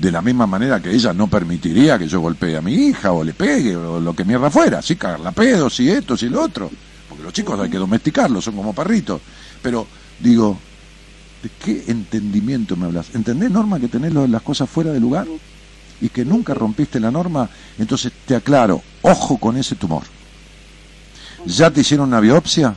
de 0.00 0.10
la 0.10 0.22
misma 0.22 0.46
manera 0.46 0.80
que 0.80 0.90
ella 0.90 1.12
no 1.12 1.26
permitiría 1.26 1.98
que 1.98 2.08
yo 2.08 2.20
golpee 2.20 2.56
a 2.56 2.62
mi 2.62 2.72
hija 2.72 3.12
o 3.12 3.22
le 3.22 3.34
pegue 3.34 3.76
o 3.76 4.00
lo 4.00 4.14
que 4.16 4.24
mierda 4.24 4.50
fuera, 4.50 4.80
sí, 4.80 4.96
cagarla 4.96 5.30
pedo, 5.30 5.68
si 5.68 5.90
esto, 5.90 6.16
si 6.16 6.30
lo 6.30 6.42
otro, 6.42 6.70
porque 7.06 7.22
los 7.22 7.32
chicos 7.34 7.60
hay 7.60 7.68
que 7.68 7.76
domesticarlos, 7.76 8.42
son 8.42 8.56
como 8.56 8.72
perritos. 8.72 9.20
Pero 9.62 9.86
digo, 10.18 10.58
¿de 11.42 11.50
qué 11.62 11.90
entendimiento 11.90 12.76
me 12.76 12.86
hablas? 12.86 13.14
¿Entendés, 13.14 13.50
Norma, 13.50 13.80
que 13.80 13.88
tenés 13.88 14.12
las 14.12 14.42
cosas 14.42 14.68
fuera 14.68 14.92
de 14.92 15.00
lugar? 15.00 15.26
Y 16.00 16.08
que 16.08 16.24
nunca 16.24 16.54
rompiste 16.54 16.98
la 16.98 17.10
norma, 17.10 17.50
entonces 17.78 18.10
te 18.26 18.34
aclaro, 18.34 18.80
ojo 19.02 19.36
con 19.38 19.58
ese 19.58 19.74
tumor. 19.74 20.02
¿Ya 21.44 21.70
te 21.70 21.80
hicieron 21.80 22.08
una 22.08 22.20
biopsia? 22.20 22.74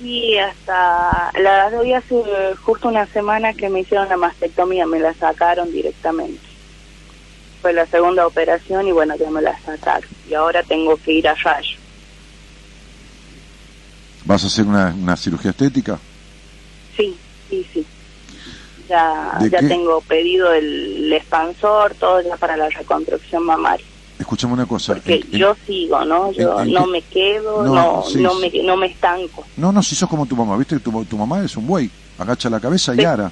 Y 0.00 0.36
hasta 0.36 1.32
la 1.40 1.70
doy 1.70 1.94
hace 1.94 2.14
justo 2.62 2.88
una 2.88 3.06
semana 3.06 3.54
que 3.54 3.68
me 3.70 3.80
hicieron 3.80 4.08
la 4.08 4.16
mastectomía, 4.16 4.86
me 4.86 5.00
la 5.00 5.14
sacaron 5.14 5.72
directamente. 5.72 6.40
Fue 7.62 7.72
la 7.72 7.86
segunda 7.86 8.26
operación 8.26 8.86
y 8.86 8.92
bueno, 8.92 9.16
ya 9.16 9.30
me 9.30 9.40
la 9.40 9.58
sacaron. 9.60 10.08
Y 10.28 10.34
ahora 10.34 10.62
tengo 10.62 10.96
que 10.96 11.12
ir 11.12 11.26
a 11.26 11.34
rayo. 11.34 11.78
¿Vas 14.24 14.44
a 14.44 14.46
hacer 14.46 14.66
una, 14.66 14.94
una 14.98 15.16
cirugía 15.16 15.50
estética? 15.50 15.98
Sí, 16.96 17.14
sí, 17.50 17.66
sí. 17.72 17.86
Ya, 18.88 19.36
¿De 19.40 19.50
ya 19.50 19.58
qué? 19.58 19.68
tengo 19.68 20.00
pedido 20.02 20.52
el 20.52 21.12
expansor, 21.12 21.94
todo 21.98 22.20
ya 22.22 22.36
para 22.36 22.56
la 22.56 22.68
reconstrucción 22.70 23.44
mamaria. 23.44 23.84
Escuchame 24.18 24.52
una 24.54 24.66
cosa. 24.66 24.94
Porque 24.94 25.14
en- 25.16 25.22
en- 25.34 25.38
yo 25.40 25.54
sigo, 25.66 26.04
¿no? 26.04 26.32
Yo 26.32 26.60
en- 26.60 26.72
no 26.72 26.84
qué- 26.84 26.90
me 26.90 27.02
quedo, 27.02 27.64
No, 27.64 27.74
no, 27.74 28.02
sí, 28.02 28.20
no, 28.22 28.30
sí. 28.34 28.50
me, 28.54 28.62
no 28.62 28.76
me 28.76 28.86
estanco. 28.86 29.44
No, 29.56 29.72
no, 29.72 29.82
si 29.82 29.94
sos 29.94 30.08
como 30.08 30.24
tu 30.26 30.36
mamá, 30.36 30.56
viste 30.56 30.78
tu, 30.80 31.04
tu 31.04 31.18
mamá 31.18 31.44
es 31.44 31.56
un 31.56 31.66
buey, 31.66 31.90
agacha 32.18 32.48
la 32.48 32.60
cabeza 32.60 32.94
y 32.94 32.98
Sí. 32.98 33.04
ara. 33.04 33.30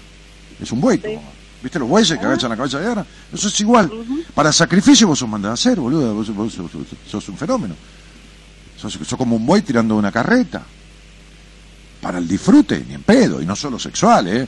Es 0.60 0.72
un 0.72 0.80
buey 0.80 0.98
tu 0.98 1.08
mamá. 1.08 1.28
¿Viste 1.62 1.78
los 1.78 1.88
bueyes 1.88 2.18
que 2.18 2.26
agachan 2.26 2.50
la 2.50 2.56
cabeza 2.56 2.82
y 2.82 2.86
ara? 2.86 3.06
Eso 3.32 3.46
es 3.48 3.60
igual. 3.60 3.88
Para 4.34 4.52
sacrificio 4.52 5.06
vos 5.06 5.18
sos 5.18 5.28
mandado 5.28 5.52
a 5.52 5.54
hacer, 5.54 5.78
boludo. 5.78 6.12
Vos, 6.14 6.34
vos- 6.34 6.52
sos, 6.52 6.70
sos- 6.70 6.86
sos 7.08 7.28
un 7.28 7.36
fenómeno. 7.36 7.74
Sos, 8.76 8.94
sos 8.94 9.16
como 9.16 9.36
un 9.36 9.46
buey 9.46 9.62
tirando 9.62 9.94
una 9.96 10.10
carreta. 10.10 10.62
Para 12.02 12.18
el 12.18 12.28
disfrute, 12.28 12.84
ni 12.86 12.94
en 12.94 13.02
pedo, 13.02 13.40
y 13.40 13.46
no 13.46 13.56
solo 13.56 13.78
sexual, 13.78 14.28
¿eh? 14.28 14.46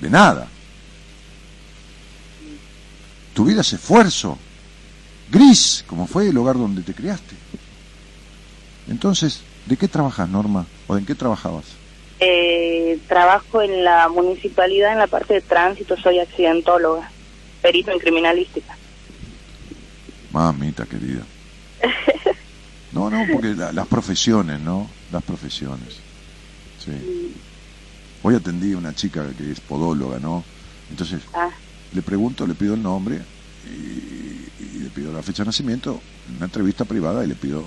de 0.00 0.08
nada. 0.10 0.46
Tu 3.34 3.44
vida 3.44 3.60
es 3.60 3.72
esfuerzo, 3.72 4.38
gris, 5.30 5.84
como 5.86 6.06
fue 6.06 6.28
el 6.28 6.36
hogar 6.38 6.56
donde 6.56 6.82
te 6.82 6.94
criaste. 6.94 7.34
Entonces, 8.88 9.42
¿de 9.66 9.76
qué 9.76 9.86
trabajas, 9.88 10.28
Norma? 10.28 10.66
¿O 10.86 10.96
en 10.96 11.04
qué 11.04 11.14
trabajabas? 11.14 11.64
Eh, 12.20 12.98
trabajo 13.06 13.62
en 13.62 13.84
la 13.84 14.08
municipalidad 14.08 14.92
en 14.92 14.98
la 14.98 15.06
parte 15.06 15.34
de 15.34 15.40
tránsito, 15.40 15.96
soy 15.96 16.18
accidentóloga, 16.18 17.10
perito 17.62 17.92
en 17.92 17.98
criminalística. 17.98 18.76
Mamita 20.32 20.84
querida. 20.86 21.22
No, 22.90 23.10
no, 23.10 23.22
porque 23.30 23.48
la- 23.48 23.70
las 23.70 23.86
profesiones, 23.86 24.58
¿no? 24.60 24.88
Las 25.12 25.22
profesiones. 25.22 25.98
Sí. 26.92 27.34
Hoy 28.22 28.34
atendí 28.34 28.72
a 28.72 28.78
una 28.78 28.92
chica 28.94 29.32
que 29.34 29.50
es 29.52 29.60
podóloga, 29.60 30.18
¿no? 30.18 30.44
Entonces, 30.90 31.22
Ah, 31.34 31.50
le 31.92 32.02
pregunto, 32.02 32.46
le 32.46 32.54
pido 32.54 32.74
el 32.74 32.82
nombre 32.82 33.22
y, 33.64 34.48
y 34.62 34.78
le 34.80 34.90
pido 34.90 35.12
la 35.12 35.22
fecha 35.22 35.42
de 35.42 35.46
nacimiento, 35.48 36.00
en 36.26 36.36
una 36.36 36.46
entrevista 36.46 36.84
privada 36.84 37.24
y 37.24 37.28
le 37.28 37.36
pido 37.36 37.62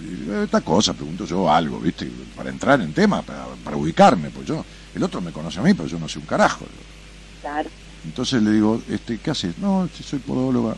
eh, 0.00 0.42
esta 0.44 0.60
cosa, 0.60 0.94
pregunto 0.94 1.24
yo 1.24 1.50
algo, 1.50 1.80
¿viste? 1.80 2.10
Para 2.34 2.50
entrar 2.50 2.80
en 2.80 2.92
tema, 2.92 3.22
para, 3.22 3.46
para 3.64 3.76
ubicarme, 3.76 4.30
pues 4.30 4.46
yo, 4.46 4.64
el 4.94 5.02
otro 5.02 5.20
me 5.20 5.32
conoce 5.32 5.60
a 5.60 5.62
mí, 5.62 5.74
pero 5.74 5.88
yo 5.88 5.98
no 5.98 6.08
sé 6.08 6.18
un 6.18 6.26
carajo. 6.26 6.66
claro. 7.40 7.70
Entonces 8.04 8.42
le 8.42 8.50
digo, 8.52 8.82
este, 8.88 9.18
¿qué 9.18 9.30
haces? 9.30 9.58
No, 9.58 9.88
si 9.92 10.02
soy 10.02 10.20
podóloga. 10.20 10.76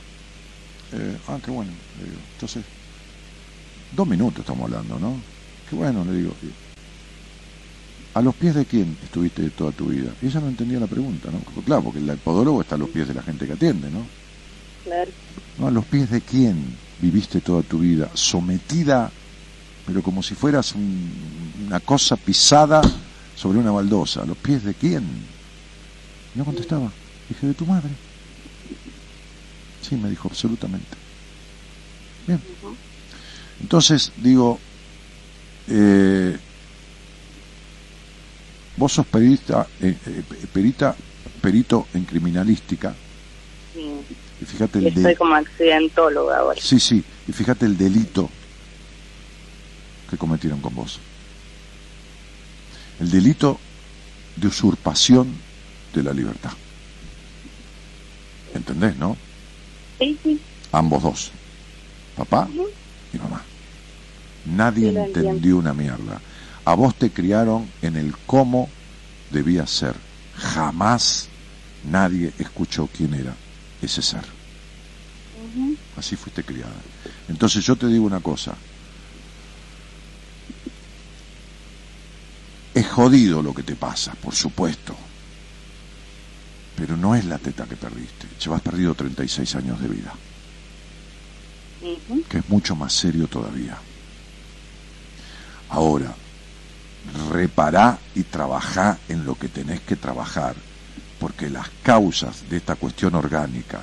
Eh, 0.92 1.18
ah, 1.28 1.38
qué 1.42 1.50
bueno. 1.50 1.72
Le 1.98 2.04
digo, 2.04 2.20
entonces, 2.32 2.64
dos 3.92 4.06
minutos 4.06 4.40
estamos 4.40 4.64
hablando, 4.64 4.98
¿no? 4.98 5.22
Qué 5.68 5.74
bueno, 5.76 6.04
le 6.04 6.12
digo. 6.12 6.34
¿A 8.18 8.20
los 8.20 8.34
pies 8.34 8.56
de 8.56 8.66
quién 8.66 8.98
estuviste 9.00 9.48
toda 9.52 9.70
tu 9.70 9.86
vida? 9.86 10.16
Y 10.20 10.26
ella 10.26 10.40
no 10.40 10.48
entendía 10.48 10.80
la 10.80 10.88
pregunta, 10.88 11.30
¿no? 11.30 11.40
Claro, 11.62 11.84
porque 11.84 12.00
el 12.00 12.18
podólogo 12.18 12.60
está 12.60 12.74
a 12.74 12.78
los 12.78 12.88
pies 12.88 13.06
de 13.06 13.14
la 13.14 13.22
gente 13.22 13.46
que 13.46 13.52
atiende, 13.52 13.92
¿no? 13.92 14.10
Claro. 14.82 15.12
No, 15.56 15.68
¿a 15.68 15.70
los 15.70 15.86
pies 15.86 16.10
de 16.10 16.22
quién 16.22 16.80
viviste 16.98 17.40
toda 17.40 17.62
tu 17.62 17.78
vida? 17.78 18.10
Sometida, 18.14 19.12
pero 19.84 20.02
como 20.02 20.20
si 20.24 20.34
fueras 20.34 20.74
un- 20.74 21.52
una 21.66 21.78
cosa 21.78 22.16
pisada 22.16 22.80
sobre 23.34 23.60
una 23.60 23.70
baldosa. 23.70 24.22
¿A 24.22 24.26
los 24.26 24.38
pies 24.38 24.64
de 24.64 24.74
quién? 24.74 25.28
No 26.34 26.44
contestaba. 26.44 26.92
Dije, 27.28 27.46
de 27.46 27.54
tu 27.54 27.66
madre. 27.66 27.96
Sí, 29.80 29.96
me 29.96 30.10
dijo, 30.10 30.28
absolutamente. 30.28 30.98
Bien. 32.26 32.42
Entonces, 33.60 34.12
digo, 34.16 34.60
eh, 35.66 36.38
vos 38.78 38.92
sos 38.92 39.06
perita, 39.06 39.66
eh, 39.80 39.96
eh, 40.06 40.22
perita, 40.52 40.94
perito 41.40 41.86
en 41.94 42.04
criminalística, 42.04 42.94
Sí. 43.74 43.90
y 44.40 44.44
fíjate 44.44 44.78
el 44.78 44.84
de... 44.84 45.00
estoy 45.00 45.16
como 45.16 45.34
accidentóloga 45.34 46.38
ahora. 46.38 46.60
Sí, 46.62 46.78
sí, 46.80 47.02
y 47.26 47.32
fíjate 47.32 47.66
el 47.66 47.76
delito 47.76 48.30
que 50.10 50.16
cometieron 50.16 50.60
con 50.60 50.74
vos. 50.74 50.98
El 53.00 53.10
delito 53.10 53.58
de 54.36 54.46
usurpación 54.48 55.32
de 55.94 56.02
la 56.02 56.12
libertad. 56.12 56.52
¿Entendés, 58.54 58.96
no? 58.96 59.16
Sí, 59.98 60.18
sí. 60.22 60.40
Ambos 60.72 61.02
dos. 61.02 61.30
Papá 62.16 62.48
y 63.12 63.18
mamá. 63.18 63.42
Nadie 64.46 64.90
Sí, 64.90 64.96
entendió 64.96 65.58
una 65.58 65.74
mierda. 65.74 66.20
A 66.68 66.74
vos 66.74 66.94
te 66.94 67.10
criaron 67.10 67.66
en 67.80 67.96
el 67.96 68.14
cómo 68.26 68.68
debía 69.30 69.66
ser. 69.66 69.94
Jamás 70.36 71.30
nadie 71.82 72.34
escuchó 72.38 72.90
quién 72.94 73.14
era 73.14 73.34
ese 73.80 74.02
ser. 74.02 74.20
Así 75.96 76.14
fuiste 76.14 76.44
criada. 76.44 76.74
Entonces 77.26 77.64
yo 77.64 77.74
te 77.74 77.86
digo 77.86 78.04
una 78.04 78.20
cosa. 78.20 78.54
Es 82.74 82.86
jodido 82.86 83.42
lo 83.42 83.54
que 83.54 83.62
te 83.62 83.74
pasa, 83.74 84.12
por 84.16 84.34
supuesto. 84.34 84.94
Pero 86.76 86.98
no 86.98 87.14
es 87.14 87.24
la 87.24 87.38
teta 87.38 87.64
que 87.64 87.76
perdiste. 87.76 88.26
Llevas 88.44 88.60
perdido 88.60 88.94
36 88.94 89.54
años 89.54 89.80
de 89.80 89.88
vida, 89.88 90.12
que 92.28 92.36
es 92.36 92.48
mucho 92.50 92.76
más 92.76 92.92
serio 92.92 93.26
todavía. 93.26 93.78
Ahora, 95.70 96.14
repará 97.30 97.98
y 98.14 98.22
trabajá 98.24 98.98
en 99.08 99.24
lo 99.24 99.34
que 99.34 99.48
tenés 99.48 99.80
que 99.80 99.96
trabajar, 99.96 100.54
porque 101.18 101.48
las 101.50 101.68
causas 101.82 102.48
de 102.48 102.56
esta 102.58 102.76
cuestión 102.76 103.14
orgánica 103.14 103.80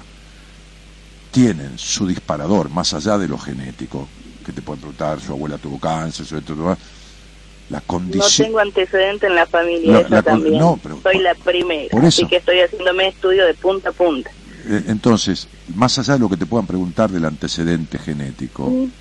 tienen 1.32 1.78
su 1.78 2.08
disparador 2.08 2.70
más 2.70 2.94
allá 2.94 3.18
de 3.18 3.28
lo 3.28 3.38
genético, 3.38 4.08
que 4.46 4.52
te 4.52 4.62
pueden 4.62 4.80
preguntar, 4.82 5.20
su 5.20 5.32
abuela 5.34 5.58
tuvo 5.58 5.80
cáncer, 5.80 6.26
su 6.26 6.38
esto, 6.38 6.56
la 7.70 7.80
No 7.80 7.84
condición... 7.88 8.48
tengo 8.48 8.60
antecedente 8.60 9.28
en 9.28 9.36
la 9.36 9.46
familia, 9.48 9.92
No, 9.94 10.00
eso 10.00 10.10
la 10.10 10.22
con- 10.22 10.34
también. 10.34 10.60
no, 10.60 10.80
pero- 10.82 11.00
Soy 11.02 11.18
la 11.20 11.34
primera, 11.36 11.90
por 11.90 12.06
eso. 12.06 12.22
así 12.22 12.28
que 12.28 12.38
estoy 12.38 12.60
haciéndome 12.60 13.08
estudio 13.10 13.46
de 13.46 13.54
punta 13.56 13.90
a 13.90 13.92
punta. 13.92 14.30
Eh, 14.68 14.84
Entonces, 14.88 15.48
más 15.76 15.98
allá 16.00 16.14
de 16.14 16.20
lo 16.20 16.30
que 16.30 16.38
te 16.38 16.46
puedan 16.46 16.68
preguntar 16.68 17.10
del 17.12 17.26
antecedente 17.26 17.98
genético, 17.98 18.70
Mm. 18.70 18.92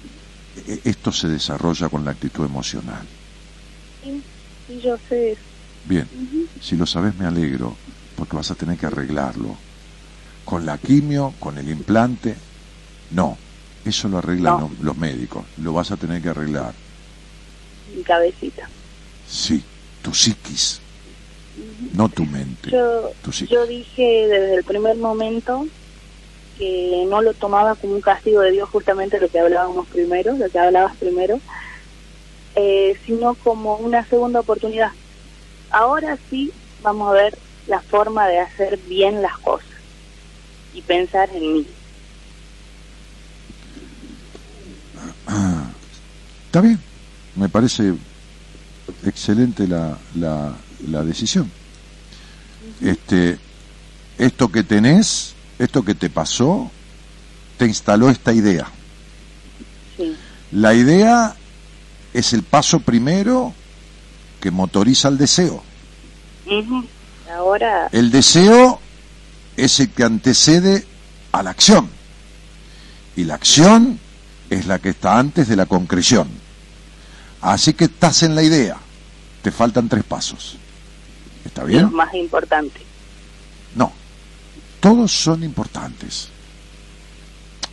eh, 0.66 0.80
esto 0.84 1.12
se 1.12 1.28
desarrolla 1.28 1.88
con 1.88 2.04
la 2.04 2.10
actitud 2.12 2.44
emocional. 2.44 3.02
Sí, 4.74 4.80
yo 4.86 4.96
sé 5.08 5.32
eso. 5.32 5.40
Bien, 5.84 6.08
si 6.60 6.76
lo 6.76 6.86
sabes 6.86 7.14
me 7.16 7.26
alegro, 7.26 7.76
porque 8.16 8.36
vas 8.36 8.50
a 8.50 8.54
tener 8.54 8.76
que 8.76 8.86
arreglarlo. 8.86 9.56
Con 10.44 10.66
la 10.66 10.78
quimio, 10.78 11.32
con 11.40 11.56
el 11.58 11.68
implante, 11.70 12.36
no. 13.10 13.36
Eso 13.84 14.08
lo 14.08 14.18
arreglan 14.18 14.58
No. 14.58 14.70
los 14.82 14.96
médicos. 14.96 15.44
Lo 15.58 15.72
vas 15.72 15.90
a 15.90 15.96
tener 15.96 16.22
que 16.22 16.30
arreglar. 16.30 16.72
Mi 17.94 18.02
cabecita. 18.02 18.68
Sí, 19.26 19.62
tu 20.02 20.12
psiquis, 20.12 20.80
no 21.92 22.08
tu 22.08 22.24
mente. 22.24 22.70
Yo, 22.70 23.12
tu 23.22 23.30
psiquis. 23.32 23.54
yo 23.54 23.66
dije 23.66 24.02
desde 24.28 24.54
el 24.56 24.64
primer 24.64 24.96
momento 24.96 25.66
que 26.58 27.04
no 27.08 27.20
lo 27.20 27.32
tomaba 27.34 27.74
como 27.74 27.94
un 27.94 28.00
castigo 28.00 28.40
de 28.40 28.52
Dios, 28.52 28.68
justamente 28.70 29.20
lo 29.20 29.28
que 29.28 29.40
hablábamos 29.40 29.86
primero, 29.88 30.36
lo 30.36 30.48
que 30.50 30.58
hablabas 30.58 30.96
primero, 30.98 31.40
eh, 32.56 32.96
sino 33.04 33.34
como 33.34 33.76
una 33.76 34.04
segunda 34.06 34.40
oportunidad. 34.40 34.92
Ahora 35.70 36.18
sí 36.30 36.52
vamos 36.82 37.10
a 37.10 37.14
ver 37.14 37.38
la 37.66 37.80
forma 37.80 38.28
de 38.28 38.40
hacer 38.40 38.78
bien 38.88 39.22
las 39.22 39.38
cosas 39.38 39.68
y 40.72 40.82
pensar 40.82 41.30
en 41.34 41.52
mí. 41.52 41.66
Está 46.46 46.60
bien, 46.60 46.78
me 47.36 47.48
parece 47.48 47.94
excelente 49.04 49.66
la, 49.66 49.98
la, 50.14 50.54
la 50.88 51.02
decisión. 51.02 51.50
Este, 52.80 53.38
esto 54.18 54.50
que 54.52 54.62
tenés, 54.62 55.34
esto 55.58 55.84
que 55.84 55.94
te 55.94 56.10
pasó, 56.10 56.70
te 57.56 57.66
instaló 57.66 58.10
esta 58.10 58.32
idea. 58.32 58.68
Sí, 59.96 60.14
La 60.52 60.74
idea 60.74 61.36
es 62.14 62.32
el 62.32 62.44
paso 62.44 62.80
primero 62.80 63.52
que 64.40 64.50
motoriza 64.50 65.08
el 65.08 65.18
deseo. 65.18 65.62
Ahora, 67.34 67.88
El 67.90 68.10
deseo 68.10 68.80
es 69.56 69.80
el 69.80 69.90
que 69.90 70.04
antecede 70.04 70.86
a 71.32 71.42
la 71.42 71.50
acción. 71.50 71.88
Y 73.16 73.24
la 73.24 73.34
acción 73.34 73.98
es 74.48 74.66
la 74.66 74.78
que 74.78 74.90
está 74.90 75.18
antes 75.18 75.48
de 75.48 75.56
la 75.56 75.66
concreción. 75.66 76.28
Así 77.40 77.74
que 77.74 77.84
estás 77.84 78.22
en 78.22 78.34
la 78.34 78.42
idea. 78.42 78.76
Te 79.42 79.50
faltan 79.50 79.88
tres 79.88 80.04
pasos. 80.04 80.56
¿Está 81.44 81.64
bien? 81.64 81.92
más 81.92 82.14
importante. 82.14 82.80
No. 83.74 83.92
Todos 84.80 85.12
son 85.12 85.42
importantes. 85.42 86.28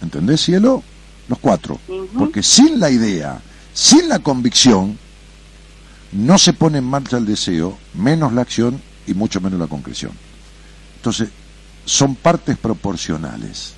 ¿Entendés, 0.02 0.42
cielo? 0.42 0.84
Los 1.28 1.40
cuatro. 1.40 1.80
Porque 2.18 2.42
sin 2.42 2.80
la 2.80 2.90
idea, 2.90 3.40
sin 3.74 4.10
la 4.10 4.20
convicción, 4.20 4.98
no 6.12 6.38
se 6.38 6.54
pone 6.54 6.80
en 6.80 6.84
marcha 6.86 7.18
el 7.18 7.26
deseo, 7.26 7.78
menos 7.94 8.34
la 8.34 8.42
acción 8.42 8.82
y 9.08 9.14
mucho 9.14 9.40
menos 9.42 9.60
la 9.60 9.68
concreción. 9.68 10.12
Entonces, 10.98 11.30
son 11.86 12.16
partes 12.16 12.58
proporcionales. 12.58 13.74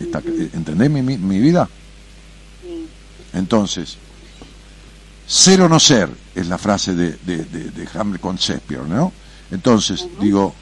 Está- 0.00 0.22
¿Entendés 0.54 0.90
mi, 0.90 1.02
mi- 1.02 1.18
mi 1.18 1.38
vida? 1.38 1.68
Sí. 2.62 2.86
Entonces, 3.34 3.96
ser 5.26 5.60
o 5.62 5.68
no 5.68 5.78
ser 5.80 6.08
es 6.34 6.46
la 6.46 6.58
frase 6.58 6.94
de, 6.94 7.12
de, 7.24 7.44
de- 7.44 7.70
de 7.70 7.88
Hamlet 7.98 8.20
con 8.20 8.36
Shakespeare, 8.36 8.84
¿no? 8.88 9.12
Entonces, 9.50 10.06
digo, 10.20 10.54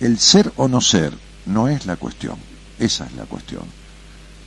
el 0.00 0.18
ser 0.18 0.52
o 0.56 0.68
no 0.68 0.80
ser 0.80 1.12
no 1.46 1.68
es 1.68 1.86
la 1.86 1.96
cuestión, 1.96 2.36
esa 2.78 3.06
es 3.06 3.12
la 3.14 3.24
cuestión. 3.24 3.62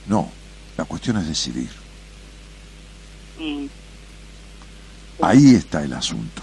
No, 0.07 0.29
la 0.77 0.85
cuestión 0.85 1.17
es 1.17 1.27
decidir. 1.27 1.69
Mm. 3.39 3.65
Ahí 5.21 5.55
está 5.55 5.83
el 5.83 5.93
asunto. 5.93 6.41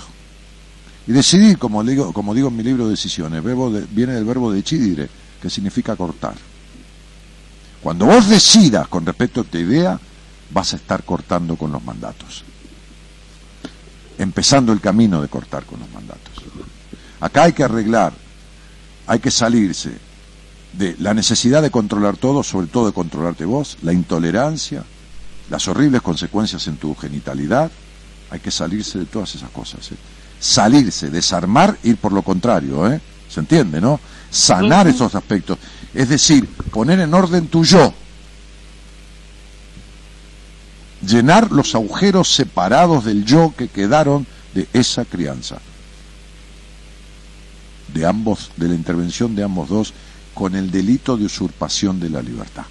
Y 1.06 1.12
decidir, 1.12 1.58
como 1.58 1.82
digo, 1.82 2.12
en 2.14 2.56
mi 2.56 2.62
libro 2.62 2.88
Decisiones, 2.88 3.42
viene 3.90 4.12
del 4.14 4.24
verbo 4.24 4.52
decidire, 4.52 5.08
que 5.40 5.50
significa 5.50 5.96
cortar. 5.96 6.34
Cuando 7.82 8.06
vos 8.06 8.28
decidas 8.28 8.86
con 8.86 9.04
respecto 9.04 9.40
a 9.40 9.44
tu 9.44 9.58
idea, 9.58 9.98
vas 10.50 10.72
a 10.72 10.76
estar 10.76 11.02
cortando 11.02 11.56
con 11.56 11.72
los 11.72 11.82
mandatos. 11.82 12.44
Empezando 14.18 14.72
el 14.72 14.80
camino 14.80 15.20
de 15.20 15.28
cortar 15.28 15.64
con 15.64 15.80
los 15.80 15.90
mandatos. 15.90 16.32
Acá 17.18 17.44
hay 17.44 17.52
que 17.52 17.64
arreglar, 17.64 18.12
hay 19.06 19.18
que 19.18 19.30
salirse 19.30 19.90
de 20.72 20.96
la 21.00 21.12
necesidad 21.14 21.62
de 21.62 21.70
controlar 21.70 22.16
todo, 22.16 22.42
sobre 22.42 22.68
todo 22.68 22.86
de 22.86 22.92
controlarte 22.92 23.44
vos, 23.44 23.78
la 23.82 23.92
intolerancia, 23.92 24.84
las 25.50 25.66
horribles 25.68 26.02
consecuencias 26.02 26.66
en 26.68 26.76
tu 26.76 26.94
genitalidad, 26.94 27.70
hay 28.30 28.40
que 28.40 28.50
salirse 28.50 28.98
de 28.98 29.04
todas 29.06 29.34
esas 29.34 29.50
cosas. 29.50 29.92
¿eh? 29.92 29.96
Salirse, 30.40 31.10
desarmar, 31.10 31.76
ir 31.82 31.96
por 31.96 32.12
lo 32.12 32.22
contrario, 32.22 32.90
¿eh? 32.90 33.00
¿Se 33.28 33.40
entiende, 33.40 33.80
no? 33.80 34.00
Sanar 34.30 34.88
esos 34.88 35.14
aspectos. 35.14 35.58
Es 35.94 36.08
decir, 36.08 36.46
poner 36.46 37.00
en 37.00 37.12
orden 37.14 37.48
tu 37.48 37.64
yo. 37.64 37.92
Llenar 41.06 41.50
los 41.50 41.74
agujeros 41.74 42.34
separados 42.34 43.04
del 43.04 43.24
yo 43.24 43.54
que 43.56 43.68
quedaron 43.68 44.26
de 44.54 44.68
esa 44.72 45.04
crianza. 45.04 45.58
De 47.92 48.06
ambos, 48.06 48.50
de 48.56 48.68
la 48.68 48.74
intervención 48.74 49.34
de 49.34 49.44
ambos 49.44 49.68
dos, 49.68 49.94
con 50.34 50.54
el 50.54 50.70
delito 50.70 51.16
de 51.16 51.26
usurpación 51.26 52.00
de 52.00 52.10
la 52.10 52.22
libertad. 52.22 52.64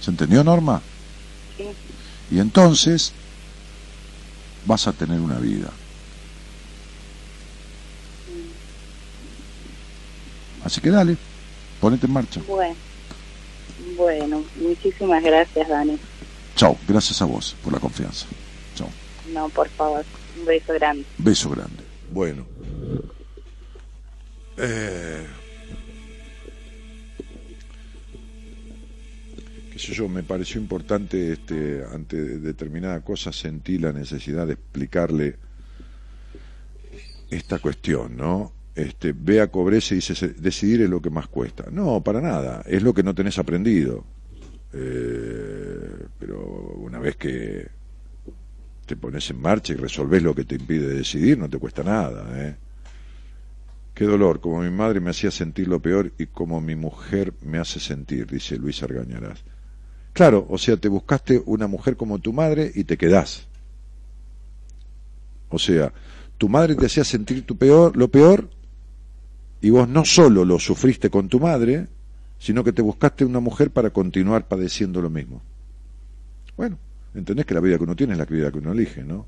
¿Se 0.00 0.10
entendió, 0.10 0.42
Norma? 0.42 0.80
Sí. 1.56 1.68
Y 2.30 2.38
entonces 2.38 3.12
vas 4.66 4.86
a 4.86 4.92
tener 4.92 5.20
una 5.20 5.38
vida. 5.38 5.70
Así 10.64 10.80
que 10.80 10.90
dale, 10.90 11.16
ponete 11.80 12.06
en 12.06 12.12
marcha. 12.12 12.40
Bueno, 12.46 12.76
bueno, 13.96 14.44
muchísimas 14.56 15.22
gracias, 15.22 15.68
Dani. 15.68 15.98
Chao, 16.54 16.76
gracias 16.86 17.20
a 17.22 17.24
vos 17.24 17.56
por 17.64 17.72
la 17.72 17.80
confianza. 17.80 18.26
Chao. 18.76 18.88
No, 19.32 19.48
por 19.48 19.68
favor, 19.70 20.04
un 20.38 20.44
beso 20.44 20.72
grande. 20.74 21.04
Beso 21.18 21.50
grande. 21.50 21.82
Bueno. 22.12 22.46
Eh, 24.58 25.26
sé 29.80 29.92
yo, 29.94 30.08
me 30.08 30.22
pareció 30.22 30.60
importante 30.60 31.32
este, 31.32 31.84
ante 31.92 32.16
determinada 32.38 33.00
cosa 33.02 33.32
sentí 33.32 33.78
la 33.78 33.92
necesidad 33.92 34.46
de 34.46 34.54
explicarle 34.54 35.36
esta 37.30 37.58
cuestión, 37.58 38.16
¿no? 38.16 38.52
Este, 38.74 39.12
ve 39.12 39.40
a 39.40 39.48
Cobrese 39.48 39.94
y 39.94 39.98
dice, 39.98 40.14
"Se- 40.14 40.28
decidir 40.34 40.82
es 40.82 40.90
lo 40.90 41.00
que 41.02 41.10
más 41.10 41.26
cuesta. 41.28 41.64
No, 41.70 42.02
para 42.02 42.20
nada, 42.20 42.62
es 42.66 42.82
lo 42.82 42.94
que 42.94 43.02
no 43.02 43.14
tenés 43.14 43.38
aprendido. 43.38 44.04
Eh, 44.72 46.06
pero 46.18 46.38
una 46.78 46.98
vez 46.98 47.16
que 47.16 47.68
te 48.86 48.96
pones 48.96 49.30
en 49.30 49.40
marcha 49.40 49.72
y 49.72 49.76
resolvés 49.76 50.22
lo 50.22 50.34
que 50.34 50.44
te 50.44 50.56
impide 50.56 50.88
decidir, 50.94 51.38
no 51.38 51.48
te 51.48 51.58
cuesta 51.58 51.82
nada, 51.82 52.26
¿eh? 52.46 52.56
Qué 53.94 54.04
dolor, 54.04 54.40
como 54.40 54.62
mi 54.62 54.70
madre 54.70 55.00
me 55.00 55.10
hacía 55.10 55.30
sentir 55.30 55.68
lo 55.68 55.80
peor 55.80 56.12
y 56.18 56.26
como 56.26 56.60
mi 56.60 56.74
mujer 56.74 57.34
me 57.42 57.58
hace 57.58 57.80
sentir, 57.80 58.26
dice 58.26 58.56
Luis 58.56 58.82
Argañarás. 58.82 59.44
Claro, 60.12 60.46
o 60.48 60.58
sea, 60.58 60.76
te 60.76 60.88
buscaste 60.88 61.42
una 61.46 61.66
mujer 61.66 61.96
como 61.96 62.18
tu 62.18 62.32
madre 62.32 62.70
y 62.74 62.84
te 62.84 62.96
quedás. 62.96 63.46
O 65.48 65.58
sea, 65.58 65.92
tu 66.38 66.48
madre 66.48 66.74
te 66.74 66.86
hacía 66.86 67.04
sentir 67.04 67.44
tu 67.46 67.56
peor, 67.56 67.96
lo 67.96 68.08
peor 68.08 68.48
y 69.60 69.70
vos 69.70 69.88
no 69.88 70.04
solo 70.04 70.44
lo 70.44 70.58
sufriste 70.58 71.10
con 71.10 71.28
tu 71.28 71.38
madre, 71.38 71.86
sino 72.38 72.64
que 72.64 72.72
te 72.72 72.82
buscaste 72.82 73.24
una 73.24 73.40
mujer 73.40 73.70
para 73.70 73.90
continuar 73.90 74.48
padeciendo 74.48 75.02
lo 75.02 75.10
mismo. 75.10 75.42
Bueno, 76.56 76.78
entendés 77.14 77.46
que 77.46 77.54
la 77.54 77.60
vida 77.60 77.76
que 77.76 77.84
uno 77.84 77.96
tiene 77.96 78.14
es 78.14 78.18
la 78.18 78.24
vida 78.24 78.50
que 78.50 78.58
uno 78.58 78.72
elige, 78.72 79.04
¿no? 79.04 79.26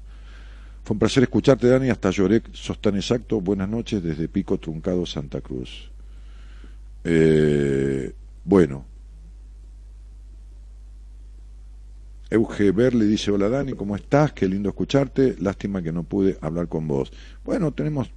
Fue 0.85 0.95
un 0.95 0.99
placer 0.99 1.23
escucharte, 1.23 1.69
Dani, 1.69 1.91
hasta 1.91 2.11
lloré, 2.11 2.43
sos 2.53 2.81
tan 2.81 2.97
exacto. 2.97 3.41
Buenas 3.41 3.69
noches 3.69 4.03
desde 4.03 4.29
Pico 4.29 4.59
Truncado, 4.59 5.07
Santa 5.07 5.41
Cruz. 5.41 5.91
Eh, 7.05 8.13
bueno. 8.45 8.92
Euge 12.33 12.73
Berle 12.73 13.05
dice, 13.05 13.31
hola 13.31 13.51
Dani, 13.51 13.75
¿cómo 13.75 13.95
estás? 13.95 14.33
Qué 14.33 14.49
lindo 14.49 14.71
escucharte. 14.71 15.37
Lástima 15.39 15.83
que 15.83 15.93
no 15.93 16.03
pude 16.03 16.39
hablar 16.41 16.67
con 16.67 16.89
vos. 16.89 17.13
Bueno, 17.45 17.73
tenemos 17.73 18.11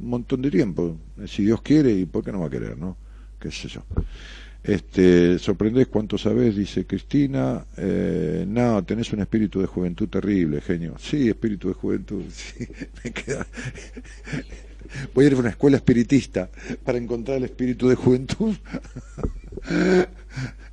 un 0.00 0.08
montón 0.08 0.42
de 0.42 0.50
tiempo. 0.50 0.98
Si 1.28 1.44
Dios 1.44 1.62
quiere, 1.62 1.92
¿y 1.92 2.04
por 2.04 2.24
qué 2.24 2.32
no 2.32 2.40
va 2.40 2.48
a 2.48 2.50
querer, 2.50 2.76
no? 2.76 2.96
Qué 3.38 3.52
sé 3.52 3.68
yo. 3.68 3.82
Este, 4.64 5.38
sorprendés 5.38 5.86
cuánto 5.86 6.18
sabés, 6.18 6.56
dice 6.56 6.84
Cristina. 6.84 7.64
Eh, 7.76 8.44
no, 8.48 8.82
tenés 8.82 9.12
un 9.12 9.20
espíritu 9.20 9.60
de 9.60 9.66
juventud 9.66 10.08
terrible, 10.08 10.60
genio. 10.60 10.96
Sí, 10.98 11.28
espíritu 11.28 11.68
de 11.68 11.74
juventud. 11.74 12.24
Sí, 12.32 12.66
me 13.04 13.12
queda. 13.12 13.46
Voy 15.14 15.26
a 15.26 15.28
ir 15.28 15.34
a 15.34 15.38
una 15.38 15.50
escuela 15.50 15.76
espiritista 15.76 16.50
para 16.82 16.98
encontrar 16.98 17.36
el 17.36 17.44
espíritu 17.44 17.88
de 17.88 17.94
juventud. 17.94 18.56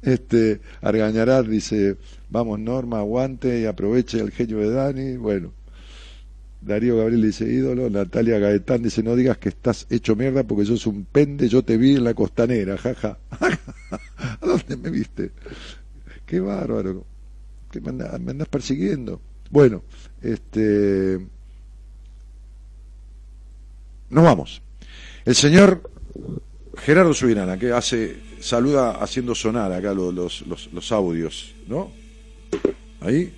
Este, 0.01 0.61
Argañarás 0.81 1.49
dice, 1.49 1.97
vamos 2.29 2.59
Norma, 2.59 2.99
aguante 2.99 3.61
y 3.61 3.65
aproveche 3.65 4.19
el 4.19 4.31
genio 4.31 4.59
de 4.59 4.71
Dani. 4.71 5.17
Bueno, 5.17 5.53
Darío 6.61 6.97
Gabriel 6.97 7.21
dice 7.21 7.45
ídolo, 7.45 7.89
Natalia 7.89 8.39
Gaetán 8.39 8.83
dice 8.83 9.03
no 9.03 9.15
digas 9.15 9.37
que 9.37 9.49
estás 9.49 9.87
hecho 9.89 10.15
mierda 10.15 10.43
porque 10.43 10.65
sos 10.65 10.87
un 10.87 11.05
pende, 11.05 11.47
yo 11.47 11.63
te 11.63 11.77
vi 11.77 11.95
en 11.95 12.03
la 12.03 12.13
costanera, 12.13 12.77
jaja. 12.77 13.17
¿A 13.31 14.45
dónde 14.45 14.75
me 14.77 14.89
viste? 14.89 15.31
Qué 16.25 16.39
bárbaro. 16.39 17.05
¿Qué 17.71 17.81
me 17.81 17.89
andás, 17.89 18.19
me 18.19 18.31
andás 18.31 18.47
persiguiendo? 18.47 19.21
Bueno, 19.49 19.83
este 20.21 21.19
nos 24.09 24.23
vamos. 24.23 24.61
El 25.25 25.35
señor 25.35 25.89
Gerardo 26.77 27.13
Subirana, 27.13 27.57
que 27.57 27.71
hace, 27.71 28.17
saluda 28.39 28.91
haciendo 28.91 29.35
sonar 29.35 29.71
acá 29.71 29.93
los, 29.93 30.13
los, 30.13 30.47
los, 30.47 30.71
los 30.71 30.91
audios, 30.91 31.53
¿no? 31.67 31.91
Ahí. 33.01 33.33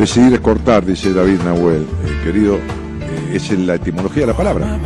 Decidir 0.00 0.32
es 0.32 0.40
cortar, 0.40 0.84
dice 0.86 1.12
David 1.12 1.40
Nahuel. 1.44 1.82
Eh, 2.06 2.20
querido, 2.24 2.56
eh, 2.56 3.32
es 3.34 3.50
en 3.50 3.66
la 3.66 3.74
etimología 3.74 4.22
de 4.22 4.26
la 4.28 4.36
palabra. 4.36 4.78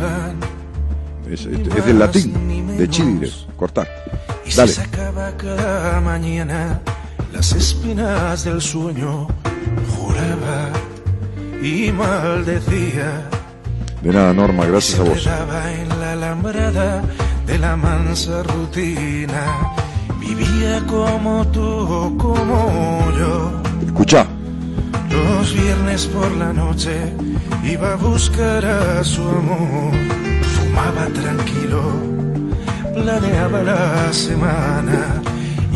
Es, 1.31 1.45
es- 1.45 1.67
es 1.75 1.85
del 1.85 1.99
latín, 1.99 2.77
de 2.77 2.89
chidire, 2.89 3.31
cortar. 3.55 3.87
Y 4.45 4.53
Dale. 4.53 4.71
se 4.73 4.81
sacaba 4.81 5.31
cada 5.37 6.01
mañana 6.01 6.81
las 7.33 7.53
espinas 7.53 8.43
del 8.43 8.59
sueño, 8.61 9.27
juraba 9.95 10.69
y 11.63 11.91
maldecía. 11.93 13.23
De 14.03 14.11
nada, 14.11 14.33
Norma, 14.33 14.65
gracias 14.65 14.99
a 14.99 15.03
vos. 15.03 15.17
quedaba 15.23 15.71
en 15.73 15.87
la 15.97 16.11
alambrada 16.11 17.01
de 17.47 17.57
la 17.57 17.77
mansa 17.77 18.43
rutina. 18.43 19.71
Vivía 20.19 20.83
como 20.87 21.47
tú, 21.47 22.17
como 22.19 23.11
yo. 23.17 23.61
Escuchá, 23.85 24.27
Los 25.45 25.53
viernes 25.53 26.07
por 26.07 26.31
la 26.37 26.51
noche 26.51 27.13
iba 27.63 27.93
a 27.93 27.95
buscar 27.97 28.65
a 28.65 29.03
su 29.03 29.21
amor. 29.21 29.93
Fumaba 30.55 31.05
tranquilo, 31.13 31.83
planeaba 32.95 33.61
la 33.61 34.11
semana 34.11 35.21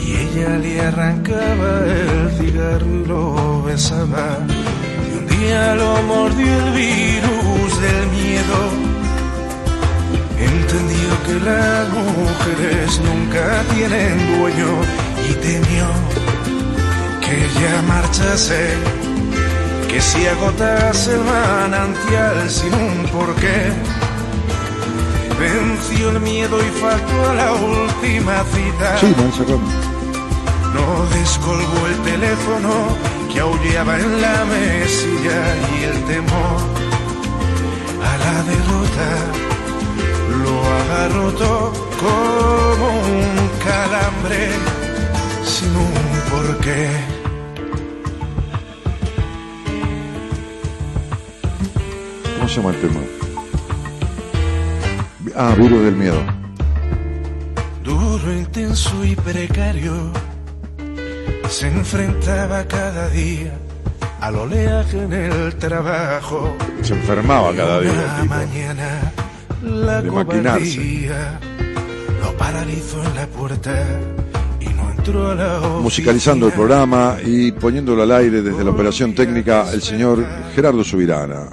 y 0.04 0.16
ella 0.24 0.58
le 0.58 0.82
arrancaba 0.82 1.86
el 1.86 2.32
cigarro 2.40 3.06
lo 3.06 3.62
besaba. 3.62 4.40
Y 5.08 5.18
un 5.20 5.28
día 5.28 5.76
lo 5.76 6.02
mordió 6.02 6.52
el 6.66 6.72
virus 6.72 7.72
del 7.86 8.08
miedo. 8.18 8.60
Entendió 10.52 11.10
que 11.28 11.46
las 11.46 11.90
mujeres 11.90 13.02
nunca 13.08 13.64
tienen 13.76 14.40
dueño 14.40 14.72
y 15.30 15.34
temió 15.46 15.88
que 17.22 17.62
ya 17.62 17.84
marchase, 17.84 18.74
que 19.90 20.00
si 20.00 20.26
agotase 20.28 21.16
el 21.16 21.24
manantial 21.24 22.50
sin 22.50 22.74
un 22.74 23.06
porqué, 23.12 23.74
venció 25.40 26.10
el 26.12 26.20
miedo 26.20 26.60
y 26.60 26.70
faltó 26.80 27.30
a 27.30 27.34
la 27.34 27.54
última 27.54 28.44
cita. 28.54 28.98
Sí. 29.00 29.16
No 30.74 31.06
descolgó 31.18 31.88
el 31.88 31.98
teléfono 32.12 32.72
que 33.32 33.40
aullaba 33.40 34.00
en 34.00 34.22
la 34.22 34.46
mesilla 34.46 35.40
y 35.74 35.84
el 35.84 36.04
temor 36.06 36.60
a 38.10 38.18
la 38.26 38.44
derrota 38.44 39.10
lo 40.44 40.56
agarró 40.82 41.32
todo 41.34 41.74
como 42.00 42.88
un 43.02 43.50
calambre 43.66 44.50
sin 45.44 45.76
un 45.76 45.94
porqué. 46.30 47.19
Se 52.50 52.56
llama 52.56 52.72
el 52.72 52.82
tema? 52.82 53.00
Ah, 55.36 55.54
Virus 55.58 55.84
del 55.84 55.96
Miedo. 55.96 56.22
Duro, 57.84 58.34
intenso 58.34 59.06
y 59.06 59.16
precario, 59.16 60.12
se 61.50 61.68
enfrentaba 61.68 62.64
cada 62.66 63.10
día 63.10 63.54
al 64.20 64.36
oleaje 64.36 65.04
en 65.04 65.14
el 65.14 65.56
trabajo. 65.56 66.56
Se 66.82 66.94
enfermaba 66.94 67.54
cada 67.54 67.80
día. 67.82 67.92
Tipo. 68.22 68.36
mañana 68.36 69.12
la 69.64 70.02
De 70.02 70.12
maquinarse. 70.12 71.10
lo 72.22 72.38
paralizó 72.38 73.04
en 73.04 73.16
la 73.16 73.28
puerta 73.28 73.86
y 74.60 74.66
no 74.70 74.92
entró 74.92 75.32
a 75.32 75.36
la 75.36 75.58
oficina. 75.60 75.80
Musicalizando 75.82 76.48
el 76.48 76.54
programa 76.54 77.18
y 77.24 77.52
poniéndolo 77.52 78.04
al 78.04 78.12
aire 78.12 78.42
desde 78.42 78.64
la 78.64 78.72
operación 78.72 79.14
técnica 79.14 79.72
el 79.72 79.82
señor 79.82 80.26
Gerardo 80.56 80.84
Subirana, 80.84 81.50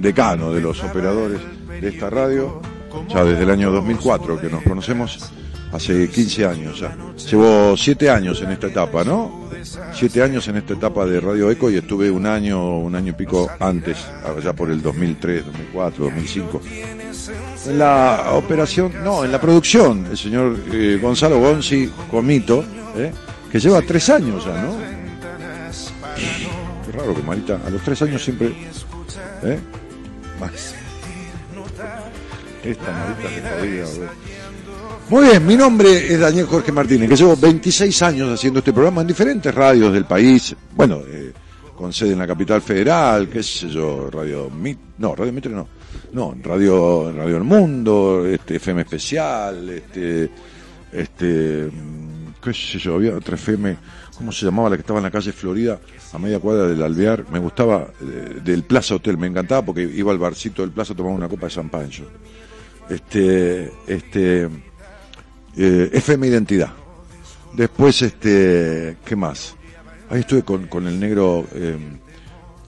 decano 0.00 0.52
de 0.52 0.60
los 0.60 0.82
operadores 0.82 1.40
de 1.80 1.88
esta 1.88 2.10
radio, 2.10 2.60
ya 3.08 3.24
desde 3.24 3.42
el 3.42 3.50
año 3.50 3.70
2004 3.70 4.40
que 4.40 4.48
nos 4.48 4.62
conocemos, 4.62 5.30
hace 5.72 6.08
15 6.08 6.46
años 6.46 6.80
ya. 6.80 6.96
Llevo 7.30 7.76
7 7.76 8.10
años 8.10 8.40
en 8.42 8.50
esta 8.50 8.68
etapa, 8.68 9.04
¿no? 9.04 9.46
7 9.92 10.22
años 10.22 10.46
en 10.48 10.56
esta 10.56 10.74
etapa 10.74 11.04
de 11.06 11.20
Radio 11.20 11.50
Eco 11.50 11.70
y 11.70 11.76
estuve 11.76 12.10
un 12.10 12.26
año, 12.26 12.78
un 12.78 12.94
año 12.94 13.10
y 13.10 13.14
pico 13.14 13.48
antes, 13.58 13.98
allá 14.24 14.52
por 14.52 14.70
el 14.70 14.80
2003, 14.80 15.46
2004, 15.46 16.04
2005. 16.04 16.60
En 17.66 17.78
la 17.78 18.30
operación, 18.34 18.92
no, 19.02 19.24
en 19.24 19.32
la 19.32 19.40
producción, 19.40 20.06
el 20.10 20.16
señor 20.16 20.56
eh, 20.72 20.98
Gonzalo 21.00 21.40
Gonzi 21.40 21.90
Comito, 22.10 22.64
¿eh? 22.96 23.12
que 23.50 23.58
lleva 23.58 23.82
tres 23.82 24.08
años 24.10 24.44
ya, 24.44 24.62
¿no? 24.62 24.76
Qué 26.86 26.92
raro 26.96 27.14
que 27.14 27.22
Marita, 27.22 27.60
a 27.66 27.70
los 27.70 27.82
tres 27.82 28.00
años 28.02 28.22
siempre. 28.22 28.52
¿eh? 29.42 29.58
Más. 30.40 30.74
Esta 32.62 33.16
jodida, 33.16 33.56
boludo. 33.58 34.08
Muy 35.08 35.28
bien, 35.28 35.46
mi 35.46 35.56
nombre 35.56 36.12
es 36.12 36.18
Daniel 36.18 36.46
Jorge 36.46 36.72
Martínez, 36.72 37.08
que 37.08 37.14
llevo 37.16 37.36
26 37.36 38.02
años 38.02 38.34
haciendo 38.34 38.58
este 38.58 38.72
programa 38.72 39.02
en 39.02 39.06
diferentes 39.06 39.54
radios 39.54 39.92
del 39.92 40.04
país. 40.04 40.56
Bueno, 40.74 41.00
eh, 41.06 41.32
con 41.76 41.92
sede 41.92 42.12
en 42.12 42.18
la 42.18 42.26
capital 42.26 42.60
federal, 42.60 43.28
qué 43.28 43.42
sé 43.42 43.68
yo, 43.68 44.10
Radio 44.10 44.50
Mit, 44.50 44.78
no, 44.98 45.14
Radio 45.14 45.32
Mitre 45.32 45.52
no, 45.52 45.68
no, 46.12 46.34
Radio 46.42 47.12
Radio 47.12 47.36
El 47.36 47.44
Mundo, 47.44 48.26
este 48.26 48.56
FM 48.56 48.80
especial, 48.82 49.68
este 49.68 50.28
este 50.90 51.70
mm, 51.70 52.42
qué 52.42 52.52
sé 52.52 52.78
yo, 52.78 52.96
había 52.96 53.14
otra 53.14 53.36
FM, 53.36 53.76
¿cómo 54.16 54.32
se 54.32 54.44
llamaba 54.46 54.70
la 54.70 54.76
que 54.76 54.80
estaba 54.80 54.98
en 54.98 55.04
la 55.04 55.10
calle 55.10 55.32
Florida, 55.32 55.78
a 56.12 56.18
media 56.18 56.38
cuadra 56.40 56.66
del 56.66 56.82
Alvear? 56.82 57.24
Me 57.30 57.38
gustaba 57.38 57.88
eh, 58.00 58.40
del 58.44 58.62
Plaza 58.64 58.94
Hotel, 58.94 59.16
me 59.18 59.26
encantaba 59.26 59.62
porque 59.64 59.82
iba 59.82 60.12
al 60.12 60.18
barcito 60.18 60.62
del 60.62 60.70
Plaza 60.72 60.92
a 60.92 60.96
tomar 60.96 61.12
una 61.12 61.28
copa 61.28 61.46
de 61.46 61.52
champán. 61.52 61.90
Este 62.88 63.72
este 63.86 64.48
eh, 65.56 65.90
FM 65.92 66.26
Identidad. 66.28 66.70
Después 67.54 68.02
este, 68.02 68.96
¿qué 69.04 69.16
más? 69.16 69.54
Ahí 70.10 70.20
estuve 70.20 70.42
con, 70.42 70.66
con 70.66 70.86
el 70.86 71.00
negro, 71.00 71.46
eh, 71.54 71.76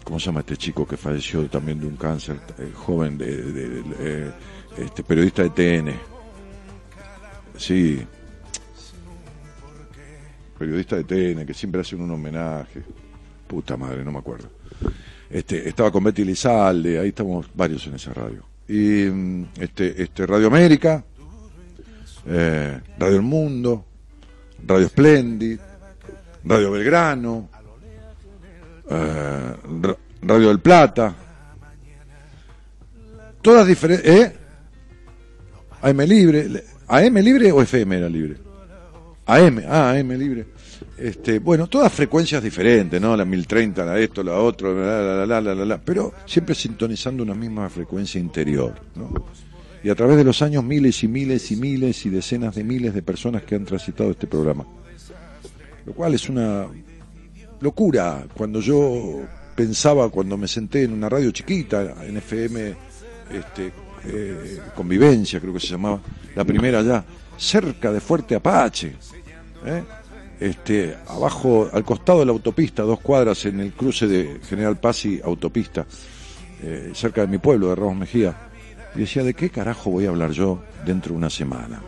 ¿cómo 0.03 0.19
se 0.19 0.27
llama 0.27 0.41
este 0.41 0.57
chico 0.57 0.87
que 0.87 0.97
falleció 0.97 1.45
también 1.49 1.79
de 1.79 1.87
un 1.87 1.97
cáncer, 1.97 2.41
eh, 2.59 2.73
joven, 2.75 3.17
de- 3.19 3.83
eh, 4.01 4.31
este 4.79 5.05
periodista 5.05 5.43
de 5.43 5.51
TN? 5.51 5.93
Sí. 7.57 8.01
Periodista 10.59 10.97
de 10.97 11.05
TN, 11.05 11.47
que 11.47 11.55
siempre 11.55 11.81
hacen 11.83 12.01
un 12.01 12.11
homenaje. 12.11 12.83
Puta 13.47 13.77
madre, 13.77 14.05
no 14.05 14.13
me 14.13 14.19
acuerdo. 14.19 14.49
Este, 15.31 15.69
estaba 15.69 15.91
con 15.91 16.03
Betty 16.05 16.25
Lizalde, 16.25 16.99
ahí 16.99 17.09
estamos 17.09 17.47
varios 17.55 17.87
en 17.87 17.95
esa 17.95 18.13
radio. 18.13 18.43
Y 18.67 19.07
mm, 19.11 19.47
este, 19.61 20.03
este 20.03 20.27
Radio 20.27 20.49
América, 20.49 21.05
eh, 22.27 22.81
Radio 22.99 23.17
El 23.17 23.23
Mundo, 23.23 23.85
Radio 24.67 24.89
Splendid, 24.89 25.59
Radio 26.45 26.71
Belgrano, 26.73 27.49
eh, 28.91 29.55
Ra- 29.83 29.97
Radio 30.23 30.49
del 30.49 30.61
Plata, 30.61 31.15
todas 33.43 33.67
diferentes, 33.67 34.07
¿eh? 34.11 34.37
AM 35.83 35.99
libre, 36.01 36.65
AM 36.89 37.15
libre 37.19 37.53
o 37.53 37.63
FM 37.63 37.97
era 37.97 38.09
libre? 38.09 38.37
AM, 39.29 39.63
ah, 39.69 39.91
AM 39.91 40.09
libre. 40.13 40.47
Este, 40.97 41.39
bueno, 41.39 41.67
todas 41.67 41.93
frecuencias 41.93 42.43
diferentes, 42.43 43.01
¿no? 43.01 43.15
La 43.15 43.25
1030, 43.25 43.85
la 43.85 43.99
esto, 43.99 44.23
la 44.23 44.39
otro, 44.39 44.75
la, 44.75 45.03
la, 45.03 45.27
la, 45.27 45.41
la, 45.41 45.55
la, 45.55 45.65
la, 45.65 45.79
pero 45.79 46.15
siempre 46.25 46.55
sintonizando 46.55 47.23
una 47.23 47.35
misma 47.35 47.69
frecuencia 47.69 48.19
interior, 48.19 48.75
¿no? 48.97 49.13
Y 49.85 49.91
a 49.91 49.95
través 49.95 50.17
de 50.17 50.25
los 50.25 50.41
años 50.41 50.65
miles 50.65 51.05
y 51.05 51.09
miles 51.09 51.53
y 51.53 51.57
miles 51.57 52.05
y 52.07 52.11
decenas 52.11 52.55
de 52.55 52.65
miles 52.65 52.95
de 52.95 53.03
personas 53.03 53.43
que 53.43 53.55
han 53.55 53.65
transitado 53.65 54.11
este 54.11 54.27
programa. 54.27 54.67
Lo 55.85 55.93
cual 55.93 56.15
es 56.15 56.29
una 56.29 56.67
locura. 57.61 58.27
Cuando 58.35 58.61
yo 58.61 59.21
pensaba, 59.55 60.09
cuando 60.09 60.37
me 60.37 60.49
senté 60.49 60.85
en 60.85 60.93
una 60.95 61.09
radio 61.09 61.31
chiquita, 61.31 61.95
en 62.03 62.17
FM, 62.17 62.75
este, 63.33 63.73
eh, 64.05 64.61
Convivencia, 64.75 65.41
creo 65.41 65.53
que 65.53 65.61
se 65.61 65.69
llamaba, 65.69 66.01
la 66.35 66.45
primera 66.45 66.83
ya, 66.83 67.05
cerca 67.37 67.93
de 67.93 68.01
Fuerte 68.01 68.35
Apache, 68.35 68.95
¿eh? 69.65 69.83
este, 70.41 70.97
abajo, 71.09 71.69
al 71.73 71.85
costado 71.85 72.21
de 72.21 72.27
la 72.27 72.33
autopista, 72.33 72.83
dos 72.83 73.01
cuadras 73.01 73.45
en 73.47 73.61
el 73.61 73.73
cruce 73.73 74.07
de 74.07 74.41
General 74.49 74.79
Paz 74.79 75.05
y 75.07 75.21
autopista, 75.23 75.87
eh, 76.63 76.93
cerca 76.95 77.23
de 77.23 77.27
mi 77.27 77.39
pueblo, 77.39 77.69
de 77.69 77.75
Ramos 77.75 77.97
Mejía. 77.97 78.37
Y 78.95 79.01
decía, 79.01 79.23
¿de 79.23 79.35
qué 79.35 79.51
carajo 79.51 79.91
voy 79.91 80.07
a 80.07 80.11
hablar 80.11 80.31
yo 80.31 80.63
dentro 80.85 81.13
de 81.13 81.19
una 81.19 81.31
semana? 81.31 81.83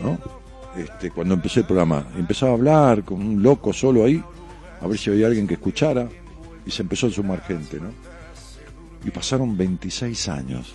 ¿No? 0.00 0.18
Este, 0.76 1.10
cuando 1.10 1.34
empecé 1.34 1.60
el 1.60 1.66
programa, 1.66 2.06
empezaba 2.16 2.52
a 2.52 2.54
hablar 2.54 3.04
con 3.04 3.20
un 3.20 3.42
loco 3.42 3.72
solo 3.72 4.04
ahí, 4.04 4.22
a 4.80 4.86
ver 4.86 4.98
si 4.98 5.10
había 5.10 5.26
alguien 5.26 5.46
que 5.46 5.54
escuchara, 5.54 6.08
y 6.64 6.70
se 6.70 6.82
empezó 6.82 7.08
a 7.08 7.10
sumar 7.10 7.42
gente, 7.42 7.80
¿no? 7.80 7.88
Y 9.04 9.10
pasaron 9.10 9.56
26 9.56 10.28
años. 10.28 10.74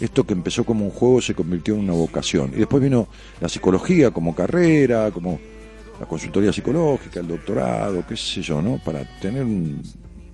Esto 0.00 0.24
que 0.24 0.32
empezó 0.32 0.64
como 0.64 0.84
un 0.84 0.90
juego 0.90 1.20
se 1.20 1.34
convirtió 1.34 1.74
en 1.74 1.80
una 1.80 1.92
vocación. 1.92 2.50
Y 2.54 2.58
después 2.58 2.82
vino 2.82 3.08
la 3.40 3.48
psicología 3.48 4.10
como 4.10 4.34
carrera, 4.34 5.10
como 5.12 5.38
la 6.00 6.06
consultoría 6.06 6.52
psicológica, 6.52 7.20
el 7.20 7.28
doctorado, 7.28 8.04
qué 8.06 8.16
sé 8.16 8.42
yo, 8.42 8.60
¿no? 8.60 8.80
Para 8.84 9.04
tener 9.20 9.44
un- 9.44 9.80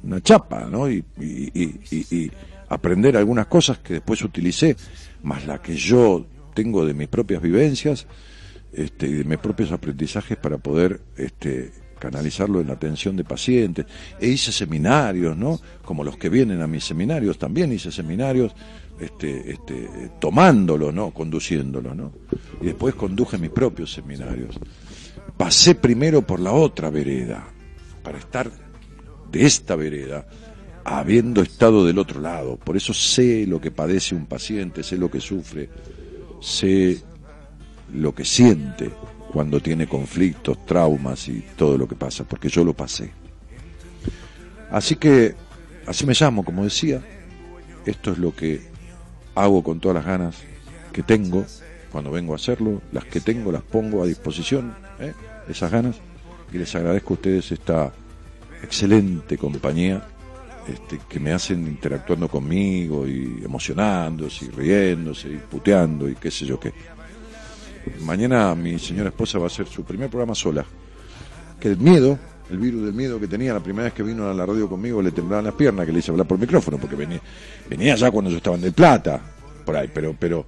una 0.02 0.22
chapa, 0.22 0.64
¿no? 0.70 0.90
Y, 0.90 1.04
y- 1.20 1.50
y- 1.54 2.06
y- 2.10 2.30
aprender 2.70 3.16
algunas 3.16 3.46
cosas 3.48 3.78
que 3.80 3.94
después 3.94 4.22
utilicé, 4.22 4.76
más 5.22 5.44
la 5.46 5.60
que 5.60 5.74
yo 5.76 6.24
tengo 6.54 6.86
de 6.86 6.94
mis 6.94 7.08
propias 7.08 7.42
vivencias 7.42 8.06
este, 8.72 9.08
y 9.08 9.12
de 9.12 9.24
mis 9.24 9.38
propios 9.38 9.72
aprendizajes 9.72 10.38
para 10.38 10.56
poder 10.56 11.00
este, 11.16 11.72
canalizarlo 12.00 12.60
en 12.60 12.66
la 12.66 12.72
atención 12.72 13.14
de 13.16 13.22
pacientes. 13.22 13.86
E 14.18 14.26
hice 14.26 14.50
seminarios, 14.50 15.36
¿no? 15.36 15.60
Como 15.84 16.02
los 16.02 16.16
que 16.16 16.28
vienen 16.28 16.60
a 16.62 16.66
mis 16.66 16.84
seminarios, 16.84 17.38
también 17.38 17.72
hice 17.72 17.92
seminarios 17.92 18.52
este, 18.98 19.52
este, 19.52 19.88
tomándolo, 20.18 20.90
¿no? 20.90 21.12
Conduciéndolo, 21.12 21.94
¿no? 21.94 22.12
Y 22.60 22.66
después 22.66 22.96
conduje 22.96 23.38
mis 23.38 23.50
propios 23.50 23.92
seminarios. 23.92 24.58
Pasé 25.36 25.76
primero 25.76 26.22
por 26.22 26.40
la 26.40 26.52
otra 26.52 26.90
vereda, 26.90 27.46
para 28.02 28.18
estar 28.18 28.50
de 29.30 29.46
esta 29.46 29.76
vereda, 29.76 30.26
habiendo 30.84 31.40
estado 31.42 31.86
del 31.86 31.98
otro 31.98 32.20
lado. 32.20 32.56
Por 32.56 32.76
eso 32.76 32.92
sé 32.92 33.46
lo 33.46 33.60
que 33.60 33.70
padece 33.70 34.14
un 34.14 34.26
paciente, 34.26 34.82
sé 34.82 34.96
lo 34.96 35.10
que 35.10 35.20
sufre, 35.20 35.68
sé 36.40 37.00
lo 37.92 38.14
que 38.14 38.24
siente 38.24 38.90
cuando 39.32 39.60
tiene 39.60 39.86
conflictos, 39.86 40.64
traumas 40.66 41.28
y 41.28 41.44
todo 41.56 41.78
lo 41.78 41.86
que 41.86 41.94
pasa, 41.94 42.24
porque 42.24 42.48
yo 42.48 42.64
lo 42.64 42.74
pasé. 42.74 43.12
Así 44.70 44.96
que, 44.96 45.34
así 45.86 46.06
me 46.06 46.14
llamo, 46.18 46.44
como 46.44 46.64
decía, 46.64 47.00
esto 47.86 48.12
es 48.12 48.18
lo 48.18 48.34
que 48.34 48.60
hago 49.34 49.62
con 49.62 49.80
todas 49.80 49.96
las 49.96 50.04
ganas 50.04 50.36
que 50.92 51.02
tengo 51.02 51.44
cuando 51.90 52.10
vengo 52.10 52.32
a 52.32 52.36
hacerlo, 52.36 52.82
las 52.92 53.04
que 53.04 53.20
tengo 53.20 53.50
las 53.50 53.62
pongo 53.62 54.02
a 54.02 54.06
disposición, 54.06 54.74
¿eh? 55.00 55.12
esas 55.48 55.70
ganas, 55.70 55.96
y 56.52 56.58
les 56.58 56.74
agradezco 56.74 57.14
a 57.14 57.16
ustedes 57.16 57.52
esta 57.52 57.92
excelente 58.62 59.38
compañía 59.38 60.04
este, 60.68 61.00
que 61.08 61.18
me 61.18 61.32
hacen 61.32 61.66
interactuando 61.66 62.28
conmigo 62.28 63.06
y 63.08 63.42
emocionándose 63.44 64.44
y 64.44 64.48
riéndose 64.50 65.28
y 65.28 65.36
puteando 65.36 66.08
y 66.08 66.14
qué 66.14 66.30
sé 66.30 66.46
yo 66.46 66.60
qué. 66.60 66.72
Mañana 68.04 68.54
mi 68.54 68.78
señora 68.78 69.08
esposa 69.08 69.38
va 69.38 69.44
a 69.44 69.46
hacer 69.48 69.66
su 69.66 69.84
primer 69.84 70.08
programa 70.08 70.34
sola. 70.34 70.64
Que 71.58 71.68
el 71.68 71.76
miedo, 71.76 72.18
el 72.50 72.58
virus 72.58 72.84
del 72.84 72.94
miedo 72.94 73.20
que 73.20 73.28
tenía 73.28 73.52
la 73.52 73.60
primera 73.60 73.84
vez 73.84 73.92
que 73.92 74.02
vino 74.02 74.28
a 74.28 74.34
la 74.34 74.46
radio 74.46 74.68
conmigo 74.68 75.02
le 75.02 75.12
temblaban 75.12 75.44
las 75.44 75.54
piernas, 75.54 75.86
que 75.86 75.92
le 75.92 75.98
hice 75.98 76.10
hablar 76.10 76.26
por 76.26 76.38
micrófono, 76.38 76.78
porque 76.78 76.96
venía, 76.96 77.20
venía 77.68 77.94
ya 77.94 78.10
cuando 78.10 78.30
yo 78.30 78.38
estaba 78.38 78.56
en 78.56 78.62
Del 78.62 78.72
Plata, 78.72 79.20
por 79.64 79.76
ahí, 79.76 79.90
pero, 79.92 80.16
pero, 80.18 80.46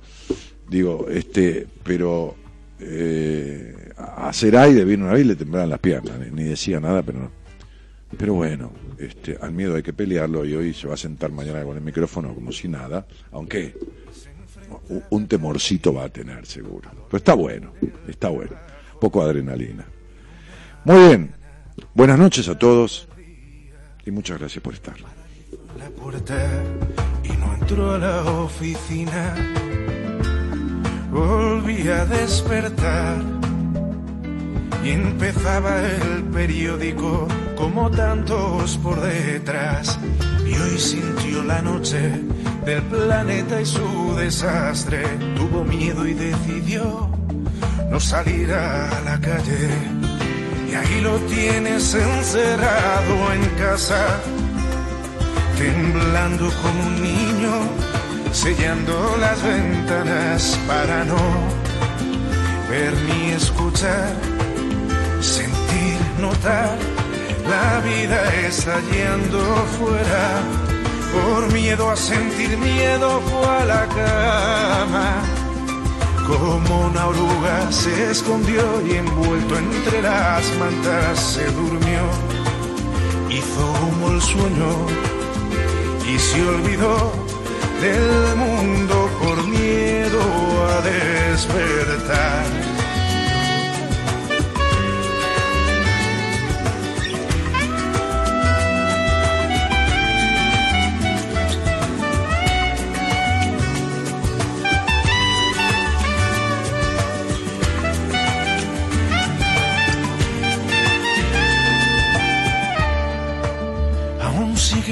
digo, 0.69 1.07
este, 1.09 1.67
pero 1.83 2.35
eh, 2.81 3.93
hacer 4.17 4.57
aire 4.57 4.85
vino 4.85 5.05
una 5.05 5.15
vez 5.15 5.25
y 5.25 5.29
le 5.29 5.37
temblaban 5.37 5.71
las 5.71 5.79
piernas, 5.79 6.19
ni, 6.33 6.45
decía 6.45 6.81
nada, 6.81 7.03
pero 7.03 7.21
no. 7.21 7.31
Pero 8.17 8.35
bueno, 8.35 8.73
este, 8.99 9.39
al 9.41 9.53
miedo 9.53 9.75
hay 9.75 9.83
que 9.83 9.93
pelearlo 9.93 10.45
y 10.45 10.55
hoy 10.55 10.75
se 10.75 10.87
va 10.87 10.95
a 10.95 10.99
sentar 10.99 11.31
mañana 11.31 11.63
con 11.65 11.77
el 11.77 11.83
micrófono 11.83 12.35
como 12.35 12.53
si 12.53 12.69
nada, 12.69 13.07
aunque 13.31 13.75
un 15.11 15.27
temorcito 15.27 15.93
va 15.93 16.05
a 16.05 16.09
tener 16.09 16.47
seguro. 16.47 16.91
Pero 17.07 17.19
está 17.19 17.35
bueno, 17.35 17.73
está 18.09 18.29
bueno. 18.29 18.53
Poco 19.01 19.23
adrenalina. 19.23 19.87
Muy 20.85 21.07
bien. 21.09 21.35
Buenas 21.95 22.19
noches 22.19 22.49
a 22.49 22.59
todos 22.59 23.09
y 24.05 24.11
muchas 24.11 24.39
gracias 24.39 24.63
por 24.63 24.75
estar. 24.75 24.95
la 25.79 25.91
puerta 25.91 26.37
y 27.25 27.29
no 27.29 27.55
entró 27.55 27.93
a 27.93 27.99
la 27.99 28.25
oficina. 28.25 29.35
Volví 31.11 31.89
a 31.89 32.05
despertar 32.07 33.23
y 34.85 34.91
empezaba 34.91 35.81
el 35.81 36.25
periódico 36.25 37.29
como 37.57 37.91
tantos 37.91 38.77
por 38.79 39.01
detrás. 39.01 39.99
Y 40.47 40.55
hoy 40.55 40.79
sintió 40.79 41.43
la 41.45 41.63
noche 41.63 42.21
del 42.65 42.83
planeta 42.83 43.61
y 43.61 43.67
su 43.67 44.15
desastre. 44.17 45.03
Tuvo 45.37 45.65
miedo 45.65 46.07
y 46.07 46.15
decidió 46.15 47.11
no 47.91 48.01
salir 48.01 48.53
a 48.53 49.01
la 49.05 49.21
calle. 49.21 49.69
Y 50.71 50.75
ahí 50.75 51.01
lo 51.03 51.17
tienes 51.21 51.95
encerrado 51.95 53.33
en 53.35 53.45
casa 53.59 54.21
temblando 55.59 56.51
como 56.63 56.87
un 56.87 57.03
niño, 57.03 57.53
sellando 58.33 59.17
las 59.21 59.43
ventanas 59.43 60.59
para 60.67 61.05
no 61.05 61.17
ver 62.69 62.93
ni 63.07 63.31
escuchar, 63.33 64.13
sentir, 65.23 65.99
notar, 66.19 66.77
la 67.49 67.81
vida 67.81 68.35
estallando 68.47 69.39
fuera. 69.79 70.43
Por 71.13 71.53
miedo 71.53 71.91
a 71.91 71.97
sentir 71.97 72.57
miedo 72.59 73.21
fue 73.21 73.47
a 73.47 73.65
la 73.65 73.87
cama. 73.87 75.23
Como 76.27 76.87
una 76.87 77.07
oruga 77.07 77.71
se 77.71 78.11
escondió 78.11 78.63
y 78.87 78.95
envuelto 78.95 79.59
entre 79.59 80.03
las 80.03 80.45
mantas 80.59 81.21
se 81.21 81.45
durmió. 81.53 82.03
Hizo 83.29 83.73
humo 83.83 84.13
el 84.13 84.23
sueño 84.23 84.87
y 86.09 86.19
se 86.19 86.47
olvidó 86.47 87.13
del 87.81 88.37
mundo 88.37 89.11
por 89.21 89.47
miedo 89.47 90.21
a 90.69 90.81
despertar. 90.83 92.72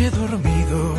Sigue 0.01 0.17
dormido. 0.17 0.95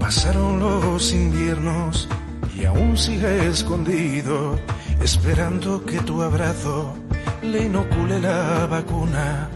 Pasaron 0.00 0.58
los 0.58 1.12
inviernos 1.12 2.08
y 2.56 2.64
aún 2.64 2.98
sigue 2.98 3.46
escondido, 3.46 4.58
esperando 5.00 5.84
que 5.86 6.00
tu 6.00 6.22
abrazo 6.22 6.96
le 7.40 7.66
inocule 7.66 8.18
la 8.18 8.66
vacuna 8.66 9.48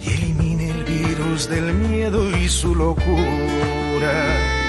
y 0.00 0.14
elimine 0.14 0.70
el 0.70 0.84
virus 0.84 1.46
del 1.46 1.74
miedo 1.74 2.30
y 2.38 2.48
su 2.48 2.74
locura. 2.74 4.63